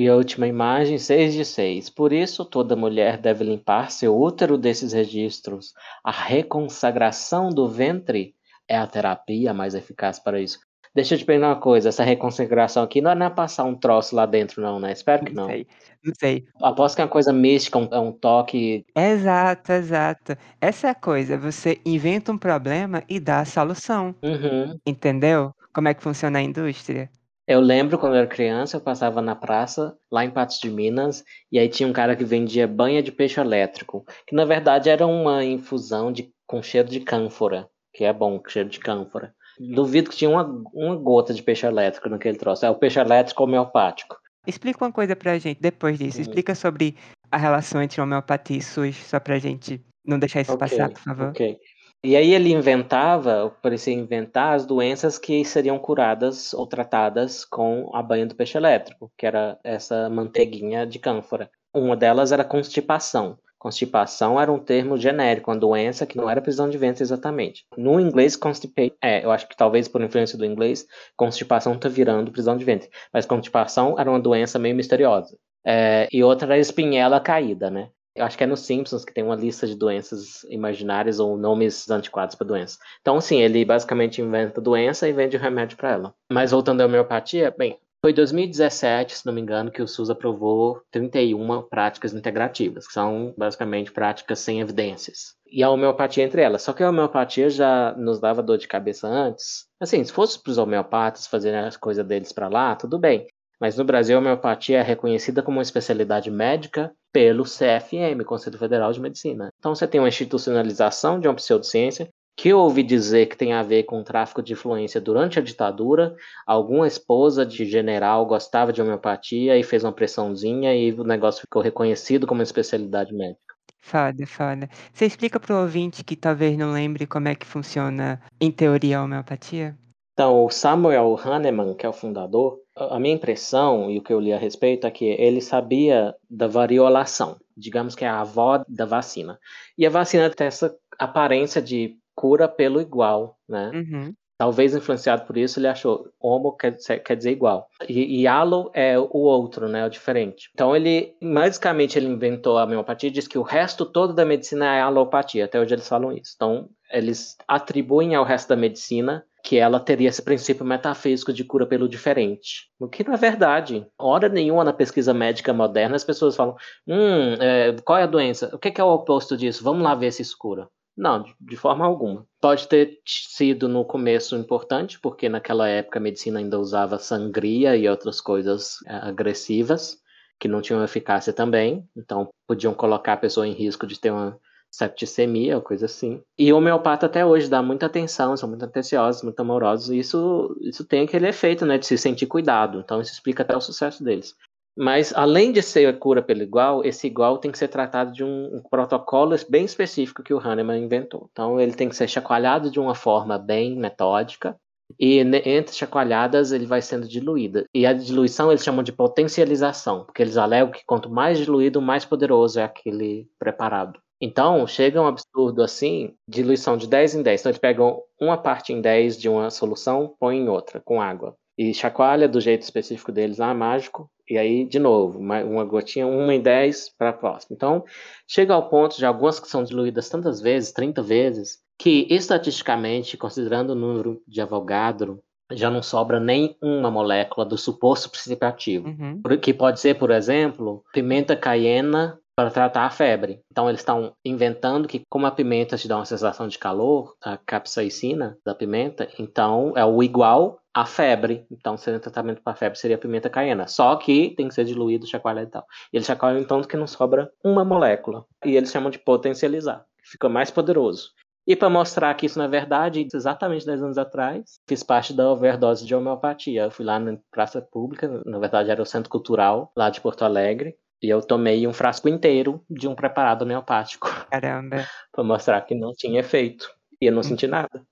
E 0.00 0.08
a 0.08 0.16
última 0.16 0.46
imagem, 0.46 0.96
6 0.96 1.34
de 1.34 1.44
6. 1.44 1.90
Por 1.90 2.10
isso, 2.10 2.42
toda 2.42 2.74
mulher 2.74 3.18
deve 3.18 3.44
limpar 3.44 3.90
seu 3.90 4.18
útero 4.18 4.56
desses 4.56 4.94
registros. 4.94 5.74
A 6.02 6.10
reconsagração 6.10 7.50
do 7.50 7.68
ventre 7.68 8.34
é 8.66 8.78
a 8.78 8.86
terapia 8.86 9.52
mais 9.52 9.74
eficaz 9.74 10.18
para 10.18 10.40
isso. 10.40 10.58
Deixa 10.94 11.14
eu 11.14 11.18
te 11.18 11.26
perguntar 11.26 11.48
uma 11.48 11.60
coisa, 11.60 11.90
essa 11.90 12.02
reconsagração 12.02 12.82
aqui 12.82 13.02
não 13.02 13.10
é 13.12 13.28
passar 13.28 13.64
um 13.64 13.74
troço 13.76 14.16
lá 14.16 14.24
dentro, 14.24 14.62
não, 14.62 14.80
né? 14.80 14.90
Espero 14.90 15.22
que 15.22 15.34
Não 15.34 15.42
não. 15.42 15.50
sei, 15.50 15.66
não 16.02 16.14
sei. 16.18 16.44
Aposto 16.62 16.94
que 16.96 17.02
é 17.02 17.04
uma 17.04 17.10
coisa 17.10 17.30
mística, 17.30 17.76
um, 17.78 17.88
é 17.92 17.98
um 18.00 18.10
toque. 18.10 18.86
Exato, 18.96 19.70
exato. 19.70 20.34
Essa 20.58 20.86
é 20.86 20.90
a 20.92 20.94
coisa, 20.94 21.36
você 21.36 21.78
inventa 21.84 22.32
um 22.32 22.38
problema 22.38 23.04
e 23.06 23.20
dá 23.20 23.40
a 23.40 23.44
solução, 23.44 24.14
Uhum. 24.22 24.78
entendeu? 24.86 25.52
Como 25.74 25.88
é 25.88 25.92
que 25.94 26.02
funciona 26.02 26.38
a 26.38 26.42
indústria? 26.42 27.10
Eu 27.50 27.58
lembro 27.58 27.98
quando 27.98 28.12
eu 28.12 28.18
era 28.20 28.28
criança, 28.28 28.76
eu 28.76 28.80
passava 28.80 29.20
na 29.20 29.34
praça, 29.34 29.98
lá 30.08 30.24
em 30.24 30.30
Patos 30.30 30.60
de 30.60 30.70
Minas, 30.70 31.24
e 31.50 31.58
aí 31.58 31.68
tinha 31.68 31.88
um 31.88 31.92
cara 31.92 32.14
que 32.14 32.22
vendia 32.22 32.64
banha 32.68 33.02
de 33.02 33.10
peixe 33.10 33.40
elétrico, 33.40 34.06
que 34.24 34.36
na 34.36 34.44
verdade 34.44 34.88
era 34.88 35.04
uma 35.04 35.44
infusão 35.44 36.12
de, 36.12 36.32
com 36.46 36.62
cheiro 36.62 36.88
de 36.88 37.00
cânfora, 37.00 37.68
que 37.92 38.04
é 38.04 38.12
bom, 38.12 38.40
cheiro 38.46 38.68
de 38.68 38.78
cânfora. 38.78 39.34
Duvido 39.58 40.10
que 40.10 40.16
tinha 40.16 40.30
uma, 40.30 40.44
uma 40.72 40.94
gota 40.94 41.34
de 41.34 41.42
peixe 41.42 41.66
elétrico 41.66 42.08
naquele 42.08 42.38
troço. 42.38 42.64
É 42.64 42.70
o 42.70 42.76
peixe 42.76 43.00
elétrico 43.00 43.42
homeopático. 43.42 44.16
Explica 44.46 44.84
uma 44.84 44.92
coisa 44.92 45.16
pra 45.16 45.36
gente 45.36 45.60
depois 45.60 45.98
disso. 45.98 46.18
Uhum. 46.18 46.22
Explica 46.22 46.54
sobre 46.54 46.96
a 47.32 47.36
relação 47.36 47.82
entre 47.82 48.00
homeopatia 48.00 48.58
e 48.58 48.62
SUS, 48.62 48.94
só 48.94 49.18
pra 49.18 49.40
gente 49.40 49.84
não 50.06 50.20
deixar 50.20 50.42
isso 50.42 50.52
Ok, 50.52 50.68
passar, 50.68 50.88
por 50.88 51.00
favor. 51.00 51.30
ok. 51.30 51.58
E 52.02 52.16
aí 52.16 52.32
ele 52.32 52.50
inventava, 52.50 53.54
parecia 53.60 53.92
inventar 53.92 54.54
as 54.54 54.64
doenças 54.64 55.18
que 55.18 55.44
seriam 55.44 55.78
curadas 55.78 56.54
ou 56.54 56.66
tratadas 56.66 57.44
com 57.44 57.90
a 57.94 58.02
banha 58.02 58.24
do 58.24 58.34
peixe 58.34 58.56
elétrico, 58.56 59.12
que 59.18 59.26
era 59.26 59.58
essa 59.62 60.08
manteiguinha 60.08 60.86
de 60.86 60.98
cânfora. 60.98 61.50
Uma 61.74 61.94
delas 61.94 62.32
era 62.32 62.42
constipação. 62.42 63.38
Constipação 63.58 64.40
era 64.40 64.50
um 64.50 64.58
termo 64.58 64.96
genérico, 64.96 65.50
uma 65.50 65.58
doença 65.58 66.06
que 66.06 66.16
não 66.16 66.30
era 66.30 66.40
prisão 66.40 66.70
de 66.70 66.78
ventre 66.78 67.02
exatamente. 67.02 67.66
No 67.76 68.00
inglês, 68.00 68.34
constipation, 68.34 68.96
é, 69.02 69.22
eu 69.22 69.30
acho 69.30 69.46
que 69.46 69.54
talvez 69.54 69.86
por 69.86 70.00
influência 70.00 70.38
do 70.38 70.46
inglês, 70.46 70.86
constipação 71.14 71.78
tá 71.78 71.86
virando 71.86 72.32
prisão 72.32 72.56
de 72.56 72.64
ventre. 72.64 72.88
Mas 73.12 73.26
constipação 73.26 74.00
era 74.00 74.10
uma 74.10 74.18
doença 74.18 74.58
meio 74.58 74.74
misteriosa. 74.74 75.36
É, 75.62 76.08
e 76.10 76.24
outra 76.24 76.46
era 76.46 76.58
espinhela 76.58 77.20
caída, 77.20 77.70
né? 77.70 77.90
Eu 78.20 78.26
acho 78.26 78.36
que 78.36 78.44
é 78.44 78.46
nos 78.46 78.60
Simpsons 78.60 79.02
que 79.02 79.14
tem 79.14 79.24
uma 79.24 79.34
lista 79.34 79.66
de 79.66 79.74
doenças 79.74 80.44
imaginárias 80.50 81.18
ou 81.18 81.38
nomes 81.38 81.88
antiquados 81.90 82.34
para 82.34 82.46
doenças. 82.46 82.78
Então, 83.00 83.16
assim, 83.16 83.40
ele 83.40 83.64
basicamente 83.64 84.20
inventa 84.20 84.60
doença 84.60 85.08
e 85.08 85.12
vende 85.12 85.38
o 85.38 85.40
remédio 85.40 85.78
para 85.78 85.92
ela. 85.92 86.14
Mas 86.30 86.50
voltando 86.50 86.82
à 86.82 86.84
homeopatia, 86.84 87.50
bem, 87.56 87.78
foi 88.02 88.10
em 88.10 88.14
2017, 88.14 89.16
se 89.16 89.24
não 89.24 89.32
me 89.32 89.40
engano, 89.40 89.70
que 89.70 89.80
o 89.80 89.88
SUS 89.88 90.10
aprovou 90.10 90.82
31 90.90 91.62
práticas 91.62 92.12
integrativas, 92.12 92.86
que 92.86 92.92
são 92.92 93.34
basicamente 93.38 93.90
práticas 93.90 94.38
sem 94.40 94.60
evidências. 94.60 95.34
E 95.50 95.62
a 95.62 95.70
homeopatia 95.70 96.22
entre 96.22 96.42
elas. 96.42 96.60
Só 96.60 96.74
que 96.74 96.82
a 96.82 96.90
homeopatia 96.90 97.48
já 97.48 97.94
nos 97.96 98.20
dava 98.20 98.42
dor 98.42 98.58
de 98.58 98.68
cabeça 98.68 99.08
antes. 99.08 99.64
Assim, 99.80 100.04
se 100.04 100.12
fosse 100.12 100.42
para 100.42 100.50
os 100.50 100.58
homeopatas 100.58 101.26
fazerem 101.26 101.60
as 101.60 101.78
coisas 101.78 102.06
deles 102.06 102.32
para 102.32 102.48
lá, 102.48 102.76
tudo 102.76 102.98
bem. 102.98 103.26
Mas 103.60 103.76
no 103.76 103.84
Brasil, 103.84 104.16
a 104.16 104.20
homeopatia 104.20 104.78
é 104.78 104.82
reconhecida 104.82 105.42
como 105.42 105.58
uma 105.58 105.62
especialidade 105.62 106.30
médica 106.30 106.90
pelo 107.12 107.44
CFM, 107.44 108.24
Conselho 108.24 108.58
Federal 108.58 108.90
de 108.92 109.00
Medicina. 109.00 109.52
Então 109.58 109.74
você 109.74 109.86
tem 109.86 110.00
uma 110.00 110.08
institucionalização 110.08 111.20
de 111.20 111.28
uma 111.28 111.34
pseudociência 111.34 112.08
que 112.36 112.48
eu 112.48 112.58
ouvi 112.58 112.82
dizer 112.82 113.26
que 113.26 113.36
tem 113.36 113.52
a 113.52 113.62
ver 113.62 113.82
com 113.82 114.02
tráfico 114.02 114.42
de 114.42 114.54
influência 114.54 114.98
durante 114.98 115.38
a 115.38 115.42
ditadura. 115.42 116.16
Alguma 116.46 116.86
esposa 116.86 117.44
de 117.44 117.66
general 117.66 118.24
gostava 118.24 118.72
de 118.72 118.80
homeopatia 118.80 119.58
e 119.58 119.62
fez 119.62 119.84
uma 119.84 119.92
pressãozinha 119.92 120.74
e 120.74 120.90
o 120.92 121.04
negócio 121.04 121.42
ficou 121.42 121.60
reconhecido 121.60 122.26
como 122.26 122.38
uma 122.38 122.44
especialidade 122.44 123.12
médica. 123.12 123.54
Foda, 123.82 124.26
foda. 124.26 124.70
Você 124.92 125.04
explica 125.04 125.38
pro 125.38 125.56
ouvinte 125.56 126.02
que 126.02 126.16
talvez 126.16 126.56
não 126.56 126.72
lembre 126.72 127.06
como 127.06 127.28
é 127.28 127.34
que 127.34 127.46
funciona, 127.46 128.22
em 128.40 128.50
teoria, 128.50 128.98
a 128.98 129.04
homeopatia? 129.04 129.76
Então, 130.12 130.44
o 130.44 130.50
Samuel 130.50 131.18
Hahnemann, 131.22 131.74
que 131.74 131.86
é 131.86 131.88
o 131.88 131.94
fundador, 131.94 132.58
a 132.88 132.98
minha 132.98 133.14
impressão 133.14 133.90
e 133.90 133.98
o 133.98 134.02
que 134.02 134.12
eu 134.12 134.20
li 134.20 134.32
a 134.32 134.38
respeito 134.38 134.86
é 134.86 134.90
que 134.90 135.04
ele 135.04 135.40
sabia 135.40 136.14
da 136.28 136.46
variolação, 136.46 137.36
digamos 137.56 137.94
que 137.94 138.04
é 138.04 138.08
a 138.08 138.20
avó 138.20 138.64
da 138.68 138.84
vacina. 138.84 139.38
E 139.76 139.86
a 139.86 139.90
vacina 139.90 140.30
tem 140.30 140.46
essa 140.46 140.74
aparência 140.98 141.60
de 141.60 141.96
cura 142.14 142.48
pelo 142.48 142.80
igual, 142.80 143.36
né? 143.48 143.70
Uhum. 143.74 144.14
Talvez 144.40 144.74
influenciado 144.74 145.26
por 145.26 145.36
isso, 145.36 145.60
ele 145.60 145.68
achou 145.68 146.08
homo 146.18 146.56
quer 146.56 146.72
dizer, 146.72 147.00
quer 147.00 147.14
dizer 147.14 147.30
igual. 147.30 147.66
E, 147.86 148.22
e 148.22 148.26
alo 148.26 148.70
é 148.72 148.98
o 148.98 149.18
outro, 149.18 149.68
né? 149.68 149.84
O 149.84 149.90
diferente. 149.90 150.48
Então 150.54 150.74
ele, 150.74 151.14
basicamente, 151.22 151.98
ele 151.98 152.06
inventou 152.06 152.56
a 152.56 152.64
homeopatia 152.64 153.10
e 153.10 153.12
diz 153.12 153.28
que 153.28 153.36
o 153.36 153.42
resto 153.42 153.84
todo 153.84 154.14
da 154.14 154.24
medicina 154.24 154.74
é 154.74 154.80
alopatia. 154.80 155.44
Até 155.44 155.60
hoje 155.60 155.74
eles 155.74 155.86
falam 155.86 156.12
isso. 156.12 156.32
Então 156.34 156.70
eles 156.90 157.36
atribuem 157.46 158.14
ao 158.14 158.24
resto 158.24 158.48
da 158.48 158.56
medicina 158.56 159.24
que 159.42 159.56
ela 159.56 159.80
teria 159.80 160.08
esse 160.08 160.22
princípio 160.22 160.64
metafísico 160.64 161.32
de 161.32 161.44
cura 161.44 161.66
pelo 161.66 161.88
diferente. 161.88 162.68
O 162.78 162.88
que 162.88 163.04
não 163.04 163.14
é 163.14 163.16
verdade. 163.16 163.86
Hora 163.98 164.28
nenhuma 164.28 164.64
na 164.64 164.72
pesquisa 164.72 165.14
médica 165.14 165.52
moderna 165.52 165.96
as 165.96 166.04
pessoas 166.04 166.36
falam: 166.36 166.56
hum, 166.86 167.34
é, 167.40 167.74
qual 167.84 167.98
é 167.98 168.02
a 168.02 168.06
doença? 168.06 168.50
O 168.52 168.58
que 168.58 168.80
é 168.80 168.84
o 168.84 168.92
oposto 168.92 169.36
disso? 169.36 169.64
Vamos 169.64 169.82
lá 169.82 169.94
ver 169.94 170.12
se 170.12 170.22
isso 170.22 170.36
cura. 170.38 170.68
Não, 170.96 171.22
de, 171.22 171.34
de, 171.40 171.56
forma 171.56 171.86
alguma. 171.86 172.26
Pode 172.40 172.68
ter 172.68 172.98
sido 173.06 173.68
no 173.68 173.84
começo 173.84 174.36
importante, 174.36 175.00
porque 175.00 175.28
naquela 175.28 175.68
época 175.68 175.98
a 175.98 176.02
medicina 176.02 176.40
ainda 176.40 176.58
usava 176.58 176.98
sangria 176.98 177.76
e 177.76 177.88
outras 177.88 178.20
coisas 178.20 178.76
é, 178.86 178.94
agressivas, 178.96 179.98
que 180.38 180.48
não 180.48 180.60
tinham 180.60 180.82
eficácia 180.82 181.32
também, 181.32 181.88
então 181.96 182.28
podiam 182.46 182.74
colocar 182.74 183.14
a 183.14 183.18
pessoa 183.18 183.46
em 183.46 183.52
risco 183.52 183.86
de 183.86 183.98
ter 183.98 184.10
uma 184.10 184.38
septicemia 184.70 185.60
coisa 185.60 185.86
assim. 185.86 186.22
E 186.38 186.52
o 186.52 186.56
homeopata 186.56 187.06
até 187.06 187.24
hoje 187.24 187.48
dá 187.48 187.62
muita 187.62 187.86
atenção, 187.86 188.36
são 188.36 188.48
muito 188.48 188.64
atenciosos, 188.64 189.22
muito 189.22 189.40
amorosos, 189.40 189.90
e 189.90 189.98
isso, 189.98 190.56
isso 190.60 190.84
tem 190.84 191.02
aquele 191.02 191.28
efeito, 191.28 191.66
né, 191.66 191.78
de 191.78 191.86
se 191.86 191.98
sentir 191.98 192.26
cuidado. 192.26 192.80
Então 192.80 193.00
isso 193.00 193.12
explica 193.12 193.42
até 193.42 193.56
o 193.56 193.60
sucesso 193.60 194.04
deles. 194.04 194.34
Mas 194.76 195.12
além 195.14 195.52
de 195.52 195.62
ser 195.62 195.86
a 195.86 195.92
cura 195.92 196.22
pelo 196.22 196.42
igual, 196.42 196.84
esse 196.84 197.06
igual 197.06 197.38
tem 197.38 197.50
que 197.50 197.58
ser 197.58 197.68
tratado 197.68 198.12
de 198.12 198.22
um, 198.22 198.56
um 198.56 198.62
protocolo 198.62 199.36
bem 199.48 199.64
específico 199.64 200.22
que 200.22 200.32
o 200.32 200.38
Hahnemann 200.38 200.84
inventou. 200.84 201.28
Então 201.32 201.60
ele 201.60 201.72
tem 201.72 201.88
que 201.88 201.96
ser 201.96 202.08
chacoalhado 202.08 202.70
de 202.70 202.78
uma 202.78 202.94
forma 202.94 203.36
bem 203.36 203.76
metódica, 203.76 204.56
e 204.98 205.18
entre 205.18 205.74
chacoalhadas 205.74 206.52
ele 206.52 206.66
vai 206.66 206.82
sendo 206.82 207.06
diluído. 207.06 207.64
E 207.74 207.86
a 207.86 207.92
diluição 207.92 208.50
eles 208.50 208.64
chamam 208.64 208.82
de 208.82 208.92
potencialização, 208.92 210.04
porque 210.04 210.22
eles 210.22 210.36
alegam 210.36 210.72
que 210.72 210.84
quanto 210.84 211.10
mais 211.10 211.38
diluído, 211.38 211.80
mais 211.80 212.04
poderoso 212.04 212.58
é 212.58 212.64
aquele 212.64 213.28
preparado. 213.38 214.00
Então, 214.20 214.66
chega 214.66 215.00
um 215.00 215.06
absurdo 215.06 215.62
assim, 215.62 216.14
diluição 216.28 216.76
de 216.76 216.86
10 216.86 217.14
em 217.16 217.22
10. 217.22 217.40
Então, 217.40 217.50
eles 217.50 217.60
pegam 217.60 218.02
uma 218.20 218.36
parte 218.36 218.72
em 218.72 218.80
10 218.80 219.18
de 219.18 219.28
uma 219.28 219.50
solução, 219.50 220.14
põe 220.20 220.36
em 220.36 220.48
outra, 220.48 220.80
com 220.80 221.00
água. 221.00 221.34
E 221.56 221.72
chacoalha 221.72 222.28
do 222.28 222.40
jeito 222.40 222.62
específico 222.62 223.10
deles 223.10 223.38
lá, 223.38 223.54
mágico. 223.54 224.10
E 224.28 224.36
aí, 224.38 224.64
de 224.64 224.78
novo, 224.78 225.18
uma, 225.18 225.42
uma 225.42 225.64
gotinha, 225.64 226.06
uma 226.06 226.34
em 226.34 226.40
10 226.40 226.94
para 226.98 227.10
a 227.10 227.14
próxima. 227.14 227.54
Então, 227.56 227.84
chega 228.28 228.54
ao 228.54 228.68
ponto 228.68 228.96
de 228.96 229.06
algumas 229.06 229.40
que 229.40 229.48
são 229.48 229.64
diluídas 229.64 230.08
tantas 230.08 230.40
vezes, 230.40 230.72
30 230.72 231.02
vezes, 231.02 231.58
que 231.78 232.06
estatisticamente, 232.10 233.16
considerando 233.16 233.70
o 233.70 233.74
número 233.74 234.22
de 234.28 234.40
Avogadro, 234.40 235.18
já 235.52 235.70
não 235.70 235.82
sobra 235.82 236.20
nem 236.20 236.56
uma 236.62 236.90
molécula 236.90 237.44
do 237.44 237.58
suposto 237.58 238.10
princípio 238.10 238.46
ativo. 238.46 238.88
Uhum. 238.88 239.20
Que 239.40 239.52
pode 239.52 239.80
ser, 239.80 239.98
por 239.98 240.10
exemplo, 240.10 240.84
pimenta 240.92 241.34
caiena 241.34 242.18
para 242.36 242.50
tratar 242.50 242.84
a 242.84 242.90
febre. 242.90 243.42
Então 243.50 243.68
eles 243.68 243.80
estão 243.80 244.12
inventando 244.24 244.88
que 244.88 245.02
como 245.08 245.26
a 245.26 245.30
pimenta 245.30 245.76
te 245.76 245.88
dá 245.88 245.96
uma 245.96 246.04
sensação 246.04 246.48
de 246.48 246.58
calor, 246.58 247.14
a 247.22 247.36
capsaicina 247.36 248.38
da 248.44 248.54
pimenta, 248.54 249.08
então 249.18 249.72
é 249.76 249.84
o 249.84 250.02
igual 250.02 250.60
à 250.72 250.86
febre. 250.86 251.46
Então 251.50 251.76
seria 251.76 251.98
um 251.98 252.00
tratamento 252.00 252.42
para 252.42 252.56
febre 252.56 252.78
seria 252.78 252.96
a 252.96 253.00
pimenta 253.00 253.28
caiena. 253.28 253.66
Só 253.66 253.96
que 253.96 254.30
tem 254.36 254.48
que 254.48 254.54
ser 254.54 254.64
diluído, 254.64 255.06
chacoalhado 255.06 255.48
e 255.48 255.50
tal. 255.50 255.66
E 255.92 255.96
eles 255.96 256.06
chacoalham 256.06 256.40
então 256.40 256.62
que 256.62 256.76
não 256.76 256.86
sobra 256.86 257.30
uma 257.44 257.64
molécula. 257.64 258.24
E 258.44 258.56
eles 258.56 258.70
chamam 258.70 258.90
de 258.90 258.98
potencializar. 258.98 259.84
Fica 260.02 260.28
mais 260.28 260.50
poderoso. 260.50 261.10
E 261.46 261.56
para 261.56 261.70
mostrar 261.70 262.14
que 262.14 262.26
isso 262.26 262.38
não 262.38 262.44
é 262.44 262.48
verdade, 262.48 263.06
exatamente 263.12 263.66
10 263.66 263.82
anos 263.82 263.98
atrás, 263.98 264.60
fiz 264.68 264.82
parte 264.82 265.12
da 265.12 265.30
overdose 265.30 265.84
de 265.84 265.94
homeopatia. 265.94 266.64
Eu 266.64 266.70
fui 266.70 266.84
lá 266.84 266.98
na 266.98 267.18
praça 267.30 267.60
pública, 267.60 268.22
na 268.24 268.38
verdade 268.38 268.70
era 268.70 268.82
o 268.82 268.86
Centro 268.86 269.10
Cultural, 269.10 269.72
lá 269.76 269.90
de 269.90 270.00
Porto 270.00 270.22
Alegre, 270.22 270.76
e 271.02 271.08
eu 271.08 271.20
tomei 271.22 271.66
um 271.66 271.72
frasco 271.72 272.08
inteiro 272.08 272.62
de 272.68 272.86
um 272.86 272.94
preparado 272.94 273.42
homeopático. 273.42 274.08
Caramba. 274.30 274.86
pra 275.12 275.24
mostrar 275.24 275.60
que 275.62 275.74
não 275.74 275.92
tinha 275.92 276.20
efeito. 276.20 276.70
E 277.00 277.06
eu 277.06 277.12
não 277.12 277.22
senti 277.22 277.46
nada. 277.46 277.82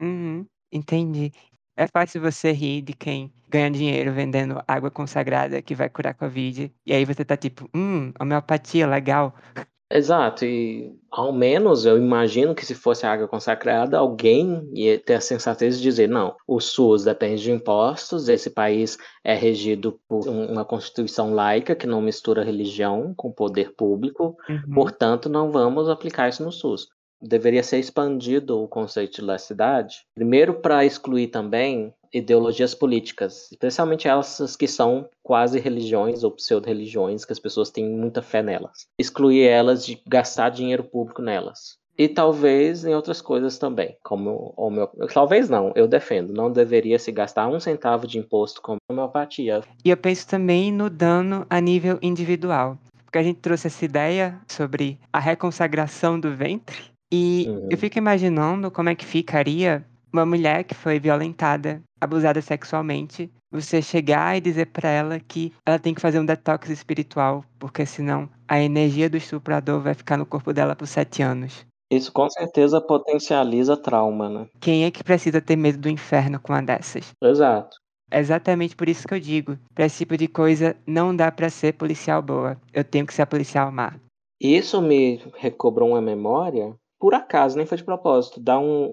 Uhum. 0.00 0.46
Entendi. 0.72 1.32
É 1.76 1.86
fácil 1.86 2.20
você 2.20 2.52
rir 2.52 2.82
de 2.82 2.92
quem 2.94 3.32
ganha 3.48 3.70
dinheiro 3.70 4.12
vendendo 4.12 4.62
água 4.66 4.90
consagrada 4.90 5.62
que 5.62 5.74
vai 5.74 5.88
curar 5.88 6.14
Covid. 6.14 6.72
E 6.84 6.92
aí 6.92 7.04
você 7.04 7.24
tá 7.24 7.36
tipo, 7.36 7.68
hum, 7.74 8.12
homeopatia, 8.20 8.86
legal. 8.86 9.34
Exato, 9.88 10.44
e 10.44 10.92
ao 11.10 11.32
menos 11.32 11.86
eu 11.86 11.96
imagino 11.96 12.56
que 12.56 12.66
se 12.66 12.74
fosse 12.74 13.06
água 13.06 13.28
consagrada, 13.28 13.96
alguém 13.98 14.68
ia 14.74 14.98
ter 14.98 15.14
a 15.14 15.20
sensatez 15.20 15.76
de 15.76 15.82
dizer: 15.84 16.08
não, 16.08 16.34
o 16.46 16.58
SUS 16.60 17.04
depende 17.04 17.42
de 17.42 17.52
impostos, 17.52 18.28
esse 18.28 18.50
país 18.50 18.98
é 19.22 19.32
regido 19.34 20.00
por 20.08 20.26
uma 20.28 20.64
constituição 20.64 21.32
laica 21.32 21.76
que 21.76 21.86
não 21.86 22.02
mistura 22.02 22.42
religião 22.42 23.14
com 23.16 23.30
poder 23.30 23.74
público, 23.76 24.36
Uhum. 24.48 24.74
portanto, 24.74 25.28
não 25.28 25.52
vamos 25.52 25.88
aplicar 25.88 26.28
isso 26.28 26.42
no 26.42 26.50
SUS. 26.50 26.88
Deveria 27.22 27.62
ser 27.62 27.78
expandido 27.78 28.60
o 28.60 28.68
conceito 28.68 29.16
de 29.16 29.22
laicidade, 29.22 29.98
primeiro 30.14 30.60
para 30.60 30.84
excluir 30.84 31.28
também 31.28 31.94
ideologias 32.12 32.74
políticas, 32.74 33.50
especialmente 33.50 34.08
essas 34.08 34.56
que 34.56 34.66
são 34.66 35.08
quase 35.22 35.58
religiões 35.58 36.22
ou 36.24 36.30
pseudo-religiões, 36.30 37.24
que 37.24 37.32
as 37.32 37.38
pessoas 37.38 37.70
têm 37.70 37.88
muita 37.88 38.22
fé 38.22 38.42
nelas. 38.42 38.86
Excluir 38.98 39.46
elas 39.46 39.84
de 39.84 40.00
gastar 40.06 40.50
dinheiro 40.50 40.84
público 40.84 41.22
nelas. 41.22 41.78
E 41.98 42.08
talvez 42.08 42.84
em 42.84 42.94
outras 42.94 43.22
coisas 43.22 43.58
também, 43.58 43.96
como 44.02 44.52
homeopatia. 44.56 45.14
Talvez 45.14 45.48
não, 45.48 45.72
eu 45.74 45.88
defendo. 45.88 46.32
Não 46.32 46.52
deveria 46.52 46.98
se 46.98 47.10
gastar 47.10 47.48
um 47.48 47.58
centavo 47.58 48.06
de 48.06 48.18
imposto 48.18 48.60
com 48.60 48.76
homeopatia. 48.90 49.62
E 49.82 49.88
eu 49.88 49.96
penso 49.96 50.28
também 50.28 50.70
no 50.70 50.90
dano 50.90 51.46
a 51.48 51.58
nível 51.58 51.98
individual. 52.02 52.78
Porque 53.04 53.18
a 53.18 53.22
gente 53.22 53.40
trouxe 53.40 53.68
essa 53.68 53.84
ideia 53.84 54.38
sobre 54.46 54.98
a 55.10 55.18
reconsagração 55.18 56.20
do 56.20 56.34
ventre. 56.34 56.76
E 57.10 57.46
uhum. 57.48 57.68
eu 57.70 57.78
fico 57.78 57.96
imaginando 57.96 58.70
como 58.70 58.90
é 58.90 58.94
que 58.94 59.04
ficaria 59.04 59.84
uma 60.12 60.26
mulher 60.26 60.64
que 60.64 60.74
foi 60.74 60.98
violentada, 60.98 61.82
abusada 62.00 62.40
sexualmente, 62.40 63.30
você 63.50 63.80
chegar 63.80 64.36
e 64.36 64.40
dizer 64.40 64.66
para 64.66 64.88
ela 64.88 65.20
que 65.20 65.52
ela 65.64 65.78
tem 65.78 65.94
que 65.94 66.00
fazer 66.00 66.18
um 66.20 66.26
detox 66.26 66.68
espiritual, 66.68 67.44
porque 67.58 67.86
senão 67.86 68.28
a 68.48 68.60
energia 68.60 69.08
do 69.08 69.16
estuprador 69.16 69.80
vai 69.80 69.94
ficar 69.94 70.16
no 70.16 70.26
corpo 70.26 70.52
dela 70.52 70.76
por 70.76 70.86
sete 70.86 71.22
anos. 71.22 71.64
Isso 71.90 72.12
com 72.12 72.28
certeza 72.28 72.80
potencializa 72.80 73.76
trauma, 73.76 74.28
né? 74.28 74.46
Quem 74.60 74.84
é 74.84 74.90
que 74.90 75.04
precisa 75.04 75.40
ter 75.40 75.56
medo 75.56 75.78
do 75.78 75.88
inferno 75.88 76.40
com 76.40 76.52
uma 76.52 76.62
dessas? 76.62 77.12
Exato. 77.22 77.76
É 78.10 78.20
exatamente 78.20 78.76
por 78.76 78.88
isso 78.88 79.06
que 79.06 79.14
eu 79.14 79.20
digo, 79.20 79.58
para 79.74 79.86
esse 79.86 79.98
tipo 79.98 80.16
de 80.16 80.28
coisa 80.28 80.76
não 80.86 81.14
dá 81.14 81.30
para 81.30 81.48
ser 81.48 81.74
policial 81.74 82.22
boa. 82.22 82.56
Eu 82.72 82.84
tenho 82.84 83.06
que 83.06 83.14
ser 83.14 83.26
policial 83.26 83.70
má. 83.72 83.94
Isso 84.40 84.80
me 84.82 85.20
recobrou 85.36 85.90
uma 85.90 86.00
memória, 86.00 86.74
por 86.98 87.14
acaso, 87.14 87.56
nem 87.56 87.66
foi 87.66 87.78
de 87.78 87.84
propósito, 87.84 88.40
dá 88.40 88.58
um 88.58 88.92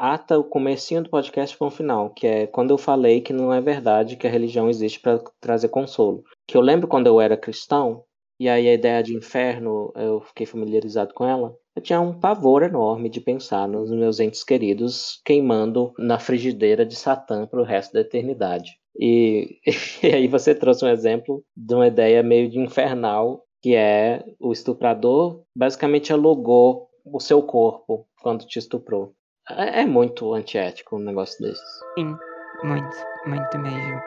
ata 0.00 0.38
o 0.38 0.44
comecinho 0.44 1.02
do 1.02 1.10
podcast 1.10 1.56
com 1.58 1.66
o 1.66 1.70
final, 1.70 2.08
que 2.08 2.26
é 2.26 2.46
quando 2.46 2.70
eu 2.70 2.78
falei 2.78 3.20
que 3.20 3.34
não 3.34 3.52
é 3.52 3.60
verdade 3.60 4.16
que 4.16 4.26
a 4.26 4.30
religião 4.30 4.70
existe 4.70 4.98
para 4.98 5.22
trazer 5.38 5.68
consolo. 5.68 6.24
Que 6.48 6.56
eu 6.56 6.62
lembro 6.62 6.88
quando 6.88 7.06
eu 7.06 7.20
era 7.20 7.36
cristão, 7.36 8.02
e 8.40 8.48
aí 8.48 8.66
a 8.66 8.72
ideia 8.72 9.02
de 9.02 9.14
inferno, 9.14 9.92
eu 9.94 10.22
fiquei 10.22 10.46
familiarizado 10.46 11.12
com 11.12 11.26
ela. 11.26 11.54
Eu 11.76 11.82
tinha 11.82 12.00
um 12.00 12.18
pavor 12.18 12.62
enorme 12.62 13.10
de 13.10 13.20
pensar 13.20 13.68
nos 13.68 13.90
meus 13.90 14.18
entes 14.18 14.42
queridos 14.42 15.20
queimando 15.22 15.92
na 15.98 16.18
frigideira 16.18 16.86
de 16.86 16.96
Satã 16.96 17.46
para 17.46 17.60
o 17.60 17.64
resto 17.64 17.92
da 17.92 18.00
eternidade. 18.00 18.70
E, 18.98 19.58
e 20.02 20.06
aí 20.06 20.26
você 20.26 20.54
trouxe 20.54 20.82
um 20.82 20.88
exemplo 20.88 21.44
de 21.54 21.74
uma 21.74 21.86
ideia 21.86 22.22
meio 22.22 22.48
de 22.48 22.58
infernal, 22.58 23.44
que 23.62 23.74
é 23.74 24.24
o 24.40 24.50
estuprador 24.50 25.42
basicamente 25.54 26.10
alugou 26.10 26.88
o 27.04 27.20
seu 27.20 27.42
corpo 27.42 28.06
quando 28.22 28.46
te 28.46 28.58
estuprou. 28.58 29.14
É, 29.56 29.82
é 29.82 29.86
muito 29.86 30.32
antiético 30.34 30.96
um 30.96 31.00
negócio 31.00 31.40
desses. 31.42 31.80
Sim, 31.98 32.16
muito, 32.62 32.96
muito 33.26 33.58
mesmo. 33.58 34.00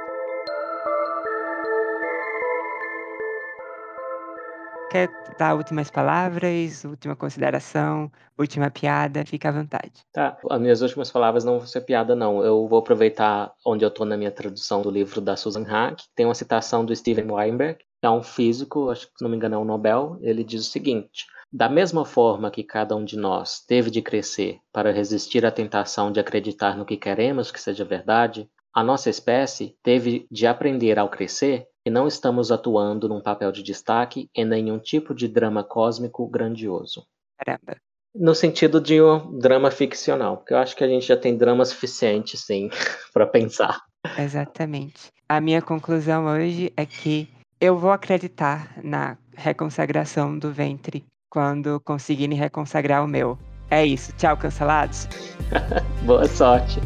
Quer 4.89 5.09
dar 5.39 5.55
últimas 5.55 5.89
palavras, 5.89 6.85
última 6.85 7.15
consideração, 7.15 8.11
última 8.37 8.69
piada? 8.69 9.25
Fica 9.25 9.49
à 9.49 9.51
vontade. 9.51 9.91
Tá, 10.13 10.37
as 10.51 10.61
minhas 10.61 10.83
últimas 10.83 11.11
palavras 11.11 11.43
não 11.43 11.57
vão 11.57 11.67
ser 11.67 11.81
piada, 11.81 12.15
não. 12.15 12.43
Eu 12.43 12.67
vou 12.67 12.77
aproveitar 12.77 13.51
onde 13.65 13.83
eu 13.83 13.89
tô 13.89 14.05
na 14.05 14.15
minha 14.15 14.29
tradução 14.29 14.83
do 14.83 14.91
livro 14.91 15.19
da 15.19 15.35
Susan 15.35 15.63
Hack. 15.63 16.01
Tem 16.15 16.27
uma 16.27 16.35
citação 16.35 16.85
do 16.85 16.95
Steven 16.95 17.31
Weinberg, 17.31 17.79
que 17.79 18.05
é 18.05 18.09
um 18.09 18.21
físico, 18.21 18.91
acho 18.91 19.07
que 19.07 19.17
se 19.17 19.23
não 19.23 19.31
me 19.31 19.35
engano 19.35 19.55
é 19.55 19.57
um 19.57 19.65
Nobel. 19.65 20.19
Ele 20.21 20.43
diz 20.43 20.61
o 20.61 20.69
seguinte: 20.69 21.25
da 21.53 21.69
mesma 21.69 22.03
forma 22.03 22.49
que 22.49 22.63
cada 22.63 22.95
um 22.95 23.05
de 23.05 23.15
nós 23.15 23.63
teve 23.67 23.91
de 23.91 24.01
crescer 24.01 24.57
para 24.73 24.91
resistir 24.91 25.45
à 25.45 25.51
tentação 25.51 26.11
de 26.11 26.19
acreditar 26.19 26.75
no 26.75 26.83
que 26.83 26.97
queremos 26.97 27.51
que 27.51 27.61
seja 27.61 27.85
verdade, 27.85 28.49
a 28.73 28.83
nossa 28.83 29.07
espécie 29.07 29.77
teve 29.83 30.25
de 30.31 30.47
aprender 30.47 30.97
ao 30.97 31.09
crescer 31.09 31.67
que 31.85 31.91
não 31.91 32.07
estamos 32.07 32.51
atuando 32.51 33.07
num 33.07 33.21
papel 33.21 33.51
de 33.51 33.61
destaque 33.61 34.27
em 34.35 34.45
nenhum 34.45 34.79
tipo 34.79 35.13
de 35.13 35.27
drama 35.27 35.63
cósmico 35.63 36.27
grandioso. 36.27 37.05
Caramba. 37.37 37.77
No 38.15 38.33
sentido 38.33 38.81
de 38.81 38.99
um 38.99 39.37
drama 39.37 39.69
ficcional, 39.69 40.37
porque 40.37 40.55
eu 40.55 40.57
acho 40.57 40.75
que 40.75 40.83
a 40.83 40.87
gente 40.87 41.05
já 41.05 41.17
tem 41.17 41.37
drama 41.37 41.65
suficiente, 41.65 42.35
sim, 42.35 42.69
para 43.13 43.27
pensar. 43.27 43.79
Exatamente. 44.17 45.11
A 45.29 45.39
minha 45.39 45.61
conclusão 45.61 46.25
hoje 46.25 46.73
é 46.75 46.85
que 46.85 47.29
eu 47.61 47.77
vou 47.77 47.91
acreditar 47.91 48.73
na 48.83 49.17
reconsagração 49.35 50.37
do 50.37 50.51
ventre 50.51 51.03
quando 51.33 51.79
conseguirem 51.79 52.37
reconsagrar 52.37 53.03
o 53.03 53.07
meu. 53.07 53.39
É 53.67 53.83
isso. 53.83 54.13
Tchau, 54.17 54.37
cancelados. 54.37 55.07
Boa 56.05 56.27
sorte. 56.27 56.79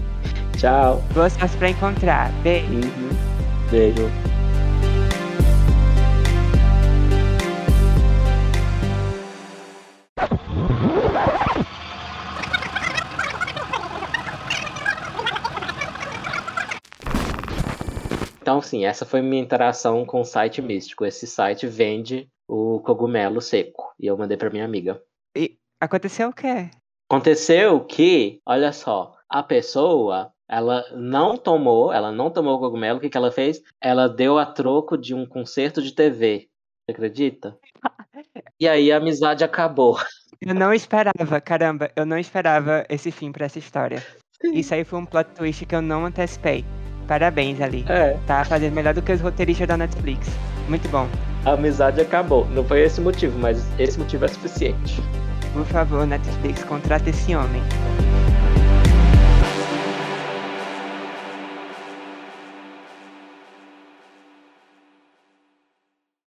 Tchau. 0.58 1.04
Boa 1.14 1.30
sorte 1.30 1.58
pra 1.58 1.70
encontrar. 1.70 2.32
Beijo. 2.44 2.72
Uhum. 2.72 3.10
Beijo. 3.70 4.10
Então, 18.40 18.62
sim, 18.62 18.86
essa 18.86 19.06
foi 19.06 19.22
minha 19.22 19.42
interação 19.42 20.06
com 20.06 20.22
o 20.22 20.26
site 20.26 20.62
místico. 20.62 21.06
Esse 21.06 21.28
site 21.28 21.68
vende 21.68 22.30
o 22.48 22.80
cogumelo 22.80 23.42
seco. 23.42 23.94
E 24.00 24.08
eu 24.08 24.18
mandei 24.18 24.38
para 24.38 24.50
minha 24.50 24.66
amiga. 24.66 25.02
E 25.36 25.58
aconteceu 25.80 26.30
o 26.30 26.34
quê? 26.34 26.70
Aconteceu 27.10 27.82
que, 27.86 28.42
olha 28.46 28.72
só, 28.72 29.16
a 29.30 29.44
pessoa, 29.44 30.32
ela 30.50 30.86
não 30.96 31.38
tomou, 31.38 31.92
ela 31.92 32.12
não 32.12 32.30
tomou 32.30 32.56
o 32.56 32.60
cogumelo, 32.60 32.98
o 32.98 33.02
que, 33.02 33.10
que 33.10 33.18
ela 33.18 33.32
fez? 33.32 33.62
Ela 33.82 34.08
deu 34.08 34.38
a 34.38 34.46
troco 34.46 34.98
de 34.98 35.14
um 35.14 35.26
concerto 35.26 35.82
de 35.82 35.94
TV. 35.94 36.50
Você 36.86 36.92
acredita? 36.92 37.58
E 38.60 38.68
aí 38.68 38.92
a 38.92 38.98
amizade 38.98 39.44
acabou. 39.44 40.00
Eu 40.42 40.56
não 40.56 40.74
esperava, 40.74 41.40
caramba, 41.40 41.92
eu 41.96 42.08
não 42.08 42.18
esperava 42.18 42.84
esse 42.90 43.12
fim 43.12 43.32
para 43.32 43.46
essa 43.46 43.60
história. 43.60 44.04
Isso 44.44 44.74
aí 44.74 44.84
foi 44.84 44.98
um 45.00 45.06
plot 45.06 45.30
twist 45.36 45.64
que 45.64 45.76
eu 45.76 45.82
não 45.82 46.06
antecipei. 46.06 46.66
Parabéns, 47.08 47.62
Ali. 47.62 47.86
É. 47.88 48.18
Tá 48.26 48.44
fazendo 48.44 48.74
melhor 48.74 48.94
do 48.94 49.02
que 49.02 49.12
os 49.12 49.22
roteiristas 49.22 49.68
da 49.68 49.78
Netflix. 49.78 50.28
Muito 50.68 50.90
bom. 50.90 51.08
A 51.48 51.54
amizade 51.54 52.02
acabou. 52.02 52.46
Não 52.50 52.62
foi 52.62 52.82
esse 52.82 53.00
motivo, 53.00 53.40
mas 53.40 53.66
esse 53.80 53.98
motivo 53.98 54.26
é 54.26 54.28
suficiente. 54.28 55.02
Por 55.54 55.64
favor, 55.64 56.06
Netflix, 56.06 56.62
contrata 56.66 57.10
esse 57.10 57.34
homem. 57.34 57.64